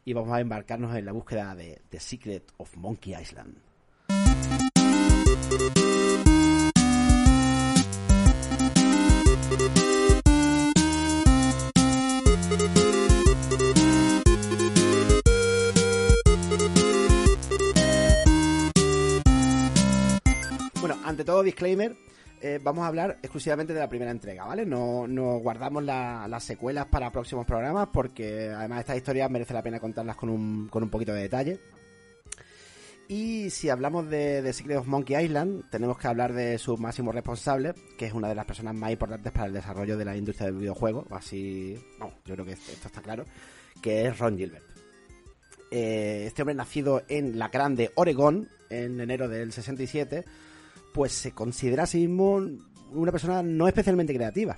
y 0.03 0.11
vamos 0.11 0.33
a 0.33 0.41
embarcarnos 0.41 0.93
en 0.95 1.05
la 1.05 1.13
búsqueda 1.13 1.55
de 1.55 1.81
The 1.87 1.99
Secret 1.99 2.51
of 2.57 2.75
Monkey 2.75 3.13
Island. 3.13 3.55
Bueno, 20.81 20.97
ante 21.05 21.23
todo, 21.23 21.43
disclaimer, 21.43 21.95
eh, 22.41 22.59
vamos 22.61 22.83
a 22.83 22.87
hablar 22.87 23.19
exclusivamente 23.21 23.73
de 23.73 23.79
la 23.79 23.87
primera 23.87 24.09
entrega, 24.09 24.45
¿vale? 24.45 24.65
No, 24.65 25.07
no 25.07 25.37
guardamos 25.37 25.83
las 25.83 26.43
secuelas 26.43 26.87
para 26.87 27.11
próximos 27.11 27.45
programas 27.45 27.89
porque 27.93 28.49
además 28.49 28.79
estas 28.79 28.97
historias 28.97 29.29
merece 29.29 29.53
la 29.53 29.61
pena 29.61 29.79
contarlas 29.79 30.15
con 30.15 30.29
un, 30.29 30.67
con 30.69 30.81
un 30.81 30.89
poquito 30.89 31.13
de 31.13 31.21
detalle. 31.21 31.59
Y 33.07 33.49
si 33.49 33.69
hablamos 33.69 34.09
de, 34.09 34.51
Secret 34.53 34.77
of 34.77 34.87
Monkey 34.87 35.25
Island, 35.25 35.69
tenemos 35.69 35.97
que 35.97 36.07
hablar 36.07 36.33
de 36.33 36.57
su 36.57 36.77
máximo 36.77 37.11
responsable, 37.11 37.73
que 37.97 38.05
es 38.05 38.13
una 38.13 38.29
de 38.29 38.35
las 38.35 38.45
personas 38.45 38.73
más 38.75 38.91
importantes 38.91 39.31
para 39.31 39.47
el 39.47 39.53
desarrollo 39.53 39.97
de 39.97 40.05
la 40.05 40.15
industria 40.15 40.47
del 40.47 40.57
videojuego. 40.57 41.05
Así, 41.11 41.77
bueno, 41.99 42.15
yo 42.25 42.33
creo 42.35 42.45
que 42.45 42.53
esto 42.53 42.87
está 42.87 43.01
claro, 43.01 43.25
que 43.81 44.07
es 44.07 44.17
Ron 44.17 44.37
Gilbert. 44.37 44.63
Eh, 45.69 46.25
este 46.27 46.43
hombre 46.43 46.55
nacido 46.55 47.03
en 47.09 47.37
la 47.37 47.49
grande 47.49 47.91
Oregón, 47.95 48.49
en 48.69 48.99
enero 48.99 49.27
del 49.27 49.51
67, 49.51 50.23
pues 50.93 51.11
se 51.11 51.31
considera 51.31 51.83
a 51.83 51.87
sí 51.87 52.07
mismo 52.07 52.41
una 52.91 53.11
persona 53.11 53.43
no 53.43 53.67
especialmente 53.67 54.13
creativa. 54.13 54.57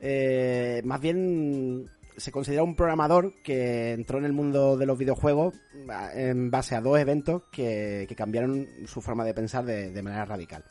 Eh, 0.00 0.82
más 0.84 1.00
bien 1.00 1.88
se 2.20 2.30
considera 2.30 2.62
un 2.62 2.76
programador 2.76 3.34
que 3.42 3.92
entró 3.92 4.18
en 4.18 4.24
el 4.24 4.32
mundo 4.32 4.76
de 4.76 4.86
los 4.86 4.98
videojuegos 4.98 5.54
en 6.14 6.50
base 6.50 6.74
a 6.74 6.80
dos 6.80 6.98
eventos 6.98 7.42
que, 7.50 8.06
cambiaron 8.16 8.68
su 8.86 9.00
forma 9.00 9.24
de 9.24 9.34
pensar 9.34 9.64
de, 9.64 10.02
manera 10.02 10.24
radical. 10.26 10.62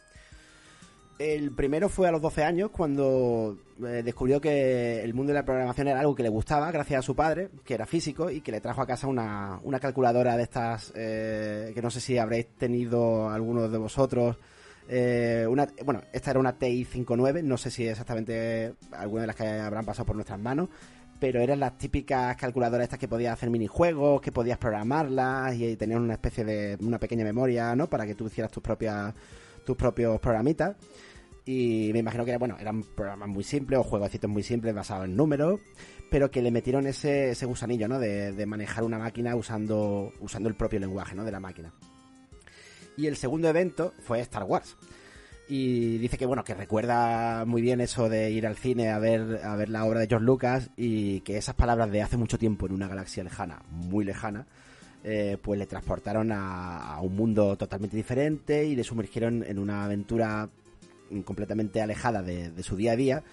El 1.18 1.52
primero 1.52 1.89
fue 1.89 2.08
a 2.08 2.12
los 2.12 2.22
12 2.22 2.43
años 2.43 2.72
cuando 2.72 3.58
eh, 3.80 4.04
descubrió 4.06 4.39
que 4.39 5.04
el 5.04 5.14
mundo 5.14 5.34
de 5.34 5.39
la 5.39 5.43
programación 5.43 5.89
era 5.89 6.00
algo 6.00 6.16
que 6.16 6.24
le 6.24 6.30
gustaba 6.30 6.72
gracias 6.72 7.00
a 7.00 7.02
su 7.02 7.14
padre, 7.14 7.50
que 7.66 7.74
era 7.74 7.86
físico 7.86 8.30
y 8.30 8.39
que 8.39 8.54
le 8.54 8.62
trajo 8.62 8.82
a 8.82 8.88
casa 8.88 9.08
una, 9.08 9.60
calculadora 9.82 10.38
de 10.38 10.43
estas 10.43 10.93
eh, 10.95 11.72
que 11.74 11.82
no 11.82 11.89
sé 11.89 12.00
si 12.00 12.18
habréis 12.18 12.47
tenido 12.58 13.30
algunos 13.30 13.70
de 13.70 13.78
vosotros. 13.78 14.38
Eh, 14.88 15.45
una, 15.47 15.68
bueno, 15.86 16.02
esta 16.14 16.32
era 16.32 16.39
una 16.39 16.58
TI 16.58 16.86
59, 16.86 17.43
no 17.43 17.58
sé 17.58 17.70
si 17.70 17.88
exactamente 17.88 18.74
alguna 18.91 19.22
de 19.22 19.28
las 19.28 19.36
que 19.36 19.47
habrán 19.47 19.86
pasado 19.86 20.06
por 20.06 20.16
nuestras 20.16 20.39
manos, 20.39 20.70
pero 21.20 21.41
eran 21.41 21.59
las 21.59 21.78
típicas 21.78 22.36
calculadoras 22.38 22.86
estas 22.86 22.99
que 22.99 23.07
podías 23.07 23.34
hacer 23.34 23.49
minijuegos, 23.49 24.22
que 24.22 24.32
podías 24.32 24.57
programarlas 24.57 25.55
y 25.55 25.76
tenían 25.76 26.01
una 26.01 26.13
especie 26.13 26.45
de 26.45 26.78
una 26.82 26.97
pequeña 26.97 27.24
memoria, 27.24 27.76
¿no? 27.76 27.89
Para 27.89 28.05
que 28.05 28.15
tú 28.15 28.28
hicieras 28.28 28.51
tus 28.51 28.63
propias 28.63 29.13
tus 29.65 29.76
propios 29.76 30.20
programitas. 30.20 30.76
Y 31.45 31.89
me 31.93 31.99
imagino 31.99 32.26
que 32.26 32.38
bueno, 32.38 32.57
eran 32.59 32.84
programas 32.84 33.28
muy 33.28 33.43
simples 33.43 33.80
o 33.80 33.84
jueguecitos 33.84 34.30
muy 34.30 34.43
simples 34.43 34.74
basados 34.74 35.05
en 35.05 35.15
números, 35.15 35.59
pero 36.09 36.32
que 36.32 36.41
le 36.41 36.51
metieron 36.51 36.88
ese, 36.88 37.32
ese 37.32 37.45
gusanillo, 37.45 37.88
¿no? 37.88 37.99
De, 37.99 38.32
de 38.32 38.45
manejar 38.45 38.84
una 38.84 38.99
máquina 38.99 39.36
usando, 39.36 40.13
usando 40.20 40.47
el 40.47 40.55
propio 40.55 40.80
lenguaje, 40.80 41.15
¿no? 41.15 41.26
De 41.26 41.32
la 41.32 41.39
máquina. 41.39 41.74
Y 42.97 43.07
el 43.07 43.15
segundo 43.15 43.47
evento 43.47 43.93
fue 43.99 44.20
Star 44.22 44.43
Wars 44.43 44.78
y 45.50 45.97
dice 45.97 46.18
que 46.20 46.28
bueno 46.28 46.43
que 46.43 46.54
recuerda 46.54 47.43
muy 47.43 47.64
bien 47.64 47.82
eso 47.82 48.08
de 48.08 48.30
ir 48.30 48.45
al 48.45 48.56
cine 48.56 48.89
a 48.89 49.00
ver 49.00 49.41
a 49.43 49.56
ver 49.56 49.70
la 49.70 49.84
obra 49.84 50.00
de 50.00 50.08
George 50.08 50.26
Lucas 50.26 50.70
y 50.78 51.22
que 51.22 51.38
esas 51.38 51.56
palabras 51.56 51.89
de 51.91 52.04
hace 52.04 52.18
mucho 52.18 52.38
tiempo 52.38 52.68
en 52.68 52.74
una 52.74 52.88
galaxia 52.88 53.24
lejana 53.24 53.64
muy 53.72 54.06
lejana 54.06 54.45
eh, 55.04 55.38
pues 55.41 55.58
le 55.58 55.66
transportaron 55.66 56.32
a, 56.32 57.00
un 57.02 57.16
mundo 57.16 57.56
totalmente 57.58 57.97
diferente 57.97 58.66
y 58.66 58.76
le 58.76 58.84
sumergieron 58.84 59.43
en 59.43 59.58
una 59.58 59.86
aventura 59.86 60.50
completamente 61.24 61.82
alejada 61.82 62.22
de, 62.22 62.62
su 62.62 62.76
día 62.76 62.91
a 62.91 62.95
día. 62.97 63.24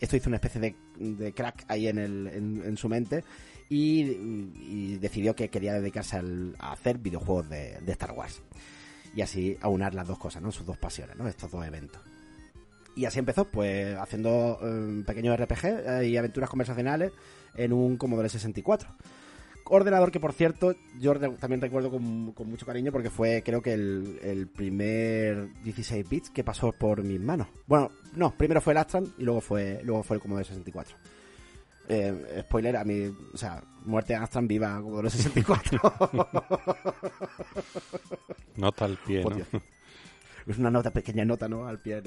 Esto 0.00 0.16
hizo 0.16 0.28
una 0.28 0.36
especie 0.36 0.74
de, 0.98 1.32
crack 1.32 1.64
ahí 1.68 1.86
en, 1.86 1.98
el, 1.98 2.60
en, 2.64 2.76
su 2.76 2.88
mente 2.88 3.22
y, 3.68 4.96
decidió 4.96 5.36
que 5.36 5.48
quería 5.48 5.74
dedicarse 5.74 6.20
a 6.58 6.72
hacer 6.72 6.98
videojuegos 6.98 7.48
de 7.48 7.78
Star 7.86 8.10
Wars 8.10 8.42
y 9.14 9.22
así 9.22 9.56
aunar 9.60 9.94
las 9.94 10.08
dos 10.08 10.18
cosas, 10.18 10.42
¿no? 10.42 10.52
Sus 10.52 10.66
dos 10.66 10.78
pasiones, 10.78 11.16
¿no? 11.16 11.28
Estos 11.28 11.50
dos 11.50 11.64
eventos. 11.66 12.00
Y 12.94 13.06
así 13.06 13.18
empezó, 13.18 13.46
pues, 13.46 13.96
haciendo 13.96 14.58
um, 14.60 15.02
pequeños 15.04 15.38
RPG 15.38 15.64
eh, 15.64 16.08
y 16.08 16.16
aventuras 16.16 16.50
conversacionales 16.50 17.12
en 17.54 17.72
un 17.72 17.96
Commodore 17.96 18.28
64. 18.28 18.88
Ordenador 19.64 20.10
que, 20.10 20.20
por 20.20 20.32
cierto, 20.32 20.74
yo 21.00 21.14
también 21.36 21.60
recuerdo 21.60 21.90
con, 21.90 22.02
mucho 22.02 22.66
cariño 22.66 22.92
porque 22.92 23.10
fue, 23.10 23.42
creo 23.42 23.62
que, 23.62 23.72
el, 23.72 24.48
primer 24.54 25.48
16 25.62 26.08
bits 26.08 26.30
que 26.30 26.44
pasó 26.44 26.72
por 26.72 27.02
mis 27.02 27.20
manos. 27.20 27.46
Bueno, 27.66 27.90
no, 28.14 28.36
primero 28.36 28.60
fue 28.60 28.74
el 28.74 28.78
Astran 28.78 29.06
y 29.16 29.22
luego 29.22 29.40
fue, 29.40 29.80
luego 29.84 30.02
fue 30.02 30.16
el 30.16 30.22
Commodore 30.22 30.44
64. 30.44 30.96
Eh, 31.88 32.42
spoiler, 32.46 32.76
a 32.76 32.84
mí, 32.84 33.12
o 33.32 33.36
sea, 33.36 33.62
muerte 33.84 34.12
de 34.12 34.20
Astran 34.20 34.46
viva 34.46 34.80
Commodore 34.80 35.10
64. 35.10 35.80
Nota 38.56 38.84
al 38.84 38.96
pie, 38.98 39.24
Es 40.46 40.58
una 40.58 40.70
nota, 40.70 40.90
pequeña 40.90 41.24
nota, 41.24 41.48
¿no? 41.48 41.66
Al 41.66 41.80
pie, 41.80 42.02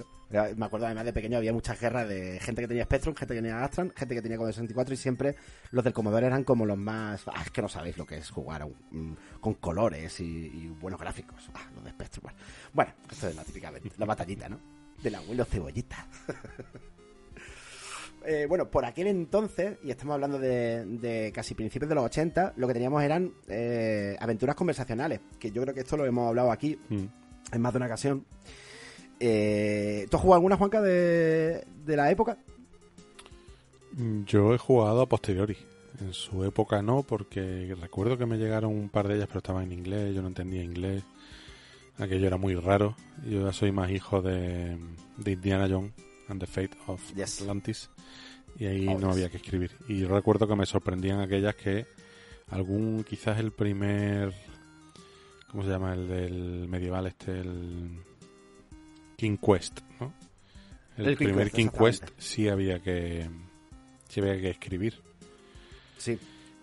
Me 0.56 0.66
acuerdo 0.66 0.86
además 0.86 1.06
de 1.06 1.14
pequeño 1.14 1.38
había 1.38 1.54
muchas 1.54 1.80
guerras 1.80 2.08
de 2.08 2.40
gente 2.40 2.62
que 2.62 2.68
tenía 2.68 2.84
Spectrum, 2.86 3.16
gente 3.16 3.34
que 3.34 3.42
tenía 3.42 3.64
Astran, 3.64 3.92
gente 3.96 4.16
que 4.16 4.22
tenía 4.22 4.38
Commodore 4.38 4.54
64 4.54 4.94
y 4.94 4.98
siempre 4.98 5.36
los 5.72 5.84
del 5.84 5.94
Commodore 5.94 6.28
eran 6.28 6.44
como 6.44 6.66
los 6.66 6.78
más... 6.78 7.24
Ah, 7.28 7.42
es 7.44 7.52
que 7.52 7.62
no 7.62 7.70
sabéis 7.70 7.98
lo 7.98 8.06
que 8.06 8.18
es 8.18 8.30
jugar 8.30 8.68
con 9.40 9.54
colores 9.56 10.20
y, 10.20 10.68
buenos 10.80 11.00
gráficos. 11.00 11.50
Ah, 11.54 11.70
los 11.76 11.84
de 11.84 11.92
Spectrum. 11.92 12.32
Bueno, 12.74 12.94
esto 13.12 13.28
es 13.28 13.36
la 13.36 13.44
típica 13.44 13.74
la 13.98 14.06
batallita, 14.06 14.50
¿no? 14.50 14.60
Del 15.02 15.16
abuelo 15.16 15.46
cebollita. 15.46 16.08
Eh, 18.28 18.46
bueno, 18.48 18.70
por 18.70 18.86
aquel 18.86 19.08
entonces, 19.08 19.78
y 19.84 19.92
estamos 19.92 20.16
hablando 20.16 20.40
de, 20.40 21.32
casi 21.34 21.54
principios 21.54 21.90
de 21.90 21.96
los 21.96 22.06
80, 22.06 22.54
lo 22.58 22.68
que 22.68 22.74
teníamos 22.74 23.04
eran 23.04 23.32
eh, 23.48 24.16
aventuras 24.20 24.56
conversacionales, 24.56 25.22
que 25.40 25.52
yo 25.52 25.62
creo 25.62 25.74
que 25.74 25.82
esto 25.82 25.98
lo 25.98 26.06
hemos 26.06 26.28
hablado 26.28 26.52
aquí 26.52 26.80
mm. 26.90 27.06
en 27.52 27.62
más 27.62 27.74
de 27.74 27.78
una 27.78 27.86
ocasión. 27.86 28.26
Eh, 29.20 30.08
¿Tú 30.10 30.18
has 30.18 30.22
jugado 30.22 30.36
alguna, 30.36 30.58
Juanca, 30.58 30.82
de, 30.82 31.66
de 31.86 31.96
la 31.96 32.10
época? 32.10 32.38
Yo 34.26 34.54
he 34.54 34.58
jugado 34.58 35.02
a 35.02 35.10
posteriori. 35.10 35.58
En 36.02 36.12
su 36.12 36.44
época 36.44 36.82
no, 36.82 37.04
porque 37.04 37.74
recuerdo 37.80 38.18
que 38.18 38.26
me 38.26 38.38
llegaron 38.38 38.74
un 38.74 38.90
par 38.90 39.08
de 39.08 39.16
ellas, 39.16 39.28
pero 39.28 39.38
estaban 39.38 39.64
en 39.64 39.72
inglés, 39.72 40.14
yo 40.14 40.22
no 40.22 40.28
entendía 40.28 40.62
inglés. 40.62 41.04
Aquello 41.98 42.28
era 42.28 42.38
muy 42.38 42.56
raro. 42.56 42.96
Yo 43.24 43.46
ya 43.46 43.54
soy 43.54 43.72
más 43.72 43.90
hijo 43.92 44.22
de, 44.22 44.78
de 45.18 45.32
Indiana 45.32 45.68
Jones 45.70 45.94
and 46.28 46.42
the 46.42 46.48
Fate 46.48 46.76
of 46.88 47.02
Atlantis 47.12 47.90
y 48.58 48.66
ahí 48.66 48.86
no 48.86 49.12
había 49.12 49.30
que 49.30 49.38
escribir. 49.38 49.72
Y 49.88 50.06
recuerdo 50.06 50.48
que 50.48 50.56
me 50.56 50.66
sorprendían 50.66 51.20
aquellas 51.20 51.56
que 51.56 51.86
algún, 52.50 53.04
quizás 53.04 53.40
el 53.40 53.52
primer, 53.52 54.34
¿cómo 55.50 55.64
se 55.64 55.70
llama? 55.70 55.94
El 55.94 56.08
del 56.08 56.68
medieval 56.68 57.08
este, 57.08 57.40
el 57.40 58.00
King 59.18 59.38
Quest, 59.38 59.80
¿no? 60.00 60.14
El, 60.98 61.18
primer 61.18 61.52
King 61.52 61.68
Quest 61.68 62.10
sí 62.18 62.48
había 62.48 62.80
que, 62.80 63.30
sí 64.08 64.22
había 64.22 64.40
que 64.40 64.52
escribir. 64.52 65.02
Sí. 65.98 66.18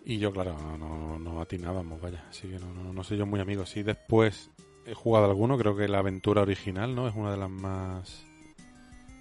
Y 0.05 0.19
yo, 0.19 0.33
claro, 0.33 0.57
no, 0.79 1.19
no, 1.19 1.41
atinábamos, 1.41 2.01
vaya. 2.01 2.25
Así 2.29 2.49
que 2.49 2.59
no, 2.59 2.73
no, 2.73 2.93
no 2.93 3.05
soy 3.05 3.19
yo 3.19 3.27
muy 3.27 3.41
amigo. 3.41 3.67
Sí, 3.67 3.83
después 3.83 4.51
he 4.87 4.95
jugado 4.95 5.27
alguno, 5.27 5.59
creo 5.59 5.77
que 5.77 5.87
la 5.87 5.99
aventura 5.99 6.43
original, 6.43 6.95
¿no? 6.95 7.07
Es 7.09 7.15
una 7.15 7.31
de 7.31 7.37
las 7.37 7.51
más 7.51 8.25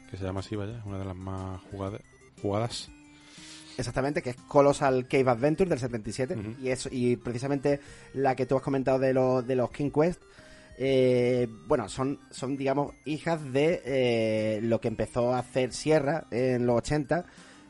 que 0.09 0.17
se 0.17 0.23
llama 0.25 0.41
así, 0.41 0.55
vaya, 0.55 0.81
una 0.85 0.97
de 0.97 1.05
las 1.05 1.15
más 1.15 1.61
jugadas. 1.71 2.01
Exactamente, 3.77 4.21
que 4.21 4.31
es 4.31 4.35
Colossal 4.47 5.07
Cave 5.07 5.29
Adventure 5.29 5.69
del 5.69 5.79
77 5.79 6.35
y 6.61 6.69
eso 6.69 6.89
y 6.91 7.15
precisamente 7.15 7.79
la 8.13 8.35
que 8.35 8.45
tú 8.45 8.57
has 8.57 8.61
comentado 8.61 8.99
de 8.99 9.13
los 9.13 9.47
de 9.47 9.55
los 9.55 9.71
King 9.71 9.89
Quest 9.89 10.21
eh, 10.83 11.47
bueno, 11.67 11.87
son, 11.89 12.19
son, 12.31 12.57
digamos, 12.57 12.93
hijas 13.05 13.53
de 13.53 13.83
eh, 13.85 14.59
lo 14.63 14.81
que 14.81 14.87
empezó 14.87 15.31
a 15.31 15.37
hacer 15.37 15.73
Sierra 15.73 16.25
en 16.31 16.65
los 16.65 16.77
80 16.77 17.25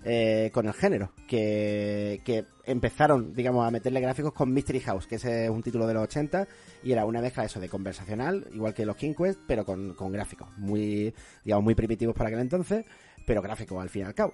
eh, 0.05 0.49
con 0.53 0.65
el 0.65 0.73
género, 0.73 1.11
que, 1.27 2.21
que, 2.23 2.45
empezaron, 2.63 3.33
digamos, 3.33 3.67
a 3.67 3.71
meterle 3.71 3.99
gráficos 3.99 4.31
con 4.31 4.53
Mystery 4.53 4.79
House, 4.79 5.07
que 5.07 5.15
ese 5.15 5.43
es 5.43 5.49
un 5.49 5.61
título 5.61 5.87
de 5.87 5.93
los 5.93 6.03
80 6.03 6.47
y 6.83 6.93
era 6.93 7.05
una 7.05 7.19
mezcla 7.19 7.43
eso 7.43 7.59
de 7.59 7.67
conversacional, 7.67 8.47
igual 8.53 8.73
que 8.73 8.85
los 8.85 8.95
King 8.95 9.13
Quest, 9.13 9.41
pero 9.45 9.65
con, 9.65 9.93
con 9.93 10.13
gráficos 10.13 10.47
muy, 10.57 11.13
digamos, 11.43 11.65
muy 11.65 11.75
primitivos 11.75 12.15
para 12.15 12.29
aquel 12.29 12.39
entonces, 12.39 12.85
pero 13.25 13.41
gráficos 13.41 13.81
al 13.81 13.89
fin 13.89 14.03
y 14.03 14.05
al 14.05 14.13
cabo. 14.13 14.33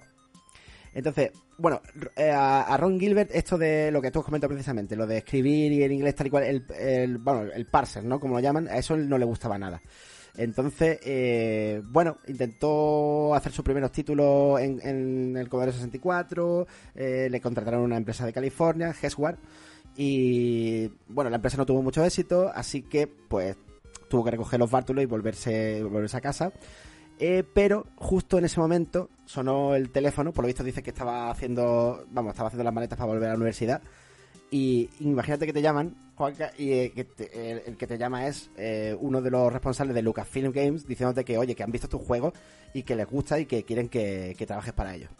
Entonces, 0.98 1.30
bueno, 1.58 1.80
eh, 2.16 2.32
a, 2.32 2.76
Ron 2.76 2.98
Gilbert, 2.98 3.30
esto 3.32 3.56
de 3.56 3.92
lo 3.92 4.02
que 4.02 4.10
tú 4.10 4.18
has 4.18 4.24
comentado 4.24 4.52
precisamente, 4.52 4.96
lo 4.96 5.06
de 5.06 5.18
escribir 5.18 5.70
y 5.70 5.84
en 5.84 5.92
inglés 5.92 6.16
tal 6.16 6.26
y 6.26 6.30
cual, 6.30 6.42
el, 6.76 7.18
bueno, 7.18 7.42
el 7.54 7.66
parser, 7.66 8.02
¿no? 8.02 8.18
Como 8.18 8.34
lo 8.34 8.40
llaman, 8.40 8.66
a 8.66 8.78
eso 8.78 8.96
no 8.96 9.16
le 9.16 9.24
gustaba 9.24 9.56
nada. 9.58 9.80
Entonces, 10.36 10.98
eh, 11.04 11.82
bueno, 11.84 12.18
intentó 12.26 13.32
hacer 13.32 13.52
sus 13.52 13.64
primeros 13.64 13.92
títulos 13.92 14.60
en, 14.60 14.80
en 14.82 15.36
el 15.36 15.48
Commodore 15.48 15.70
64, 15.70 16.66
eh, 16.96 17.28
le 17.30 17.40
contrataron 17.40 17.82
una 17.82 17.96
empresa 17.96 18.26
de 18.26 18.32
California, 18.32 18.92
Hesward, 19.00 19.38
y 19.96 20.90
bueno, 21.06 21.30
la 21.30 21.36
empresa 21.36 21.58
no 21.58 21.64
tuvo 21.64 21.80
mucho 21.80 22.04
éxito, 22.04 22.50
así 22.52 22.82
que 22.82 23.06
pues 23.06 23.56
tuvo 24.08 24.24
que 24.24 24.32
recoger 24.32 24.58
los 24.58 24.68
bártulos 24.68 25.04
y 25.04 25.06
volverse, 25.06 25.80
volverse 25.84 26.16
a 26.16 26.20
casa. 26.20 26.52
Eh, 27.20 27.42
pero 27.52 27.86
justo 27.96 28.38
en 28.38 28.44
ese 28.44 28.60
momento 28.60 29.10
sonó 29.24 29.74
el 29.74 29.90
teléfono, 29.90 30.32
por 30.32 30.44
lo 30.44 30.46
visto 30.46 30.62
dice 30.62 30.82
que 30.82 30.90
estaba 30.90 31.30
haciendo, 31.30 32.04
vamos, 32.10 32.30
estaba 32.30 32.48
haciendo 32.48 32.64
las 32.64 32.72
maletas 32.74 32.96
para 32.96 33.12
volver 33.12 33.28
a 33.28 33.32
la 33.32 33.36
universidad. 33.36 33.82
Y 34.50 34.88
imagínate 35.00 35.44
que 35.44 35.52
te 35.52 35.60
llaman, 35.60 35.94
Juanca, 36.14 36.52
y 36.56 36.72
eh, 36.72 36.92
el, 37.66 37.76
que 37.76 37.86
te 37.86 37.98
llama 37.98 38.26
es 38.26 38.50
eh, 38.56 38.96
uno 38.98 39.20
de 39.20 39.30
los 39.30 39.52
responsables 39.52 39.94
de 39.94 40.02
Lucasfilm 40.02 40.52
Games 40.52 40.86
diciéndote 40.86 41.24
que, 41.24 41.36
oye, 41.36 41.54
que 41.54 41.62
han 41.62 41.72
visto 41.72 41.88
tu 41.88 41.98
juego 41.98 42.32
y 42.72 42.82
que 42.84 42.96
les 42.96 43.06
gusta 43.06 43.38
y 43.38 43.46
que 43.46 43.64
quieren 43.64 43.88
que, 43.88 44.34
trabajes 44.46 44.72
para 44.72 44.94
ellos. 44.94 45.10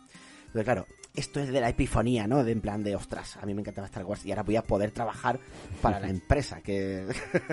Entonces, 0.47 0.65
claro, 0.65 0.87
esto 1.15 1.41
es 1.41 1.49
de 1.49 1.61
la 1.61 1.69
epifonía, 1.69 2.27
¿no? 2.27 2.43
De 2.43 2.53
en 2.53 2.63
plan 2.63 2.83
de, 2.83 2.97
ostras, 2.97 3.37
a 3.37 3.45
mí 3.45 3.53
me 3.53 3.61
encantaba 3.61 3.87
Star 3.89 4.05
Wars 4.05 4.25
y 4.25 4.31
ahora 4.31 4.45
voy 4.45 4.57
a 4.57 4.63
poder 4.63 4.93
trabajar 4.93 5.39
para 5.83 6.01
la 6.01 6.09
empresa 6.09 6.63
que, 6.63 7.07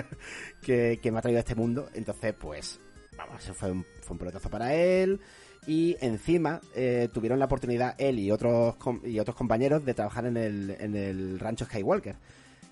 que, 0.62 0.98
que 1.02 1.12
me 1.12 1.18
ha 1.18 1.22
traído 1.22 1.38
a 1.38 1.40
este 1.40 1.54
mundo. 1.54 1.90
Entonces, 1.92 2.32
pues, 2.32 2.80
vamos, 3.18 3.42
eso 3.42 3.52
fue 3.52 3.70
un, 3.70 3.84
fue 4.06 4.14
un 4.14 4.18
pelotazo 4.18 4.48
para 4.48 4.74
él. 4.74 5.20
Y 5.66 5.96
encima 6.00 6.60
eh, 6.74 7.08
tuvieron 7.12 7.38
la 7.38 7.46
oportunidad 7.46 7.96
él 7.98 8.20
y 8.20 8.30
otros 8.30 8.76
y 9.04 9.18
otros 9.18 9.36
compañeros 9.36 9.84
de 9.84 9.94
trabajar 9.94 10.26
en 10.26 10.36
el, 10.36 10.76
en 10.78 10.94
el 10.94 11.40
rancho 11.40 11.64
Skywalker, 11.64 12.16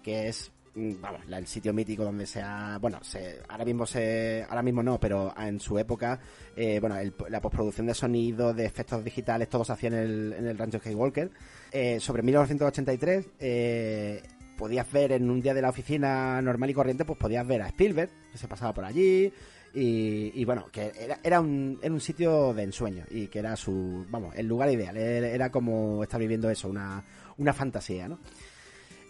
que 0.03 0.29
es 0.29 0.53
mm, 0.75 1.01
vamos, 1.01 1.23
el 1.29 1.47
sitio 1.49 1.73
mítico 1.73 2.05
donde 2.05 2.25
se 2.25 2.41
ha, 2.41 2.79
bueno, 2.81 3.03
se, 3.03 3.41
ahora 3.49 3.65
mismo 3.65 3.85
se, 3.85 4.47
ahora 4.49 4.63
mismo 4.63 4.83
no, 4.83 5.01
pero 5.01 5.35
en 5.37 5.59
su 5.59 5.77
época, 5.77 6.21
eh, 6.55 6.79
bueno, 6.79 6.97
la 7.29 7.41
postproducción 7.41 7.89
de 7.89 7.95
sonido, 7.95 8.55
de 8.55 8.65
efectos 8.65 9.03
digitales, 9.03 9.49
todo 9.49 9.65
se 9.65 9.73
hacía 9.73 9.89
en 9.89 9.95
el, 9.95 10.33
en 10.39 10.47
el 10.47 10.57
rancho 10.57 10.79
Skywalker. 10.79 11.33
Eh, 11.73 11.99
sobre 11.99 12.23
1983, 12.23 13.27
eh, 13.41 14.23
podías 14.57 14.91
ver 14.93 15.13
en 15.13 15.29
un 15.31 15.41
día 15.41 15.55
de 15.55 15.63
la 15.63 15.71
oficina 15.71 16.41
normal 16.41 16.71
y 16.71 16.75
corriente, 16.75 17.05
pues 17.05 17.19
podías 17.19 17.45
ver 17.45 17.63
a 17.63 17.69
Spielberg, 17.69 18.11
que 18.31 18.39
se 18.39 18.47
pasaba 18.47 18.73
por 18.73 18.85
allí, 18.85 19.33
y, 19.77 20.45
bueno, 20.45 20.67
que 20.71 20.93
era, 20.97 21.19
era, 21.25 21.41
un, 21.41 21.81
era 21.83 21.93
un 21.93 22.01
sitio 22.01 22.55
de 22.55 22.63
ensueño 22.63 23.05
y 23.11 23.27
que 23.27 23.41
era 23.41 23.57
su, 23.57 24.07
vamos, 24.09 24.35
el 24.37 24.47
lugar 24.47 24.71
ideal. 24.71 24.97
Era, 24.97 25.51
como 25.51 26.03
estar 26.05 26.21
viviendo 26.21 26.49
eso, 26.49 26.69
una, 26.69 27.03
una 27.39 27.53
fantasía, 27.53 28.07
¿no? 28.07 28.21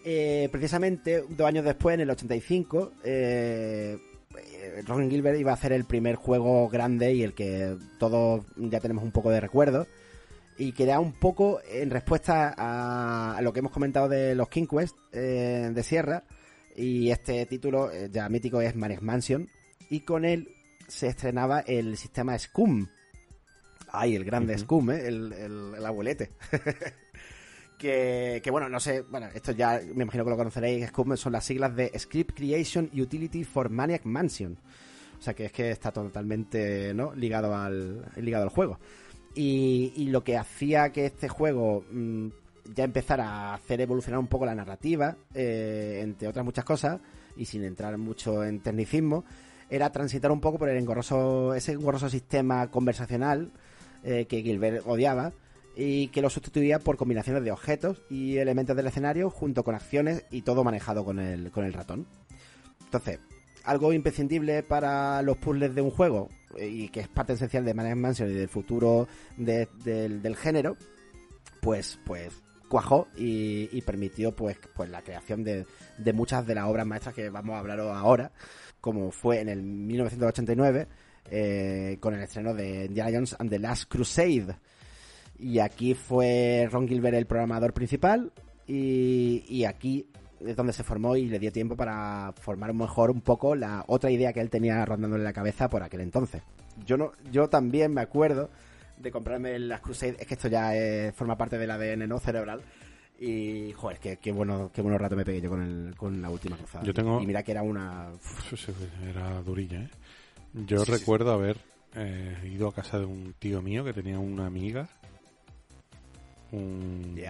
Eh, 0.07 0.49
precisamente 0.51 1.24
dos 1.28 1.47
años 1.47 1.66
después, 1.66 1.95
en 1.95 2.01
el 2.01 2.11
85, 2.11 2.93
eh, 3.05 3.99
Ron 4.86 5.11
Gilbert 5.11 5.39
iba 5.39 5.51
a 5.51 5.55
hacer 5.55 5.73
el 5.73 5.85
primer 5.85 6.16
juego 6.16 6.69
grande 6.70 7.12
y 7.12 7.23
el 7.23 7.35
que 7.35 7.77
todos 7.99 8.45
ya 8.57 8.81
tenemos 8.81 9.05
un 9.05 9.12
poco 9.12 9.31
de 9.31 9.41
recuerdo. 9.41 9.86
Y 10.57 10.73
que 10.73 10.85
era 10.85 10.99
un 10.99 11.12
poco 11.12 11.61
en 11.69 11.91
respuesta 11.91 12.55
a, 12.57 13.39
lo 13.43 13.53
que 13.53 13.59
hemos 13.59 13.73
comentado 13.73 14.09
de 14.09 14.35
los 14.35 14.49
King 14.49 14.66
Quest 14.66 14.97
eh, 15.12 15.70
de 15.74 15.82
Sierra. 15.82 16.24
Y 16.74 17.11
este 17.11 17.45
título 17.45 17.91
ya 18.11 18.28
mítico 18.31 18.62
es 18.62 18.74
Maniac 18.74 19.03
Mansion. 19.03 19.49
Y 19.91 20.01
con 20.01 20.24
él 20.24 20.54
se 20.95 21.09
estrenaba 21.09 21.61
el 21.61 21.97
sistema 21.97 22.39
Scum. 22.39 22.87
Ay, 23.91 24.15
el 24.15 24.25
grande 24.25 24.57
Scum, 24.57 24.91
¿eh? 24.91 25.07
el, 25.09 25.33
el, 25.33 25.85
abuelete. 25.85 26.31
que, 27.79 28.41
que, 28.43 28.51
bueno, 28.53 28.69
no 28.69 28.79
sé, 28.79 29.03
bueno, 29.03 29.27
esto 29.35 29.51
ya 29.51 29.81
me 29.93 30.05
imagino 30.05 30.23
que 30.25 30.31
lo 30.31 30.37
conoceréis. 30.37 30.89
Scum 30.89 31.16
son 31.16 31.33
las 31.33 31.45
siglas 31.45 31.75
de 31.75 31.91
Script 31.99 32.37
Creation 32.37 32.89
Utility 32.95 33.43
for 33.43 33.71
Maniac 33.71 34.05
Mansion. 34.05 34.57
O 35.19 35.23
sea 35.23 35.35
que 35.35 35.47
es 35.47 35.53
que 35.53 35.73
está 35.73 35.91
totalmente 35.91 36.95
¿no? 36.95 37.12
ligado, 37.15 37.57
al, 37.57 38.05
ligado 38.16 38.45
al 38.45 38.51
juego. 38.51 38.79
Y, 39.35 39.93
y 39.97 40.07
lo 40.07 40.23
que 40.23 40.37
hacía 40.37 40.93
que 40.93 41.07
este 41.07 41.29
juego 41.29 41.85
mm, 41.91 42.29
ya 42.73 42.85
empezara 42.85 43.29
a 43.29 43.55
hacer 43.55 43.81
evolucionar 43.81 44.21
un 44.21 44.29
poco 44.29 44.47
la 44.47 44.55
narrativa, 44.55 45.16
eh, 45.35 46.01
entre 46.05 46.29
otras 46.29 46.45
muchas 46.45 46.65
cosas, 46.65 47.01
y 47.37 47.47
sin 47.47 47.65
entrar 47.65 47.99
mucho 47.99 48.45
en 48.45 48.61
tecnicismo, 48.61 49.25
era 49.75 49.91
transitar 49.91 50.31
un 50.31 50.41
poco 50.41 50.59
por 50.59 50.69
el 50.69 50.77
engorroso, 50.77 51.53
ese 51.55 51.73
engorroso 51.73 52.09
sistema 52.09 52.71
conversacional 52.71 53.51
eh, 54.05 54.27
que 54.27 54.43
Gilbert 54.43 54.87
odiaba 54.87 55.33
y 55.77 56.09
que 56.09 56.23
lo 56.23 56.31
sustituía 56.31 56.79
por 56.79 56.97
combinaciones 56.97 57.43
de 57.43 57.51
objetos 57.51 58.03
y 58.09 58.37
elementos 58.37 58.77
del 58.77 58.87
escenario 58.87 59.31
junto 59.31 59.65
con 59.65 59.75
acciones 59.75 60.25
y 60.31 60.43
todo 60.43 60.63
manejado 60.63 61.05
con 61.05 61.19
el, 61.19 61.51
con 61.51 61.65
el 61.65 61.73
ratón. 61.73 62.07
Entonces, 62.85 63.19
algo 63.65 63.93
imprescindible 63.93 64.63
para 64.63 65.21
los 65.23 65.39
puzzles 65.39 65.75
de 65.75 65.83
un 65.83 65.91
juego 65.91 66.29
eh, 66.57 66.69
y 66.69 66.89
que 66.91 67.01
es 67.01 67.09
parte 67.09 67.33
esencial 67.33 67.65
de 67.65 67.75
Maniac 67.75 67.97
Mansion 67.97 68.31
y 68.31 68.35
del 68.35 68.49
futuro 68.49 69.09
del, 69.37 70.37
género, 70.37 70.77
pues, 71.61 71.99
pues 72.05 72.33
cuajó 72.69 73.09
y, 73.17 73.81
permitió 73.83 74.37
pues, 74.37 74.57
pues 74.77 74.89
la 74.89 75.03
creación 75.03 75.43
de, 75.43 75.67
de 75.99 76.13
muchas 76.13 76.47
de 76.47 76.55
las 76.55 76.67
obras 76.67 76.87
maestras 76.87 77.17
que 77.17 77.29
vamos 77.29 77.57
a 77.57 77.59
hablar 77.59 77.81
ahora 77.81 78.31
como 78.85 79.11
fue 79.11 79.40
en 79.40 79.48
el 79.48 79.62
1989 79.62 80.86
eh, 81.31 81.97
con 82.01 82.12
el 82.12 82.20
estreno 82.20 82.52
de 82.52 82.85
Indiana 82.85 83.12
Jones 83.15 83.35
and 83.39 83.48
the 83.48 83.59
Last 83.59 83.90
Crusade. 83.90 84.56
Y 85.39 85.59
aquí 85.59 85.94
fue 85.94 86.69
Ron 86.70 86.86
Gilbert 86.86 87.16
el 87.16 87.24
programador 87.24 87.73
principal 87.73 88.31
y, 88.66 89.65
aquí 89.65 90.06
es 90.47 90.55
donde 90.55 90.74
se 90.74 90.85
formó 90.85 91.16
y 91.16 91.31
le 91.31 91.39
dio 91.39 91.51
tiempo 91.51 91.77
para 91.77 92.35
formar 92.39 92.74
mejor 92.74 93.11
un 93.11 93.23
poco 93.23 93.55
la 93.55 93.85
otra 93.86 94.11
idea 94.11 94.35
que 94.35 94.40
él 94.40 94.51
tenía 94.51 94.85
rondando 94.85 95.16
en 95.16 95.24
la 95.24 95.32
cabeza 95.32 95.70
por 95.70 95.82
aquel 95.82 96.02
entonces. 96.02 96.43
Yo 96.85 96.98
no, 96.98 97.12
yo 97.32 97.48
también 97.48 97.94
me 97.94 98.02
acuerdo 98.02 98.51
de 98.98 99.11
comprarme 99.11 99.59
las 99.61 99.81
Crusade, 99.81 100.16
es 100.20 100.27
que 100.27 100.35
esto 100.35 100.48
ya 100.48 100.73
forma 101.15 101.39
parte 101.39 101.56
del 101.56 101.70
ADN 101.70 102.06
no 102.06 102.19
cerebral 102.19 102.61
y, 103.19 103.73
joder, 103.73 103.99
qué, 103.99 104.16
qué, 104.16 104.32
bueno, 104.32 104.70
qué 104.73 104.82
bueno 104.82 104.99
rato 104.99 105.16
me 105.16 105.24
pegué 105.24 105.41
yo 105.41 105.51
con, 105.51 105.62
el, 105.62 105.95
con 105.97 106.20
la 106.20 106.31
última 106.31 106.57
cruzada. 106.57 106.85
Yo 106.85 106.93
tengo... 106.93 107.20
Y 107.20 107.27
mira 107.27 107.43
que 107.43 107.53
era 107.53 107.62
una... 107.62 108.11
Era 109.09 109.43
durilla, 109.43 109.82
¿eh? 109.82 109.91
Yo 110.55 110.85
recuerdo 110.85 111.32
haber 111.32 111.59
eh, 111.95 112.51
ido 112.53 112.69
a 112.69 112.73
casa 112.73 112.99
de 112.99 113.07
un 113.07 113.35
tío 113.39 113.61
mío 113.61 113.85
que 113.85 113.93
tenía 113.93 114.19
una 114.19 114.47
amiga. 114.47 114.89
Un... 116.53 117.20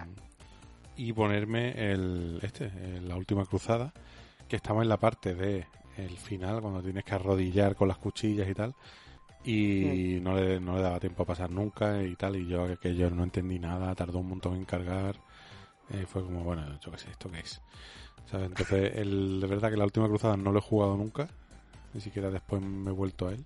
Y 0.96 1.12
ponerme 1.12 1.70
el 1.90 2.38
este, 2.42 2.70
la 3.00 3.16
última 3.16 3.44
cruzada, 3.46 3.92
que 4.48 4.56
estaba 4.56 4.82
en 4.82 4.88
la 4.88 4.98
parte 4.98 5.34
de 5.34 5.66
el 5.96 6.16
final, 6.18 6.60
cuando 6.60 6.82
tienes 6.82 7.04
que 7.04 7.14
arrodillar 7.14 7.74
con 7.74 7.88
las 7.88 7.98
cuchillas 7.98 8.48
y 8.48 8.54
tal. 8.54 8.74
Y 9.44 10.18
no, 10.22 10.34
le, 10.34 10.60
no 10.60 10.76
le 10.76 10.82
daba 10.82 11.00
tiempo 11.00 11.22
a 11.22 11.26
pasar 11.26 11.50
nunca 11.50 12.02
y 12.02 12.14
tal. 12.16 12.36
Y 12.36 12.46
yo 12.46 12.78
que 12.78 12.94
yo 12.94 13.10
no 13.10 13.24
entendí 13.24 13.58
nada, 13.58 13.94
tardó 13.94 14.18
un 14.18 14.28
montón 14.28 14.56
en 14.56 14.64
cargar. 14.64 15.16
Eh, 15.90 16.06
fue 16.06 16.22
como, 16.22 16.42
bueno, 16.42 16.78
yo 16.80 16.90
qué 16.90 16.98
sé, 16.98 17.10
¿esto 17.10 17.30
qué 17.30 17.40
es? 17.40 17.60
Entonces, 18.32 18.92
el, 18.96 19.40
de 19.40 19.46
verdad 19.46 19.70
que 19.70 19.76
la 19.76 19.84
última 19.84 20.08
cruzada 20.08 20.36
no 20.36 20.52
lo 20.52 20.58
he 20.58 20.62
jugado 20.62 20.96
nunca, 20.96 21.28
ni 21.92 22.00
siquiera 22.00 22.30
después 22.30 22.62
me 22.62 22.90
he 22.90 22.94
vuelto 22.94 23.28
a 23.28 23.32
él. 23.32 23.44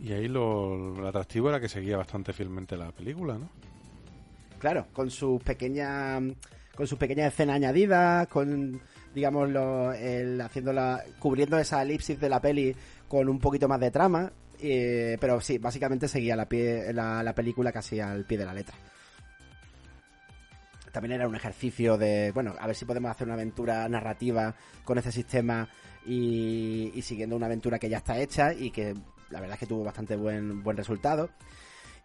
Y 0.00 0.12
ahí 0.12 0.28
lo, 0.28 1.06
atractivo 1.06 1.48
era 1.48 1.60
que 1.60 1.68
seguía 1.68 1.96
bastante 1.96 2.32
fielmente 2.32 2.76
la 2.76 2.90
película, 2.92 3.38
¿no? 3.38 3.48
Claro, 4.58 4.86
con 4.92 5.10
sus 5.10 5.42
pequeñas 5.42 6.22
con 6.74 6.86
sus 6.86 6.98
pequeñas 6.98 7.32
escenas 7.32 7.56
añadidas, 7.56 8.28
con 8.28 8.80
digamos 9.14 9.50
lo, 9.50 9.92
el, 9.92 10.40
haciendo 10.40 10.72
la, 10.72 11.04
cubriendo 11.18 11.58
esa 11.58 11.82
elipsis 11.82 12.18
de 12.18 12.30
la 12.30 12.40
peli 12.40 12.74
con 13.08 13.28
un 13.28 13.38
poquito 13.38 13.68
más 13.68 13.78
de 13.78 13.90
trama, 13.90 14.32
eh, 14.58 15.18
pero 15.20 15.38
sí, 15.42 15.58
básicamente 15.58 16.08
seguía 16.08 16.34
la, 16.34 16.48
pie, 16.48 16.94
la, 16.94 17.22
la 17.22 17.34
película 17.34 17.72
casi 17.72 18.00
al 18.00 18.24
pie 18.24 18.38
de 18.38 18.46
la 18.46 18.54
letra 18.54 18.74
también 20.92 21.12
era 21.12 21.26
un 21.26 21.34
ejercicio 21.34 21.96
de, 21.96 22.30
bueno, 22.32 22.54
a 22.60 22.66
ver 22.66 22.76
si 22.76 22.84
podemos 22.84 23.10
hacer 23.10 23.26
una 23.26 23.34
aventura 23.34 23.88
narrativa 23.88 24.54
con 24.84 24.98
este 24.98 25.10
sistema 25.10 25.68
y, 26.06 26.92
siguiendo 27.02 27.34
una 27.34 27.46
aventura 27.46 27.78
que 27.78 27.88
ya 27.88 27.98
está 27.98 28.18
hecha 28.18 28.52
y 28.52 28.70
que 28.70 28.94
la 29.30 29.40
verdad 29.40 29.54
es 29.54 29.60
que 29.60 29.66
tuvo 29.66 29.82
bastante 29.82 30.16
buen, 30.16 30.62
buen 30.62 30.76
resultado. 30.76 31.30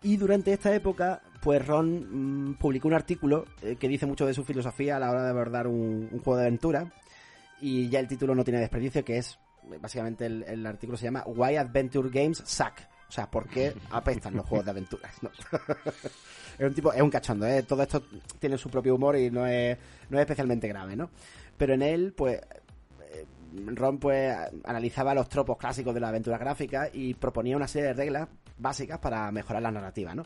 Y 0.02 0.16
durante 0.16 0.54
esta 0.54 0.74
época, 0.74 1.22
pues 1.42 1.66
Ron 1.66 2.52
mm, 2.52 2.56
publicó 2.56 2.88
un 2.88 2.94
artículo 2.94 3.46
eh, 3.62 3.76
que 3.78 3.88
dice 3.88 4.06
mucho 4.06 4.26
de 4.26 4.34
su 4.34 4.46
filosofía 4.46 4.96
a 4.96 5.00
la 5.00 5.12
hora 5.12 5.24
de 5.24 5.30
abordar 5.32 5.68
un, 5.68 6.08
un, 6.12 6.20
juego 6.20 6.38
de 6.38 6.46
aventura. 6.46 6.94
Y 7.60 7.90
ya 7.90 8.00
el 8.00 8.08
título 8.08 8.36
no 8.36 8.44
tiene 8.44 8.60
desperdicio, 8.60 9.04
que 9.04 9.18
es, 9.18 9.38
básicamente 9.82 10.28
el, 10.28 10.44
el 10.44 10.66
artículo 10.66 10.98
se 10.98 11.06
llama 11.06 11.24
Why 11.26 11.58
Adventure 11.58 12.10
Games 12.10 12.44
Suck. 12.46 12.74
O 13.08 13.12
sea, 13.12 13.30
¿por 13.30 13.48
qué 13.48 13.74
apestan 13.92 14.36
los 14.36 14.46
juegos 14.46 14.66
de 14.66 14.72
aventuras? 14.72 15.14
¿no? 15.22 15.30
es 16.60 16.68
un 16.68 16.74
tipo, 16.74 16.92
es 16.92 17.02
un 17.02 17.10
cachondo, 17.10 17.46
¿eh? 17.48 17.64
Todo 17.64 17.84
esto 17.84 18.04
tiene 18.40 18.58
su 18.58 18.70
propio 18.70 18.96
humor 18.96 19.16
y 19.18 19.32
no 19.32 19.48
es, 19.48 19.78
no 20.10 20.18
es 20.18 20.22
especialmente 20.22 20.68
grave, 20.68 20.96
¿no? 20.96 21.10
Pero 21.58 21.74
en 21.74 21.82
él, 21.82 22.14
pues, 22.16 22.42
Ron 23.66 23.98
pues 23.98 24.36
analizaba 24.64 25.14
los 25.14 25.30
tropos 25.30 25.58
clásicos 25.58 25.94
de 25.94 26.00
la 26.00 26.10
aventura 26.10 26.38
gráfica 26.38 26.90
y 26.92 27.14
proponía 27.14 27.56
una 27.56 27.68
serie 27.68 27.90
de 27.90 27.94
reglas 27.94 28.28
básicas 28.58 29.00
para 29.00 29.32
mejorar 29.32 29.62
la 29.62 29.72
narrativa, 29.72 30.14
¿no? 30.14 30.24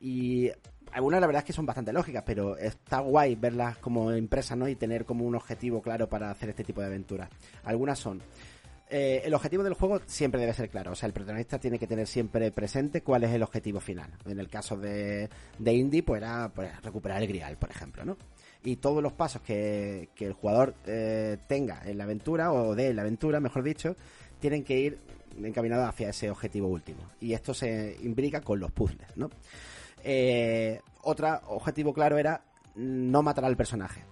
Y 0.00 0.50
algunas 0.92 1.20
la 1.20 1.26
verdad 1.26 1.40
es 1.40 1.46
que 1.46 1.52
son 1.52 1.66
bastante 1.66 1.92
lógicas, 1.92 2.22
pero 2.24 2.56
está 2.56 3.00
guay 3.00 3.34
verlas 3.34 3.78
como 3.78 4.14
impresas, 4.14 4.56
¿no? 4.56 4.68
Y 4.68 4.76
tener 4.76 5.04
como 5.04 5.24
un 5.24 5.34
objetivo 5.34 5.82
claro 5.82 6.08
para 6.08 6.30
hacer 6.30 6.50
este 6.50 6.64
tipo 6.64 6.80
de 6.80 6.86
aventuras. 6.86 7.28
Algunas 7.64 7.98
son 7.98 8.22
eh, 8.96 9.22
el 9.24 9.34
objetivo 9.34 9.64
del 9.64 9.74
juego 9.74 10.00
siempre 10.06 10.40
debe 10.40 10.54
ser 10.54 10.70
claro. 10.70 10.92
O 10.92 10.94
sea, 10.94 11.08
el 11.08 11.12
protagonista 11.12 11.58
tiene 11.58 11.80
que 11.80 11.88
tener 11.88 12.06
siempre 12.06 12.52
presente 12.52 13.02
cuál 13.02 13.24
es 13.24 13.32
el 13.32 13.42
objetivo 13.42 13.80
final. 13.80 14.08
En 14.24 14.38
el 14.38 14.48
caso 14.48 14.76
de, 14.76 15.28
de 15.58 15.74
Indy, 15.74 16.02
pues 16.02 16.22
era 16.22 16.52
pues, 16.54 16.80
recuperar 16.80 17.20
el 17.20 17.26
Grial, 17.26 17.56
por 17.56 17.70
ejemplo, 17.70 18.04
¿no? 18.04 18.16
Y 18.62 18.76
todos 18.76 19.02
los 19.02 19.12
pasos 19.12 19.42
que, 19.42 20.10
el 20.16 20.32
jugador 20.34 20.76
eh, 20.86 21.38
tenga 21.48 21.82
en 21.84 21.98
la 21.98 22.04
aventura, 22.04 22.52
o 22.52 22.76
de 22.76 22.94
la 22.94 23.02
aventura, 23.02 23.40
mejor 23.40 23.64
dicho, 23.64 23.96
tienen 24.38 24.62
que 24.62 24.78
ir 24.78 25.00
encaminados 25.42 25.88
hacia 25.88 26.10
ese 26.10 26.30
objetivo 26.30 26.68
último. 26.68 27.00
Y 27.20 27.32
esto 27.32 27.52
se 27.52 27.96
imbrica 28.00 28.42
con 28.42 28.60
los 28.60 28.70
puzzles, 28.70 29.08
¿no? 29.16 29.28
Eh, 30.04 30.80
otro 31.02 31.40
objetivo 31.48 31.92
claro 31.92 32.16
era 32.16 32.44
no 32.76 33.24
matar 33.24 33.44
al 33.44 33.56
personaje. 33.56 34.04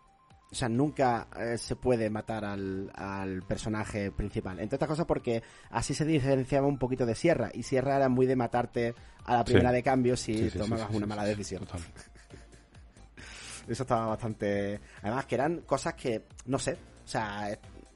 O 0.53 0.55
sea, 0.55 0.69
nunca 0.69 1.29
eh, 1.41 1.57
se 1.57 1.77
puede 1.77 2.11
matar 2.11 2.45
al, 2.45 2.91
al, 2.95 3.43
personaje 3.43 4.13
principal. 4.13 4.61
Entre 4.61 4.77
otras 4.77 4.89
cosas 4.91 5.07
porque 5.07 5.43
así 5.71 5.95
se 5.95 6.05
diferenciaba 6.05 6.67
un 6.67 6.79
poquito 6.79 7.07
de 7.07 7.15
Sierra. 7.15 7.51
Y 7.55 7.63
Sierra 7.63 7.97
era 7.97 8.11
muy 8.11 8.27
de 8.27 8.37
matarte 8.37 8.95
a 9.25 9.37
la 9.37 9.45
primera 9.45 9.71
Sí. 9.71 9.77
de 9.77 9.83
cambio 9.83 10.17
si 10.17 10.51
Sí, 10.51 10.59
tomabas 10.59 10.91
una 10.95 11.07
mala 11.07 11.25
decisión. 11.25 11.65
total. 11.65 11.81
Eso 13.69 13.83
estaba 13.85 14.07
bastante... 14.07 14.79
Además 15.03 15.25
que 15.27 15.35
eran 15.37 15.61
cosas 15.63 15.95
que, 15.95 16.27
no 16.47 16.59
sé, 16.59 16.73
o 17.05 17.09
sea, 17.09 17.49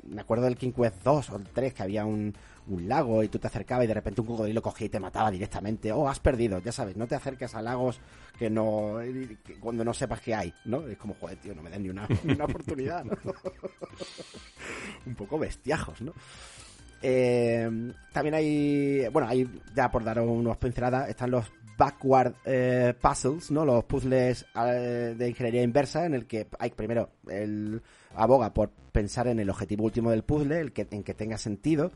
me 0.05 0.21
acuerdo 0.21 0.45
del 0.45 0.57
King 0.57 0.73
Quest 0.73 1.03
2 1.03 1.31
o 1.31 1.37
el 1.37 1.45
3 1.49 1.75
que 1.75 1.83
había 1.83 2.05
un, 2.07 2.33
un 2.69 2.89
lago 2.89 3.23
y 3.23 3.29
tú 3.29 3.39
te 3.39 3.47
acercabas 3.47 3.85
y 3.85 3.89
de 3.89 3.95
repente 3.95 4.21
un 4.21 4.27
cocodrilo 4.27 4.63
cogía 4.63 4.87
y 4.87 4.91
te 4.91 5.01
mataba 5.01 5.31
directamente. 5.31 5.93
Oh, 5.93 6.09
has 6.09 6.21
perdido, 6.21 6.59
ya 6.59 6.73
sabes, 6.73 6.97
no 6.97 7.07
te 7.07 7.15
acerques 7.15 7.55
a 7.55 7.63
lagos 7.63 8.01
que 8.39 8.51
no 8.51 8.99
cuando 9.61 9.85
no 9.85 9.95
sepas 9.95 10.21
que 10.21 10.35
hay, 10.35 10.53
¿no? 10.65 10.87
Es 10.87 10.99
como, 10.99 11.15
joder, 11.15 11.39
tío, 11.39 11.55
no 11.55 11.63
me 11.63 11.71
den 11.71 11.83
ni 11.83 11.91
una, 11.91 12.07
ni 12.25 12.35
una 12.35 12.45
oportunidad, 12.45 13.05
un 15.07 15.15
poco 15.15 15.39
bestiajos, 15.39 16.01
¿no? 16.03 16.13
Eh, 17.03 17.93
también 18.13 18.35
hay, 18.35 19.09
bueno, 19.13 19.29
hay, 19.29 19.49
ya 19.75 19.91
por 19.91 20.03
dar 20.03 20.21
unos 20.21 20.57
pinceladas, 20.57 21.09
están 21.09 21.31
los 21.31 21.47
backward 21.77 22.35
eh, 22.45 22.95
puzzles, 23.01 23.51
¿no? 23.51 23.65
Los 23.65 23.85
puzzles 23.85 24.47
eh, 24.55 25.15
de 25.17 25.29
ingeniería 25.29 25.63
inversa 25.63 26.07
en 26.07 26.15
el 26.15 26.27
que 26.27 26.49
hay 26.59 26.71
primero 26.71 27.11
el 27.29 27.83
aboga 28.15 28.53
por 28.53 28.71
pensar 28.71 29.29
en 29.29 29.41
el 29.41 29.51
objetivo 29.51 29.85
último 29.85 30.11
del 30.11 30.25
puzzle, 30.25 30.61
el 30.61 30.73
que 30.73 30.87
en 30.91 31.03
que 31.03 31.15
tenga 31.15 31.37
sentido 31.37 31.93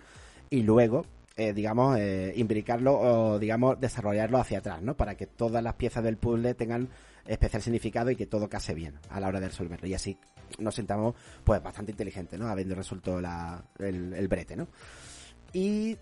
y 0.51 0.63
luego 0.63 1.07
eh, 1.37 1.55
digamos 1.55 1.99
eh, 1.99 2.35
imbricarlo 2.37 2.99
o 2.99 3.39
digamos 3.39 3.81
desarrollarlo 3.81 4.39
hacia 4.39 4.59
atrás, 4.59 4.83
¿no? 4.83 4.97
Para 4.97 5.15
que 5.15 5.27
todas 5.27 5.63
las 5.63 5.75
piezas 5.75 6.05
del 6.05 6.19
puzzle 6.19 6.55
tengan 6.55 6.89
especial 7.27 7.63
significado 7.63 8.11
y 8.11 8.17
que 8.17 8.27
todo 8.27 8.49
case 8.49 8.75
bien 8.75 8.95
a 9.09 9.21
la 9.21 9.29
hora 9.29 9.41
de 9.41 9.49
resolverlo 9.49 9.87
y 9.87 9.95
así 9.95 10.19
nos 10.59 10.75
sintamos 10.75 11.15
pues 11.45 11.63
bastante 11.63 11.93
inteligentes, 11.93 12.39
¿no? 12.39 12.49
Habiendo 12.49 12.75
resuelto 12.75 13.21
la, 13.21 13.63
el, 13.79 14.13
el 14.13 14.29
brete, 14.29 14.57
¿no? 14.57 14.67
Y 15.53 15.97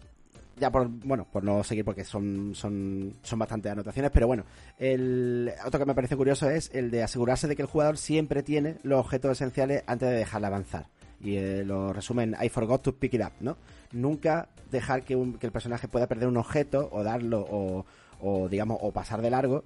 ya 0.59 0.71
por 0.71 0.89
bueno 0.89 1.27
por 1.31 1.45
no 1.45 1.63
seguir 1.63 1.85
porque 1.85 2.05
son 2.05 2.53
son 2.55 3.15
son 3.23 3.39
bastantes 3.39 3.71
anotaciones 3.71 4.11
pero 4.11 4.27
bueno 4.27 4.45
el 4.77 5.53
otro 5.65 5.79
que 5.79 5.87
me 5.87 5.95
parece 5.95 6.17
curioso 6.17 6.51
es 6.51 6.71
el 6.75 6.91
de 6.91 7.03
asegurarse 7.03 7.47
de 7.47 7.57
que 7.57 7.63
el 7.63 7.69
jugador 7.69 7.97
siempre 7.97 8.43
tiene 8.43 8.77
los 8.83 8.99
objetos 8.99 9.33
esenciales 9.33 9.85
antes 9.87 10.09
de 10.09 10.17
dejarle 10.17 10.47
avanzar 10.49 10.89
y 11.21 11.37
eh, 11.37 11.65
lo 11.65 11.93
resumen 11.93 12.37
I 12.41 12.49
forgot 12.49 12.83
to 12.83 12.95
pick 12.97 13.15
it 13.15 13.23
up 13.23 13.33
no 13.41 13.57
nunca 13.93 14.49
dejar 14.71 15.03
que, 15.05 15.17
un- 15.17 15.35
que 15.39 15.47
el 15.47 15.53
personaje 15.53 15.89
pueda 15.89 16.07
perder 16.07 16.29
un 16.29 16.37
objeto 16.37 16.89
o 16.93 17.03
darlo 17.03 17.41
o, 17.51 17.87
o 18.21 18.49
digamos 18.49 18.79
o 18.81 18.93
pasar 18.93 19.23
de 19.23 19.31
largo 19.31 19.65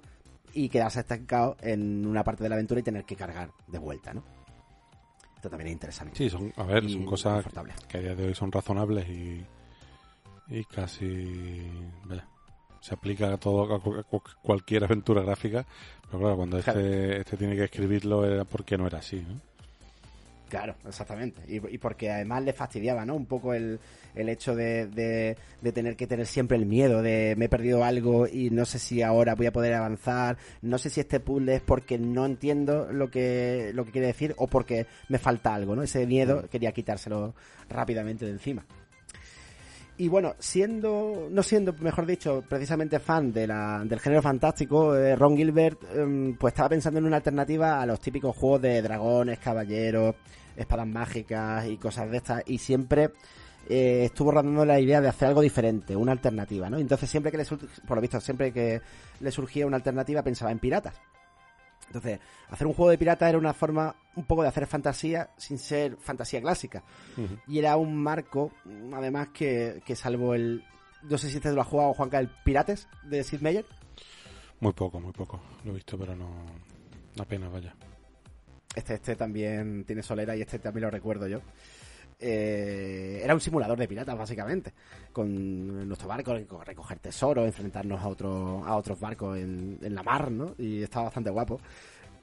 y 0.53 0.69
quedarse 0.69 0.99
estancado 1.01 1.57
en 1.61 2.05
una 2.05 2.23
parte 2.23 2.43
de 2.43 2.49
la 2.49 2.55
aventura 2.55 2.79
y 2.79 2.83
tener 2.83 3.03
que 3.05 3.15
cargar 3.15 3.51
de 3.67 3.79
vuelta 3.79 4.13
no 4.13 4.23
esto 5.35 5.49
también 5.49 5.67
es 5.67 5.73
interesante 5.73 6.15
Sí, 6.15 6.29
son, 6.29 6.53
a 6.55 6.63
ver, 6.63 6.89
son 6.89 7.05
cosas 7.05 7.45
que 7.89 7.97
a 7.97 8.01
día 8.01 8.15
de 8.15 8.27
hoy 8.27 8.35
son 8.35 8.51
razonables 8.51 9.09
y, 9.09 9.45
y 10.47 10.63
casi 10.65 11.69
se 12.79 12.93
aplica 12.93 13.33
a 13.33 13.37
todo 13.37 13.75
a 13.75 13.79
cu- 13.81 13.95
a 13.95 14.03
cu- 14.03 14.21
cualquier 14.41 14.83
aventura 14.83 15.21
gráfica, 15.21 15.65
pero 16.05 16.19
claro, 16.19 16.35
cuando 16.37 16.59
Claro. 16.61 16.79
este, 16.79 17.19
este 17.21 17.37
tiene 17.37 17.55
que 17.55 17.63
escribirlo 17.65 18.25
era 18.25 18.43
porque 18.45 18.77
no 18.77 18.85
era 18.87 18.99
así, 18.99 19.25
¿no? 19.27 19.39
Claro, 20.53 20.75
exactamente. 20.87 21.41
Y, 21.47 21.55
y 21.73 21.79
porque 21.79 22.11
además 22.11 22.43
le 22.43 22.53
fastidiaba, 22.53 23.03
¿no? 23.07 23.15
Un 23.15 23.25
poco 23.25 23.55
el, 23.55 23.79
el 24.13 24.29
hecho 24.29 24.55
de, 24.55 24.85
de, 24.85 25.35
de 25.63 25.71
tener 25.71 25.95
que 25.95 26.05
tener 26.05 26.27
siempre 26.27 26.57
el 26.57 26.67
miedo 26.67 27.01
de 27.01 27.33
me 27.39 27.45
he 27.45 27.49
perdido 27.49 27.83
algo 27.83 28.27
y 28.27 28.51
no 28.51 28.63
sé 28.65 28.77
si 28.77 29.01
ahora 29.01 29.33
voy 29.33 29.47
a 29.47 29.51
poder 29.51 29.73
avanzar, 29.73 30.37
no 30.61 30.77
sé 30.77 30.91
si 30.91 30.99
este 30.99 31.19
puzzle 31.19 31.55
es 31.55 31.61
porque 31.63 31.97
no 31.97 32.27
entiendo 32.27 32.91
lo 32.91 33.09
que, 33.09 33.71
lo 33.73 33.83
que 33.83 33.93
quiere 33.93 34.05
decir 34.05 34.35
o 34.37 34.45
porque 34.45 34.85
me 35.09 35.17
falta 35.17 35.55
algo, 35.55 35.75
¿no? 35.75 35.81
Ese 35.81 36.05
miedo 36.05 36.47
quería 36.51 36.71
quitárselo 36.71 37.33
rápidamente 37.67 38.23
de 38.23 38.33
encima. 38.33 38.63
Y 39.95 40.07
bueno, 40.07 40.35
siendo, 40.39 41.27
no 41.29 41.43
siendo, 41.43 41.73
mejor 41.73 42.07
dicho, 42.07 42.43
precisamente 42.49 42.99
fan 42.99 43.31
de 43.31 43.45
la, 43.45 43.83
del 43.85 43.99
género 43.99 44.23
fantástico, 44.23 44.95
eh, 44.95 45.15
Ron 45.15 45.37
Gilbert 45.37 45.79
em, 45.93 46.35
pues 46.35 46.53
estaba 46.53 46.69
pensando 46.69 46.99
en 46.99 47.05
una 47.05 47.17
alternativa 47.17 47.79
a 47.79 47.85
los 47.85 47.99
típicos 47.99 48.35
juegos 48.35 48.63
de 48.63 48.81
dragones, 48.81 49.37
caballeros, 49.37 50.15
espadas 50.55 50.87
mágicas 50.87 51.67
y 51.67 51.77
cosas 51.77 52.09
de 52.09 52.17
estas. 52.17 52.43
Y 52.47 52.57
siempre 52.57 53.11
eh, 53.69 54.05
estuvo 54.05 54.31
rondando 54.31 54.65
la 54.65 54.79
idea 54.79 54.99
de 54.99 55.09
hacer 55.09 55.27
algo 55.27 55.41
diferente, 55.41 55.95
una 55.95 56.11
alternativa, 56.11 56.71
¿no? 56.71 56.79
Entonces 56.79 57.07
siempre 57.07 57.31
que 57.31 57.37
le, 57.37 57.45
por 57.45 57.95
lo 57.95 58.01
visto, 58.01 58.19
siempre 58.19 58.51
que 58.51 58.81
le 59.19 59.31
surgía 59.31 59.67
una 59.67 59.77
alternativa 59.77 60.23
pensaba 60.23 60.51
en 60.51 60.57
piratas. 60.57 60.95
Entonces, 61.87 62.19
hacer 62.49 62.67
un 62.67 62.73
juego 62.73 62.91
de 62.91 62.97
piratas 62.97 63.29
era 63.29 63.37
una 63.37 63.53
forma 63.53 63.95
un 64.15 64.25
poco 64.25 64.41
de 64.41 64.47
hacer 64.47 64.65
fantasía 64.67 65.29
sin 65.37 65.57
ser 65.57 65.97
fantasía 65.97 66.41
clásica. 66.41 66.83
Y 67.47 67.59
era 67.59 67.75
un 67.77 67.95
marco, 67.95 68.51
además, 68.93 69.29
que, 69.33 69.81
que 69.85 69.95
salvo 69.95 70.33
el... 70.33 70.63
No 71.03 71.17
sé 71.17 71.29
si 71.29 71.37
este 71.37 71.51
lo 71.51 71.61
ha 71.61 71.65
jugado 71.65 71.93
Juanca, 71.93 72.19
el 72.19 72.29
Pirates 72.43 72.87
de 73.03 73.23
Sid 73.23 73.41
Meier. 73.41 73.65
Muy 74.59 74.73
poco, 74.73 74.99
muy 74.99 75.11
poco. 75.11 75.41
Lo 75.65 75.71
he 75.71 75.75
visto, 75.75 75.97
pero 75.97 76.15
no. 76.15 76.29
Apenas, 77.19 77.51
vaya. 77.51 77.75
Este, 78.75 78.95
este 78.95 79.15
también 79.15 79.83
tiene 79.85 80.01
solera 80.01 80.35
y 80.35 80.41
este 80.41 80.59
también 80.59 80.85
lo 80.85 80.89
recuerdo 80.91 81.27
yo. 81.27 81.41
Eh, 82.19 83.21
era 83.23 83.33
un 83.33 83.41
simulador 83.41 83.77
de 83.77 83.87
piratas, 83.87 84.17
básicamente. 84.17 84.71
Con 85.11 85.87
nuestro 85.87 86.07
barco, 86.07 86.33
reco- 86.33 86.63
recoger 86.63 86.99
tesoros, 86.99 87.45
enfrentarnos 87.45 88.01
a, 88.01 88.07
otro, 88.07 88.63
a 88.65 88.75
otros 88.75 88.99
barcos 88.99 89.37
en, 89.37 89.77
en 89.81 89.95
la 89.95 90.03
mar, 90.03 90.31
¿no? 90.31 90.55
Y 90.57 90.83
estaba 90.83 91.05
bastante 91.05 91.29
guapo. 91.29 91.59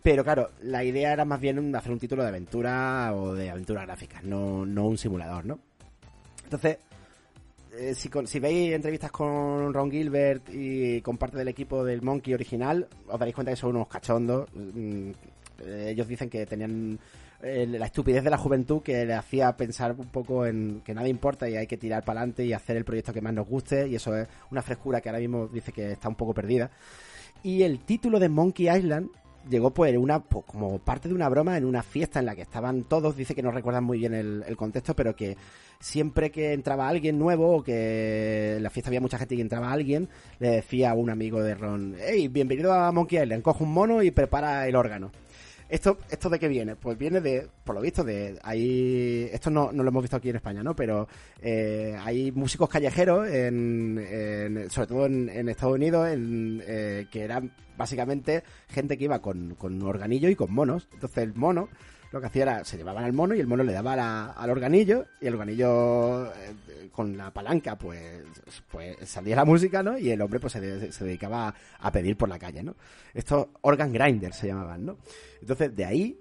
Pero 0.03 0.25
claro, 0.25 0.51
la 0.63 0.83
idea 0.83 1.13
era 1.13 1.25
más 1.27 1.41
bien 1.41 1.75
hacer 1.77 1.93
un 1.93 1.99
título 1.99 2.23
de 2.23 2.29
aventura 2.29 3.13
o 3.15 3.35
de 3.35 3.51
aventura 3.51 3.85
gráfica, 3.85 4.21
no, 4.23 4.65
no 4.65 4.87
un 4.87 4.97
simulador, 4.97 5.45
¿no? 5.45 5.59
Entonces, 6.45 6.79
eh, 7.79 7.95
si, 7.95 8.09
con- 8.09 8.27
si 8.27 8.41
veis 8.41 8.73
entrevistas 8.73 9.13
con 9.13 9.73
Ron 9.75 9.91
Gilbert 9.91 10.49
y 10.53 11.03
con 11.03 11.19
parte 11.19 11.37
del 11.37 11.49
equipo 11.49 11.85
del 11.85 12.01
Monkey 12.03 12.33
original, 12.33 12.89
os 13.09 13.19
daréis 13.19 13.35
cuenta 13.35 13.53
que 13.53 13.57
son 13.57 13.77
unos 13.77 13.89
cachondos. 13.89 14.49
Mm, 14.55 15.11
eh, 15.67 15.89
ellos 15.91 16.09
dicen 16.09 16.31
que 16.31 16.47
tenían 16.47 16.99
eh, 17.43 17.67
la 17.67 17.87
estupidez 17.87 18.23
de 18.23 18.31
la 18.31 18.37
juventud 18.37 18.83
que 18.83 19.07
le 19.07 19.15
hacía 19.15 19.57
pensar 19.57 19.93
un 19.99 20.09
poco 20.09 20.45
en 20.45 20.83
que 20.85 20.93
nada 20.93 21.09
importa 21.09 21.49
y 21.49 21.57
hay 21.57 21.67
que 21.67 21.79
tirar 21.79 22.05
para 22.05 22.21
adelante 22.21 22.45
y 22.45 22.53
hacer 22.53 22.77
el 22.77 22.85
proyecto 22.85 23.13
que 23.13 23.23
más 23.23 23.33
nos 23.33 23.49
guste 23.49 23.89
y 23.89 23.95
eso 23.95 24.15
es 24.15 24.29
una 24.51 24.61
frescura 24.61 25.01
que 25.01 25.09
ahora 25.09 25.21
mismo 25.21 25.47
dice 25.49 25.73
que 25.73 25.93
está 25.93 26.09
un 26.09 26.17
poco 26.17 26.35
perdida. 26.35 26.71
Y 27.43 27.63
el 27.63 27.81
título 27.81 28.19
de 28.19 28.29
Monkey 28.29 28.69
Island 28.69 29.09
llegó 29.49 29.73
pues 29.73 29.97
una 29.97 30.21
pues, 30.21 30.45
como 30.45 30.79
parte 30.81 31.09
de 31.09 31.15
una 31.15 31.31
broma 31.31 31.57
en 31.57 31.65
una 31.65 31.83
fiesta 31.83 32.19
en 32.19 32.27
la 32.27 32.35
que 32.35 32.43
estaban 32.43 32.85
todos, 32.85 33.17
dice 33.17 33.35
que 33.35 33.43
no 33.43 33.51
recuerdan 33.51 33.85
muy 33.85 33.99
bien 33.99 34.13
el, 34.13 34.45
el 34.47 34.57
contexto, 34.57 34.95
pero 34.95 35.17
que 35.17 35.39
siempre 35.79 36.31
que 36.31 36.53
entraba 36.53 36.89
alguien 36.89 37.19
nuevo 37.19 37.57
o 37.57 37.63
que 37.63 38.57
en 38.57 38.63
la 38.63 38.69
fiesta 38.69 38.91
había 38.91 39.01
mucha 39.01 39.19
gente 39.19 39.35
y 39.35 39.41
entraba 39.41 39.73
alguien, 39.73 40.09
le 40.39 40.51
decía 40.51 40.91
a 40.91 40.95
un 40.95 41.09
amigo 41.09 41.43
de 41.43 41.55
Ron, 41.55 41.97
hey, 41.99 42.29
bienvenido 42.29 42.73
a 42.73 42.93
Monkey 42.93 43.23
Island, 43.23 43.43
coge 43.43 43.65
un 43.65 43.73
mono 43.73 44.03
y 44.03 44.11
prepara 44.11 44.69
el 44.69 44.77
órgano. 44.77 45.11
¿Esto, 45.71 45.99
¿Esto 46.11 46.29
de 46.29 46.41
qué 46.41 46.49
viene? 46.49 46.75
Pues 46.75 46.99
viene 46.99 47.21
de, 47.21 47.49
por 47.63 47.77
lo 47.77 47.81
visto, 47.81 48.03
de 48.03 48.37
ahí, 48.43 49.31
esto 49.33 49.51
no, 49.51 49.71
no 49.71 49.85
lo 49.85 49.91
hemos 49.91 50.03
visto 50.03 50.17
aquí 50.17 50.29
en 50.29 50.37
España, 50.37 50.65
¿no? 50.65 50.75
Pero 50.75 51.07
eh, 51.41 51.97
hay 52.03 52.33
músicos 52.33 52.69
callejeros, 52.69 53.29
en, 53.29 54.67
sobre 54.69 54.87
todo 54.89 55.07
en, 55.07 55.49
Estados 55.49 55.77
Unidos, 55.77 56.09
en, 56.09 56.61
eh, 56.67 57.07
que 57.09 57.23
eran 57.23 57.53
básicamente 57.77 58.43
gente 58.69 58.99
que 58.99 59.05
iba 59.05 59.23
con, 59.23 59.55
con 59.55 59.81
organillo 59.83 60.29
y 60.29 60.35
con 60.35 60.53
monos. 60.53 60.89
Entonces 60.93 61.19
el 61.19 61.35
mono 61.35 61.69
lo 62.13 62.21
que 62.21 62.27
hacía 62.27 62.43
era, 62.43 62.65
se 62.65 62.77
llevaban 62.77 63.05
al 63.05 63.13
mono 63.13 63.35
y 63.35 63.41
el 63.41 63.47
mono 63.47 63.63
le 63.63 63.73
daba 63.73 64.33
al 64.33 64.51
organillo 64.51 65.07
y 65.21 65.27
el 65.27 65.35
organillo 65.35 66.27
eh, 66.27 66.89
con 66.91 67.17
la 67.17 67.33
palanca 67.33 67.79
pues, 67.79 68.25
pues 68.71 68.97
salía 69.09 69.37
la 69.37 69.45
música, 69.45 69.83
¿no? 69.83 69.97
Y 69.97 70.11
el 70.11 70.21
hombre 70.21 70.41
pues 70.41 70.55
se, 70.55 70.61
dedicaba 70.61 71.55
a, 71.79 71.93
pedir 71.93 72.17
por 72.17 72.29
la 72.29 72.39
calle, 72.39 72.63
¿no? 72.63 72.75
Estos 73.15 73.49
organ 73.61 73.93
grinders 73.93 74.37
se 74.37 74.49
llamaban, 74.49 74.85
¿no? 74.85 74.99
Entonces 75.41 75.75
de 75.75 75.85
ahí 75.85 76.19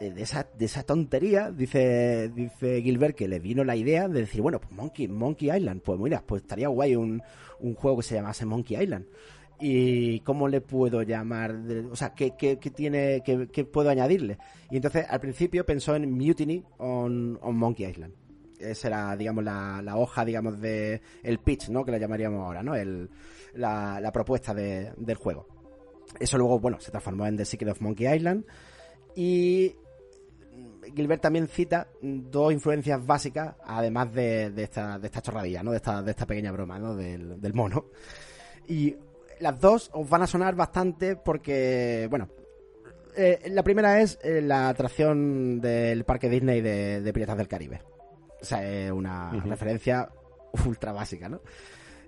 eh, 0.00 0.10
de 0.10 0.22
esa, 0.22 0.48
de 0.56 0.64
esa 0.64 0.82
tontería, 0.82 1.52
dice, 1.52 2.30
dice 2.34 2.82
Gilbert 2.82 3.16
que 3.16 3.28
le 3.28 3.38
vino 3.38 3.62
la 3.62 3.76
idea 3.76 4.08
de 4.08 4.20
decir, 4.20 4.40
bueno, 4.40 4.60
pues 4.60 4.72
Monkey, 4.72 5.06
Monkey 5.06 5.50
Island, 5.56 5.82
pues 5.82 6.00
mira, 6.00 6.22
pues 6.26 6.42
estaría 6.42 6.68
guay 6.68 6.96
un, 6.96 7.22
un 7.60 7.74
juego 7.74 7.98
que 7.98 8.02
se 8.02 8.16
llamase 8.16 8.44
Monkey 8.44 8.82
Island 8.82 9.06
y 9.60 10.20
cómo 10.20 10.48
le 10.48 10.60
puedo 10.60 11.02
llamar, 11.02 11.54
o 11.90 11.96
sea, 11.96 12.14
qué, 12.14 12.34
qué, 12.36 12.56
tiene, 12.56 13.22
qué, 13.24 13.48
qué, 13.52 13.64
puedo 13.64 13.90
añadirle. 13.90 14.38
Y 14.70 14.76
entonces 14.76 15.06
al 15.08 15.20
principio 15.20 15.66
pensó 15.66 15.96
en 15.96 16.10
Mutiny 16.12 16.64
on, 16.78 17.38
on 17.42 17.56
Monkey 17.56 17.86
Island. 17.86 18.14
Esa 18.58 18.88
era, 18.88 19.16
digamos, 19.16 19.44
la, 19.44 19.80
la, 19.82 19.96
hoja, 19.96 20.24
digamos, 20.24 20.60
de 20.60 21.00
el 21.22 21.38
pitch, 21.38 21.68
¿no? 21.68 21.84
Que 21.84 21.92
le 21.92 22.00
llamaríamos 22.00 22.40
ahora, 22.40 22.62
¿no? 22.62 22.74
El, 22.74 23.08
la, 23.54 24.00
la 24.00 24.12
propuesta 24.12 24.52
de, 24.52 24.92
del 24.96 25.16
juego. 25.16 25.46
Eso 26.18 26.38
luego, 26.38 26.58
bueno, 26.58 26.80
se 26.80 26.90
transformó 26.90 27.26
en 27.26 27.36
The 27.36 27.44
Secret 27.44 27.70
of 27.70 27.80
Monkey 27.80 28.12
Island. 28.12 28.44
Y 29.14 29.74
Gilbert 30.94 31.22
también 31.22 31.48
cita 31.48 31.88
dos 32.02 32.52
influencias 32.52 33.04
básicas, 33.04 33.54
además 33.64 34.12
de, 34.12 34.50
de, 34.50 34.62
esta, 34.64 34.98
de 34.98 35.06
esta 35.06 35.22
chorradilla, 35.22 35.62
¿no? 35.62 35.70
De 35.70 35.76
esta, 35.76 36.02
de 36.02 36.10
esta 36.10 36.26
pequeña 36.26 36.52
broma, 36.52 36.78
¿no? 36.78 36.94
Del, 36.94 37.40
del 37.40 37.54
mono. 37.54 37.86
Y 38.66 38.96
las 39.40 39.60
dos 39.60 39.90
os 39.92 40.08
van 40.08 40.22
a 40.22 40.26
sonar 40.26 40.54
bastante 40.54 41.16
porque, 41.16 42.06
bueno, 42.10 42.28
eh, 43.16 43.40
la 43.50 43.62
primera 43.62 44.00
es 44.00 44.18
eh, 44.22 44.40
la 44.40 44.68
atracción 44.68 45.60
del 45.60 46.04
parque 46.04 46.28
Disney 46.28 46.60
de, 46.60 47.12
Piratas 47.12 47.36
del 47.36 47.48
Caribe. 47.48 47.82
O 48.40 48.44
sea, 48.44 48.62
es 48.68 48.92
una 48.92 49.32
referencia 49.44 50.08
ultra 50.66 50.92
básica, 50.92 51.28
¿no? 51.28 51.40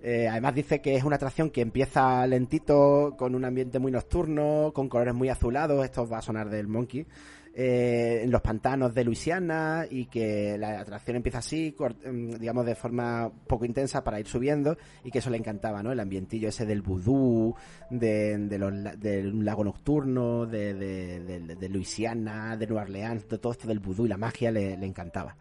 Eh, 0.02 0.28
además 0.28 0.54
dice 0.54 0.80
que 0.80 0.96
es 0.96 1.04
una 1.04 1.16
atracción 1.16 1.50
que 1.50 1.60
empieza 1.60 2.26
lentito, 2.26 3.14
con 3.18 3.34
un 3.34 3.44
ambiente 3.44 3.78
muy 3.78 3.92
nocturno, 3.92 4.72
con 4.74 4.88
colores 4.88 5.14
muy 5.14 5.28
azulados, 5.28 5.84
esto 5.84 6.08
va 6.08 6.18
a 6.18 6.22
sonar 6.22 6.48
del 6.48 6.68
Monkey, 6.68 7.06
eh, 7.52 8.20
en 8.22 8.30
los 8.30 8.40
pantanos 8.42 8.94
de 8.94 9.02
Luisiana 9.02 9.84
y 9.90 10.06
que 10.06 10.56
la 10.56 10.80
atracción 10.80 11.16
empieza 11.16 11.38
así, 11.38 11.74
mm, 11.76 12.36
digamos 12.38 12.64
de 12.64 12.76
forma 12.76 13.28
poco 13.48 13.64
intensa 13.64 14.04
para 14.04 14.20
ir 14.20 14.28
subiendo 14.28 14.78
y 15.02 15.10
que 15.10 15.18
eso 15.18 15.30
le 15.30 15.36
encantaba, 15.36 15.82
¿no? 15.82 15.90
El 15.90 15.98
ambientillo 15.98 16.48
ese 16.48 16.64
del 16.64 16.80
vudú, 16.80 17.52
de, 17.90 18.38
del 18.38 19.44
lago 19.44 19.64
nocturno, 19.64 20.46
de, 20.46 20.74
de, 20.74 21.68
Luisiana, 21.68 22.56
de 22.56 22.68
Nueva 22.68 22.82
Orleans, 22.82 23.28
de 23.28 23.38
todo 23.38 23.52
esto 23.52 23.66
del 23.66 23.80
vudú 23.80 24.06
y 24.06 24.08
la 24.08 24.16
magia 24.16 24.52
le, 24.52 24.74
encantaba. 24.74 25.36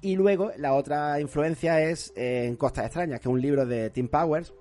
Y 0.00 0.14
luego 0.16 0.52
la 0.56 0.74
otra 0.74 1.20
influencia 1.20 1.80
es 1.82 2.12
eh, 2.14 2.44
en 2.46 2.56
Costas 2.56 2.86
Extrañas, 2.86 3.20
que 3.20 3.28
es 3.28 3.32
un 3.32 3.40
libro 3.40 3.66
de 3.66 3.90
Tim 3.90 4.08
Powers, 4.08 4.54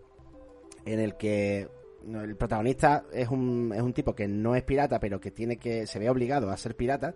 en 0.85 0.99
el 0.99 1.15
que 1.15 1.67
el 2.07 2.35
protagonista 2.35 3.05
es 3.11 3.29
un, 3.29 3.71
es 3.75 3.81
un 3.81 3.93
tipo 3.93 4.15
que 4.15 4.27
no 4.27 4.55
es 4.55 4.63
pirata, 4.63 4.99
pero 4.99 5.19
que 5.19 5.31
tiene 5.31 5.57
que 5.57 5.85
se 5.85 5.99
ve 5.99 6.09
obligado 6.09 6.49
a 6.49 6.57
ser 6.57 6.75
pirata. 6.75 7.13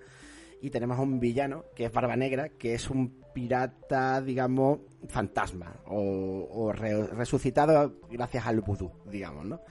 Y 0.62 0.70
tenemos 0.70 1.00
a 1.00 1.02
un 1.02 1.20
villano 1.20 1.66
que 1.76 1.86
es 1.86 1.92
Barba 1.92 2.16
Negra, 2.16 2.50
que 2.50 2.76
es 2.76 2.90
un 2.92 3.22
pirata, 3.34 4.22
digamos, 4.22 4.80
fantasma 5.08 5.82
o, 5.88 6.72
resucitado 6.74 8.00
gracias 8.10 8.46
al 8.46 8.62
vudú, 8.62 8.92
digamos, 9.10 9.46
¿no? 9.46 9.62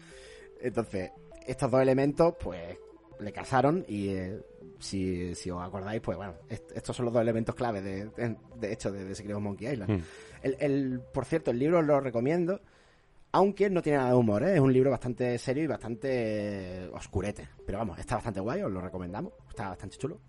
Entonces, 0.60 1.12
estos 1.46 1.70
dos 1.70 1.80
elementos, 1.80 2.34
pues, 2.40 2.76
le 3.20 3.32
casaron 3.32 3.84
y 3.86 4.08
eh, 4.08 4.40
si, 4.78 5.32
os 5.50 5.62
acordáis, 5.62 6.00
pues 6.00 6.16
bueno, 6.16 6.34
estos 6.48 6.96
son 6.96 7.06
los 7.06 7.14
dos 7.14 7.22
elementos 7.22 7.54
clave 7.54 7.82
de, 7.82 8.06
de, 8.56 8.72
hecho 8.72 8.90
de, 8.90 9.04
de 9.04 9.34
Monkey 9.34 9.72
Island. 9.72 9.90
Hmm. 9.90 10.02
El, 10.42 10.56
el, 10.60 11.00
por 11.12 11.24
cierto, 11.24 11.50
el 11.50 11.58
libro 11.58 11.82
lo 11.82 12.00
recomiendo 12.00 12.60
aunque 13.32 13.70
no 13.70 13.82
tiene 13.82 13.98
nada 13.98 14.10
de 14.10 14.16
humor, 14.16 14.42
¿eh? 14.42 14.54
es 14.54 14.60
un 14.60 14.72
libro 14.72 14.90
bastante 14.90 15.38
serio 15.38 15.64
y 15.64 15.66
bastante 15.68 16.88
oscurete. 16.92 17.48
Pero 17.64 17.78
vamos, 17.78 17.98
está 17.98 18.16
bastante 18.16 18.40
guay, 18.40 18.62
os 18.62 18.72
lo 18.72 18.80
recomendamos. 18.80 19.32
Está 19.48 19.68
bastante 19.68 19.96
chulo. 19.96 20.20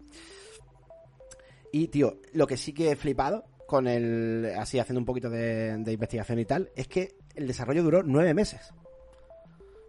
Y, 1.72 1.88
tío, 1.88 2.20
lo 2.34 2.46
que 2.46 2.58
sí 2.58 2.74
que 2.74 2.92
he 2.92 2.96
flipado 2.96 3.46
con 3.66 3.88
el. 3.88 4.54
Así 4.58 4.78
haciendo 4.78 5.00
un 5.00 5.06
poquito 5.06 5.30
de, 5.30 5.82
investigación 5.88 6.40
y 6.40 6.46
tal, 6.46 6.70
es 6.76 6.88
que 6.88 7.16
el 7.36 7.48
desarrollo 7.48 7.84
duró 7.84 8.04
nueve 8.04 8.34
meses. 8.34 8.72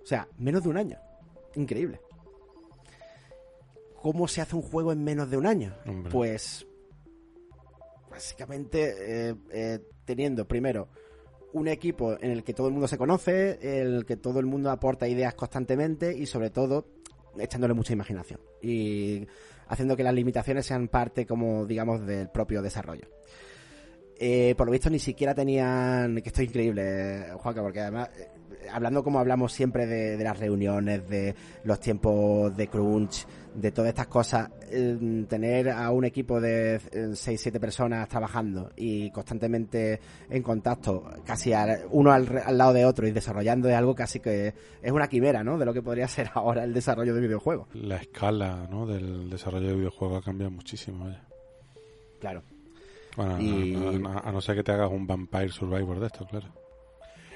O 0.03 0.07
sea, 0.07 0.27
menos 0.39 0.63
de 0.63 0.69
un 0.71 0.77
año. 0.79 0.99
Increíble. 1.55 2.01
¿Cómo 4.03 4.27
se 4.27 4.41
hace 4.41 4.57
un 4.57 4.63
juego 4.63 4.91
en 4.91 5.05
menos 5.05 5.31
de 5.31 5.37
un 5.37 5.47
año? 5.47 5.77
Pues. 6.11 6.67
Básicamente, 8.11 9.31
eh, 9.31 9.35
eh, 9.53 9.79
teniendo 10.05 10.47
primero 10.47 10.89
un 11.53 11.69
equipo 11.69 12.17
en 12.21 12.33
el 12.33 12.43
que 12.43 12.53
todo 12.53 12.67
el 12.67 12.73
mundo 12.73 12.89
se 12.89 12.99
conoce, 12.99 13.61
en 13.63 13.95
el 13.95 14.05
que 14.05 14.17
todo 14.17 14.41
el 14.41 14.47
mundo 14.47 14.71
aporta 14.71 15.07
ideas 15.07 15.35
constantemente 15.35 16.17
y 16.17 16.27
sobre 16.27 16.51
todo 16.51 16.89
echándole 17.39 17.75
mucha 17.75 17.93
imaginación 17.93 18.41
y 18.61 19.27
haciendo 19.69 19.97
que 19.97 20.03
las 20.03 20.15
limitaciones 20.15 20.67
sean 20.67 20.89
parte 20.89 21.25
como 21.25 21.65
digamos 21.65 22.05
del 22.05 22.29
propio 22.29 22.61
desarrollo. 22.61 23.07
Eh, 24.19 24.55
por 24.57 24.67
lo 24.67 24.73
visto 24.73 24.91
ni 24.91 24.99
siquiera 24.99 25.35
tenían, 25.35 26.15
que 26.23 26.29
esto 26.29 26.43
es 26.43 26.49
increíble, 26.49 27.27
Juanca, 27.35 27.63
porque 27.63 27.81
además, 27.81 28.11
eh, 28.17 28.29
hablando 28.71 29.03
como 29.03 29.19
hablamos 29.19 29.53
siempre 29.53 29.87
de, 29.87 30.17
de, 30.17 30.25
las 30.25 30.39
reuniones, 30.39 31.09
de 31.09 31.35
los 31.65 31.81
tiempos 31.81 32.57
de 32.57 32.69
crunch, 32.69 33.27
de 33.55 33.71
todas 33.71 33.91
estas 33.91 34.07
cosas, 34.07 34.51
tener 35.29 35.71
a 35.71 35.91
un 35.91 36.05
equipo 36.05 36.41
de 36.41 36.81
6-7 36.81 37.61
personas 37.61 38.09
trabajando 38.09 38.71
y 38.77 39.11
constantemente 39.11 40.01
en 40.31 40.43
contacto, 40.43 41.05
casi 41.25 41.53
uno 41.91 42.13
al, 42.13 42.27
lado 42.57 42.73
de 42.73 42.85
otro 42.85 43.07
y 43.07 43.13
desarrollando 43.13 43.69
es 43.69 43.75
algo 43.75 43.95
casi 43.95 44.21
que 44.21 44.55
es 44.81 44.93
una 44.93 45.09
quimera, 45.09 45.45
¿no? 45.45 45.59
De 45.59 45.67
lo 45.67 45.75
que 45.75 45.83
podría 45.83 46.09
ser 46.09 46.31
ahora 46.35 46.65
el 46.65 46.73
desarrollo 46.73 47.15
de 47.15 47.21
videojuegos. 47.21 47.69
La 47.75 47.97
escala, 47.97 48.67
¿no? 48.71 48.87
Del 48.87 49.29
desarrollo 49.29 49.69
de 49.69 49.77
videojuegos 49.77 50.23
ha 50.23 50.25
cambiado 50.25 50.51
muchísimo, 50.51 51.11
Claro. 52.21 52.43
Bueno, 53.17 53.35
a, 54.25 54.33
no 54.33 54.41
ser 54.41 54.57
que 54.57 54.63
te 54.63 54.73
hagas 54.73 54.91
un 54.91 55.07
Vampire 55.07 55.51
Survivor 55.51 56.01
de 56.01 56.07
esto, 56.07 56.27
claro. 56.27 56.49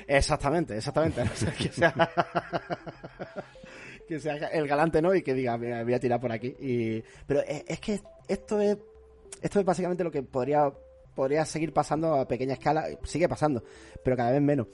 Exactamente, 0.07 0.77
exactamente. 0.77 1.23
que 4.09 4.21
sea 4.21 4.35
el 4.35 4.67
galante, 4.67 5.03
¿no? 5.03 5.15
Y 5.15 5.23
que 5.23 5.35
diga, 5.35 5.57
voy 5.57 5.95
a 5.95 6.01
tirar 6.01 6.21
por 6.21 6.33
aquí. 6.33 6.55
Y... 6.61 7.03
Pero 7.27 7.41
es, 7.41 7.81
que 7.81 8.01
esto 8.29 8.61
es, 8.61 8.79
esto 9.43 9.61
es 9.61 9.65
básicamente 9.65 10.05
lo 10.05 10.11
que 10.11 10.23
podría, 10.23 10.73
podría 11.15 11.45
seguir 11.45 11.73
pasando 11.73 12.15
a 12.15 12.29
pequeña 12.29 12.55
escala. 12.55 12.87
Sigue 13.05 13.29
pasando, 13.29 13.63
pero 14.03 14.17
cada 14.17 14.33
vez 14.33 14.43
menos. 14.43 14.69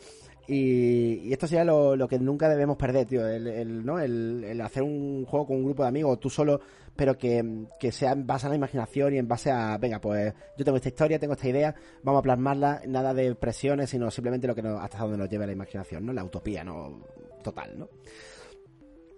Y, 0.46 1.32
esto 1.32 1.46
sería 1.46 1.64
lo, 1.64 2.08
que 2.08 2.18
nunca 2.18 2.48
debemos 2.48 2.76
perder, 2.76 3.06
tío. 3.06 3.26
El, 3.26 3.84
¿no? 3.84 3.98
El, 3.98 4.60
hacer 4.60 4.82
un 4.82 5.24
juego 5.24 5.46
con 5.46 5.56
un 5.56 5.64
grupo 5.64 5.82
de 5.82 5.88
amigos, 5.88 6.20
tú 6.20 6.28
solo, 6.28 6.60
pero 6.96 7.16
que, 7.16 7.66
sea 7.90 8.12
en 8.12 8.26
base 8.26 8.46
a 8.46 8.50
la 8.50 8.56
imaginación 8.56 9.14
y 9.14 9.18
en 9.18 9.28
base 9.28 9.50
a, 9.50 9.78
venga, 9.78 10.00
pues 10.00 10.32
yo 10.56 10.64
tengo 10.64 10.76
esta 10.76 10.88
historia, 10.88 11.18
tengo 11.18 11.34
esta 11.34 11.48
idea, 11.48 11.74
vamos 12.02 12.20
a 12.20 12.22
plasmarla, 12.22 12.82
nada 12.86 13.14
de 13.14 13.34
presiones, 13.34 13.90
sino 13.90 14.10
simplemente 14.10 14.46
lo 14.46 14.54
que 14.54 14.62
nos, 14.62 14.80
hasta 14.80 14.98
donde 14.98 15.18
nos 15.18 15.28
lleve 15.28 15.46
la 15.46 15.52
imaginación, 15.52 16.06
¿no? 16.06 16.12
La 16.12 16.24
utopía, 16.24 16.62
¿no? 16.64 17.00
Total, 17.42 17.78
¿no? 17.78 17.88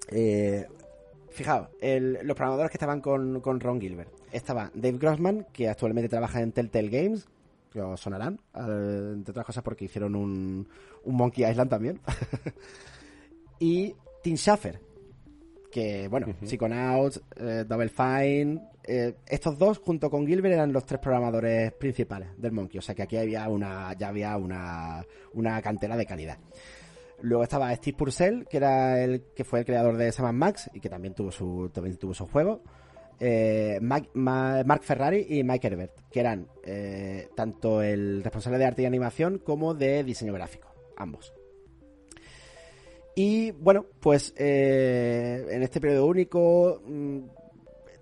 Eh, 0.09 0.66
fijaos, 1.30 1.68
los 1.80 2.36
programadores 2.36 2.70
que 2.70 2.76
estaban 2.76 3.01
con, 3.01 3.60
Ron 3.60 3.80
Gilbert. 3.80 4.12
Estaba 4.32 4.70
Dave 4.74 4.98
Grossman, 4.98 5.46
que 5.52 5.68
actualmente 5.68 6.09
trabaja 6.09 6.40
en 6.40 6.52
Telltale 6.52 6.88
Games, 6.88 7.26
que 7.70 7.80
os 7.80 8.01
sonarán, 8.01 8.40
entre 8.55 9.32
otras 9.32 9.46
cosas 9.46 9.64
porque 9.64 9.86
hicieron 9.86 10.14
un, 10.14 10.68
Monkey 11.05 11.44
Island 11.44 11.70
también. 11.70 12.01
y 13.59 13.94
Tim 14.22 14.36
Schafer, 14.36 14.80
que, 15.74 16.06
bueno, 16.06 16.28
Psychonauts, 16.40 17.20
eh, 17.34 17.64
Double 17.66 17.88
Fine, 17.88 18.60
eh, 18.84 19.16
estos 19.26 19.59
dos 19.59 19.78
junto 19.78 20.09
con 20.09 20.24
Gilbert 20.24 20.55
eran 20.55 20.72
los 20.72 20.86
tres 20.86 21.01
programadores 21.01 21.72
principales 21.72 22.28
del 22.36 22.52
Monkey, 22.52 22.78
o 22.78 22.80
sea 22.80 22.94
que 22.94 23.02
aquí 23.02 23.16
había 23.16 23.48
una, 23.48 23.92
ya 23.94 24.06
había 24.06 24.36
una, 24.36 25.05
una 25.32 25.60
cantera 25.60 25.96
de 25.96 26.06
calidad. 26.06 26.38
Luego 27.22 27.42
estaba 27.42 27.74
Steve 27.74 27.96
Purcell, 27.96 28.46
que 28.48 28.59
era 28.59 29.02
el 29.02 29.24
que 29.34 29.42
fue 29.42 29.59
el 29.59 29.64
creador 29.64 29.96
de 29.96 30.12
Sam 30.12 30.36
Max 30.36 30.70
y 30.72 30.78
que 30.78 30.88
también 30.88 31.12
tuvo 31.12 31.32
su 31.32 31.68
también 31.74 31.96
tuvo 31.96 32.14
su 32.14 32.26
juego. 32.28 32.62
Eh, 33.18 33.80
Mark 33.80 34.82
Ferrari 34.82 35.26
y 35.28 35.42
Mike 35.42 35.66
Herbert, 35.66 35.92
que 36.12 36.20
eran 36.20 36.46
tanto 37.34 37.82
el 37.82 38.22
responsable 38.22 38.59
de 38.59 38.66
arte 38.66 38.82
y 38.82 38.86
animación 38.86 39.38
como 39.38 39.74
de 39.74 40.05
diseño 40.05 40.34
gráfico, 40.34 40.72
ambos. 40.96 41.34
Y 43.15 43.53
bueno, 43.53 43.86
pues 44.01 44.35
eh, 44.36 45.47
en 45.51 45.62
este 45.62 45.81
periodo 45.81 46.07
único, 46.07 46.82
mm, 46.85 47.19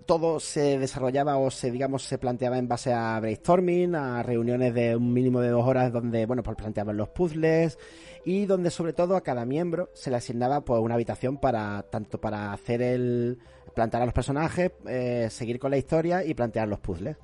todo 0.05 0.39
se 0.39 0.79
desarrollaba 0.79 1.37
o 1.37 1.51
se, 1.51 1.71
digamos, 1.71 2.03
se 2.03 2.17
planteaba 2.17 2.57
en 2.57 2.67
base 2.67 2.93
a 2.93 3.19
brainstorming, 3.19 3.95
a 3.95 4.23
reuniones 4.23 4.73
de 4.73 4.95
un 4.95 5.13
mínimo 5.13 5.39
de 5.41 5.49
dos 5.49 5.65
horas 5.65 5.91
donde, 5.91 6.25
bueno, 6.25 6.43
pues 6.43 6.57
planteaban 6.57 6.97
los 6.97 7.09
puzzles 7.09 7.77
y 8.25 8.45
donde 8.45 8.71
sobre 8.71 8.93
todo 8.93 9.15
a 9.15 9.21
cada 9.21 9.45
miembro 9.45 9.89
se 9.93 10.09
le 10.09 10.17
asignaba 10.17 10.61
pues 10.61 10.81
una 10.81 10.95
habitación 10.95 11.37
para, 11.37 11.83
tanto 11.83 12.19
para 12.19 12.51
hacer 12.51 12.81
el, 12.81 13.39
plantear 13.73 14.03
a 14.03 14.05
los 14.05 14.13
personajes, 14.13 14.71
eh, 14.87 15.27
seguir 15.29 15.59
con 15.59 15.71
la 15.71 15.77
historia 15.77 16.23
y 16.23 16.33
plantear 16.33 16.67
los 16.67 16.79
puzzles. 16.79 17.17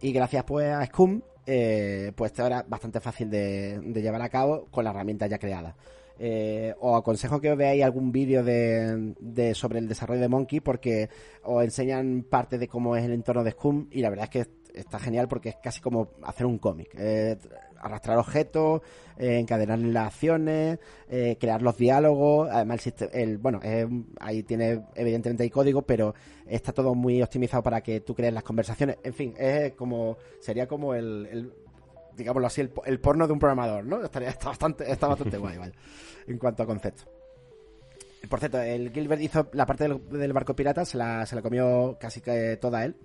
Y 0.00 0.12
gracias 0.12 0.44
pues 0.44 0.70
a 0.70 0.84
Scum, 0.86 1.20
eh, 1.46 2.12
pues 2.14 2.32
esto 2.32 2.46
era 2.46 2.62
bastante 2.62 3.00
fácil 3.00 3.30
de, 3.30 3.80
de 3.80 4.02
llevar 4.02 4.22
a 4.22 4.28
cabo 4.28 4.66
con 4.70 4.84
la 4.84 4.90
herramienta 4.90 5.26
ya 5.26 5.38
creada. 5.38 5.74
Eh, 6.18 6.74
os 6.80 6.98
aconsejo 6.98 7.40
que 7.40 7.54
veáis 7.54 7.82
algún 7.82 8.12
vídeo 8.12 8.44
de, 8.44 9.14
de, 9.18 9.54
sobre 9.54 9.80
el 9.80 9.88
desarrollo 9.88 10.20
de 10.20 10.28
Monkey 10.28 10.60
porque 10.60 11.08
os 11.42 11.64
enseñan 11.64 12.24
parte 12.28 12.58
de 12.58 12.68
cómo 12.68 12.96
es 12.96 13.04
el 13.04 13.12
entorno 13.12 13.42
de 13.42 13.50
Scum 13.50 13.88
y 13.90 14.00
la 14.00 14.10
verdad 14.10 14.24
es 14.24 14.30
que 14.30 14.64
está 14.74 14.98
genial 14.98 15.28
porque 15.28 15.50
es 15.50 15.56
casi 15.56 15.80
como 15.80 16.10
hacer 16.22 16.46
un 16.46 16.58
cómic. 16.58 16.94
Eh, 16.98 17.36
arrastrar 17.80 18.18
objetos, 18.18 18.80
eh, 19.18 19.38
encadenar 19.38 19.78
las 19.78 20.06
acciones, 20.06 20.78
eh, 21.08 21.36
crear 21.38 21.62
los 21.62 21.76
diálogos. 21.76 22.48
Además, 22.50 22.86
el, 22.86 22.94
el 23.12 23.38
bueno, 23.38 23.60
ahí 24.20 24.42
tiene 24.42 24.84
evidentemente 24.94 25.42
hay 25.42 25.50
código, 25.50 25.82
pero 25.82 26.14
está 26.46 26.72
todo 26.72 26.94
muy 26.94 27.22
optimizado 27.22 27.62
para 27.62 27.82
que 27.82 28.00
tú 28.00 28.14
crees 28.14 28.32
las 28.32 28.42
conversaciones. 28.42 28.98
En 29.02 29.14
fin, 29.14 29.34
es 29.38 29.72
como 29.72 30.16
sería 30.40 30.66
como 30.66 30.94
el 30.94 31.52
digámoslo 32.16 32.46
así, 32.46 32.60
el, 32.60 33.00
porno 33.00 33.26
de 33.26 33.32
un 33.32 33.38
programador, 33.38 33.84
¿no? 33.84 34.02
Estaría, 34.02 34.28
está 34.30 34.48
bastante, 34.48 34.90
está 34.90 35.06
bastante 35.06 35.36
guay, 35.36 35.58
¿vale? 35.58 35.72
En 36.26 36.38
cuanto 36.38 36.62
a 36.62 36.66
concepto. 36.66 37.04
Por 38.28 38.38
cierto, 38.38 38.58
el 38.60 38.90
Gilbert 38.90 39.20
hizo 39.20 39.50
la 39.52 39.66
parte 39.66 39.86
del, 39.86 40.32
barco 40.32 40.56
pirata, 40.56 40.86
se 40.86 40.96
la, 40.96 41.26
se 41.26 41.36
la 41.36 41.42
comió 41.42 41.98
casi 42.00 42.22
que 42.22 42.56
toda 42.56 42.84
él. 42.84 42.96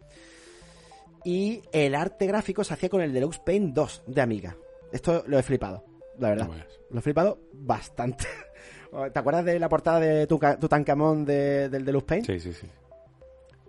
Y 1.25 1.61
el 1.73 1.95
arte 1.95 2.27
gráfico 2.27 2.63
se 2.63 2.73
hacía 2.73 2.87
con 2.87 3.01
el 3.01 3.11
Deluxe 3.11 3.39
Paint 3.39 3.73
2 3.73 4.03
de 4.07 4.21
Amiga. 4.21 4.55
Esto 4.91 5.23
lo 5.27 5.37
he 5.37 5.43
flipado, 5.43 5.83
la 6.17 6.29
verdad. 6.29 6.49
Lo 6.89 6.99
he 6.99 7.01
flipado 7.01 7.41
bastante. 7.51 8.25
¿Te 9.13 9.19
acuerdas 9.19 9.45
de 9.45 9.59
la 9.59 9.69
portada 9.69 9.99
de 9.99 10.25
Tutankamón 10.25 11.25
de, 11.25 11.67
del 11.69 11.83
Deluxe 11.83 12.05
Paint? 12.07 12.25
Sí, 12.25 12.39
sí, 12.39 12.53
sí. 12.53 12.67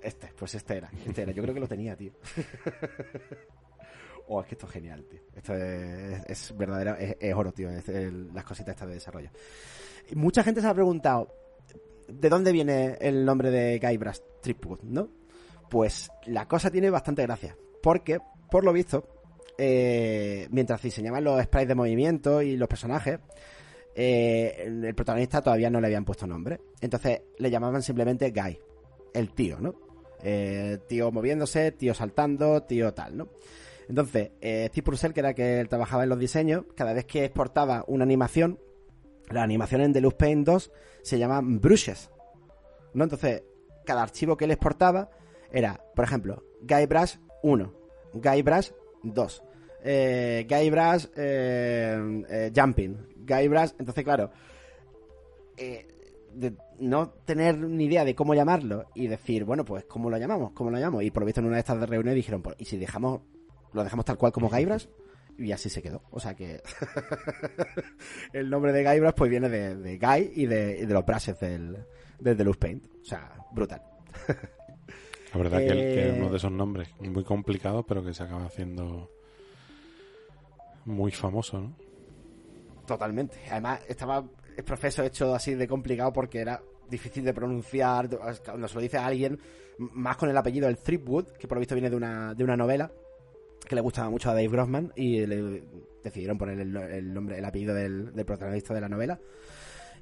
Este, 0.00 0.32
pues 0.38 0.54
este 0.54 0.78
era, 0.78 0.90
este 1.06 1.22
era. 1.22 1.32
Yo 1.32 1.42
creo 1.42 1.54
que 1.54 1.60
lo 1.60 1.68
tenía, 1.68 1.96
tío. 1.96 2.12
Oh, 4.32 4.40
es 4.40 4.47
que 4.47 4.55
esto 4.55 4.66
es 4.66 4.73
genial, 4.73 5.05
tío. 5.11 5.19
Esto 5.35 5.55
es, 5.57 6.57
verdadero, 6.57 6.94
es, 6.97 7.35
oro, 7.35 7.51
tío. 7.51 7.69
Las 8.32 8.44
cositas 8.44 8.74
estas 8.74 8.86
de 8.86 8.94
desarrollo. 8.94 9.28
Mucha 10.15 10.44
gente 10.44 10.61
se 10.61 10.69
ha 10.69 10.74
preguntado 10.74 11.35
de 12.07 12.28
dónde 12.28 12.52
viene 12.52 12.97
el 13.01 13.24
nombre 13.24 13.51
de 13.51 13.81
Guybrush 13.81 14.19
Tripwood, 14.40 14.82
¿no? 14.85 15.09
Pues 15.69 16.12
la 16.27 16.47
cosa 16.47 16.70
tiene 16.70 16.90
bastante 16.90 17.23
gracia. 17.23 17.57
Porque, 17.82 18.20
por 18.48 18.62
lo 18.62 18.73
visto, 18.73 19.05
eh, 19.59 20.47
mientras 20.52 20.81
diseñaban 20.81 21.24
los 21.24 21.43
sprites 21.43 21.66
de 21.66 21.74
movimiento 21.74 22.40
y 22.40 22.57
los 22.57 22.69
personajes, 22.69 23.19
eh, 23.97 24.62
el 24.65 24.94
protagonista 24.94 25.43
todavía 25.43 25.70
no 25.70 25.81
le 25.81 25.89
habían 25.89 26.05
puesto 26.05 26.28
nombre. 26.28 26.61
Entonces 26.81 27.20
le 27.36 27.51
llamaban 27.51 27.82
simplemente 27.82 28.31
Guy, 28.31 28.57
el 29.12 29.32
tío, 29.32 29.59
¿no? 29.59 29.74
Eh, 30.23 30.78
tío 30.86 31.11
moviéndose, 31.11 31.73
tío 31.73 31.94
saltando, 31.94 32.62
tío 32.62 32.94
tal, 32.94 33.16
¿no? 33.16 33.28
Entonces, 33.90 34.30
eh, 34.40 34.68
Steve 34.68 34.84
Purcell, 34.84 35.12
que 35.12 35.18
era 35.18 35.34
que 35.34 35.66
trabajaba 35.68 36.04
en 36.04 36.10
los 36.10 36.18
diseños, 36.20 36.64
cada 36.76 36.92
vez 36.92 37.06
que 37.06 37.24
exportaba 37.24 37.84
una 37.88 38.04
animación, 38.04 38.60
la 39.30 39.42
animación 39.42 39.80
en 39.80 39.92
Deluxe 39.92 40.16
Paint 40.16 40.46
2 40.46 40.72
se 41.02 41.18
llama 41.18 41.40
brushes. 41.42 42.08
¿No? 42.94 43.02
Entonces, 43.02 43.42
cada 43.84 44.04
archivo 44.04 44.36
que 44.36 44.44
él 44.44 44.52
exportaba 44.52 45.10
era, 45.50 45.84
por 45.96 46.04
ejemplo, 46.04 46.44
Guybrush 46.62 47.16
1, 47.42 47.74
Guybrush 48.14 48.70
2, 49.02 49.42
eh, 49.82 50.46
Guybrush 50.48 51.06
eh, 51.16 52.22
eh, 52.30 52.52
Jumping, 52.54 52.96
Guybrush... 53.26 53.70
Entonces, 53.76 54.04
claro, 54.04 54.30
eh, 55.56 55.88
no 56.78 57.10
tener 57.24 57.58
ni 57.58 57.86
idea 57.86 58.04
de 58.04 58.14
cómo 58.14 58.34
llamarlo 58.34 58.84
y 58.94 59.08
decir, 59.08 59.44
bueno, 59.44 59.64
pues, 59.64 59.82
¿cómo 59.86 60.10
lo 60.10 60.16
llamamos? 60.16 60.52
¿Cómo 60.52 60.70
lo 60.70 60.78
llamamos? 60.78 61.02
Y 61.02 61.10
por 61.10 61.22
lo 61.22 61.26
visto 61.26 61.40
en 61.40 61.46
una 61.46 61.56
de 61.56 61.60
estas 61.62 61.80
reuniones 61.88 62.14
dijeron, 62.14 62.40
pues, 62.40 62.54
¿y 62.60 62.66
si 62.66 62.78
dejamos 62.78 63.22
lo 63.72 63.84
dejamos 63.84 64.05
tal 64.05 64.18
cual 64.18 64.32
como 64.32 64.48
Guybrush 64.48 64.86
y 65.38 65.52
así 65.52 65.68
se 65.70 65.82
quedó. 65.82 66.02
O 66.10 66.20
sea 66.20 66.34
que 66.34 66.62
el 68.32 68.51
nombre 68.51 68.72
de 68.72 68.84
Guybrush 68.84 69.14
pues 69.14 69.30
viene 69.30 69.48
de, 69.48 69.98
Guy 69.98 70.32
y 70.34 70.47
de, 70.47 70.86
los 70.86 71.05
brushes 71.05 71.38
del, 71.40 71.78
del 72.18 72.36
Deluxe 72.36 72.59
Paint. 72.59 72.84
O 73.02 73.05
sea, 73.05 73.34
brutal. 73.52 73.82
La 75.32 75.38
verdad 75.38 75.59
que, 75.59 75.66
que, 75.68 76.14
uno 76.18 76.30
de 76.30 76.36
esos 76.36 76.51
nombres 76.51 76.88
muy 77.01 77.24
complicado, 77.24 77.84
pero 77.84 78.05
que 78.05 78.12
se 78.12 78.22
acaba 78.22 78.47
haciendo 78.47 79.09
muy 80.84 81.12
famoso, 81.12 81.60
¿no? 81.60 81.74
Totalmente. 82.86 83.38
Además, 83.51 83.80
estaba 83.88 84.24
el 84.56 84.64
proceso 84.64 85.05
hecho 85.05 85.34
así 85.34 85.55
de 85.55 85.68
complicado 85.68 86.12
porque 86.12 86.40
era 86.40 86.60
difícil 86.88 87.24
de 87.24 87.32
pronunciar. 87.32 88.09
Cuando 88.44 88.66
se 88.66 88.74
lo 88.74 88.80
dice 88.80 88.98
a 88.98 89.06
alguien, 89.06 89.38
más 89.78 90.16
con 90.16 90.28
el 90.28 90.36
apellido 90.36 90.66
del 90.66 90.78
Threepwood, 90.78 91.28
que 91.38 91.47
por 91.47 91.56
lo 91.56 91.60
visto 91.60 91.74
viene 91.74 91.90
de 91.90 91.97
una, 91.97 92.34
de 92.34 92.44
una 92.44 92.56
novela, 92.56 92.90
que 93.70 93.76
le 93.76 93.82
gustaba 93.82 94.10
mucho 94.10 94.28
a 94.28 94.34
Dave 94.34 94.48
Grossman 94.48 94.92
y 94.97 95.24
le 95.24 95.62
decidieron 96.02 96.36
poner 96.36 96.59
el, 96.59 97.14
nombre, 97.14 97.38
el 97.38 97.44
apellido 97.44 97.72
del, 97.72 98.10
protagonista 98.26 98.74
de 98.74 98.80
la 98.80 98.88
novela. 98.88 99.20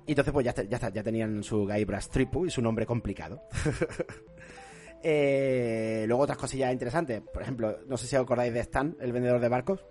Y 0.07 0.12
entonces 0.12 0.32
pues 0.32 0.47
ya, 0.47 0.55
ya, 0.55 0.89
ya 0.89 1.03
tenían 1.03 1.43
su 1.43 1.66
Guybrush 1.66 2.07
Tripu 2.07 2.47
y 2.47 2.51
su 2.51 2.62
nombre 2.62 2.86
complicado. 2.86 3.43
eh, 5.03 6.07
luego 6.09 6.23
otras 6.23 6.39
cosillas 6.39 6.73
interesantes. 6.73 7.20
Por 7.20 7.43
ejemplo, 7.43 7.81
no 7.86 7.99
sé 7.99 8.07
si 8.07 8.16
os 8.16 8.23
acordáis 8.23 8.55
de 8.55 8.61
Stan, 8.61 8.97
el 9.01 9.12
vendedor 9.12 9.39
de 9.39 9.49
barcos. 9.51 9.85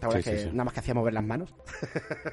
Sí, 0.00 0.22
que 0.22 0.46
nada 0.46 0.64
más 0.64 0.72
que 0.72 0.80
hacía 0.80 0.94
mover 0.94 1.12
las 1.12 1.24
manos? 1.24 1.54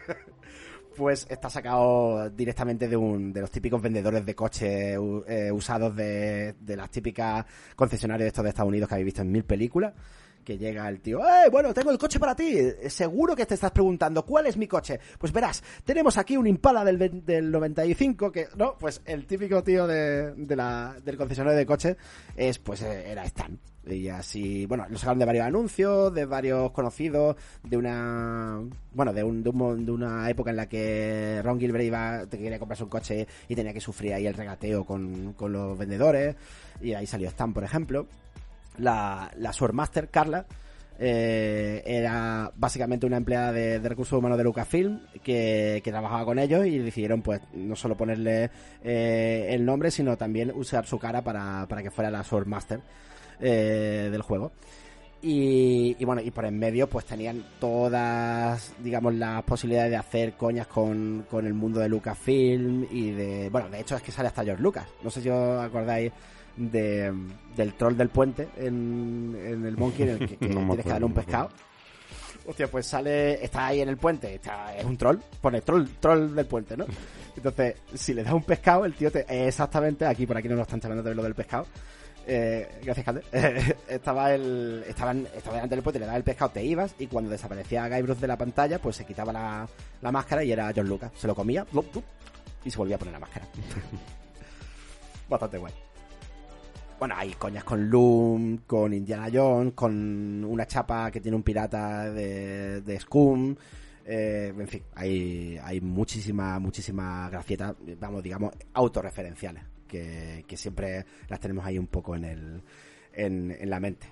pues 0.95 1.27
está 1.29 1.49
sacado 1.49 2.29
directamente 2.29 2.87
de 2.87 2.95
un 2.95 3.33
de 3.33 3.41
los 3.41 3.51
típicos 3.51 3.81
vendedores 3.81 4.25
de 4.25 4.35
coches 4.35 4.97
eh, 5.27 5.51
usados 5.51 5.93
de, 5.97 6.55
de 6.61 6.77
las 6.77 6.89
típicas 6.91 7.45
concesionarios 7.75 8.23
de 8.23 8.29
estos 8.29 8.43
de 8.45 8.49
Estados 8.51 8.69
Unidos 8.69 8.87
que 8.87 8.95
habéis 8.95 9.07
visto 9.07 9.21
en 9.21 9.33
mil 9.33 9.43
películas 9.43 9.93
que 10.47 10.57
llega 10.57 10.87
el 10.87 11.01
tío, 11.01 11.19
¡eh! 11.19 11.49
Bueno, 11.51 11.73
tengo 11.73 11.91
el 11.91 11.97
coche 11.97 12.19
para 12.19 12.33
ti. 12.33 12.57
Seguro 12.87 13.35
que 13.35 13.45
te 13.45 13.55
estás 13.55 13.71
preguntando, 13.71 14.23
¿cuál 14.23 14.45
es 14.45 14.55
mi 14.55 14.65
coche? 14.65 14.97
Pues 15.19 15.33
verás, 15.33 15.61
tenemos 15.83 16.17
aquí 16.17 16.37
un 16.37 16.47
Impala 16.47 16.85
del, 16.85 17.25
del 17.25 17.51
95 17.51 18.31
que, 18.31 18.47
¿no? 18.55 18.77
Pues 18.77 19.01
el 19.03 19.25
típico 19.25 19.61
tío 19.61 19.85
de, 19.85 20.31
de 20.35 20.55
la, 20.55 20.95
del 21.03 21.17
concesionario 21.17 21.57
de 21.57 21.65
coche 21.65 21.97
es, 22.37 22.59
pues, 22.59 22.81
eh, 22.81 23.11
era 23.11 23.25
Stan. 23.25 23.59
Y 23.85 24.07
así, 24.07 24.65
bueno, 24.65 24.85
lo 24.89 24.97
sacaron 24.97 25.19
de 25.19 25.25
varios 25.25 25.45
anuncios, 25.45 26.13
de 26.13 26.23
varios 26.23 26.71
conocidos, 26.71 27.35
de 27.63 27.75
una, 27.75 28.61
bueno, 28.93 29.11
de, 29.11 29.23
un, 29.25 29.43
de, 29.43 29.49
un, 29.49 29.85
de 29.85 29.91
una 29.91 30.29
época 30.29 30.51
en 30.51 30.55
la 30.55 30.69
que 30.69 31.41
Ron 31.43 31.59
Gilbert 31.59 31.83
iba, 31.83 32.25
te 32.25 32.37
quería 32.37 32.57
comprarse 32.57 32.85
un 32.85 32.89
coche 32.89 33.27
y 33.49 33.55
tenía 33.55 33.73
que 33.73 33.81
sufrir 33.81 34.13
ahí 34.13 34.25
el 34.25 34.33
regateo 34.33 34.85
con, 34.85 35.33
con 35.33 35.51
los 35.51 35.77
vendedores. 35.77 36.37
Y 36.79 36.93
ahí 36.93 37.05
salió 37.05 37.27
Stan, 37.27 37.53
por 37.53 37.65
ejemplo 37.65 38.07
la, 38.77 39.31
la 39.35 39.53
Swordmaster, 39.53 40.09
Carla, 40.09 40.45
eh, 40.99 41.83
era 41.85 42.51
básicamente 42.55 43.05
una 43.05 43.17
empleada 43.17 43.51
de, 43.51 43.79
recursos 43.79 44.17
humanos 44.17 44.37
de 44.37 44.43
Lucasfilm 44.43 44.99
que, 45.23 45.81
que, 45.83 45.91
trabajaba 45.91 46.25
con 46.25 46.39
ellos 46.39 46.65
y 46.65 46.79
decidieron 46.79 47.21
pues 47.21 47.39
no 47.53 47.75
solo 47.75 47.95
ponerle 47.95 48.49
eh, 48.83 49.47
el 49.51 49.63
nombre 49.63 49.91
sino 49.91 50.17
también 50.17 50.51
usar 50.55 50.87
su 50.87 50.97
cara 50.97 51.21
para, 51.21 51.67
para 51.67 51.83
que 51.83 51.91
fuera 51.91 52.09
la 52.09 52.23
Swordmaster 52.23 52.81
eh, 53.39 54.09
del 54.11 54.21
juego. 54.23 54.51
Y, 55.21 55.95
y, 55.99 56.05
bueno 56.05 56.21
y 56.21 56.31
por 56.31 56.45
en 56.45 56.57
medio 56.57 56.87
pues 56.87 57.05
tenían 57.05 57.43
todas 57.59 58.73
digamos 58.83 59.13
las 59.15 59.43
posibilidades 59.43 59.91
de 59.91 59.97
hacer 59.97 60.33
coñas 60.33 60.67
con, 60.67 61.25
con 61.29 61.45
el 61.45 61.53
mundo 61.53 61.79
de 61.79 61.89
Lucasfilm 61.89 62.87
y 62.91 63.11
de 63.11 63.49
bueno 63.49 63.67
de 63.69 63.79
hecho 63.79 63.95
es 63.95 64.01
que 64.01 64.11
sale 64.11 64.29
hasta 64.29 64.43
George 64.43 64.63
Lucas. 64.63 64.87
No 65.03 65.11
sé 65.11 65.21
si 65.21 65.29
os 65.29 65.63
acordáis 65.63 66.11
de, 66.57 67.13
del 67.55 67.73
troll 67.75 67.95
del 67.95 68.09
puente 68.09 68.49
en, 68.57 69.37
en 69.39 69.65
el 69.65 69.77
Monkey 69.77 70.03
en 70.03 70.09
el 70.09 70.19
que, 70.19 70.35
tienes 70.37 70.83
que 70.83 70.89
darle 70.89 71.05
un 71.05 71.13
pescado. 71.13 71.49
Hostia, 72.45 72.67
pues 72.67 72.85
sale, 72.87 73.43
está 73.43 73.67
ahí 73.67 73.81
en 73.81 73.89
el 73.89 73.97
puente, 73.97 74.35
está, 74.35 74.75
es 74.75 74.85
un 74.85 74.95
troll, 74.97 75.17
pone 75.41 75.61
troll, 75.61 75.85
troll 75.99 76.33
del 76.33 76.45
puente, 76.45 76.77
¿no? 76.77 76.85
Entonces, 77.35 77.75
si 77.93 78.13
le 78.13 78.23
das 78.23 78.33
un 78.33 78.43
pescado, 78.43 78.85
el 78.85 78.93
tío 78.93 79.11
te, 79.11 79.25
exactamente, 79.47 80.05
aquí 80.05 80.25
por 80.25 80.37
aquí 80.37 80.47
no 80.47 80.55
lo 80.55 80.61
están 80.61 80.79
charlando 80.79 81.03
de 81.03 81.13
lo 81.13 81.23
del 81.23 81.35
pescado. 81.35 81.67
Eh, 82.25 82.79
gracias, 82.83 83.05
Calde. 83.05 83.23
estaba 83.87 84.33
el, 84.33 84.83
estaban, 84.87 85.27
estaba 85.35 85.55
delante 85.55 85.75
del 85.75 85.83
puente, 85.83 85.99
le 85.99 86.05
dabas 86.05 86.17
el 86.17 86.23
pescado, 86.23 86.51
te 86.51 86.63
ibas, 86.63 86.95
y 86.99 87.07
cuando 87.07 87.29
desaparecía 87.29 87.87
Guybrush 87.89 88.17
de 88.17 88.27
la 88.27 88.37
pantalla, 88.37 88.79
pues 88.79 88.95
se 88.95 89.05
quitaba 89.05 89.33
la, 89.33 89.67
la 90.01 90.11
máscara 90.11 90.43
y 90.43 90.51
era 90.51 90.71
John 90.75 90.87
Lucas. 90.87 91.11
Se 91.15 91.27
lo 91.27 91.35
comía, 91.35 91.65
y 92.63 92.71
se 92.71 92.77
volvía 92.77 92.95
a 92.95 92.99
poner 92.99 93.13
la 93.13 93.19
máscara. 93.19 93.45
Bastante 95.29 95.57
guay 95.57 95.86
bueno, 96.99 97.15
hay 97.17 97.33
coñas 97.33 97.63
con 97.63 97.89
Loom, 97.89 98.57
con 98.65 98.93
Indiana 98.93 99.29
Jones, 99.31 99.73
con 99.73 100.43
una 100.43 100.65
chapa 100.65 101.11
que 101.11 101.21
tiene 101.21 101.35
un 101.35 101.43
pirata 101.43 102.11
de, 102.11 102.81
de 102.81 102.99
Scum. 102.99 103.55
Eh, 104.05 104.53
en 104.57 104.67
fin, 104.67 104.83
hay, 104.95 105.59
hay 105.61 105.81
muchísima, 105.81 106.59
muchísima 106.59 107.29
gracieta, 107.29 107.75
vamos, 107.99 108.23
digamos, 108.23 108.53
autorreferenciales. 108.73 109.63
que, 109.87 110.43
que 110.47 110.57
siempre 110.57 111.05
las 111.29 111.39
tenemos 111.39 111.65
ahí 111.65 111.77
un 111.77 111.87
poco 111.87 112.15
en, 112.15 112.25
el, 112.25 112.61
en, 113.13 113.51
en 113.51 113.69
la 113.69 113.79
mente. 113.79 114.07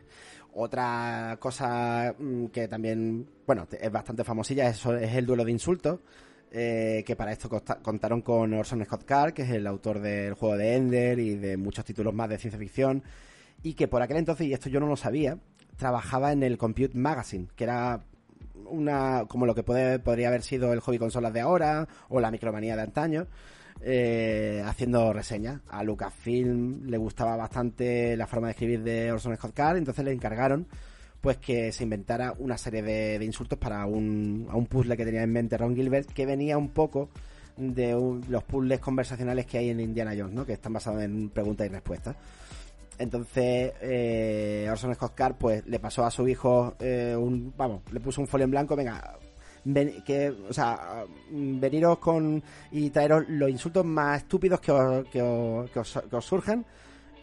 Otra 0.54 1.38
cosa 1.40 2.16
mm, 2.18 2.46
que 2.48 2.68
también, 2.68 3.28
bueno, 3.46 3.68
es 3.72 3.92
bastante 3.92 4.24
famosilla 4.24 4.70
es, 4.70 4.86
es 4.86 5.14
el 5.16 5.26
duelo 5.26 5.44
de 5.44 5.52
insultos. 5.52 6.00
Eh, 6.52 7.04
que 7.06 7.16
para 7.18 7.34
esto 7.34 7.50
contaron 7.82 8.22
con 8.22 8.54
Orson 8.54 8.86
Scott 8.86 9.04
Card, 9.04 9.34
que 9.34 9.42
es 9.42 9.50
el 9.50 9.68
autor 9.68 10.00
del 10.00 10.36
juego 10.36 10.56
de 10.56 10.76
Ender 10.76 11.20
y 11.20 11.36
de 11.36 11.58
muchos 11.58 11.84
títulos 11.84 12.14
más 12.14 12.30
de 12.30 12.38
ciencia 12.38 12.58
ficción, 12.58 13.04
y 13.62 13.74
que 13.74 13.88
por 13.88 14.02
aquel 14.02 14.18
entonces, 14.18 14.48
y 14.48 14.54
esto 14.54 14.70
yo 14.70 14.80
no 14.80 14.88
lo 14.88 14.96
sabía, 14.96 15.38
trabajaba 15.76 16.32
en 16.32 16.44
el 16.44 16.58
Compute 16.58 16.98
Magazine, 16.98 17.48
que 17.56 17.66
era 17.66 18.06
una 18.68 19.26
como 19.28 19.46
lo 19.46 19.54
que 19.54 19.64
puede, 19.64 20.00
podría 20.00 20.30
haber 20.30 20.44
sido 20.44 20.72
el 20.72 20.80
hobby 20.80 20.98
consolas 20.98 21.34
de 21.34 21.42
ahora 21.42 21.88
o 22.08 22.20
la 22.20 22.32
micromanía 22.32 22.76
de 22.76 22.82
antaño. 22.84 23.28
Eh, 23.82 24.64
haciendo 24.66 25.12
reseñas. 25.12 25.60
A 25.68 25.84
Lucasfilm 25.84 26.86
le 26.86 26.98
gustaba 26.98 27.36
bastante 27.36 28.16
la 28.16 28.26
forma 28.26 28.48
de 28.48 28.52
escribir 28.52 28.84
de 28.84 29.12
Orson 29.12 29.36
Scott 29.36 29.54
Card, 29.54 29.78
entonces 29.78 30.06
le 30.06 30.14
encargaron 30.14 30.66
pues 31.26 31.38
que 31.38 31.72
se 31.72 31.82
inventara 31.82 32.36
una 32.38 32.56
serie 32.56 32.84
de, 32.84 33.26
insultos 33.26 33.58
para 33.58 33.88
un, 33.88 34.46
a 34.48 34.56
un 34.56 34.68
puzzle 34.68 34.96
que 34.96 35.06
tenía 35.06 35.24
en 35.24 35.34
mente 35.34 35.58
Ron 35.58 35.76
Gilbert, 35.76 36.12
que 36.12 36.24
venía 36.24 36.56
un 36.56 36.70
poco 36.70 37.10
de 37.58 37.94
los 38.30 38.44
puzzles 38.44 38.80
conversacionales 38.80 39.48
que 39.48 39.58
hay 39.58 39.72
en 39.72 39.80
Indiana 39.80 40.14
Jones, 40.16 40.36
¿no? 40.36 40.46
que 40.46 40.54
están 40.54 40.74
basados 40.74 41.02
en 41.02 41.32
preguntas 41.32 41.66
y 41.66 41.72
respuestas. 41.72 42.16
Entonces, 43.00 43.74
eh, 43.82 44.68
Orson 44.70 44.94
Scott 44.94 45.16
Card, 45.16 45.34
pues, 45.34 45.66
le 45.66 45.80
pasó 45.80 46.06
a 46.06 46.12
su 46.12 46.28
hijo 46.28 46.76
eh, 46.80 47.16
un, 47.18 47.52
vamos, 47.58 47.82
le 47.92 48.00
puso 48.00 48.22
un 48.22 48.28
folio 48.28 48.44
en 48.44 48.52
blanco, 48.52 48.76
venga, 48.76 49.18
que, 50.06 50.32
o 50.48 50.54
sea, 50.54 51.06
veniros 51.32 51.98
con 51.98 52.44
y 52.72 52.92
traeros 52.92 53.28
los 53.30 53.50
insultos 53.50 53.84
más 53.84 54.22
estúpidos 54.22 54.60
que 54.60 54.72
os, 54.72 55.08
que 55.08 55.24
os, 55.24 55.72
que 55.72 55.80
os, 55.80 56.04
que 56.04 56.64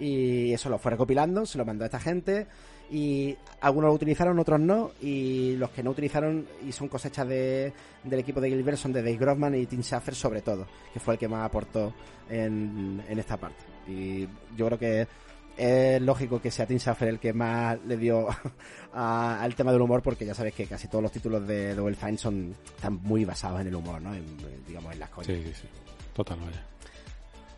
y 0.01 0.53
eso 0.53 0.69
lo 0.69 0.79
fue 0.79 0.91
recopilando, 0.91 1.47
se 1.47 1.57
lo 1.57 1.65
mandó 1.65 1.85
a 1.85 1.87
esta 1.87 2.01
gente 2.01 2.49
y 2.93 3.35
algunos 3.63 3.89
lo 3.89 3.95
utilizaron, 3.95 4.39
otros 4.39 4.61
no, 4.61 4.91
y 5.01 5.57
los 5.57 5.71
que 5.71 5.83
no 5.83 5.91
utilizaron 5.91 6.47
y 6.67 6.73
son 6.73 6.89
cosechas 6.89 7.27
de, 7.27 7.73
del 8.05 8.21
equipo 8.21 8.39
de 8.39 8.51
Gilbert 8.51 8.77
son 8.77 8.93
de 8.93 9.01
Dave 9.01 9.17
Grossman 9.17 9.55
y 9.55 9.65
Tim 9.65 9.81
Schafer 9.81 10.15
sobre 10.15 10.43
todo, 10.43 10.67
que 10.93 11.01
fue 11.01 11.15
el 11.15 11.19
que 11.19 11.27
más 11.27 11.47
aportó 11.47 11.95
en, 12.29 13.03
en 13.09 13.19
esta 13.19 13.39
parte. 13.39 13.65
Y 13.89 14.29
yo 14.55 14.67
creo 14.67 14.79
que 14.79 15.09
es 15.57 16.03
lógico 16.03 16.41
que 16.41 16.51
sea 16.51 16.67
Tim 16.67 16.79
Schafer 16.79 17.09
el 17.09 17.19
que 17.19 17.33
más 17.33 17.79
le 17.87 17.97
dio 17.97 18.29
al 18.93 19.55
tema 19.55 19.73
del 19.73 19.81
humor, 19.81 20.03
porque 20.03 20.27
ya 20.27 20.35
sabes 20.35 20.53
que 20.53 20.67
casi 20.67 20.87
todos 20.89 21.03
los 21.03 21.13
títulos 21.13 21.47
de 21.47 21.75
Double 21.75 21.97
Fine 21.97 22.19
son 22.19 22.55
están 22.77 23.01
muy 23.03 23.25
basados 23.25 23.63
en 23.63 23.69
el 23.69 23.75
humor, 23.75 24.03
¿no? 24.03 24.15
En, 24.15 24.37
digamos, 24.67 24.93
en 24.93 24.99
las 24.99 25.09
cosas. 25.09 25.35
Sí, 25.35 25.43
sí, 25.47 25.53
sí. 25.63 25.69
Total, 26.13 26.39
vaya. 26.39 26.63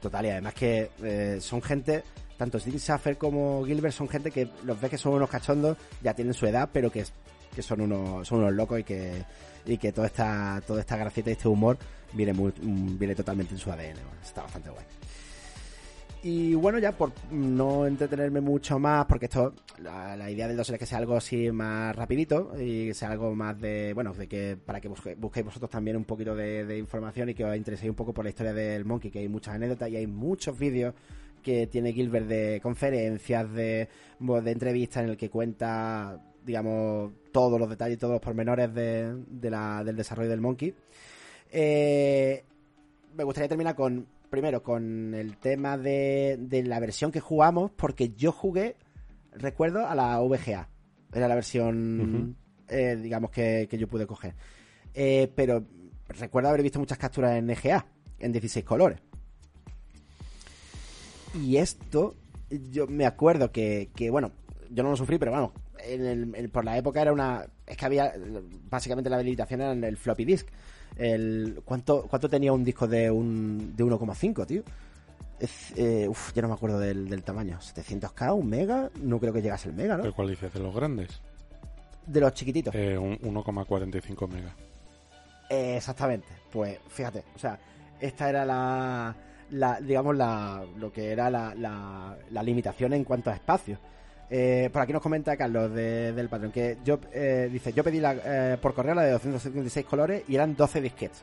Total, 0.00 0.26
y 0.26 0.28
además 0.28 0.54
que 0.54 0.90
eh, 1.02 1.38
son 1.40 1.60
gente 1.60 2.04
tanto 2.44 2.60
Steve 2.60 2.78
Schaffer 2.78 3.16
como 3.16 3.64
Gilbert 3.64 3.94
son 3.94 4.06
gente 4.06 4.30
que 4.30 4.46
los 4.64 4.78
ves 4.78 4.90
que 4.90 4.98
son 4.98 5.14
unos 5.14 5.30
cachondos, 5.30 5.78
ya 6.02 6.12
tienen 6.12 6.34
su 6.34 6.46
edad, 6.46 6.68
pero 6.70 6.92
que, 6.92 7.02
que 7.54 7.62
son 7.62 7.80
unos, 7.80 8.28
son 8.28 8.40
unos 8.40 8.52
locos 8.52 8.80
y 8.80 8.84
que, 8.84 9.24
y 9.64 9.78
que 9.78 9.92
toda 9.92 10.08
esta, 10.08 10.60
toda 10.66 10.80
esta 10.80 10.98
gracieta 10.98 11.30
y 11.30 11.32
este 11.32 11.48
humor 11.48 11.78
viene 12.12 12.34
muy, 12.34 12.52
totalmente 13.14 13.54
en 13.54 13.58
su 13.58 13.72
ADN. 13.72 13.96
está 14.22 14.42
bastante 14.42 14.68
guay. 14.68 14.84
Y 16.22 16.54
bueno, 16.54 16.78
ya 16.78 16.92
por 16.92 17.12
no 17.30 17.86
entretenerme 17.86 18.42
mucho 18.42 18.78
más, 18.78 19.06
porque 19.06 19.24
esto, 19.24 19.54
la, 19.78 20.30
idea 20.30 20.46
del 20.46 20.58
2 20.58 20.68
es 20.68 20.78
que 20.78 20.86
sea 20.86 20.98
algo 20.98 21.16
así 21.16 21.50
más 21.50 21.96
rapidito 21.96 22.52
y 22.60 22.92
sea 22.92 23.10
algo 23.10 23.34
más 23.34 23.58
de, 23.58 23.94
bueno, 23.94 24.12
de 24.12 24.26
que 24.26 24.56
para 24.56 24.82
que 24.82 24.88
busquéis 24.88 25.46
vosotros 25.46 25.70
también 25.70 25.96
un 25.96 26.04
poquito 26.04 26.34
de 26.34 26.76
información 26.78 27.30
y 27.30 27.34
que 27.34 27.44
os 27.44 27.56
intereséis 27.56 27.88
un 27.88 27.96
poco 27.96 28.12
por 28.12 28.24
la 28.24 28.30
historia 28.30 28.52
del 28.52 28.84
Monkey, 28.84 29.10
que 29.10 29.20
hay 29.20 29.28
muchas 29.28 29.54
anécdotas 29.54 29.88
y 29.88 29.96
hay 29.96 30.06
muchos 30.06 30.58
vídeos 30.58 30.94
que 31.44 31.68
tiene 31.68 31.92
Gilbert 31.92 32.26
de 32.26 32.58
conferencias, 32.60 33.52
de, 33.52 33.88
de 34.18 34.50
entrevistas 34.50 35.04
en 35.04 35.10
el 35.10 35.16
que 35.16 35.30
cuenta, 35.30 36.20
digamos, 36.44 37.12
todos 37.30 37.60
los 37.60 37.68
detalles 37.68 37.96
y 37.96 38.00
todos 38.00 38.14
los 38.14 38.22
pormenores 38.22 38.74
de, 38.74 39.14
del 39.28 39.96
desarrollo 39.96 40.30
del 40.30 40.40
Monkey. 40.40 40.74
Eh, 41.50 42.44
me 43.14 43.22
gustaría 43.22 43.48
terminar 43.48 43.76
con, 43.76 44.08
primero, 44.30 44.62
con 44.62 45.14
el 45.14 45.36
tema 45.36 45.78
de, 45.78 46.64
la 46.66 46.80
versión 46.80 47.12
que 47.12 47.20
jugamos, 47.20 47.70
porque 47.70 48.14
yo 48.14 48.32
jugué, 48.32 48.74
recuerdo, 49.32 49.86
a 49.86 49.94
la 49.94 50.18
VGA. 50.18 50.68
Era 51.12 51.28
la 51.28 51.36
versión, 51.36 52.36
eh, 52.68 52.96
digamos, 53.00 53.30
que, 53.30 53.68
yo 53.70 53.86
pude 53.86 54.06
coger. 54.06 54.34
Eh, 54.94 55.30
pero 55.36 55.64
recuerdo 56.08 56.48
haber 56.48 56.62
visto 56.62 56.80
muchas 56.80 56.98
capturas 56.98 57.36
en 57.36 57.50
EGA, 57.50 57.86
en 58.18 58.32
16 58.32 58.64
colores. 58.64 58.98
Y 61.34 61.56
esto, 61.56 62.14
yo 62.70 62.86
me 62.86 63.06
acuerdo 63.06 63.50
que, 63.50 63.90
que 63.94 64.10
bueno, 64.10 64.32
yo 64.70 64.82
no 64.82 64.90
lo 64.90 64.96
sufrí, 64.96 65.18
pero 65.18 65.32
bueno, 65.32 65.52
en 65.78 66.50
por 66.50 66.64
la 66.64 66.76
época 66.76 67.02
era 67.02 67.12
una. 67.12 67.46
Es 67.66 67.76
que 67.76 67.84
había. 67.84 68.12
Básicamente 68.70 69.10
la 69.10 69.16
habilitación 69.16 69.60
era 69.60 69.72
en 69.72 69.84
el 69.84 69.96
floppy 69.96 70.24
disk. 70.24 70.48
El, 70.96 71.60
¿cuánto, 71.64 72.06
¿Cuánto 72.08 72.28
tenía 72.28 72.52
un 72.52 72.64
disco 72.64 72.86
de, 72.86 73.10
un, 73.10 73.74
de 73.76 73.84
1,5, 73.84 74.46
tío? 74.46 74.62
Eh, 75.76 76.06
uf, 76.08 76.32
ya 76.32 76.42
no 76.42 76.48
me 76.48 76.54
acuerdo 76.54 76.78
del, 76.78 77.08
del, 77.08 77.22
tamaño. 77.24 77.58
¿700k? 77.58 78.34
¿Un 78.34 78.48
mega? 78.48 78.90
No 79.02 79.18
creo 79.18 79.32
que 79.32 79.42
llegase 79.42 79.68
el 79.68 79.74
mega, 79.74 79.96
¿no? 79.96 80.04
¿De 80.04 80.12
cuál 80.12 80.28
dices? 80.28 80.52
¿De 80.52 80.60
los 80.60 80.74
grandes? 80.74 81.20
De 82.06 82.20
los 82.20 82.32
chiquititos. 82.32 82.74
Eh, 82.74 82.96
1,45 82.96 84.28
mega. 84.28 84.54
Eh, 85.50 85.76
exactamente. 85.76 86.28
Pues 86.52 86.78
fíjate, 86.88 87.24
o 87.34 87.38
sea, 87.38 87.58
esta 88.00 88.28
era 88.30 88.44
la 88.44 89.14
la, 89.54 89.80
digamos, 89.80 90.16
la, 90.16 90.64
lo 90.78 90.92
que 90.92 91.12
era 91.12 91.30
la, 91.30 91.54
la, 91.54 92.42
limitación 92.42 92.92
en 92.92 93.04
cuanto 93.04 93.30
a 93.30 93.34
espacio. 93.34 93.78
Eh, 94.30 94.68
por 94.72 94.82
aquí 94.82 94.92
nos 94.92 95.02
comenta 95.02 95.36
Carlos 95.36 95.72
del 95.72 96.28
patrón 96.28 96.50
que 96.50 96.78
yo 96.82 96.98
eh, 97.12 97.48
dice 97.52 97.74
yo 97.74 97.84
pedí 97.84 98.00
la, 98.00 98.16
eh, 98.24 98.58
por 98.60 98.72
correo 98.72 98.94
la 98.94 99.02
de 99.02 99.12
256 99.12 99.86
colores 99.86 100.22
y 100.26 100.34
eran 100.34 100.56
12 100.56 100.80
disquets. 100.80 101.22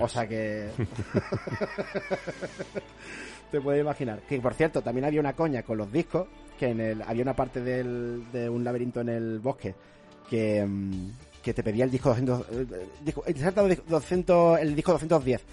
O 0.00 0.08
sea 0.08 0.28
que 0.28 0.70
te 3.50 3.60
puedes 3.60 3.80
imaginar. 3.80 4.20
Que 4.20 4.40
por 4.40 4.54
cierto 4.54 4.80
también 4.80 5.04
había 5.04 5.20
una 5.20 5.34
coña 5.34 5.62
con 5.62 5.76
los 5.76 5.92
discos 5.92 6.28
que 6.58 6.68
en 6.68 6.80
el 6.80 7.02
había 7.02 7.22
una 7.22 7.34
parte 7.34 7.60
del, 7.60 8.30
de 8.32 8.48
un 8.48 8.64
laberinto 8.64 9.00
en 9.00 9.08
el 9.08 9.40
bosque 9.40 9.74
que, 10.30 10.64
mm, 10.64 11.10
que 11.42 11.52
te 11.52 11.64
pedía 11.64 11.84
el 11.84 11.90
disco 11.90 12.10
200, 12.10 12.46
disco, 13.04 13.24
200 13.88 14.60
el 14.60 14.74
disco 14.74 14.92
210 14.92 15.44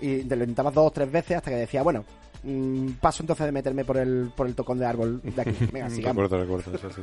y 0.00 0.22
te 0.24 0.36
lo 0.36 0.44
intentabas 0.44 0.74
dos 0.74 0.86
o 0.86 0.90
tres 0.90 1.10
veces 1.10 1.36
hasta 1.38 1.50
que 1.50 1.56
decía, 1.56 1.82
bueno, 1.82 2.04
mm, 2.42 2.92
paso 3.00 3.22
entonces 3.22 3.46
de 3.46 3.52
meterme 3.52 3.84
por 3.84 3.96
el, 3.96 4.30
por 4.36 4.46
el 4.46 4.54
tocón 4.54 4.78
de 4.78 4.86
árbol 4.86 5.20
de 5.22 5.42
aquí. 5.42 5.56
Venga, 5.72 5.90
sigamos. 5.90 6.30
recuerdo, 6.30 6.60
recuerdo, 6.62 6.90
sí, 6.90 7.02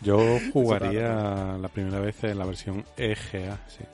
Yo 0.00 0.18
jugaría 0.52 1.56
la 1.58 1.68
primera 1.68 2.00
vez 2.00 2.22
en 2.24 2.38
la 2.38 2.44
versión 2.44 2.84
EGA, 2.96 3.58
sí. 3.68 3.84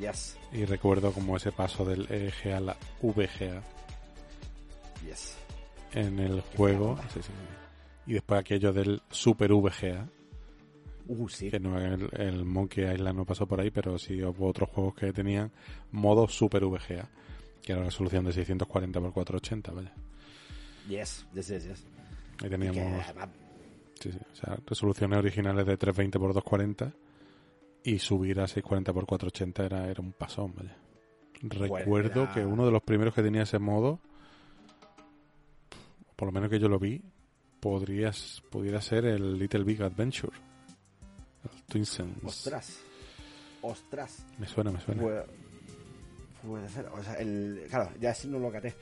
Yes. 0.00 0.36
Y 0.52 0.64
recuerdo 0.64 1.12
como 1.12 1.36
ese 1.36 1.52
paso 1.52 1.84
del 1.84 2.06
EGA 2.10 2.58
a 2.58 2.60
la 2.60 2.76
VGA. 3.00 3.62
Yes. 5.06 5.36
En 5.92 6.18
el 6.18 6.42
juego. 6.56 6.98
Sí, 7.14 7.20
sí. 7.22 7.30
Y 8.06 8.14
después 8.14 8.40
aquello 8.40 8.72
del 8.72 9.02
Super 9.10 9.52
VGA. 9.52 10.06
Uh, 11.08 11.28
sí. 11.28 11.50
Que 11.50 11.60
no, 11.60 11.78
el, 11.78 12.44
Monkey 12.44 12.84
Island 12.84 13.18
no 13.18 13.24
pasó 13.24 13.46
por 13.46 13.60
ahí, 13.60 13.70
pero 13.70 13.98
sí 13.98 14.22
hubo 14.22 14.46
otros 14.46 14.68
juegos 14.70 14.94
que 14.94 15.12
tenían 15.12 15.52
modo 15.92 16.26
Super 16.28 16.64
VGA, 16.64 17.08
que 17.62 17.72
era 17.72 17.80
una 17.80 17.90
resolución 17.90 18.24
de 18.24 18.32
640 18.32 18.98
x 18.98 19.12
480, 19.12 19.72
vaya. 19.72 19.92
Yes, 20.88 21.26
yes, 21.34 21.48
yes, 21.48 21.64
yes. 21.64 21.86
Ahí 22.42 22.50
teníamos... 22.50 23.04
Sí, 24.00 24.12
sí, 24.12 24.18
o 24.30 24.36
sea, 24.36 24.58
resoluciones 24.66 25.18
originales 25.18 25.66
de 25.66 25.76
320 25.76 26.18
x 26.18 26.34
240 26.34 26.92
y 27.84 27.98
subir 27.98 28.40
a 28.40 28.46
640 28.46 28.90
x 28.90 29.04
480 29.06 29.64
era, 29.64 29.90
era 29.90 30.02
un 30.02 30.12
pasón, 30.12 30.54
vaya. 30.54 30.76
Recuerdo 31.42 32.32
que 32.32 32.44
uno 32.44 32.64
de 32.64 32.72
los 32.72 32.82
primeros 32.82 33.14
que 33.14 33.22
tenía 33.22 33.42
ese 33.42 33.58
modo, 33.58 34.00
por 36.16 36.26
lo 36.26 36.32
menos 36.32 36.50
que 36.50 36.58
yo 36.58 36.68
lo 36.68 36.78
vi, 36.78 37.02
podrías, 37.60 38.42
pudiera 38.50 38.80
ser 38.80 39.04
el 39.04 39.38
Little 39.38 39.64
Big 39.64 39.82
Adventure. 39.82 40.36
Ostras. 42.24 42.78
Ostras. 43.62 44.24
Me 44.38 44.46
suena, 44.46 44.70
me 44.70 44.80
suena. 44.80 45.02
Puede, 46.46 46.68
ser. 46.68 46.86
O 46.86 47.02
sea, 47.02 47.14
el, 47.14 47.66
claro, 47.68 47.90
ya 48.00 48.14
sí 48.14 48.28
no 48.28 48.38
lo 48.38 48.50
caté. 48.50 48.74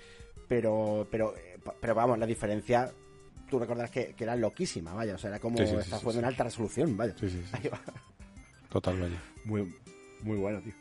Pero, 0.47 1.07
pero, 1.11 1.35
pero 1.81 1.95
vamos, 1.95 2.19
la 2.19 2.27
diferencia, 2.27 2.93
tú 3.49 3.59
recordarás 3.59 3.91
que, 3.91 4.15
era 4.19 4.37
loquísima, 4.37 4.93
vaya. 4.93 5.15
O 5.15 5.19
sea, 5.19 5.31
era 5.31 5.39
como 5.39 5.59
sí, 5.59 5.67
sí, 5.67 5.91
jugando 5.91 6.19
en 6.19 6.25
alta 6.27 6.45
resolución, 6.45 6.97
vaya. 6.97 7.15
Sí, 7.19 7.31
sí, 7.31 7.43
sí. 7.43 7.69
Total, 8.69 9.01
vaya. 9.01 9.23
Muy, 9.45 9.75
muy 10.23 10.37
bueno, 10.37 10.61
tío. 10.61 10.75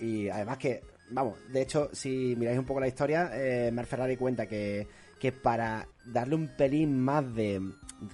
Y 0.00 0.28
además 0.28 0.58
que, 0.58 0.82
vamos, 1.10 1.38
de 1.52 1.62
hecho, 1.62 1.90
si 1.92 2.34
miráis 2.36 2.58
un 2.58 2.64
poco 2.64 2.80
la 2.80 2.88
historia, 2.88 3.30
eh, 3.34 3.70
Mer 3.70 3.86
Ferrari 3.86 4.16
cuenta 4.16 4.46
que, 4.46 4.88
que 5.20 5.30
para 5.32 5.86
darle 6.06 6.34
un 6.34 6.48
pelín 6.56 6.98
más 7.00 7.32
de, 7.34 7.60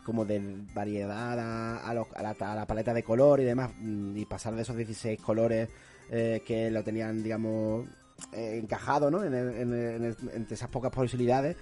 como 0.05 0.25
de 0.25 0.43
variedad 0.75 1.39
a, 1.79 1.95
la, 1.95 2.67
paleta 2.67 2.93
de 2.93 3.03
color 3.05 3.41
y 3.41 3.45
demás, 3.45 3.71
mm, 3.79 4.17
y 4.17 4.25
pasar 4.27 4.55
de 4.57 4.63
esos 4.63 4.77
16 4.77 5.21
colores 5.21 5.69
eh, 6.11 6.43
que 6.47 6.71
lo 6.71 6.83
tenían, 6.85 7.23
digamos, 7.23 7.87
eh, 8.33 8.59
encajado, 8.63 9.11
¿no? 9.11 9.25
En, 9.25 9.35
el- 9.35 9.55
en 9.57 9.73
el- 9.73 9.95
en 9.97 10.05
el- 10.05 10.17
entre 10.35 10.55
esas 10.55 10.69
pocas 10.69 10.91
posibilidades, 10.93 11.57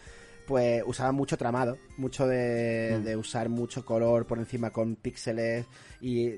pues 0.47 0.83
usaban 0.87 1.15
mucho 1.15 1.37
tramado, 1.39 1.79
mucho 1.97 2.27
de, 2.27 2.99
Mm. 3.01 3.05
de 3.05 3.16
usar 3.16 3.49
mucho 3.49 3.85
color 3.85 4.27
por 4.27 4.39
encima 4.39 4.71
con 4.71 4.97
píxeles 4.97 5.66
y 6.01 6.33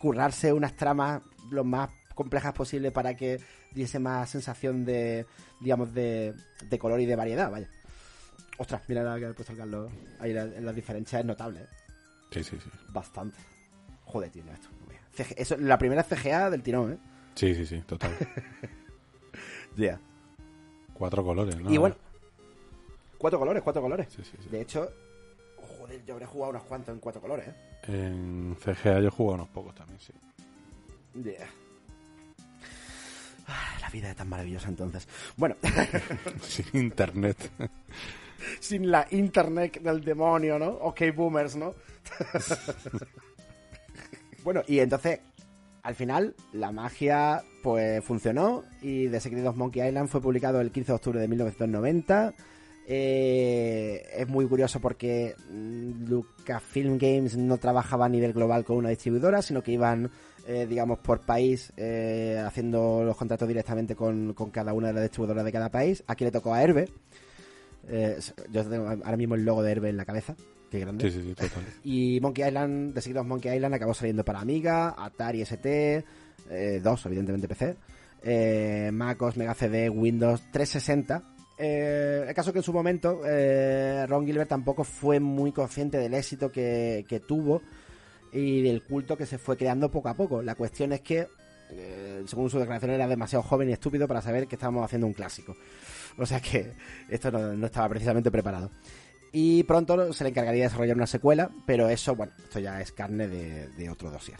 currarse 0.00 0.52
unas 0.52 0.74
tramas 0.76 1.22
lo 1.50 1.64
más 1.64 1.90
complejas 2.14 2.52
posible 2.54 2.90
para 2.92 3.14
que 3.14 3.38
diese 3.74 3.98
más 3.98 4.30
sensación 4.30 4.84
de, 4.84 5.26
digamos, 5.60 5.92
de, 5.92 6.32
de 6.70 6.78
color 6.78 7.00
y 7.00 7.06
de 7.06 7.16
variedad, 7.16 7.50
vaya. 7.50 7.68
Ostras, 8.58 8.82
mira 8.88 9.02
la 9.02 9.18
que 9.18 9.26
ha 9.26 9.32
puesto 9.32 9.52
el 9.52 9.58
Carlos. 9.58 9.90
Ahí 10.18 10.32
la, 10.32 10.44
las 10.46 10.74
diferencias 10.74 11.20
es 11.20 11.26
notable, 11.26 11.60
¿eh? 11.60 11.66
Sí, 12.30 12.42
sí, 12.44 12.58
sí. 12.62 12.70
Bastante. 12.88 13.38
Joder, 14.04 14.30
tío, 14.30 14.42
esto. 14.52 14.68
CG 15.14 15.34
Eso, 15.36 15.56
la 15.56 15.78
primera 15.78 16.02
CGA 16.02 16.50
del 16.50 16.62
tirón, 16.62 16.92
¿eh? 16.92 16.98
Sí, 17.34 17.54
sí, 17.54 17.66
sí, 17.66 17.80
total. 17.86 18.12
Ya. 19.76 20.00
Cuatro 20.94 21.22
colores, 21.22 21.54
¿no? 21.60 21.70
Y 21.70 21.76
bueno, 21.76 21.96
cuatro 23.18 23.38
colores, 23.38 23.62
cuatro 23.62 23.82
colores. 23.82 24.08
Sí, 24.10 24.22
sí, 24.24 24.36
sí. 24.42 24.48
De 24.48 24.62
hecho, 24.62 24.90
joder, 25.78 26.02
yo 26.06 26.14
habré 26.14 26.24
jugado 26.24 26.50
unos 26.52 26.62
cuantos 26.62 26.94
en 26.94 27.00
cuatro 27.00 27.20
colores, 27.20 27.48
¿eh? 27.48 27.54
En 27.88 28.56
CGA 28.58 29.00
yo 29.00 29.08
he 29.08 29.10
jugado 29.10 29.34
unos 29.34 29.48
pocos 29.48 29.74
también, 29.74 30.00
sí. 30.00 30.14
Yeah. 31.22 31.46
Ah, 33.48 33.76
La 33.82 33.90
vida 33.90 34.10
es 34.10 34.16
tan 34.16 34.30
maravillosa 34.30 34.68
entonces. 34.68 35.06
Bueno, 35.36 35.56
Sin 36.42 36.66
internet. 36.72 37.50
sin 38.60 38.90
la 38.90 39.06
internet 39.10 39.80
del 39.80 40.04
demonio, 40.04 40.58
¿no? 40.58 40.68
Ok, 40.68 41.02
boomers, 41.14 41.56
¿no? 41.56 41.74
bueno, 44.44 44.62
y 44.66 44.78
entonces, 44.78 45.20
al 45.82 45.94
final, 45.94 46.34
la 46.52 46.72
magia, 46.72 47.42
pues, 47.62 48.04
funcionó 48.04 48.64
y 48.82 49.08
The 49.08 49.20
Secret 49.20 49.46
of 49.46 49.56
Monkey 49.56 49.86
Island 49.86 50.08
fue 50.08 50.20
publicado 50.20 50.60
el 50.60 50.70
15 50.70 50.92
de 50.92 50.96
octubre 50.96 51.20
de 51.20 51.28
1990. 51.28 52.34
Eh, 52.88 54.06
es 54.14 54.28
muy 54.28 54.46
curioso 54.46 54.80
porque 54.80 55.34
Lucasfilm 55.50 56.98
Games 56.98 57.36
no 57.36 57.58
trabajaba 57.58 58.06
a 58.06 58.08
nivel 58.08 58.32
global 58.32 58.64
con 58.64 58.76
una 58.76 58.90
distribuidora, 58.90 59.42
sino 59.42 59.62
que 59.62 59.72
iban, 59.72 60.10
eh, 60.46 60.66
digamos, 60.68 61.00
por 61.00 61.20
país 61.20 61.72
eh, 61.76 62.40
haciendo 62.46 63.02
los 63.04 63.16
contratos 63.16 63.48
directamente 63.48 63.96
con, 63.96 64.34
con 64.34 64.50
cada 64.50 64.72
una 64.72 64.88
de 64.88 64.94
las 64.94 65.02
distribuidoras 65.02 65.44
de 65.44 65.52
cada 65.52 65.70
país. 65.70 66.04
Aquí 66.06 66.24
le 66.24 66.30
tocó 66.30 66.54
a 66.54 66.62
Herbe. 66.62 66.88
Eh, 67.88 68.18
yo 68.50 68.64
tengo 68.64 68.88
ahora 68.88 69.16
mismo 69.16 69.34
el 69.34 69.44
logo 69.44 69.62
de 69.62 69.72
Herbe 69.72 69.88
en 69.90 69.96
la 69.96 70.04
cabeza. 70.04 70.34
Qué 70.70 70.80
grande. 70.80 71.10
Sí, 71.10 71.20
sí, 71.20 71.28
sí, 71.28 71.34
total. 71.34 71.64
Y 71.84 72.20
Monkey 72.20 72.46
Island, 72.46 72.98
Secret 72.98 73.20
of 73.20 73.26
Monkey 73.26 73.54
Island 73.54 73.74
acabó 73.74 73.94
saliendo 73.94 74.24
para 74.24 74.40
Amiga, 74.40 74.94
Atari 74.98 75.42
ST, 75.42 76.04
eh, 76.50 76.80
2, 76.82 77.06
evidentemente 77.06 77.48
PC, 77.48 77.76
eh, 78.22 78.90
MacOS, 78.92 79.36
Mega 79.36 79.54
CD, 79.54 79.88
Windows 79.88 80.42
360. 80.50 81.22
Eh, 81.58 82.24
el 82.28 82.34
caso 82.34 82.52
que 82.52 82.58
en 82.58 82.62
su 82.62 82.72
momento 82.72 83.22
eh, 83.24 84.04
Ron 84.06 84.26
Gilbert 84.26 84.48
tampoco 84.48 84.84
fue 84.84 85.20
muy 85.20 85.52
consciente 85.52 85.96
del 85.96 86.12
éxito 86.12 86.52
que, 86.52 87.06
que 87.08 87.20
tuvo 87.20 87.62
y 88.30 88.60
del 88.60 88.82
culto 88.82 89.16
que 89.16 89.24
se 89.24 89.38
fue 89.38 89.56
creando 89.56 89.90
poco 89.90 90.08
a 90.08 90.14
poco. 90.14 90.42
La 90.42 90.54
cuestión 90.54 90.92
es 90.92 91.00
que, 91.00 91.28
eh, 91.70 92.22
según 92.26 92.50
su 92.50 92.58
declaración, 92.58 92.92
era 92.92 93.06
demasiado 93.06 93.42
joven 93.42 93.70
y 93.70 93.72
estúpido 93.72 94.06
para 94.06 94.22
saber 94.22 94.46
que 94.46 94.56
estábamos 94.56 94.84
haciendo 94.84 95.06
un 95.06 95.12
clásico. 95.12 95.56
O 96.18 96.24
sea 96.24 96.40
que 96.40 96.72
esto 97.10 97.30
no, 97.30 97.66
estaba 97.66 97.90
precisamente 97.90 98.30
preparado. 98.30 98.70
Y 99.32 99.64
pronto 99.64 100.14
se 100.14 100.24
le 100.24 100.30
encargaría 100.30 100.62
de 100.62 100.68
desarrollar 100.68 100.96
una 100.96 101.06
secuela, 101.06 101.50
pero 101.66 101.90
eso, 101.90 102.16
bueno, 102.16 102.32
esto 102.42 102.58
ya 102.58 102.80
es 102.80 102.90
carne 102.92 103.28
de, 103.28 103.90
otro 103.90 104.10
dossier. 104.10 104.38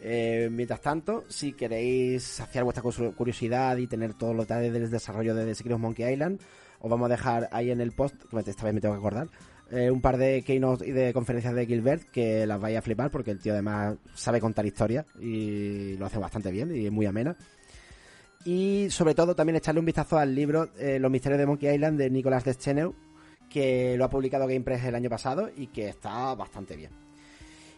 Eh, 0.00 0.48
mientras 0.48 0.80
tanto, 0.80 1.24
si 1.28 1.54
queréis 1.54 2.22
saciar 2.22 2.62
vuestra 2.62 2.84
curiosidad 3.16 3.76
y 3.78 3.88
tener 3.88 4.14
todos 4.14 4.36
los 4.36 4.46
detalles 4.46 4.72
del 4.72 4.88
desarrollo 4.88 5.34
de 5.34 5.44
The 5.44 5.56
Secret 5.56 5.74
of 5.74 5.80
Monkey 5.80 6.12
Island, 6.12 6.40
os 6.78 6.88
vamos 6.88 7.06
a 7.06 7.08
dejar 7.08 7.48
ahí 7.50 7.72
en 7.72 7.80
el 7.80 7.90
post, 7.90 8.14
esta 8.46 8.64
vez 8.64 8.74
me 8.74 8.80
tengo 8.80 8.94
que 8.94 9.00
acordar, 9.00 9.28
eh, 9.70 9.90
un 9.90 10.00
par 10.00 10.16
de 10.16 10.42
keynote 10.42 10.86
y 10.86 10.92
de 10.92 11.12
conferencias 11.12 11.54
de 11.54 11.66
Gilbert 11.66 12.04
que 12.10 12.46
las 12.46 12.60
vais 12.60 12.78
a 12.78 12.82
flipar 12.82 13.10
porque 13.10 13.30
el 13.30 13.38
tío 13.38 13.52
además 13.52 13.96
sabe 14.14 14.40
contar 14.40 14.64
historias 14.64 15.04
y 15.20 15.96
lo 15.98 16.06
hace 16.06 16.18
bastante 16.18 16.50
bien 16.50 16.74
y 16.74 16.86
es 16.86 16.92
muy 16.92 17.06
amena. 17.06 17.36
Y 18.44 18.86
sobre 18.90 19.14
todo 19.14 19.34
también 19.34 19.56
echarle 19.56 19.80
un 19.80 19.86
vistazo 19.86 20.18
al 20.18 20.34
libro 20.34 20.70
eh, 20.78 20.98
Los 20.98 21.10
misterios 21.10 21.38
de 21.38 21.46
Monkey 21.46 21.74
Island 21.74 21.98
de 21.98 22.08
Nicolas 22.08 22.44
Descheneux, 22.44 22.94
que 23.50 23.96
lo 23.98 24.04
ha 24.04 24.10
publicado 24.10 24.46
GamePress 24.46 24.84
el 24.84 24.94
año 24.94 25.10
pasado 25.10 25.50
y 25.54 25.66
que 25.66 25.88
está 25.88 26.34
bastante 26.34 26.76
bien. 26.76 26.90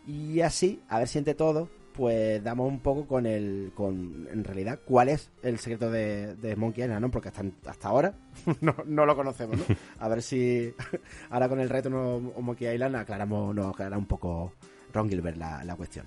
Y 0.06 0.40
así, 0.42 0.80
a 0.88 0.98
ver 0.98 1.08
si 1.08 1.18
entre 1.18 1.34
todo, 1.34 1.68
pues 2.00 2.42
damos 2.42 2.66
un 2.66 2.80
poco 2.80 3.06
con 3.06 3.26
el, 3.26 3.72
con, 3.74 4.26
en 4.32 4.42
realidad, 4.42 4.80
cuál 4.86 5.10
es 5.10 5.30
el 5.42 5.58
secreto 5.58 5.90
de, 5.90 6.54
Monkey 6.56 6.82
Island, 6.82 7.02
¿no? 7.02 7.10
Porque 7.10 7.28
hasta, 7.28 7.44
hasta 7.66 7.88
ahora 7.88 8.14
no, 8.62 8.74
no 8.86 9.04
lo 9.04 9.14
conocemos, 9.14 9.58
¿no? 9.58 9.76
A 9.98 10.08
ver 10.08 10.22
si 10.22 10.72
ahora 11.28 11.50
con 11.50 11.60
el 11.60 11.68
reto 11.68 11.90
no, 11.90 12.18
Monkey 12.40 12.72
Island 12.72 12.96
aclaramos, 12.96 13.54
nos 13.54 13.66
aclara 13.66 13.98
un 13.98 14.06
poco 14.06 14.54
Ron 14.94 15.10
Gilbert 15.10 15.36
la, 15.36 15.62
la 15.62 15.76
cuestión. 15.76 16.06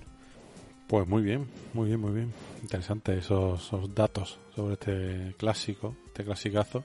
Pues 0.88 1.06
muy 1.06 1.22
bien, 1.22 1.46
muy 1.74 1.86
bien, 1.86 2.00
muy 2.00 2.10
bien. 2.10 2.32
Interesante 2.60 3.16
esos, 3.16 3.64
esos 3.64 3.94
datos 3.94 4.40
sobre 4.56 4.72
este 4.72 5.36
clásico, 5.38 5.94
este 6.08 6.24
clasicazo. 6.24 6.82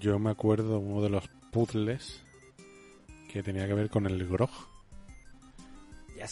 Yo 0.00 0.18
me 0.18 0.28
acuerdo 0.28 0.80
uno 0.80 1.00
de 1.00 1.08
los 1.08 1.30
puzzles 1.50 2.22
que 3.32 3.42
tenía 3.42 3.66
que 3.66 3.72
ver 3.72 3.88
con 3.88 4.04
el 4.04 4.28
grog, 4.28 4.50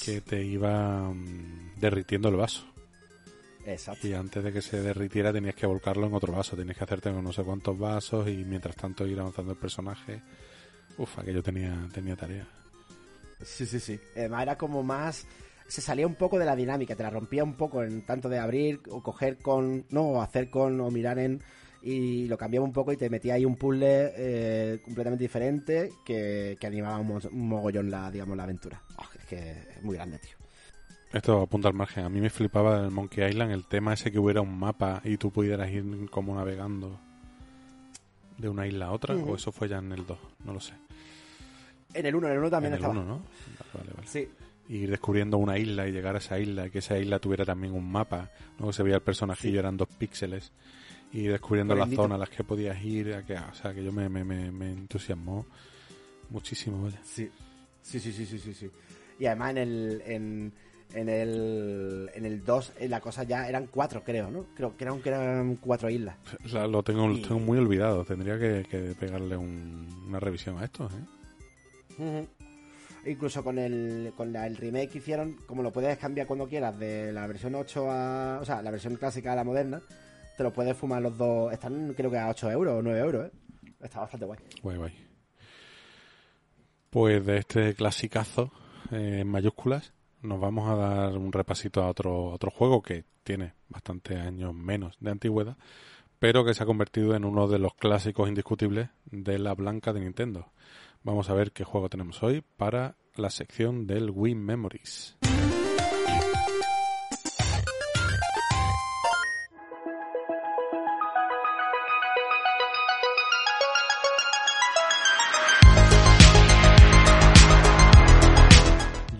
que 0.05 0.21
te 0.21 0.43
iba 0.45 1.11
mm, 1.11 1.79
derritiendo 1.79 2.29
el 2.29 2.37
vaso. 2.37 2.65
Exacto. 3.67 4.07
Y 4.07 4.13
antes 4.13 4.45
de 4.45 4.53
que 4.53 4.61
se 4.61 4.83
derritiera 4.83 5.33
tenías 5.33 5.55
que 5.55 5.67
volcarlo 5.67 6.07
en 6.07 6.15
otro 6.15 6.33
vaso. 6.35 6.57
Tenías 6.57 6.77
que 6.77 6.85
hacerte 6.85 7.11
con 7.11 7.25
no 7.25 7.33
sé 7.33 7.43
cuántos 7.43 7.79
vasos 7.79 8.29
y 8.29 8.45
mientras 8.45 8.77
tanto 8.77 9.07
ir 9.07 9.19
avanzando 9.19 9.53
el 9.53 9.59
personaje. 9.59 10.21
Uf, 10.99 11.19
aquello 11.19 11.43
tenía, 11.43 11.89
tenía 11.93 12.15
tarea. 12.15 12.47
Sí, 13.43 13.65
sí, 13.67 13.81
sí. 13.81 13.99
Además 14.17 14.43
era 14.43 14.59
como 14.59 14.83
más... 14.83 15.27
Se 15.67 15.81
salía 15.81 16.07
un 16.07 16.15
poco 16.15 16.39
de 16.39 16.45
la 16.45 16.55
dinámica, 16.55 16.95
te 16.95 17.03
la 17.03 17.09
rompía 17.09 17.43
un 17.43 17.55
poco 17.55 17.83
en 17.83 18.05
tanto 18.05 18.29
de 18.29 18.39
abrir 18.39 18.81
o 18.91 19.03
coger 19.03 19.39
con... 19.39 19.87
No, 19.89 20.03
o 20.03 20.23
hacer 20.23 20.51
con 20.51 20.79
o 20.81 20.91
mirar 20.91 21.19
en... 21.19 21.41
Y 21.83 22.27
lo 22.29 22.37
cambiaba 22.39 22.65
un 22.67 22.73
poco 22.73 22.93
y 22.93 22.97
te 22.97 23.11
metía 23.11 23.35
ahí 23.35 23.45
un 23.45 23.57
puzzle 23.57 24.13
eh, 24.17 24.81
completamente 24.85 25.25
diferente 25.25 25.91
que, 26.05 26.57
que 26.61 26.67
animaba 26.67 26.99
un, 26.99 27.07
mo- 27.09 27.21
un 27.31 27.49
mogollón 27.49 27.91
la, 27.91 28.11
digamos, 28.11 28.37
la 28.37 28.45
aventura. 28.45 28.83
Ah, 28.97 29.07
es 29.25 29.29
que 29.29 29.51
es 29.77 29.83
muy 29.83 29.97
grande, 29.97 30.19
tío. 30.19 30.37
Esto 31.13 31.43
apunta 31.43 31.69
al 31.69 31.75
margen. 31.75 32.05
A 32.05 32.09
mí 32.09 32.21
me 32.21 32.31
flipaba 32.31 32.81
del 32.83 32.91
Monkey 32.91 33.25
Island 33.29 33.53
el 33.53 33.67
tema 33.67 33.95
ese 33.95 34.11
que 34.11 34.19
hubiera 34.19 34.41
un 34.41 34.59
mapa 34.59 35.01
y 35.05 35.17
tú 35.17 35.31
pudieras 35.31 35.71
ir 35.71 35.85
como 36.11 36.35
navegando 36.35 36.99
de 38.39 38.49
una 38.49 38.67
isla 38.67 38.87
a 38.87 38.93
otra. 38.93 39.15
O 39.15 39.37
eso 39.37 39.53
fue 39.53 39.69
ya 39.69 39.79
en 39.79 39.93
el 39.93 40.05
2, 40.07 40.19
no 40.45 40.53
lo 40.55 40.61
sé. 40.61 40.75
En 41.93 42.07
el 42.07 42.15
1, 42.17 42.27
en 42.27 42.33
el 42.33 42.39
1 42.41 42.51
también 42.51 42.73
en 42.73 42.79
el 42.79 42.85
estaba. 42.85 43.01
1, 43.01 43.05
¿no? 43.05 43.23
Vale, 43.73 43.91
vale. 43.95 44.09
Sí. 44.09 44.29
Y 44.69 44.77
ir 44.79 44.91
descubriendo 44.91 45.39
una 45.39 45.57
isla 45.59 45.87
y 45.87 45.93
llegar 45.93 46.17
a 46.17 46.19
esa 46.19 46.39
isla, 46.41 46.67
y 46.67 46.71
que 46.71 46.79
esa 46.79 46.99
isla 46.99 47.21
tuviera 47.21 47.45
también 47.45 47.75
un 47.75 47.89
mapa, 47.91 48.31
¿no? 48.59 48.73
Se 48.73 48.83
veía 48.83 48.97
el 48.97 49.03
personajillo, 49.03 49.53
Sí. 49.53 49.59
eran 49.59 49.77
dos 49.77 49.89
píxeles. 49.89 50.51
Y 51.13 51.25
descubriendo 51.29 51.77
las 51.77 51.91
zonas 51.91 52.17
a 52.17 52.19
las 52.19 52.31
que 52.31 52.43
podías 52.43 52.83
ir, 52.83 53.15
a 53.15 53.23
que, 53.25 53.35
o 53.37 53.55
sea, 53.55 53.73
que 53.73 53.85
yo 53.85 53.93
me, 53.93 54.09
me, 54.09 54.25
me, 54.25 54.51
me 54.51 54.73
entusiasmó 54.73 55.47
muchísimo, 56.31 56.83
vaya. 56.83 56.99
Sí. 57.05 57.31
Sí, 57.83 58.01
sí, 58.01 58.13
sí, 58.13 58.27
sí, 58.27 58.39
sí, 58.41 58.53
sí. 58.55 58.71
Y 59.19 59.27
además 59.27 59.51
en 59.53 59.59
el... 59.59 60.03
En, 60.07 60.53
en 60.95 61.09
el, 61.09 62.09
en 62.15 62.25
el 62.25 62.45
2 62.45 62.73
eh, 62.79 62.89
la 62.89 63.01
cosa 63.01 63.25
ya 63.25 63.49
eran 63.49 63.67
cuatro, 63.67 64.05
creo, 64.05 64.31
¿no? 64.31 64.47
Creo 64.55 64.77
que 64.77 64.85
eran, 64.85 65.01
que 65.03 65.09
eran 65.09 65.57
cuatro 65.57 65.91
islas. 65.91 66.15
La- 66.53 66.69
lo 66.69 66.85
tengo, 66.85 67.09
lo 67.09 67.15
Y- 67.17 67.23
tengo 67.23 67.41
muy 67.41 67.59
olvidado. 67.59 68.05
Tendría 68.05 68.39
que, 68.39 68.65
que 68.71 68.95
pegarle 68.95 69.37
un- 69.37 69.89
una 70.07 70.21
revisión 70.21 70.57
a 70.59 70.65
esto, 70.65 70.89
¿eh? 71.99 72.27
Incluso 73.07 73.43
con 73.43 73.59
el 73.59 74.13
con 74.17 74.33
la- 74.33 74.47
el 74.47 74.57
remake 74.57 74.89
que 74.91 74.99
hicieron, 74.99 75.33
como 75.47 75.63
lo 75.65 75.73
puedes 75.73 75.99
cambiar 75.99 76.27
cuando 76.29 76.47
quieras 76.47 76.79
de 76.79 77.13
la 77.13 77.27
versión 77.27 77.55
8 77.57 77.91
a. 77.91 78.39
O 78.41 78.45
sea, 78.45 78.63
la 78.63 78.71
versión 78.71 78.95
clásica 78.97 79.33
a 79.33 79.37
la 79.37 79.43
moderna, 79.45 79.83
te 80.37 80.43
lo 80.45 80.53
puedes 80.53 80.77
fumar 80.77 81.03
los 81.03 81.19
dos. 81.19 81.53
Están 81.53 81.93
creo 81.95 82.11
que 82.11 82.19
a 82.19 82.29
8 82.29 82.51
euros 82.53 82.75
o 82.79 82.83
9 82.83 83.01
euros, 83.01 83.27
¿eh? 83.27 83.31
Está 83.83 84.01
bastante 84.01 84.27
guay. 84.27 84.39
Guay, 84.63 84.77
guay. 84.79 84.93
Pues 86.91 87.27
de 87.27 87.39
este 87.39 87.75
clasicazo 87.75 88.53
eh, 88.91 89.21
en 89.21 89.29
mayúsculas 89.29 89.93
nos 90.23 90.41
vamos 90.41 90.69
a 90.69 90.75
dar 90.75 91.19
un 91.19 91.33
repasito 91.33 91.83
a 91.83 91.89
otro, 91.89 92.27
otro 92.27 92.51
juego 92.51 92.83
que 92.83 93.05
tiene 93.23 93.55
bastantes 93.69 94.19
años 94.19 94.55
menos 94.55 94.97
de 95.01 95.11
antigüedad, 95.11 95.57
pero 96.19 96.45
que 96.45 96.55
se 96.55 96.63
ha 96.63 96.67
convertido 96.67 97.15
en 97.15 97.25
uno 97.25 97.47
de 97.47 97.59
los 97.59 97.75
clásicos 97.75 98.29
indiscutibles 98.29 98.89
de 99.05 99.39
la 99.39 99.55
blanca 99.55 99.93
de 99.93 100.01
Nintendo. 100.01 100.51
Vamos 101.03 101.29
a 101.29 101.35
ver 101.35 101.53
qué 101.53 101.65
juego 101.65 101.91
tenemos 101.91 102.23
hoy 102.23 102.43
para 102.57 102.97
la 103.17 103.31
sección 103.31 103.87
del 103.87 104.11
Wii 104.11 104.35
Memories. 104.35 105.17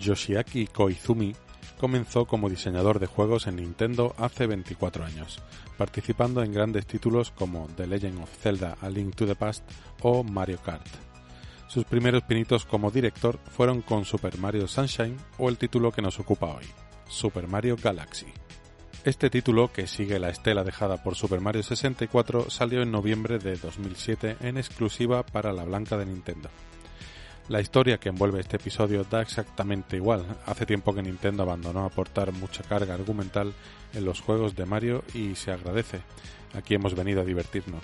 Yoshiaki 0.05 0.67
Koizumi 0.67 1.35
comenzó 1.79 2.25
como 2.25 2.49
diseñador 2.49 2.99
de 2.99 3.07
juegos 3.07 3.47
en 3.47 3.57
Nintendo 3.57 4.15
hace 4.17 4.47
24 4.47 5.03
años, 5.03 5.41
participando 5.77 6.43
en 6.43 6.53
grandes 6.53 6.85
títulos 6.85 7.31
como 7.31 7.67
The 7.75 7.87
Legend 7.87 8.21
of 8.21 8.37
Zelda 8.37 8.77
A 8.81 8.89
Link 8.89 9.15
to 9.15 9.25
the 9.25 9.35
Past 9.35 9.63
o 10.01 10.23
Mario 10.23 10.59
Kart. 10.63 10.85
Sus 11.67 11.83
primeros 11.85 12.23
pinitos 12.23 12.65
como 12.65 12.91
director 12.91 13.39
fueron 13.51 13.81
con 13.81 14.05
Super 14.05 14.37
Mario 14.37 14.67
Sunshine 14.67 15.17
o 15.37 15.49
el 15.49 15.57
título 15.57 15.91
que 15.91 16.03
nos 16.03 16.19
ocupa 16.19 16.55
hoy, 16.55 16.65
Super 17.09 17.47
Mario 17.47 17.75
Galaxy. 17.81 18.27
Este 19.03 19.29
título, 19.29 19.71
que 19.71 19.87
sigue 19.87 20.19
la 20.19 20.29
estela 20.29 20.63
dejada 20.63 21.03
por 21.03 21.15
Super 21.15 21.41
Mario 21.41 21.63
64, 21.63 22.49
salió 22.49 22.81
en 22.81 22.91
noviembre 22.91 23.39
de 23.39 23.55
2007 23.55 24.37
en 24.41 24.57
exclusiva 24.57 25.23
para 25.23 25.51
la 25.51 25.63
blanca 25.63 25.97
de 25.97 26.05
Nintendo. 26.05 26.49
La 27.47 27.61
historia 27.61 27.99
que 27.99 28.09
envuelve 28.09 28.39
este 28.39 28.55
episodio 28.57 29.03
da 29.03 29.21
exactamente 29.21 29.97
igual. 29.97 30.25
Hace 30.47 30.65
tiempo 30.65 30.95
que 30.95 31.03
Nintendo 31.03 31.43
abandonó 31.43 31.85
aportar 31.85 32.31
mucha 32.31 32.63
carga 32.63 32.95
argumental 32.95 33.53
en 33.93 34.03
los 34.03 34.19
juegos 34.19 34.55
de 34.55 34.65
Mario 34.65 35.03
y 35.13 35.35
se 35.35 35.51
agradece. 35.51 36.01
Aquí 36.55 36.73
hemos 36.73 36.95
venido 36.95 37.21
a 37.21 37.25
divertirnos. 37.25 37.83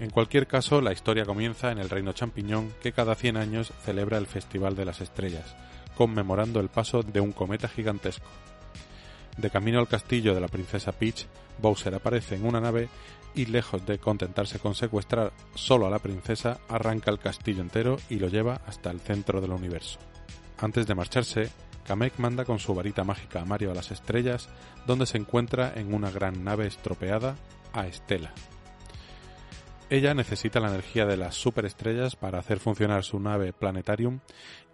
En 0.00 0.10
cualquier 0.10 0.48
caso, 0.48 0.80
la 0.80 0.92
historia 0.92 1.24
comienza 1.24 1.70
en 1.70 1.78
el 1.78 1.88
Reino 1.88 2.12
Champiñón, 2.12 2.72
que 2.82 2.90
cada 2.90 3.14
100 3.14 3.36
años 3.36 3.72
celebra 3.84 4.18
el 4.18 4.26
Festival 4.26 4.74
de 4.74 4.86
las 4.86 5.00
Estrellas, 5.00 5.54
conmemorando 5.96 6.58
el 6.58 6.68
paso 6.68 7.04
de 7.04 7.20
un 7.20 7.30
cometa 7.30 7.68
gigantesco. 7.68 8.26
De 9.36 9.50
camino 9.50 9.78
al 9.78 9.86
castillo 9.86 10.34
de 10.34 10.40
la 10.40 10.48
princesa 10.48 10.90
Peach, 10.90 11.26
Bowser 11.58 11.94
aparece 11.94 12.34
en 12.34 12.44
una 12.44 12.60
nave 12.60 12.88
y 13.34 13.46
lejos 13.46 13.84
de 13.86 13.98
contentarse 13.98 14.58
con 14.58 14.74
secuestrar 14.74 15.32
solo 15.54 15.86
a 15.86 15.90
la 15.90 15.98
princesa, 15.98 16.58
arranca 16.68 17.10
el 17.10 17.18
castillo 17.18 17.62
entero 17.62 17.98
y 18.08 18.16
lo 18.16 18.28
lleva 18.28 18.60
hasta 18.66 18.90
el 18.90 19.00
centro 19.00 19.40
del 19.40 19.52
universo. 19.52 19.98
Antes 20.58 20.86
de 20.86 20.94
marcharse, 20.94 21.50
Kamek 21.86 22.18
manda 22.18 22.44
con 22.44 22.58
su 22.58 22.74
varita 22.74 23.04
mágica 23.04 23.40
a 23.40 23.44
Mario 23.44 23.72
a 23.72 23.74
las 23.74 23.90
estrellas, 23.90 24.48
donde 24.86 25.06
se 25.06 25.18
encuentra 25.18 25.72
en 25.74 25.92
una 25.92 26.10
gran 26.10 26.44
nave 26.44 26.66
estropeada 26.66 27.36
a 27.72 27.86
Estela. 27.86 28.32
Ella 29.90 30.14
necesita 30.14 30.58
la 30.58 30.68
energía 30.68 31.04
de 31.04 31.18
las 31.18 31.34
superestrellas 31.34 32.16
para 32.16 32.38
hacer 32.38 32.60
funcionar 32.60 33.04
su 33.04 33.20
nave 33.20 33.52
Planetarium 33.52 34.20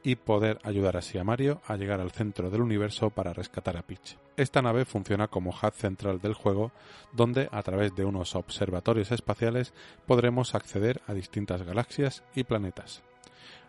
y 0.02 0.16
poder 0.16 0.58
ayudar 0.62 0.96
así 0.96 1.18
a 1.18 1.24
Mario 1.24 1.60
a 1.66 1.76
llegar 1.76 2.00
al 2.00 2.10
centro 2.10 2.50
del 2.50 2.62
universo 2.62 3.10
para 3.10 3.32
rescatar 3.32 3.76
a 3.76 3.82
Peach. 3.82 4.16
Esta 4.36 4.62
nave 4.62 4.84
funciona 4.84 5.28
como 5.28 5.50
hub 5.50 5.72
central 5.72 6.20
del 6.20 6.34
juego, 6.34 6.72
donde 7.12 7.48
a 7.50 7.62
través 7.62 7.94
de 7.94 8.04
unos 8.04 8.34
observatorios 8.36 9.10
espaciales 9.10 9.72
podremos 10.06 10.54
acceder 10.54 11.00
a 11.06 11.14
distintas 11.14 11.62
galaxias 11.62 12.22
y 12.34 12.44
planetas. 12.44 13.02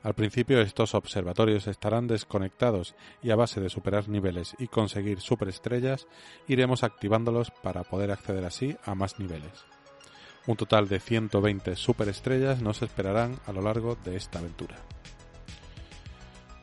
Al 0.01 0.13
principio 0.13 0.61
estos 0.61 0.95
observatorios 0.95 1.67
estarán 1.67 2.07
desconectados 2.07 2.95
y 3.21 3.31
a 3.31 3.35
base 3.35 3.59
de 3.59 3.69
superar 3.69 4.07
niveles 4.07 4.55
y 4.57 4.67
conseguir 4.67 5.19
superestrellas 5.19 6.07
iremos 6.47 6.83
activándolos 6.83 7.51
para 7.51 7.83
poder 7.83 8.11
acceder 8.11 8.45
así 8.45 8.77
a 8.85 8.95
más 8.95 9.19
niveles. 9.19 9.65
Un 10.47 10.55
total 10.55 10.87
de 10.87 10.99
120 10.99 11.75
superestrellas 11.75 12.61
nos 12.61 12.81
esperarán 12.81 13.39
a 13.45 13.51
lo 13.51 13.61
largo 13.61 13.97
de 14.03 14.15
esta 14.15 14.39
aventura. 14.39 14.77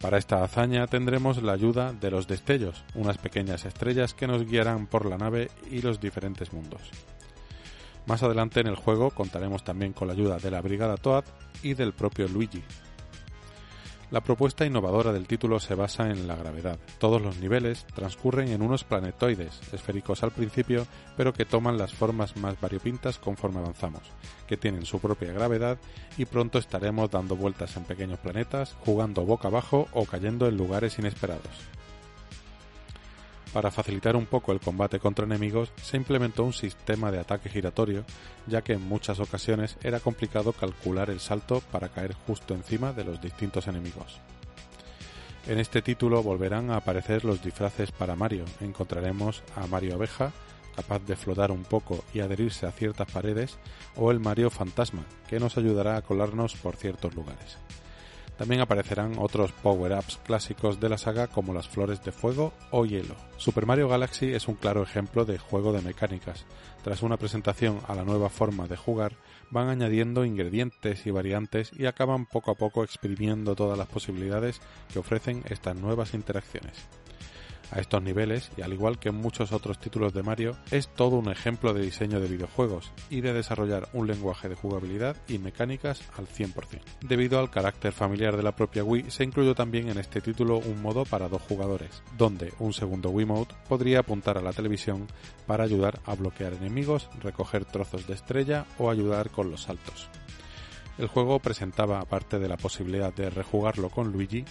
Para 0.01 0.19
esta 0.19 0.45
hazaña 0.45 0.87
tendremos 0.87 1.43
la 1.43 1.53
ayuda 1.53 1.93
de 1.93 2.11
los 2.11 2.29
destellos, 2.29 2.85
unas 2.95 3.19
pequeñas 3.19 3.65
estrellas 3.65 4.15
que 4.15 4.27
nos 4.27 4.47
guiarán 4.47 4.87
por 4.87 5.07
la 5.07 5.17
nave 5.17 5.51
y 5.71 5.81
los 5.81 6.01
diferentes 6.01 6.53
mundos. 6.53 6.83
Más 8.07 8.23
adelante 8.23 8.61
en 8.61 8.69
el 8.69 8.77
juego 8.77 9.11
contaremos 9.11 9.65
también 9.65 9.93
con 9.93 10.09
la 10.09 10.15
ayuda 10.15 10.39
de 10.39 10.51
la 10.51 10.61
Brigada 10.61 10.97
Toad 10.97 11.25
y 11.63 11.75
del 11.75 11.93
propio 11.93 12.29
Luigi, 12.29 12.63
la 14.11 14.21
propuesta 14.21 14.65
innovadora 14.65 15.13
del 15.13 15.27
título 15.27 15.59
se 15.59 15.75
basa 15.75 16.11
en 16.11 16.29
la 16.29 16.37
gravedad. 16.37 16.79
Todos 16.99 17.21
los 17.21 17.39
niveles 17.39 17.87
transcurren 17.95 18.49
en 18.49 18.63
unos 18.63 18.85
planetoides, 18.85 19.61
esféricos 19.73 20.23
al 20.23 20.31
principio, 20.31 20.87
pero 21.17 21.33
que 21.33 21.45
toman 21.45 21.79
las 21.79 21.93
formas 21.93 22.37
más 22.37 22.61
variopintas 22.61 23.19
conforme 23.19 23.59
avanzamos, 23.59 24.03
que 24.47 24.57
tienen 24.57 24.87
su 24.87 25.01
propia 25.01 25.33
gravedad 25.33 25.79
y 26.17 26.25
pronto 26.25 26.59
estaremos 26.59 27.11
dando 27.11 27.37
vueltas 27.37 27.77
en 27.77 27.85
pequeños 27.85 28.21
planetas, 28.21 28.77
jugando 28.85 29.25
boca 29.25 29.49
abajo 29.49 29.89
o 29.93 30.05
cayendo 30.05 30.47
en 30.47 30.57
lugares 30.57 30.99
inesperados. 30.99 31.76
Para 33.57 33.71
facilitar 33.71 34.17
un 34.17 34.27
poco 34.27 34.53
el 34.53 34.61
combate 34.61 34.99
contra 34.99 35.25
enemigos, 35.25 35.73
se 35.81 35.97
implementó 35.97 36.45
un 36.45 36.53
sistema 36.53 37.11
de 37.11 37.21
ataque 37.21 37.49
giratorio, 37.49 38.05
ya 38.47 38.61
que 38.61 38.75
en 38.75 38.83
muchas 38.87 39.19
ocasiones 39.19 39.79
era 39.83 39.99
complicado 39.99 40.53
calcular 40.53 41.09
el 41.09 41.21
salto 41.21 41.63
para 41.73 41.89
caer 41.89 42.13
justo 42.27 42.53
encima 42.53 42.93
de 42.93 43.05
los 43.05 43.19
distintos 43.19 43.67
enemigos. 43.67 44.21
En 45.47 45.59
este 45.59 45.81
título 45.81 46.23
volverán 46.23 46.71
a 46.71 46.77
aparecer 46.77 47.25
los 47.25 47.43
disfraces 47.43 47.93
para 47.93 48.15
Mario. 48.15 48.45
Encontraremos 48.61 49.43
a 49.57 49.67
Mario 49.67 49.95
Abeja, 49.95 50.33
capaz 50.75 50.99
de 51.07 51.17
flotar 51.17 51.51
un 51.51 51.63
poco 51.63 52.05
y 52.13 52.21
adherirse 52.21 52.67
a 52.67 52.73
ciertas 52.73 53.11
paredes, 53.11 53.57
o 53.97 54.11
el 54.11 54.21
Mario 54.21 54.51
Fantasma, 54.51 55.07
que 55.29 55.41
nos 55.41 55.57
ayudará 55.57 55.97
a 55.97 56.03
colarnos 56.03 56.57
por 56.57 56.77
ciertos 56.77 57.15
lugares. 57.15 57.57
También 58.37 58.61
aparecerán 58.61 59.19
otros 59.19 59.53
power-ups 59.53 60.19
clásicos 60.25 60.79
de 60.79 60.89
la 60.91 60.99
saga 60.99 61.27
como 61.27 61.55
las 61.55 61.69
flores 61.69 62.05
de 62.05 62.13
fuego 62.13 62.53
o 62.71 62.85
hielo. 62.85 63.15
Super 63.39 63.65
Mario 63.65 63.89
Galaxy 63.89 64.35
es 64.35 64.47
un 64.47 64.57
claro 64.57 64.83
ejemplo 64.83 65.25
de 65.25 65.39
juego 65.39 65.73
de 65.73 65.81
mecánicas. 65.81 66.45
Tras 66.85 67.03
una 67.03 67.17
presentación 67.17 67.81
a 67.89 67.95
la 67.95 68.05
nueva 68.05 68.29
forma 68.29 68.67
de 68.69 68.77
jugar, 68.77 69.13
van 69.51 69.69
añadiendo 69.69 70.25
ingredientes 70.25 71.07
y 71.07 71.11
variantes 71.11 71.71
y 71.73 71.87
acaban 71.87 72.27
poco 72.27 72.51
a 72.51 72.57
poco 72.57 72.85
exprimiendo 72.85 73.55
todas 73.55 73.79
las 73.79 73.89
posibilidades 73.89 74.61
que 74.93 74.99
ofrecen 74.99 75.43
estas 75.49 75.77
nuevas 75.77 76.13
interacciones 76.13 76.75
a 77.71 77.81
estos 77.81 78.03
niveles 78.03 78.51
y 78.57 78.63
al 78.63 78.73
igual 78.73 78.99
que 78.99 79.09
en 79.09 79.17
muchos 79.17 79.53
otros 79.53 79.79
títulos 79.79 80.13
de 80.15 80.23
Mario, 80.23 80.57
es 80.71 80.89
todo 80.89 81.17
un 81.17 81.31
ejemplo 81.31 81.75
de 81.75 81.83
diseño 81.83 82.21
de 82.21 82.29
videojuegos 82.29 82.93
y 83.11 83.21
de 83.21 83.33
desarrollar 83.33 83.89
un 83.93 84.07
lenguaje 84.07 84.49
de 84.49 84.55
jugabilidad 84.55 85.17
y 85.29 85.39
mecánicas 85.39 86.03
al 86.17 86.27
100%. 86.27 86.81
Debido 87.01 87.39
al 87.39 87.51
carácter 87.51 87.93
familiar 87.93 88.37
de 88.37 88.43
la 88.43 88.57
propia 88.57 88.85
Wii, 88.85 89.11
se 89.11 89.25
incluyó 89.25 89.55
también 89.55 89.89
en 89.89 89.99
este 89.99 90.21
título 90.21 90.59
un 90.59 90.83
modo 90.83 91.05
para 91.05 91.29
dos 91.29 91.43
jugadores, 91.43 92.03
donde 92.17 92.53
un 92.59 92.73
segundo 92.73 93.11
Wiimote 93.11 93.55
podría 93.69 94.01
apuntar 94.01 94.39
a 94.39 94.43
la 94.43 94.53
televisión 94.53 95.07
para 95.47 95.65
ayudar 95.65 96.01
a 96.05 96.15
bloquear 96.15 96.55
enemigos, 96.55 97.09
recoger 97.23 97.65
trozos 97.65 98.07
de 98.07 98.15
estrella 98.15 98.67
o 98.79 98.91
ayudar 98.91 99.31
con 99.31 99.51
los 99.51 99.63
saltos. 99.63 100.09
El 100.99 101.09
juego 101.09 101.39
presentaba, 101.41 102.01
aparte 102.01 102.39
de 102.39 102.49
la 102.49 102.57
posibilidad 102.57 103.13
de 103.13 103.29
rejugarlo 103.29 103.91
con 103.91 104.13
Luigi, 104.13 104.45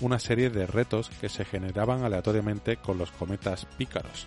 una 0.00 0.18
serie 0.18 0.50
de 0.50 0.66
retos 0.66 1.10
que 1.20 1.28
se 1.28 1.44
generaban 1.44 2.02
aleatoriamente 2.02 2.76
con 2.76 2.98
los 2.98 3.12
cometas 3.12 3.66
pícaros. 3.78 4.26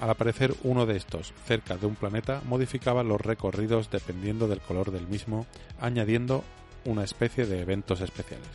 Al 0.00 0.08
aparecer 0.08 0.54
uno 0.62 0.86
de 0.86 0.96
estos 0.96 1.34
cerca 1.44 1.76
de 1.76 1.84
un 1.84 1.94
planeta, 1.94 2.40
modificaba 2.46 3.02
los 3.02 3.20
recorridos 3.20 3.90
dependiendo 3.90 4.48
del 4.48 4.60
color 4.60 4.90
del 4.90 5.06
mismo, 5.06 5.46
añadiendo 5.78 6.42
una 6.86 7.04
especie 7.04 7.44
de 7.44 7.60
eventos 7.60 8.00
especiales. 8.00 8.48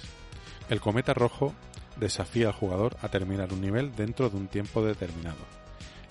El 0.69 0.81
cometa 0.81 1.13
rojo 1.13 1.53
desafía 1.97 2.47
al 2.47 2.53
jugador 2.53 2.97
a 3.03 3.09
terminar 3.09 3.53
un 3.53 3.61
nivel 3.61 3.95
dentro 3.95 4.31
de 4.31 4.37
un 4.37 4.47
tiempo 4.47 4.83
determinado. 4.83 5.64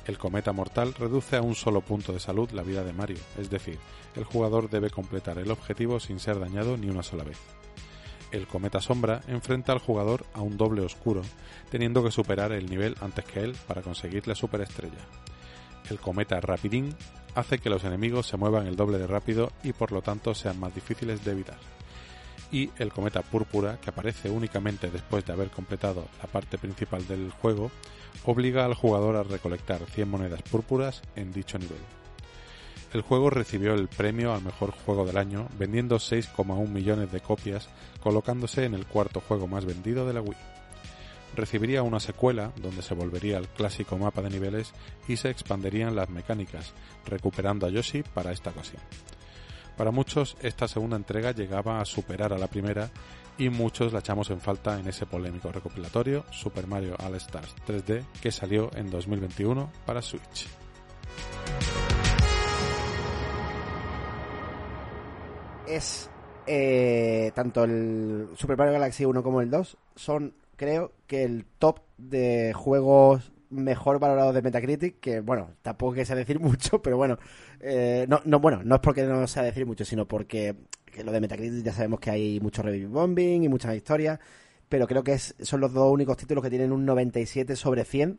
El 0.07 0.19
cometa 0.19 0.53
mortal 0.53 0.95
reduce 0.95 1.37
a 1.37 1.43
un 1.43 1.55
solo 1.55 1.81
punto 1.81 2.13
de 2.13 2.21
salud 2.21 2.51
la 2.51 2.63
vida 2.63 2.85
de 2.85 2.93
Mario, 2.93 3.19
es 3.39 3.51
decir, 3.51 3.79
el 4.17 4.25
jugador 4.25 4.69
debe 4.69 4.91
completar 4.91 5.39
el 5.39 5.51
objetivo 5.51 5.99
sin 6.01 6.21
ser 6.21 6.39
dañado 6.39 6.77
ni 6.77 6.89
una 6.89 7.03
sola 7.03 7.25
vez 7.25 7.39
el 8.35 8.49
cometa 8.49 8.81
sombra 8.81 9.21
enfrenta 9.29 9.73
al 9.73 9.79
jugador 9.79 10.27
a 10.35 10.41
un 10.41 10.57
doble 10.57 10.83
oscuro, 10.83 11.23
teniendo 11.71 12.03
que 12.03 12.11
superar 12.11 12.51
el 12.53 12.69
nivel 12.69 12.97
antes 13.01 13.25
que 13.25 13.41
él 13.41 13.57
para 13.69 13.83
conseguir 13.83 14.27
la 14.27 14.35
superestrella. 14.35 14.99
El 15.89 16.01
cometa 16.01 16.41
rapidín 16.41 16.97
hace 17.37 17.59
que 17.59 17.71
los 17.71 17.85
enemigos 17.85 18.27
se 18.27 18.37
muevan 18.37 18.67
el 18.67 18.75
doble 18.75 18.99
de 18.99 19.07
rápido 19.07 19.53
y 19.63 19.73
por 19.73 19.93
lo 19.93 20.03
tanto 20.03 20.35
sean 20.35 20.59
más 20.59 20.75
difíciles 20.75 21.25
de 21.25 21.31
evitar. 21.31 21.59
Y 22.51 22.71
el 22.79 22.93
cometa 22.93 23.23
púrpura, 23.23 23.79
que 23.81 23.91
aparece 23.91 24.31
únicamente 24.31 24.91
después 24.91 25.25
de 25.25 25.33
haber 25.33 25.51
completado 25.51 26.09
la 26.21 26.29
parte 26.29 26.59
principal 26.59 27.07
del 27.07 27.31
juego, 27.31 27.71
obliga 28.25 28.65
al 28.65 28.75
jugador 28.75 29.17
a 29.17 29.23
recolectar 29.23 29.81
100 29.85 30.09
monedas 30.09 30.43
púrpuras 30.43 31.03
en 31.17 31.33
dicho 31.33 31.59
nivel. 31.59 31.79
El 32.93 33.03
juego 33.03 33.29
recibió 33.29 33.75
el 33.75 33.89
premio 33.89 34.33
al 34.33 34.43
mejor 34.43 34.71
juego 34.71 35.05
del 35.05 35.17
año, 35.17 35.49
vendiendo 35.59 35.97
6,1 35.97 36.69
millones 36.69 37.11
de 37.11 37.21
copias, 37.21 37.69
colocándose 38.01 38.65
en 38.65 38.75
el 38.75 38.87
cuarto 38.87 39.21
juego 39.21 39.49
más 39.49 39.65
vendido 39.65 40.07
de 40.07 40.13
la 40.13 40.21
Wii. 40.21 40.37
Recibiría 41.35 41.83
una 41.83 41.99
secuela, 41.99 42.53
donde 42.63 42.83
se 42.83 42.95
volvería 42.95 43.39
al 43.39 43.49
clásico 43.49 43.99
mapa 43.99 44.23
de 44.23 44.31
niveles 44.31 44.73
y 45.09 45.17
se 45.17 45.31
expanderían 45.31 45.97
las 45.97 46.09
mecánicas, 46.09 46.73
recuperando 47.05 47.67
a 47.67 47.71
Yoshi 47.71 48.05
para 48.05 48.31
esta 48.31 48.51
ocasión. 48.51 48.81
Para 49.77 49.91
muchos, 49.91 50.37
esta 50.41 50.69
segunda 50.69 50.97
entrega 50.97 51.33
llegaba 51.33 51.81
a 51.81 51.85
superar 51.85 52.33
a 52.33 52.39
la 52.39 52.47
primera 52.47 52.91
y 53.39 53.49
muchos 53.49 53.93
la 53.93 54.01
echamos 54.01 54.31
en 54.31 54.41
falta 54.41 54.79
en 54.79 54.87
ese 54.89 55.07
polémico 55.07 55.51
recopilatorio 55.51 56.25
Super 56.31 56.67
Mario 56.67 56.97
All 56.99 57.15
Stars 57.17 57.55
3D 57.67 58.05
que 58.21 58.31
salió 58.31 58.71
en 58.75 58.91
2021 58.91 59.71
para 59.87 60.03
Switch. 60.03 60.47
es 65.67 66.11
eh, 66.47 67.33
tanto 67.35 67.65
el 67.65 68.29
Super 68.35 68.57
Mario 68.57 68.75
Galaxy 68.75 69.05
1 69.05 69.23
como 69.23 69.41
el 69.41 69.51
2 69.51 69.77
son 69.97 70.35
creo 70.57 70.93
que 71.07 71.25
el 71.25 71.47
top 71.59 71.81
de 71.99 72.53
juegos 72.55 73.33
mejor 73.51 73.99
valorados 73.99 74.35
de 74.35 74.43
Metacritic, 74.43 74.99
que 75.01 75.21
bueno, 75.21 75.51
tampoco 75.63 75.95
que 75.95 76.05
sea 76.05 76.17
decir 76.17 76.41
mucho, 76.41 76.83
pero 76.83 76.97
bueno, 76.97 77.19
eh, 77.61 78.05
no, 78.09 78.21
no, 78.25 78.41
bueno, 78.41 78.63
no 78.65 78.77
es 78.77 78.81
porque 78.81 79.05
no 79.05 79.27
sea 79.27 79.43
decir 79.43 79.67
mucho, 79.67 79.85
sino 79.85 80.07
porque 80.07 80.57
lo 81.03 81.13
de 81.13 81.21
Metacritic 81.21 81.65
ya 81.65 81.73
sabemos 81.73 81.99
que 82.01 82.11
hay 82.11 82.41
mucho 82.41 82.63
review 82.63 82.91
bombing 82.91 83.43
y 83.45 83.49
muchas 83.49 83.75
historias, 83.75 84.21
pero 84.69 84.87
creo 84.87 85.03
que 85.03 85.19
son 85.19 85.61
los 85.61 85.73
dos 85.73 85.93
únicos 85.93 86.17
títulos 86.17 86.43
que 86.45 86.51
tienen 86.51 86.73
un 86.73 86.85
97 86.85 87.57
sobre 87.57 87.85
100, 87.85 88.19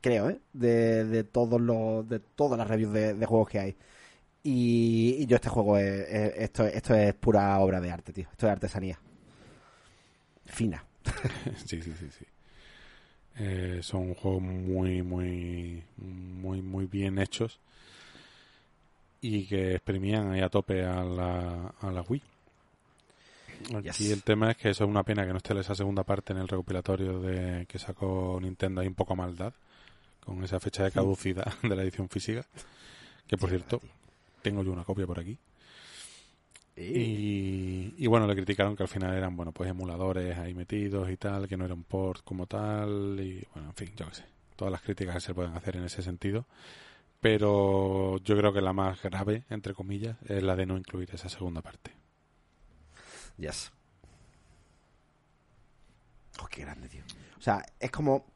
creo, 0.00 0.30
¿eh? 0.30 0.40
de, 0.52 1.04
de 1.04 1.24
todos 1.24 1.60
los, 1.60 2.08
de 2.08 2.20
todas 2.20 2.58
las 2.58 2.68
reviews 2.68 2.92
de, 2.92 3.26
juegos 3.26 3.48
que 3.48 3.58
hay. 3.60 3.76
Y, 4.42 5.26
yo 5.26 5.36
este 5.36 5.48
juego 5.48 5.78
es- 5.78 6.06
esto, 6.36 6.64
esto 6.66 6.94
es 6.94 7.14
pura 7.14 7.58
obra 7.60 7.80
de 7.80 7.90
arte, 7.90 8.12
tío. 8.12 8.28
Esto 8.30 8.46
es 8.46 8.52
artesanía. 8.52 8.98
Fina. 10.46 10.84
sí, 11.66 11.82
sí, 11.82 11.92
sí, 11.98 12.08
sí. 12.18 12.24
Eh, 13.40 13.80
son 13.82 14.14
juegos 14.14 14.42
muy, 14.42 15.02
muy, 15.02 15.84
muy, 15.96 16.60
muy 16.62 16.86
bien 16.86 17.18
hechos 17.18 17.60
y 19.20 19.46
que 19.46 19.74
exprimían 19.74 20.32
ahí 20.32 20.40
a 20.40 20.48
tope 20.48 20.84
a 20.84 21.02
la, 21.04 21.74
a 21.80 21.90
la 21.90 22.02
Wii. 22.02 22.22
Aquí 23.74 23.82
Yes. 23.82 24.10
el 24.12 24.22
tema 24.22 24.52
es 24.52 24.56
que 24.56 24.70
eso 24.70 24.84
es 24.84 24.90
una 24.90 25.02
pena 25.02 25.26
que 25.26 25.32
no 25.32 25.38
esté 25.38 25.58
esa 25.58 25.74
segunda 25.74 26.04
parte 26.04 26.32
en 26.32 26.38
el 26.38 26.48
recopilatorio 26.48 27.20
de 27.20 27.66
que 27.66 27.78
sacó 27.78 28.38
Nintendo 28.40 28.80
ahí 28.80 28.86
un 28.86 28.94
poco 28.94 29.14
a 29.14 29.16
maldad 29.16 29.52
con 30.24 30.42
esa 30.44 30.60
fecha 30.60 30.84
de 30.84 30.92
caducidad 30.92 31.52
de 31.62 31.74
la 31.74 31.82
edición 31.82 32.08
física 32.08 32.46
que 33.26 33.36
por 33.36 33.48
cierto 33.50 33.80
tengo 34.42 34.62
yo 34.62 34.72
una 34.72 34.84
copia 34.84 35.06
por 35.06 35.18
aquí 35.18 35.36
y, 36.76 37.94
y 37.98 38.06
bueno, 38.06 38.26
le 38.28 38.36
criticaron 38.36 38.76
que 38.76 38.84
al 38.84 38.88
final 38.88 39.12
eran, 39.14 39.36
bueno, 39.36 39.50
pues 39.52 39.68
emuladores 39.68 40.38
ahí 40.38 40.54
metidos 40.54 41.10
y 41.10 41.16
tal, 41.16 41.48
que 41.48 41.56
no 41.56 41.64
era 41.64 41.74
un 41.74 41.82
port 41.82 42.22
como 42.24 42.46
tal, 42.46 43.18
y 43.20 43.44
bueno, 43.52 43.70
en 43.70 43.74
fin, 43.74 43.90
yo 43.96 44.08
qué 44.08 44.14
sé. 44.14 44.24
Todas 44.54 44.70
las 44.70 44.82
críticas 44.82 45.14
que 45.16 45.20
se 45.20 45.34
pueden 45.34 45.54
hacer 45.54 45.76
en 45.76 45.84
ese 45.84 46.02
sentido. 46.02 46.46
Pero 47.20 48.18
yo 48.18 48.36
creo 48.36 48.52
que 48.52 48.60
la 48.60 48.72
más 48.72 49.02
grave, 49.02 49.44
entre 49.50 49.74
comillas, 49.74 50.16
es 50.26 50.42
la 50.42 50.54
de 50.54 50.66
no 50.66 50.76
incluir 50.76 51.10
esa 51.12 51.28
segunda 51.28 51.62
parte. 51.62 51.92
Yes. 53.36 53.72
Oh, 56.40 56.46
qué 56.46 56.62
grande, 56.62 56.88
tío. 56.88 57.02
O 57.36 57.40
sea, 57.40 57.64
es 57.78 57.90
como. 57.90 58.26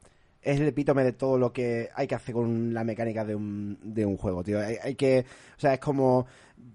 Es 0.40 0.58
el 0.58 0.66
epítome 0.66 1.04
de 1.04 1.12
todo 1.12 1.38
lo 1.38 1.52
que 1.52 1.88
hay 1.94 2.08
que 2.08 2.16
hacer 2.16 2.34
con 2.34 2.74
la 2.74 2.82
mecánica 2.82 3.24
de 3.24 3.36
un, 3.36 3.78
de 3.80 4.04
un 4.04 4.16
juego, 4.16 4.42
tío. 4.42 4.58
Hay, 4.58 4.76
hay 4.82 4.96
que. 4.96 5.24
O 5.56 5.60
sea, 5.60 5.74
es 5.74 5.80
como 5.80 6.26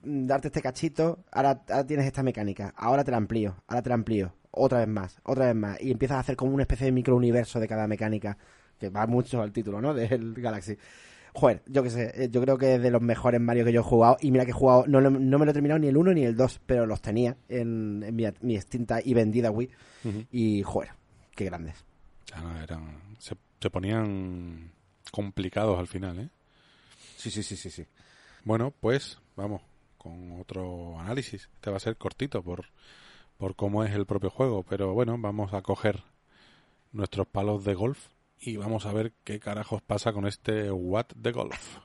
darte 0.03 0.47
este 0.47 0.61
cachito, 0.61 1.25
ahora, 1.31 1.63
ahora 1.69 1.85
tienes 1.85 2.05
esta 2.05 2.23
mecánica, 2.23 2.73
ahora 2.77 3.03
te 3.03 3.11
la 3.11 3.17
amplío, 3.17 3.55
ahora 3.67 3.81
te 3.81 3.89
la 3.89 3.95
amplío, 3.95 4.33
otra 4.51 4.79
vez 4.79 4.87
más, 4.87 5.19
otra 5.23 5.47
vez 5.47 5.55
más. 5.55 5.81
Y 5.81 5.91
empiezas 5.91 6.17
a 6.17 6.19
hacer 6.21 6.35
como 6.35 6.53
una 6.53 6.63
especie 6.63 6.85
de 6.85 6.91
microuniverso 6.91 7.59
de 7.59 7.67
cada 7.67 7.87
mecánica, 7.87 8.37
que 8.79 8.89
va 8.89 9.07
mucho 9.07 9.41
al 9.41 9.51
título, 9.51 9.81
¿no? 9.81 9.93
Del 9.93 10.33
Galaxy. 10.35 10.77
Joder, 11.37 11.61
yo 11.67 11.83
qué 11.83 11.91
sé, 11.91 12.11
eh, 12.15 12.29
yo 12.31 12.41
creo 12.41 12.57
que 12.57 12.73
es 12.73 12.81
de 12.81 12.89
los 12.89 12.99
mejores 12.99 13.39
Mario 13.39 13.63
que 13.63 13.71
yo 13.71 13.81
he 13.81 13.83
jugado. 13.83 14.17
Y 14.21 14.31
mira 14.31 14.43
que 14.43 14.49
he 14.49 14.55
jugado, 14.55 14.85
no, 14.87 14.99
no 14.99 15.37
me 15.37 15.45
lo 15.45 15.51
he 15.51 15.53
terminado 15.53 15.77
ni 15.77 15.85
el 15.85 15.95
1 15.95 16.13
ni 16.15 16.23
el 16.23 16.35
2, 16.35 16.61
pero 16.65 16.87
los 16.87 16.99
tenía 16.99 17.37
en, 17.47 18.01
en 18.03 18.15
mi, 18.15 18.25
mi 18.41 18.55
extinta 18.55 19.01
y 19.03 19.13
vendida 19.13 19.51
Wii. 19.51 19.69
Y 20.31 20.63
joder, 20.63 20.93
qué 21.35 21.45
grandes. 21.45 21.85
Ya 22.25 22.41
no, 22.41 22.59
eran, 22.59 22.99
se, 23.19 23.35
se 23.61 23.69
ponían 23.69 24.71
complicados 25.11 25.77
al 25.77 25.85
final, 25.85 26.17
¿eh? 26.17 26.29
Sí, 27.17 27.29
sí, 27.29 27.43
sí, 27.43 27.55
sí, 27.55 27.69
sí. 27.69 27.85
Bueno, 28.43 28.73
pues 28.79 29.19
vamos 29.35 29.61
con 29.99 30.41
otro 30.41 30.99
análisis. 30.99 31.49
Este 31.53 31.69
va 31.69 31.77
a 31.77 31.81
ser 31.81 31.97
cortito 31.97 32.41
por, 32.41 32.65
por 33.37 33.55
cómo 33.55 33.83
es 33.83 33.93
el 33.93 34.07
propio 34.07 34.31
juego, 34.31 34.63
pero 34.63 34.95
bueno, 34.95 35.15
vamos 35.19 35.53
a 35.53 35.61
coger 35.61 36.01
nuestros 36.91 37.27
palos 37.27 37.63
de 37.63 37.75
golf 37.75 38.07
y 38.39 38.57
vamos 38.57 38.85
a 38.85 38.93
ver 38.93 39.13
qué 39.23 39.39
carajos 39.39 39.81
pasa 39.81 40.13
con 40.13 40.27
este 40.27 40.71
What 40.71 41.07
de 41.15 41.31
Golf. 41.31 41.77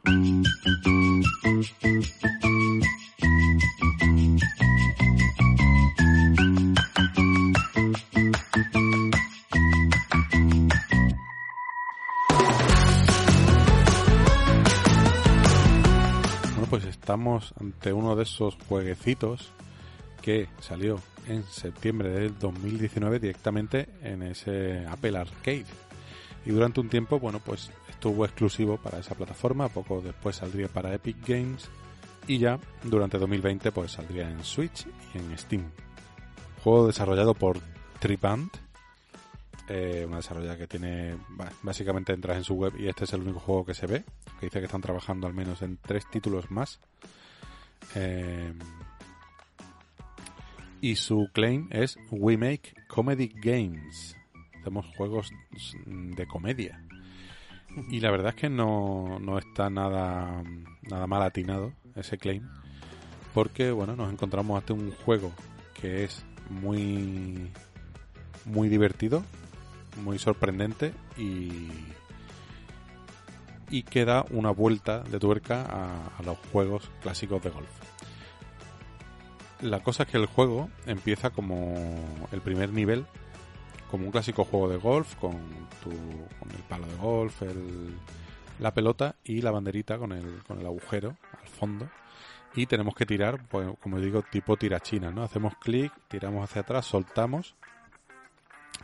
Bueno, 16.52 16.66
pues 16.70 16.84
estamos 16.84 17.54
ante 17.60 17.92
uno 17.92 18.16
de 18.16 18.24
esos 18.24 18.56
jueguecitos 18.68 19.52
que 20.20 20.48
salió 20.60 21.00
en 21.26 21.44
septiembre 21.44 22.10
del 22.10 22.38
2019 22.38 23.18
directamente 23.18 23.88
en 24.02 24.22
ese 24.22 24.86
Apple 24.86 25.18
Arcade. 25.18 25.66
Y 26.44 26.50
durante 26.50 26.80
un 26.80 26.88
tiempo, 26.88 27.18
bueno, 27.20 27.40
pues 27.40 27.70
estuvo 27.88 28.24
exclusivo 28.24 28.78
para 28.78 28.98
esa 28.98 29.14
plataforma, 29.14 29.68
poco 29.68 30.00
después 30.00 30.36
saldría 30.36 30.68
para 30.68 30.92
Epic 30.94 31.16
Games 31.26 31.68
y 32.26 32.38
ya 32.38 32.58
durante 32.82 33.18
2020 33.18 33.72
pues 33.72 33.92
saldría 33.92 34.28
en 34.28 34.42
Switch 34.44 34.86
y 35.14 35.18
en 35.18 35.38
Steam. 35.38 35.70
Juego 36.62 36.86
desarrollado 36.86 37.34
por 37.34 37.60
Triband, 38.00 38.50
eh, 39.68 40.04
una 40.06 40.16
desarrolladora 40.16 40.58
que 40.58 40.66
tiene, 40.66 41.16
básicamente 41.62 42.12
entras 42.12 42.36
en 42.36 42.44
su 42.44 42.54
web 42.54 42.74
y 42.78 42.88
este 42.88 43.04
es 43.04 43.12
el 43.12 43.22
único 43.22 43.40
juego 43.40 43.64
que 43.64 43.74
se 43.74 43.86
ve, 43.86 44.04
que 44.38 44.46
dice 44.46 44.58
que 44.58 44.66
están 44.66 44.80
trabajando 44.80 45.26
al 45.26 45.34
menos 45.34 45.62
en 45.62 45.76
tres 45.76 46.08
títulos 46.10 46.50
más. 46.50 46.80
Eh, 47.94 48.52
y 50.80 50.96
su 50.96 51.28
claim 51.32 51.68
es 51.70 51.96
We 52.10 52.36
Make 52.36 52.74
Comedy 52.88 53.32
Games. 53.34 54.16
Hacemos 54.62 54.86
juegos 54.96 55.32
de 55.84 56.26
comedia. 56.26 56.80
Y 57.90 57.98
la 57.98 58.12
verdad 58.12 58.28
es 58.28 58.36
que 58.36 58.48
no, 58.48 59.18
no 59.18 59.38
está 59.38 59.70
nada, 59.70 60.44
nada 60.82 61.06
mal 61.08 61.22
atinado 61.22 61.72
ese 61.96 62.16
claim. 62.16 62.48
Porque, 63.34 63.72
bueno, 63.72 63.96
nos 63.96 64.12
encontramos 64.12 64.60
ante 64.60 64.72
un 64.72 64.92
juego 64.92 65.32
que 65.74 66.04
es 66.04 66.24
muy, 66.48 67.50
muy 68.44 68.68
divertido, 68.68 69.24
muy 70.04 70.20
sorprendente 70.20 70.94
y, 71.18 71.70
y 73.68 73.82
que 73.82 74.04
da 74.04 74.24
una 74.30 74.52
vuelta 74.52 75.00
de 75.00 75.18
tuerca 75.18 75.62
a, 75.62 76.18
a 76.18 76.22
los 76.22 76.38
juegos 76.52 76.88
clásicos 77.02 77.42
de 77.42 77.50
golf. 77.50 77.70
La 79.60 79.80
cosa 79.80 80.04
es 80.04 80.10
que 80.10 80.18
el 80.18 80.26
juego 80.26 80.70
empieza 80.86 81.30
como 81.30 81.74
el 82.30 82.40
primer 82.42 82.72
nivel, 82.72 83.06
como 83.92 84.06
un 84.06 84.10
clásico 84.10 84.44
juego 84.46 84.70
de 84.70 84.78
golf, 84.78 85.16
con, 85.16 85.36
tu, 85.84 85.90
con 85.90 86.50
el 86.50 86.62
palo 86.66 86.86
de 86.86 86.96
golf, 86.96 87.42
la 88.58 88.72
pelota 88.72 89.16
y 89.22 89.42
la 89.42 89.50
banderita 89.50 89.98
con 89.98 90.12
el, 90.12 90.42
con 90.48 90.58
el 90.58 90.64
agujero 90.64 91.14
al 91.38 91.48
fondo. 91.48 91.90
Y 92.54 92.64
tenemos 92.64 92.94
que 92.94 93.04
tirar, 93.04 93.46
pues, 93.48 93.68
como 93.82 94.00
digo, 94.00 94.22
tipo 94.22 94.56
tirachina, 94.56 95.10
¿no? 95.10 95.22
Hacemos 95.22 95.56
clic, 95.56 95.92
tiramos 96.08 96.42
hacia 96.42 96.62
atrás, 96.62 96.86
soltamos. 96.86 97.54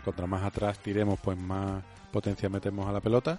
Contra 0.05 0.26
más 0.26 0.43
atrás 0.43 0.78
tiremos, 0.78 1.18
pues 1.20 1.39
más 1.39 1.82
potencia 2.12 2.51
metemos 2.51 2.86
a 2.86 2.93
la 2.93 3.01
pelota. 3.01 3.39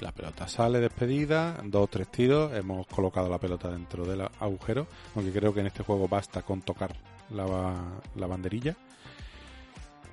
La 0.00 0.12
pelota 0.12 0.46
sale 0.46 0.80
despedida, 0.80 1.62
dos 1.64 1.88
tres 1.88 2.08
tiros, 2.08 2.52
hemos 2.52 2.86
colocado 2.88 3.30
la 3.30 3.38
pelota 3.38 3.70
dentro 3.70 4.04
del 4.04 4.20
agujero, 4.20 4.86
aunque 5.14 5.32
creo 5.32 5.54
que 5.54 5.60
en 5.60 5.68
este 5.68 5.82
juego 5.82 6.08
basta 6.08 6.42
con 6.42 6.60
tocar 6.60 6.94
la, 7.30 7.74
la 8.14 8.26
banderilla. 8.26 8.76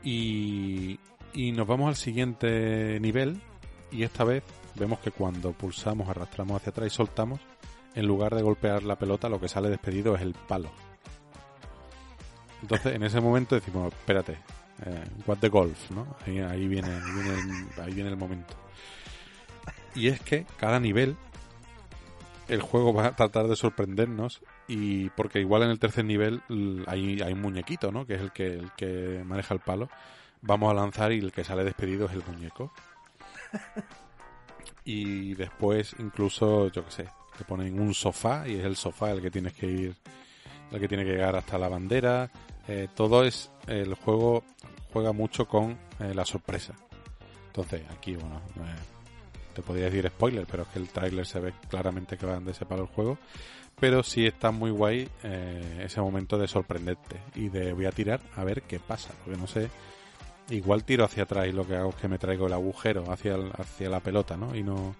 Y, 0.03 0.99
y 1.34 1.51
nos 1.51 1.67
vamos 1.67 1.89
al 1.89 1.95
siguiente 1.95 2.99
nivel 2.99 3.41
y 3.91 4.03
esta 4.03 4.23
vez 4.23 4.43
vemos 4.75 4.99
que 4.99 5.11
cuando 5.11 5.51
pulsamos, 5.53 6.09
arrastramos 6.09 6.57
hacia 6.57 6.71
atrás 6.71 6.88
y 6.88 6.95
soltamos, 6.95 7.39
en 7.95 8.07
lugar 8.07 8.35
de 8.35 8.41
golpear 8.41 8.84
la 8.84 8.97
pelota, 8.97 9.30
lo 9.30 9.39
que 9.39 9.47
sale 9.47 9.69
despedido 9.69 10.15
es 10.15 10.21
el 10.21 10.34
palo. 10.34 10.71
Entonces, 12.61 12.95
en 12.95 13.03
ese 13.03 13.21
momento 13.21 13.55
decimos, 13.55 13.93
espérate, 13.93 14.38
eh, 14.85 15.03
what 15.27 15.38
the 15.38 15.49
golf, 15.49 15.91
¿no? 15.91 16.15
Ahí, 16.25 16.67
viene, 16.67 16.89
ahí 16.89 17.11
viene 17.11 17.67
ahí 17.81 17.93
viene 17.93 18.09
el 18.09 18.17
momento. 18.17 18.55
Y 19.95 20.07
es 20.07 20.19
que 20.21 20.45
cada 20.57 20.80
nivel 20.80 21.15
el 22.47 22.61
juego 22.61 22.93
va 22.93 23.07
a 23.07 23.15
tratar 23.15 23.47
de 23.47 23.55
sorprendernos 23.55 24.41
y 24.68 25.10
porque 25.11 25.40
igual 25.40 25.64
en 25.64 25.69
el 25.69 25.80
tercer 25.80 26.06
nivel 26.06 26.41
hay, 26.88 27.22
hay 27.22 27.34
un 27.34 27.41
muñequito, 27.41 27.91
¿no? 27.91 28.06
Que 28.06 28.15
es 28.15 28.22
el 28.22 28.31
que, 28.31 28.48
el 28.48 28.72
que 28.73 29.23
maneja 29.26 29.53
el 29.53 29.60
palo. 29.60 29.90
Vamos 30.41 30.72
a 30.72 30.73
lanzar 30.73 31.11
y 31.11 31.19
el 31.19 31.31
que 31.31 31.44
sale 31.44 31.64
despedido 31.64 32.06
es 32.06 32.14
el 32.14 32.23
muñeco. 32.26 32.72
Y 34.85 35.34
después 35.35 35.95
incluso, 35.99 36.69
yo 36.69 36.84
qué 36.85 36.91
sé, 36.91 37.10
te 37.38 37.45
ponen 37.45 37.80
un 37.80 37.94
sofá 37.94 38.48
y 38.48 38.56
es 38.56 38.65
el 38.65 38.76
sofá 38.76 39.11
el 39.11 39.22
que 39.22 39.31
tienes 39.31 39.53
que 39.53 39.65
ir, 39.65 39.95
el 40.72 40.80
que 40.80 40.88
tiene 40.88 41.06
que 41.06 41.11
llegar 41.11 41.35
hasta 41.35 41.57
la 41.57 41.69
bandera. 41.69 42.30
Eh, 42.68 42.88
todo 42.94 43.23
es, 43.23 43.52
el 43.68 43.94
juego 43.95 44.44
juega 44.91 45.11
mucho 45.14 45.48
con 45.48 45.77
eh, 45.99 46.14
la 46.14 46.26
sorpresa. 46.26 46.73
Entonces 47.48 47.81
aquí, 47.90 48.15
bueno, 48.15 48.41
eh, 48.57 48.76
te 49.53 49.61
podría 49.61 49.85
decir 49.85 50.07
spoiler, 50.10 50.45
pero 50.49 50.64
es 50.64 50.69
que 50.69 50.80
el 50.80 50.90
tráiler 50.90 51.26
se 51.26 51.40
ve 51.40 51.53
claramente 51.69 52.18
que 52.18 52.26
va 52.26 52.40
de 52.40 52.52
ese 52.52 52.65
palo 52.65 52.84
el 52.84 52.88
juego. 52.90 53.18
Pero 53.79 54.03
sí 54.03 54.25
está 54.25 54.51
muy 54.51 54.71
guay 54.71 55.09
eh, 55.23 55.81
ese 55.83 55.99
momento 55.99 56.37
de 56.37 56.47
sorprenderte 56.47 57.19
y 57.35 57.49
de 57.49 57.73
voy 57.73 57.85
a 57.85 57.91
tirar 57.91 58.21
a 58.35 58.43
ver 58.43 58.61
qué 58.63 58.79
pasa, 58.79 59.13
porque 59.23 59.39
no 59.39 59.47
sé 59.47 59.69
igual 60.49 60.83
tiro 60.83 61.05
hacia 61.05 61.23
atrás 61.23 61.47
y 61.47 61.51
lo 61.51 61.65
que 61.65 61.75
hago 61.75 61.89
es 61.89 61.95
que 61.95 62.07
me 62.07 62.17
traigo 62.17 62.47
el 62.47 62.53
agujero 62.53 63.11
hacia, 63.11 63.35
hacia 63.57 63.89
la 63.89 63.99
pelota, 63.99 64.37
¿no? 64.37 64.55
Y 64.55 64.63
no 64.63 64.95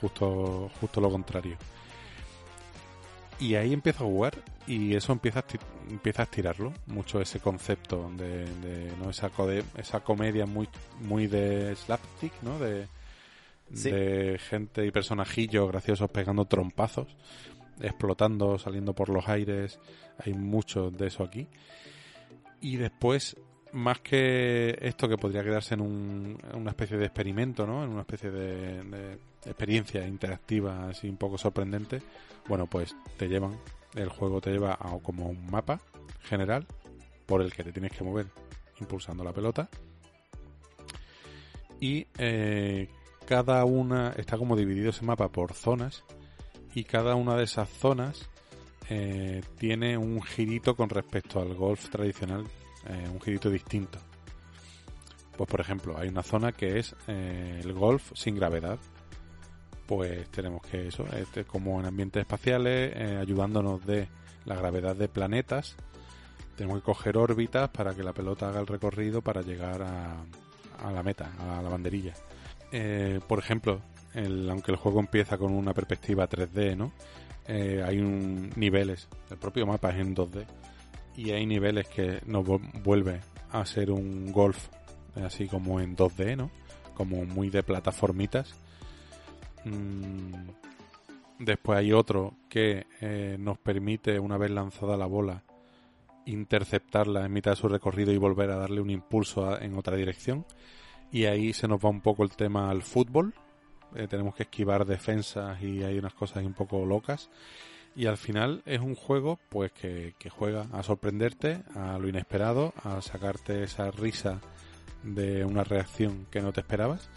justo, 0.00 0.70
justo 0.80 1.00
lo 1.00 1.10
contrario. 1.10 1.56
Y 3.40 3.54
ahí 3.54 3.72
empiezo 3.72 4.04
a 4.04 4.08
jugar 4.08 4.34
y 4.66 4.94
eso 4.94 5.12
empieza 5.12 5.40
a, 5.40 5.44
empieza 5.88 6.22
a 6.22 6.24
estirarlo 6.24 6.72
mucho 6.86 7.20
ese 7.20 7.38
concepto 7.38 8.10
de, 8.16 8.46
¿no? 9.00 9.10
esa, 9.10 9.30
esa 9.76 10.00
comedia 10.00 10.44
muy, 10.44 10.68
muy 11.00 11.28
de 11.28 11.74
slapstick, 11.76 12.32
¿no? 12.42 12.58
De, 12.58 12.88
de 13.70 14.38
gente 14.38 14.84
y 14.86 14.90
personajillos 14.90 15.68
graciosos 15.68 16.10
pegando 16.10 16.46
trompazos, 16.46 17.06
explotando, 17.80 18.58
saliendo 18.58 18.94
por 18.94 19.08
los 19.08 19.28
aires. 19.28 19.78
Hay 20.18 20.34
mucho 20.34 20.90
de 20.90 21.06
eso 21.08 21.22
aquí. 21.22 21.46
Y 22.60 22.76
después 22.76 23.36
más 23.72 24.00
que 24.00 24.78
esto 24.80 25.08
que 25.08 25.18
podría 25.18 25.42
quedarse 25.42 25.74
en, 25.74 25.80
una 26.54 26.70
especie 26.70 26.96
de 26.96 27.06
experimento, 27.06 27.66
¿no? 27.66 27.84
En 27.84 27.90
una 27.90 28.00
especie 28.00 28.30
de, 28.30 29.18
experiencia 29.44 30.06
interactiva 30.06 30.88
así 30.88 31.08
un 31.08 31.16
poco 31.16 31.38
sorprendente, 31.38 32.02
bueno, 32.48 32.66
pues 32.66 32.96
te 33.16 33.28
llevan, 33.28 33.58
el 33.94 34.08
juego 34.08 34.40
te 34.40 34.50
lleva 34.50 34.72
a 34.72 34.98
como 35.02 35.28
un 35.28 35.50
mapa 35.50 35.80
general 36.22 36.66
por 37.26 37.40
el 37.42 37.52
que 37.52 37.62
te 37.64 37.72
tienes 37.72 37.92
que 37.92 38.04
mover 38.04 38.26
impulsando 38.80 39.24
la 39.24 39.32
pelota 39.32 39.68
y 41.80 42.06
eh, 42.18 42.88
cada 43.26 43.64
una 43.64 44.10
está 44.16 44.36
como 44.36 44.56
dividido 44.56 44.90
ese 44.90 45.04
mapa 45.04 45.28
por 45.30 45.52
zonas 45.52 46.04
y 46.78 46.84
cada 46.84 47.16
una 47.16 47.34
de 47.34 47.42
esas 47.42 47.68
zonas 47.68 48.30
eh, 48.88 49.42
tiene 49.58 49.98
un 49.98 50.22
girito 50.22 50.76
con 50.76 50.88
respecto 50.88 51.40
al 51.40 51.52
golf 51.54 51.88
tradicional 51.88 52.46
eh, 52.86 53.08
un 53.12 53.20
girito 53.20 53.50
distinto. 53.50 53.98
Pues 55.36 55.50
por 55.50 55.60
ejemplo, 55.60 55.98
hay 55.98 56.08
una 56.08 56.22
zona 56.22 56.52
que 56.52 56.78
es 56.78 56.94
eh, 57.08 57.60
el 57.64 57.72
golf 57.72 58.12
sin 58.14 58.36
gravedad. 58.36 58.78
Pues 59.88 60.28
tenemos 60.30 60.62
que 60.62 60.86
eso, 60.86 61.04
este, 61.16 61.44
como 61.44 61.80
en 61.80 61.86
ambientes 61.86 62.20
espaciales, 62.20 62.94
ayudándonos 63.18 63.84
de 63.84 64.06
la 64.44 64.54
gravedad 64.54 64.94
de 64.94 65.08
planetas, 65.08 65.74
tenemos 66.56 66.78
que 66.78 66.84
coger 66.84 67.16
órbitas 67.16 67.70
para 67.70 67.92
que 67.92 68.04
la 68.04 68.12
pelota 68.12 68.50
haga 68.50 68.60
el 68.60 68.68
recorrido 68.68 69.20
para 69.20 69.42
llegar 69.42 69.82
a 69.82 70.92
la 70.92 71.02
meta, 71.02 71.32
a 71.40 71.60
la 71.60 71.68
banderilla. 71.68 72.14
por 73.26 73.40
ejemplo, 73.40 73.80
aunque 74.14 74.72
el 74.72 74.76
juego 74.76 75.00
empieza 75.00 75.38
con 75.38 75.52
una 75.52 75.74
perspectiva 75.74 76.28
3D, 76.28 76.76
¿no? 76.76 76.92
hay 77.48 77.98
un, 77.98 78.50
niveles, 78.56 79.08
el 79.30 79.38
propio 79.38 79.66
mapa 79.66 79.88
es 79.90 79.96
en 79.96 80.14
2D 80.14 80.44
y 81.18 81.32
hay 81.32 81.46
niveles 81.46 81.88
que 81.88 82.20
nos 82.26 82.46
vuelve 82.84 83.20
a 83.50 83.66
ser 83.66 83.90
un 83.90 84.30
golf 84.30 84.68
así 85.16 85.48
como 85.48 85.80
en 85.80 85.96
2D, 85.96 86.36
¿no? 86.36 86.50
Como 86.94 87.24
muy 87.24 87.50
de 87.50 87.64
plataformitas. 87.64 88.54
Mm, 89.64 90.32
después 91.40 91.78
hay 91.78 91.92
otro 91.92 92.34
que 92.48 92.86
eh, 93.00 93.36
nos 93.38 93.58
permite, 93.58 94.20
una 94.20 94.38
vez 94.38 94.52
lanzada 94.52 94.96
la 94.96 95.06
bola, 95.06 95.42
interceptarla 96.24 97.24
en 97.24 97.32
mitad 97.32 97.52
de 97.52 97.56
su 97.56 97.68
recorrido 97.68 98.12
y 98.12 98.18
volver 98.18 98.50
a 98.50 98.56
darle 98.56 98.80
un 98.80 98.90
impulso 98.90 99.60
en 99.60 99.76
otra 99.76 99.96
dirección. 99.96 100.46
Y 101.10 101.24
ahí 101.24 101.52
se 101.52 101.66
nos 101.66 101.84
va 101.84 101.88
un 101.88 102.00
poco 102.00 102.22
el 102.22 102.30
tema 102.30 102.70
al 102.70 102.82
fútbol. 102.82 103.34
Eh, 103.94 104.06
tenemos 104.08 104.34
que 104.34 104.44
esquivar 104.44 104.84
defensas 104.84 105.60
y 105.62 105.82
hay 105.82 105.98
unas 105.98 106.14
cosas 106.14 106.44
un 106.44 106.54
poco 106.54 106.84
locas. 106.84 107.30
Y 107.96 108.06
al 108.06 108.16
final 108.16 108.62
es 108.64 108.80
un 108.80 108.94
juego 108.94 109.38
pues 109.48 109.72
que, 109.72 110.14
juega 110.30 110.66
a 110.72 110.82
sorprenderte, 110.82 111.62
a 111.74 111.98
lo 111.98 112.08
inesperado, 112.08 112.72
a 112.84 113.00
sacarte 113.02 113.64
esa 113.64 113.90
risa 113.90 114.40
de 115.02 115.44
una 115.44 115.64
reacción 115.64 116.26
que 116.30 116.40
no 116.40 116.52
te 116.52 116.60
esperabas. 116.60 117.08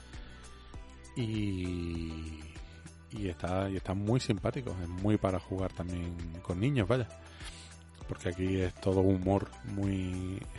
Y, 1.16 2.40
y 3.12 3.28
está, 3.28 3.70
y 3.70 3.76
está 3.76 3.94
muy 3.94 4.20
simpático, 4.20 4.76
es 4.82 4.88
muy 4.88 5.18
para 5.18 5.40
jugar 5.40 5.72
también 5.74 6.16
con 6.42 6.60
niños, 6.60 6.88
vaya. 6.88 7.08
Porque 8.08 8.30
aquí 8.30 8.62
es 8.62 8.74
todo 8.76 9.02
humor 9.02 9.50
muy... 9.66 10.42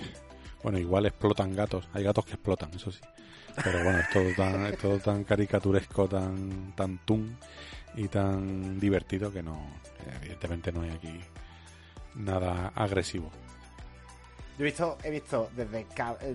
Bueno, 0.63 0.79
igual 0.79 1.07
explotan 1.07 1.57
gatos, 1.57 1.89
hay 1.93 2.05
gatos 2.05 2.25
que 2.25 2.35
explotan, 2.35 2.71
eso 2.73 2.93
sí. 2.93 3.01
Pero 3.63 3.85
bueno, 3.85 3.99
es 3.99 4.11
todo 4.11 4.31
tan, 4.37 4.67
es 4.67 4.79
todo 4.79 4.99
tan 4.99 5.25
caricaturesco, 5.25 6.09
tan, 6.09 6.73
tan 6.75 6.99
tun 6.99 7.37
y 7.95 8.09
tan 8.09 8.81
divertido 8.81 9.33
que 9.33 9.43
no, 9.43 9.59
evidentemente 10.21 10.73
no 10.73 10.83
hay 10.83 10.91
aquí 10.91 11.21
nada 12.15 12.73
agresivo. 12.75 13.31
Yo 14.59 14.65
he 14.65 14.65
visto, 14.65 14.99
he 15.03 15.11
visto 15.11 15.51
desde 15.57 15.87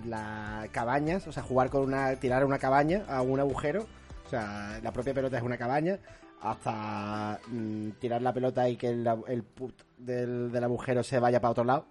las 0.06 0.69
cabañas, 0.69 1.27
o 1.27 1.31
sea, 1.31 1.44
jugar 1.44 1.69
con 1.69 1.84
una, 1.84 2.15
tirar 2.15 2.44
una 2.45 2.57
cabaña 2.57 3.06
a 3.07 3.22
un 3.22 3.39
agujero, 3.39 3.85
o 4.26 4.30
sea, 4.30 4.80
la 4.81 4.91
propia 4.91 5.14
pelota 5.14 5.38
es 5.38 5.44
una 5.44 5.57
cabaña, 5.57 5.99
hasta 6.41 7.39
mm, 7.48 7.91
tirar 7.99 8.22
la 8.22 8.34
pelota 8.34 8.68
y 8.69 8.76
que 8.76 8.89
el, 8.89 9.44
put 9.44 9.73
del, 9.98 10.52
del 10.52 10.64
agujero 10.64 11.03
se 11.03 11.19
vaya 11.19 11.39
para 11.39 11.52
otro 11.52 11.64
lado. 11.64 11.85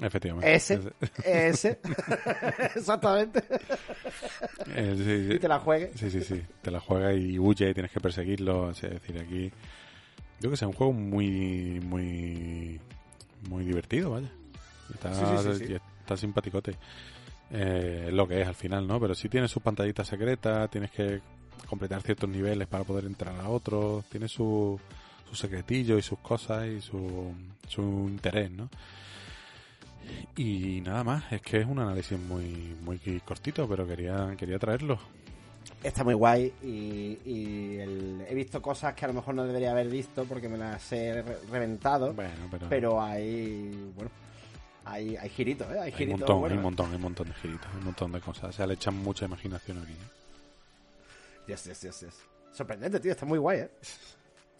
Efectivamente. 0.00 0.54
Ese, 0.54 0.80
ese, 1.24 1.80
exactamente. 2.76 3.42
Eh, 4.74 5.34
y 5.34 5.38
te 5.38 5.48
la 5.48 5.58
juegue. 5.58 5.92
Sí, 5.94 6.10
sí, 6.10 6.22
sí. 6.22 6.42
Te 6.62 6.70
la 6.70 6.80
juega 6.80 7.12
y 7.12 7.38
huye, 7.38 7.74
tienes 7.74 7.90
que 7.90 8.00
perseguirlo. 8.00 8.70
Es 8.70 8.82
decir, 8.82 9.18
aquí. 9.18 9.50
Yo 10.40 10.50
que 10.50 10.56
sé, 10.56 10.64
un 10.64 10.72
juego 10.72 10.92
muy, 10.92 11.80
muy, 11.84 12.80
muy 13.48 13.64
divertido, 13.64 14.10
vaya. 14.10 14.30
Está, 14.94 15.52
está 15.52 16.16
simpaticote. 16.16 16.76
Eh, 17.50 18.10
lo 18.12 18.26
que 18.28 18.40
es 18.40 18.46
al 18.48 18.54
final, 18.54 18.86
¿no? 18.86 19.00
Pero 19.00 19.14
sí 19.14 19.28
tiene 19.28 19.48
sus 19.48 19.62
pantallitas 19.62 20.06
secretas, 20.06 20.70
tienes 20.70 20.90
que 20.92 21.20
completar 21.68 22.00
ciertos 22.02 22.28
niveles 22.28 22.68
para 22.68 22.84
poder 22.84 23.04
entrar 23.04 23.38
a 23.40 23.48
otros, 23.48 24.04
tiene 24.06 24.28
su, 24.28 24.78
su 25.28 25.34
secretillo 25.34 25.98
y 25.98 26.02
sus 26.02 26.18
cosas 26.20 26.66
y 26.66 26.80
su, 26.80 27.34
su 27.68 27.82
interés, 28.08 28.50
¿no? 28.50 28.70
Y 30.36 30.80
nada 30.80 31.04
más, 31.04 31.32
es 31.32 31.42
que 31.42 31.58
es 31.58 31.66
un 31.66 31.78
análisis 31.78 32.18
muy, 32.18 32.76
muy 32.82 32.98
cortito, 33.24 33.68
pero 33.68 33.86
quería, 33.86 34.34
quería 34.36 34.58
traerlo. 34.58 34.98
Está 35.82 36.04
muy 36.04 36.14
guay 36.14 36.52
y, 36.62 37.78
he 38.28 38.34
visto 38.34 38.60
cosas 38.60 38.94
que 38.94 39.04
a 39.04 39.08
lo 39.08 39.14
mejor 39.14 39.34
no 39.34 39.44
debería 39.44 39.70
haber 39.70 39.88
visto 39.88 40.24
porque 40.24 40.48
me 40.48 40.58
las 40.58 40.92
he 40.92 41.22
reventado. 41.50 42.12
Bueno, 42.12 42.32
pero... 42.68 43.00
hay, 43.00 43.90
bueno, 43.94 44.10
hay, 44.84 45.16
hay 45.16 45.28
giritos, 45.30 45.66
¿eh? 45.72 45.78
Hay, 45.80 45.94
hay 45.96 46.04
un 46.04 46.10
montón, 46.18 46.44
hay 46.44 46.56
un 46.56 46.62
montón, 46.62 46.90
hay 46.90 46.96
un 46.96 47.02
montón 47.02 47.28
de 47.28 47.34
giritos, 47.34 47.68
un 47.78 47.84
montón 47.84 48.12
de 48.12 48.20
cosas. 48.20 48.50
O 48.50 48.52
sea, 48.52 48.66
le 48.66 48.74
echan 48.74 48.96
mucha 48.96 49.24
imaginación 49.24 49.78
aquí. 49.78 49.92
¿eh? 49.92 50.20
Yes, 51.48 51.64
yes, 51.64 51.80
yes, 51.82 52.00
yes. 52.00 52.14
Sorprendente, 52.52 53.00
tío, 53.00 53.12
está 53.12 53.24
muy 53.24 53.38
guay, 53.38 53.60
¿eh? 53.60 53.70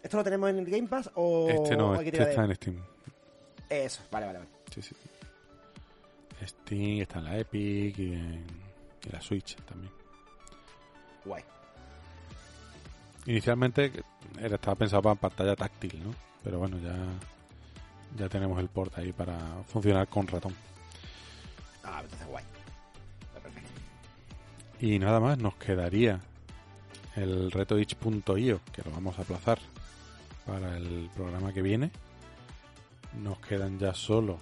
¿Esto 0.03 0.17
lo 0.17 0.25
tenemos 0.25 0.49
en 0.51 0.59
el 0.59 0.67
Game 0.67 0.89
Pass 0.89 1.11
o...? 1.15 1.49
Este 1.51 1.77
no, 1.77 2.01
este 2.01 2.23
está 2.23 2.45
en 2.45 2.55
Steam. 2.55 2.83
Eso, 3.69 4.03
vale, 4.11 4.27
vale, 4.27 4.39
vale. 4.39 4.51
Sí, 4.75 4.81
sí. 4.83 4.95
Steam, 6.47 7.03
está 7.03 7.19
en 7.19 7.25
la 7.25 7.39
Epic 7.39 7.99
y 7.99 8.13
en, 8.13 8.47
la 9.11 9.21
Switch 9.21 9.57
también. 9.57 9.93
Guay. 11.25 11.43
Inicialmente 13.27 13.93
era, 14.39 14.55
estaba 14.55 14.75
pensado 14.75 15.03
para 15.03 15.15
pantalla 15.15 15.57
táctil, 15.57 16.03
¿no? 16.03 16.15
Pero 16.43 16.59
bueno, 16.59 16.79
ya, 16.79 16.97
ya 18.17 18.29
tenemos 18.29 18.59
el 18.59 18.69
port 18.69 18.97
ahí 18.99 19.13
para 19.13 19.39
funcionar 19.67 20.09
con 20.09 20.27
ratón. 20.27 20.55
Ah, 21.85 22.01
entonces 22.03 22.27
guay. 22.27 22.45
Y 24.81 24.99
nada 24.99 25.21
más, 25.21 25.37
nos 25.37 25.57
quedaría 25.57 26.21
el 27.15 27.51
reto 27.51 27.79
itch.io, 27.79 28.61
que 28.73 28.83
lo 28.83 28.91
vamos 28.91 29.19
a 29.19 29.23
aplazar 29.23 29.59
para 30.47 30.77
el 30.77 31.11
programa 31.15 31.53
que 31.53 31.61
viene. 31.61 31.91
Nos 33.21 33.39
quedan 33.41 33.79
ya 33.79 33.93
solo 33.93 34.39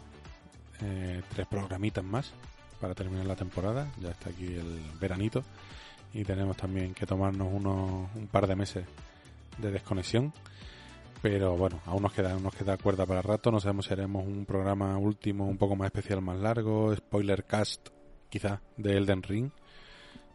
eh, 0.82 1.22
tres 1.28 1.46
programitas 1.46 2.04
más 2.04 2.32
para 2.80 2.94
terminar 2.94 3.26
la 3.26 3.36
temporada. 3.36 3.90
Ya 4.00 4.10
está 4.10 4.30
aquí 4.30 4.46
el 4.46 4.80
veranito 5.00 5.42
y 6.12 6.24
tenemos 6.24 6.56
también 6.56 6.94
que 6.94 7.06
tomarnos 7.06 7.48
unos, 7.52 8.08
un 8.14 8.28
par 8.28 8.46
de 8.46 8.56
meses 8.56 8.84
de 9.58 9.70
desconexión. 9.70 10.32
Pero 11.20 11.56
bueno, 11.56 11.80
aún 11.86 12.02
nos 12.02 12.12
queda, 12.12 12.38
nos 12.38 12.54
queda 12.54 12.76
cuerda 12.76 13.04
para 13.04 13.22
rato. 13.22 13.50
No 13.50 13.60
sabemos 13.60 13.86
si 13.86 13.92
haremos 13.92 14.24
un 14.24 14.46
programa 14.46 14.96
último 14.98 15.46
un 15.46 15.58
poco 15.58 15.74
más 15.74 15.86
especial, 15.86 16.22
más 16.22 16.38
largo, 16.38 16.94
spoiler 16.94 17.44
cast 17.44 17.88
quizá 18.30 18.60
de 18.76 18.96
Elden 18.96 19.22
Ring 19.22 19.50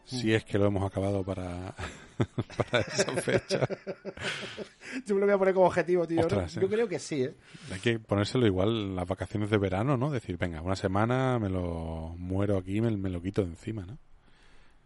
si 0.04 0.34
es 0.34 0.44
que 0.44 0.58
lo 0.58 0.66
hemos 0.66 0.84
acabado 0.84 1.24
para, 1.24 1.74
para 2.56 2.80
esa 2.80 3.12
fecha. 3.12 3.60
Yo 5.06 5.14
me 5.14 5.20
lo 5.20 5.26
voy 5.26 5.34
a 5.34 5.38
poner 5.38 5.54
como 5.54 5.66
objetivo, 5.66 6.06
tío. 6.06 6.26
Yo 6.28 6.40
eh. 6.40 6.68
creo 6.68 6.88
que 6.88 6.98
sí, 6.98 7.24
¿eh? 7.24 7.34
Hay 7.72 7.80
que 7.80 7.98
ponérselo 7.98 8.46
igual 8.46 8.94
las 8.94 9.06
vacaciones 9.06 9.50
de 9.50 9.58
verano, 9.58 9.96
¿no? 9.96 10.10
Decir, 10.10 10.36
venga, 10.38 10.60
una 10.62 10.76
semana 10.76 11.38
me 11.38 11.48
lo 11.48 12.14
muero 12.18 12.56
aquí, 12.56 12.80
me, 12.80 12.90
me 12.96 13.10
lo 13.10 13.20
quito 13.20 13.42
de 13.42 13.48
encima, 13.48 13.84
¿no? 13.84 13.98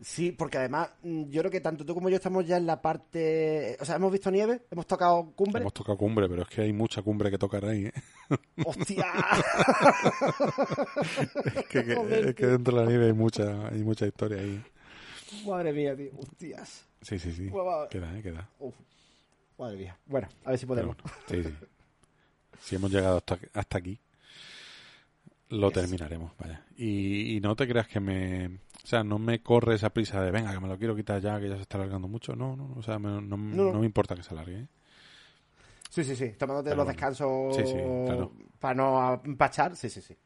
Sí, 0.01 0.31
porque 0.31 0.59
además 0.59 0.91
mm, 1.03 1.25
yo 1.25 1.41
creo 1.41 1.51
que 1.51 1.61
tanto 1.61 1.85
tú 1.85 1.93
como 1.93 2.09
yo 2.09 2.17
estamos 2.17 2.47
ya 2.47 2.57
en 2.57 2.67
la 2.67 2.81
parte... 2.81 3.77
O 3.81 3.85
sea, 3.85 3.97
hemos 3.97 4.13
visto 4.13 4.31
nieve, 4.31 4.63
hemos 4.71 4.87
tocado 4.87 5.33
cumbre. 5.35 5.61
Hemos 5.61 5.75
tocado 5.75 5.99
cumbre, 5.99 6.29
pero 6.29 6.43
es 6.43 6.49
que 6.49 6.63
hay 6.63 6.73
mucha 6.73 7.03
cumbre 7.03 7.31
que 7.31 7.39
tocar 7.39 7.65
ahí, 7.65 7.87
¿eh? 7.87 7.93
¡Hostia! 8.65 9.07
es, 11.57 11.67
que, 11.67 11.85
que- 11.85 12.21
es 12.29 12.35
que 12.35 12.47
dentro 12.47 12.77
de 12.77 12.85
la 12.85 12.89
nieve 12.89 13.07
hay 13.07 13.13
mucha, 13.13 13.69
hay 13.69 13.83
mucha 13.83 14.07
historia 14.07 14.39
ahí. 14.39 14.63
Madre 15.45 15.73
mía, 15.73 15.97
tío. 15.97 16.13
Hostias. 16.17 16.88
Sí, 17.03 17.19
sí, 17.19 17.33
sí. 17.33 17.51
Queda, 17.91 18.19
¿eh? 18.19 18.23
Queda. 18.23 18.49
Uf. 18.59 18.75
Madre 19.59 19.77
mía. 19.77 19.99
Bueno, 20.07 20.29
a 20.45 20.51
ver 20.51 20.59
si 20.59 20.67
podemos. 20.67 20.97
bueno, 20.97 21.17
sí, 21.29 21.43
sí. 21.45 21.55
Si 22.61 22.77
hemos 22.77 22.91
llegado 22.91 23.19
hasta, 23.19 23.39
hasta 23.55 23.79
aquí, 23.79 23.99
lo 25.51 25.71
terminaremos, 25.71 26.33
vaya. 26.39 26.65
Y, 26.77 27.37
y 27.37 27.41
no 27.41 27.55
te 27.57 27.67
creas 27.69 27.89
que 27.89 28.01
me... 28.01 28.47
O 28.85 28.87
sea, 28.87 29.05
no 29.05 29.19
me 29.19 29.43
corre 29.43 29.75
esa 29.75 29.91
prisa 29.91 30.21
de, 30.23 30.31
venga, 30.31 30.53
que 30.53 30.61
me 30.61 30.69
lo 30.69 30.79
quiero 30.79 30.97
quitar 30.97 31.21
ya, 31.21 31.39
que 31.41 31.49
ya 31.49 31.57
se 31.57 31.63
está 31.63 31.77
alargando 31.79 32.09
mucho. 32.09 32.35
No, 32.35 32.57
no, 32.57 32.73
o 32.77 32.83
sea, 32.83 32.99
me- 32.99 33.21
no, 33.21 33.37
no 33.37 33.73
no. 33.73 33.79
me 33.81 33.87
importa 33.87 34.15
que 34.15 34.23
se 34.23 34.31
alargue. 34.33 34.61
¿eh? 34.61 34.67
Sí, 35.91 36.05
sí, 36.05 36.17
sí. 36.17 36.31
Tomándote 36.39 36.71
Pero 36.71 36.77
los 36.77 36.87
bueno. 36.87 36.97
descansos 36.97 37.57
Sí, 37.57 37.63
sí, 37.67 37.79
claro. 38.07 38.33
para 38.59 38.75
no 38.75 39.23
empachar. 39.25 39.77
Sí, 39.77 39.89
sí, 39.91 40.01
sí. 40.01 40.17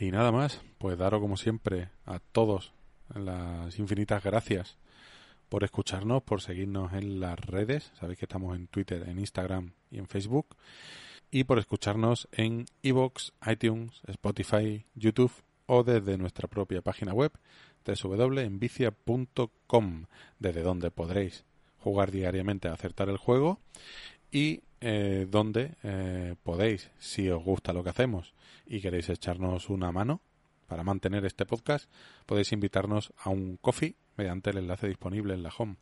Y 0.00 0.10
nada 0.10 0.32
más, 0.32 0.60
pues 0.78 0.96
daros 0.98 1.20
como 1.20 1.36
siempre 1.36 1.88
a 2.06 2.18
todos 2.18 2.72
las 3.14 3.78
infinitas 3.78 4.22
gracias 4.22 4.76
por 5.48 5.64
escucharnos, 5.64 6.22
por 6.22 6.40
seguirnos 6.40 6.92
en 6.94 7.20
las 7.20 7.38
redes. 7.38 7.92
Sabéis 8.00 8.18
que 8.18 8.24
estamos 8.24 8.56
en 8.56 8.68
Twitter, 8.68 9.06
en 9.08 9.18
Instagram 9.18 9.72
y 9.90 9.98
en 9.98 10.06
Facebook. 10.06 10.56
Y 11.30 11.44
por 11.44 11.58
escucharnos 11.58 12.28
en 12.32 12.64
iVoox, 12.82 13.32
iTunes, 13.46 14.00
Spotify, 14.06 14.86
YouTube 14.94 15.32
o 15.66 15.84
desde 15.84 16.18
nuestra 16.18 16.48
propia 16.48 16.82
página 16.82 17.12
web 17.12 17.32
www.envicia.com 17.84 20.06
desde 20.38 20.62
donde 20.62 20.90
podréis 20.90 21.44
jugar 21.78 22.10
diariamente 22.10 22.68
a 22.68 22.74
acertar 22.74 23.08
el 23.08 23.16
juego 23.16 23.58
y 24.30 24.60
eh, 24.80 25.26
donde 25.30 25.74
eh, 25.82 26.36
podéis, 26.42 26.90
si 26.98 27.28
os 27.28 27.42
gusta 27.42 27.72
lo 27.72 27.82
que 27.84 27.90
hacemos 27.90 28.34
y 28.66 28.80
queréis 28.80 29.10
echarnos 29.10 29.68
una 29.68 29.92
mano 29.92 30.20
para 30.72 30.84
mantener 30.84 31.22
este 31.26 31.44
podcast, 31.44 31.90
podéis 32.24 32.50
invitarnos 32.50 33.12
a 33.18 33.28
un 33.28 33.58
coffee 33.58 33.94
mediante 34.16 34.48
el 34.48 34.56
enlace 34.56 34.88
disponible 34.88 35.34
en 35.34 35.42
la 35.42 35.52
home. 35.54 35.76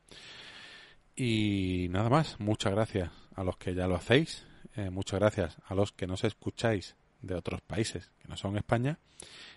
Y 1.15 1.87
nada 1.91 2.11
más, 2.11 2.41
muchas 2.41 2.73
gracias 2.73 3.13
a 3.37 3.45
los 3.45 3.57
que 3.57 3.77
ya 3.77 3.87
lo 3.87 3.95
hacéis, 3.95 4.45
eh, 4.75 4.91
muchas 4.91 5.21
gracias 5.21 5.59
a 5.65 5.77
los 5.77 5.93
que 5.93 6.09
nos 6.09 6.25
escucháis 6.25 6.97
de 7.23 7.37
otros 7.37 7.61
países 7.61 8.11
que 8.19 8.27
no 8.27 8.37
son 8.37 8.57
España 8.57 8.99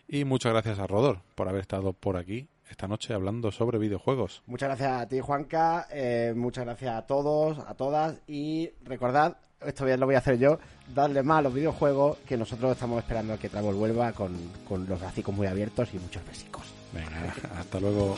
y 0.07 0.23
muchas 0.23 0.51
gracias 0.51 0.77
a 0.77 0.85
Rodor 0.85 1.23
por 1.33 1.49
haber 1.49 1.61
estado 1.61 1.93
por 1.93 2.15
aquí 2.15 2.47
esta 2.69 2.87
noche 2.87 3.13
hablando 3.13 3.51
sobre 3.51 3.77
videojuegos. 3.77 4.41
Muchas 4.45 4.69
gracias 4.69 5.01
a 5.01 5.07
ti, 5.07 5.19
Juanca. 5.19 5.87
eh, 5.91 6.33
muchas 6.35 6.65
gracias 6.65 6.95
a 6.95 7.01
todos, 7.03 7.59
a 7.59 7.73
todas. 7.73 8.15
Y 8.27 8.69
recordad, 8.83 9.37
esto 9.65 9.85
bien 9.85 9.99
lo 9.99 10.05
voy 10.05 10.15
a 10.15 10.19
hacer 10.19 10.37
yo, 10.37 10.59
darle 10.93 11.23
más 11.23 11.39
a 11.39 11.41
los 11.43 11.53
videojuegos 11.53 12.17
que 12.27 12.37
nosotros 12.37 12.71
estamos 12.71 12.99
esperando 12.99 13.33
a 13.33 13.37
que 13.37 13.49
Trevor 13.49 13.75
vuelva 13.75 14.11
con, 14.13 14.35
con 14.67 14.87
los 14.87 14.99
gráficos 14.99 15.35
muy 15.35 15.47
abiertos 15.47 15.93
y 15.93 15.99
muchos 15.99 16.25
besicos. 16.25 16.63
Venga, 16.93 17.33
hasta 17.59 17.79
luego. 17.79 18.15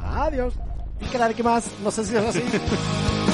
Adiós. 0.00 0.54
Y 1.00 1.04
que 1.06 1.34
que 1.34 1.42
más, 1.42 1.70
no 1.82 1.90
sé 1.90 2.04
si 2.04 2.16
es 2.16 2.24
así. 2.24 2.42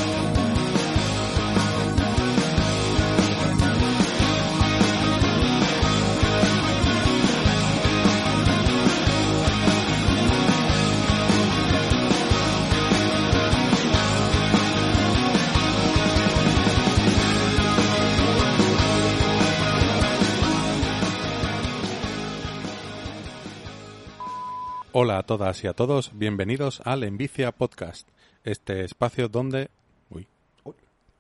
a 25.23 25.24
todas 25.24 25.62
y 25.62 25.69
a 25.69 25.73
todos, 25.73 26.11
bienvenidos 26.19 26.82
al 26.85 27.05
Envicia 27.05 27.53
Podcast, 27.53 28.09
este 28.43 28.85
espacio 28.85 29.28
donde... 29.28 29.70
Uy, 30.11 30.27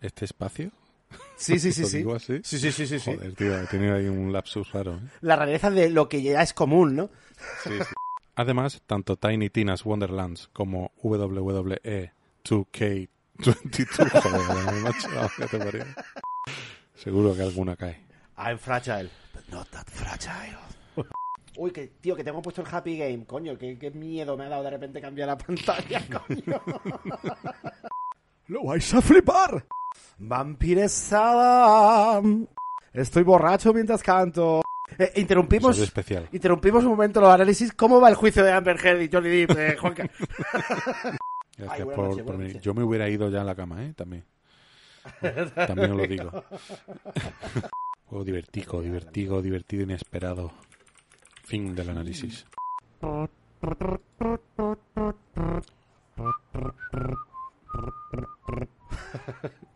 ¿este 0.00 0.24
espacio? 0.24 0.72
Sí, 1.36 1.60
sí, 1.60 1.72
sí, 1.72 2.02
¿Lo 2.02 2.18
sí. 2.18 2.40
Sí, 2.42 2.58
sí, 2.58 2.72
sí, 2.72 2.88
sí, 2.88 2.98
sí. 2.98 3.14
Joder, 3.14 3.32
tío, 3.36 3.56
he 3.56 3.66
tenido 3.68 3.94
ahí 3.94 4.08
un 4.08 4.32
lapsus 4.32 4.72
raro. 4.72 4.94
¿eh? 4.94 5.08
La 5.20 5.36
rareza 5.36 5.70
de 5.70 5.88
lo 5.88 6.08
que 6.08 6.20
ya 6.20 6.42
es 6.42 6.52
común, 6.52 6.96
¿no? 6.96 7.10
Sí, 7.62 7.78
sí. 7.78 7.94
Además, 8.34 8.82
tanto 8.86 9.14
Tiny 9.14 9.50
Tina's 9.50 9.84
Wonderlands 9.84 10.48
como 10.52 10.90
E 10.96 11.06
WWE 11.06 12.12
2K22, 12.44 14.20
joder, 14.20 14.82
macho, 14.82 15.46
te 15.48 15.58
parió. 15.58 15.84
Seguro 16.96 17.36
que 17.36 17.42
alguna 17.42 17.76
cae. 17.76 18.00
I'm 18.36 18.58
fragile, 18.58 19.10
but 19.32 19.48
not 19.48 19.70
that 19.70 19.88
fragile. 19.88 20.58
Uy, 21.56 21.70
que, 21.70 21.88
tío, 22.00 22.16
que 22.16 22.24
tengo 22.24 22.40
puesto 22.40 22.62
el 22.62 22.68
Happy 22.70 22.96
Game, 22.96 23.26
coño, 23.26 23.58
qué, 23.58 23.78
qué 23.78 23.90
miedo 23.90 24.36
me 24.36 24.44
ha 24.44 24.48
dado 24.48 24.62
de 24.62 24.70
repente 24.70 25.00
cambiar 25.00 25.28
la 25.28 25.38
pantalla, 25.38 26.02
coño. 26.08 26.60
¡Lo 28.48 28.64
vais 28.64 28.94
a 28.94 29.00
flipar! 29.00 29.66
Vampiresada. 30.18 32.20
Estoy 32.92 33.22
borracho 33.22 33.72
mientras 33.72 34.02
canto. 34.02 34.62
Eh, 34.98 35.12
interrumpimos, 35.16 35.78
especial. 35.78 36.28
interrumpimos 36.32 36.84
un 36.84 36.90
momento 36.90 37.20
los 37.20 37.30
análisis. 37.30 37.72
¿Cómo 37.72 38.00
va 38.00 38.08
el 38.08 38.14
juicio 38.14 38.44
de 38.44 38.52
Amber 38.52 38.76
Heard 38.76 39.00
y 39.00 39.08
Johnny 39.10 39.28
Depp, 39.30 39.58
eh, 39.58 39.76
Juanca? 39.76 40.04
Gracias 41.56 41.88
Ay, 41.88 41.94
por, 41.94 42.08
noche, 42.08 42.24
por 42.24 42.36
venir. 42.36 42.60
Yo 42.60 42.74
me 42.74 42.82
hubiera 42.82 43.08
ido 43.08 43.30
ya 43.30 43.42
a 43.42 43.44
la 43.44 43.54
cama, 43.54 43.84
¿eh? 43.84 43.94
También. 43.94 44.24
También 45.54 45.92
os 45.92 45.96
lo 45.96 46.06
digo. 46.06 46.44
Juego 48.06 48.24
divertido, 48.28 48.80
divertido, 48.80 49.42
divertido, 49.42 49.82
inesperado. 49.82 50.52
Fin 51.52 51.74
del 51.74 51.90
análisis. 51.90 52.46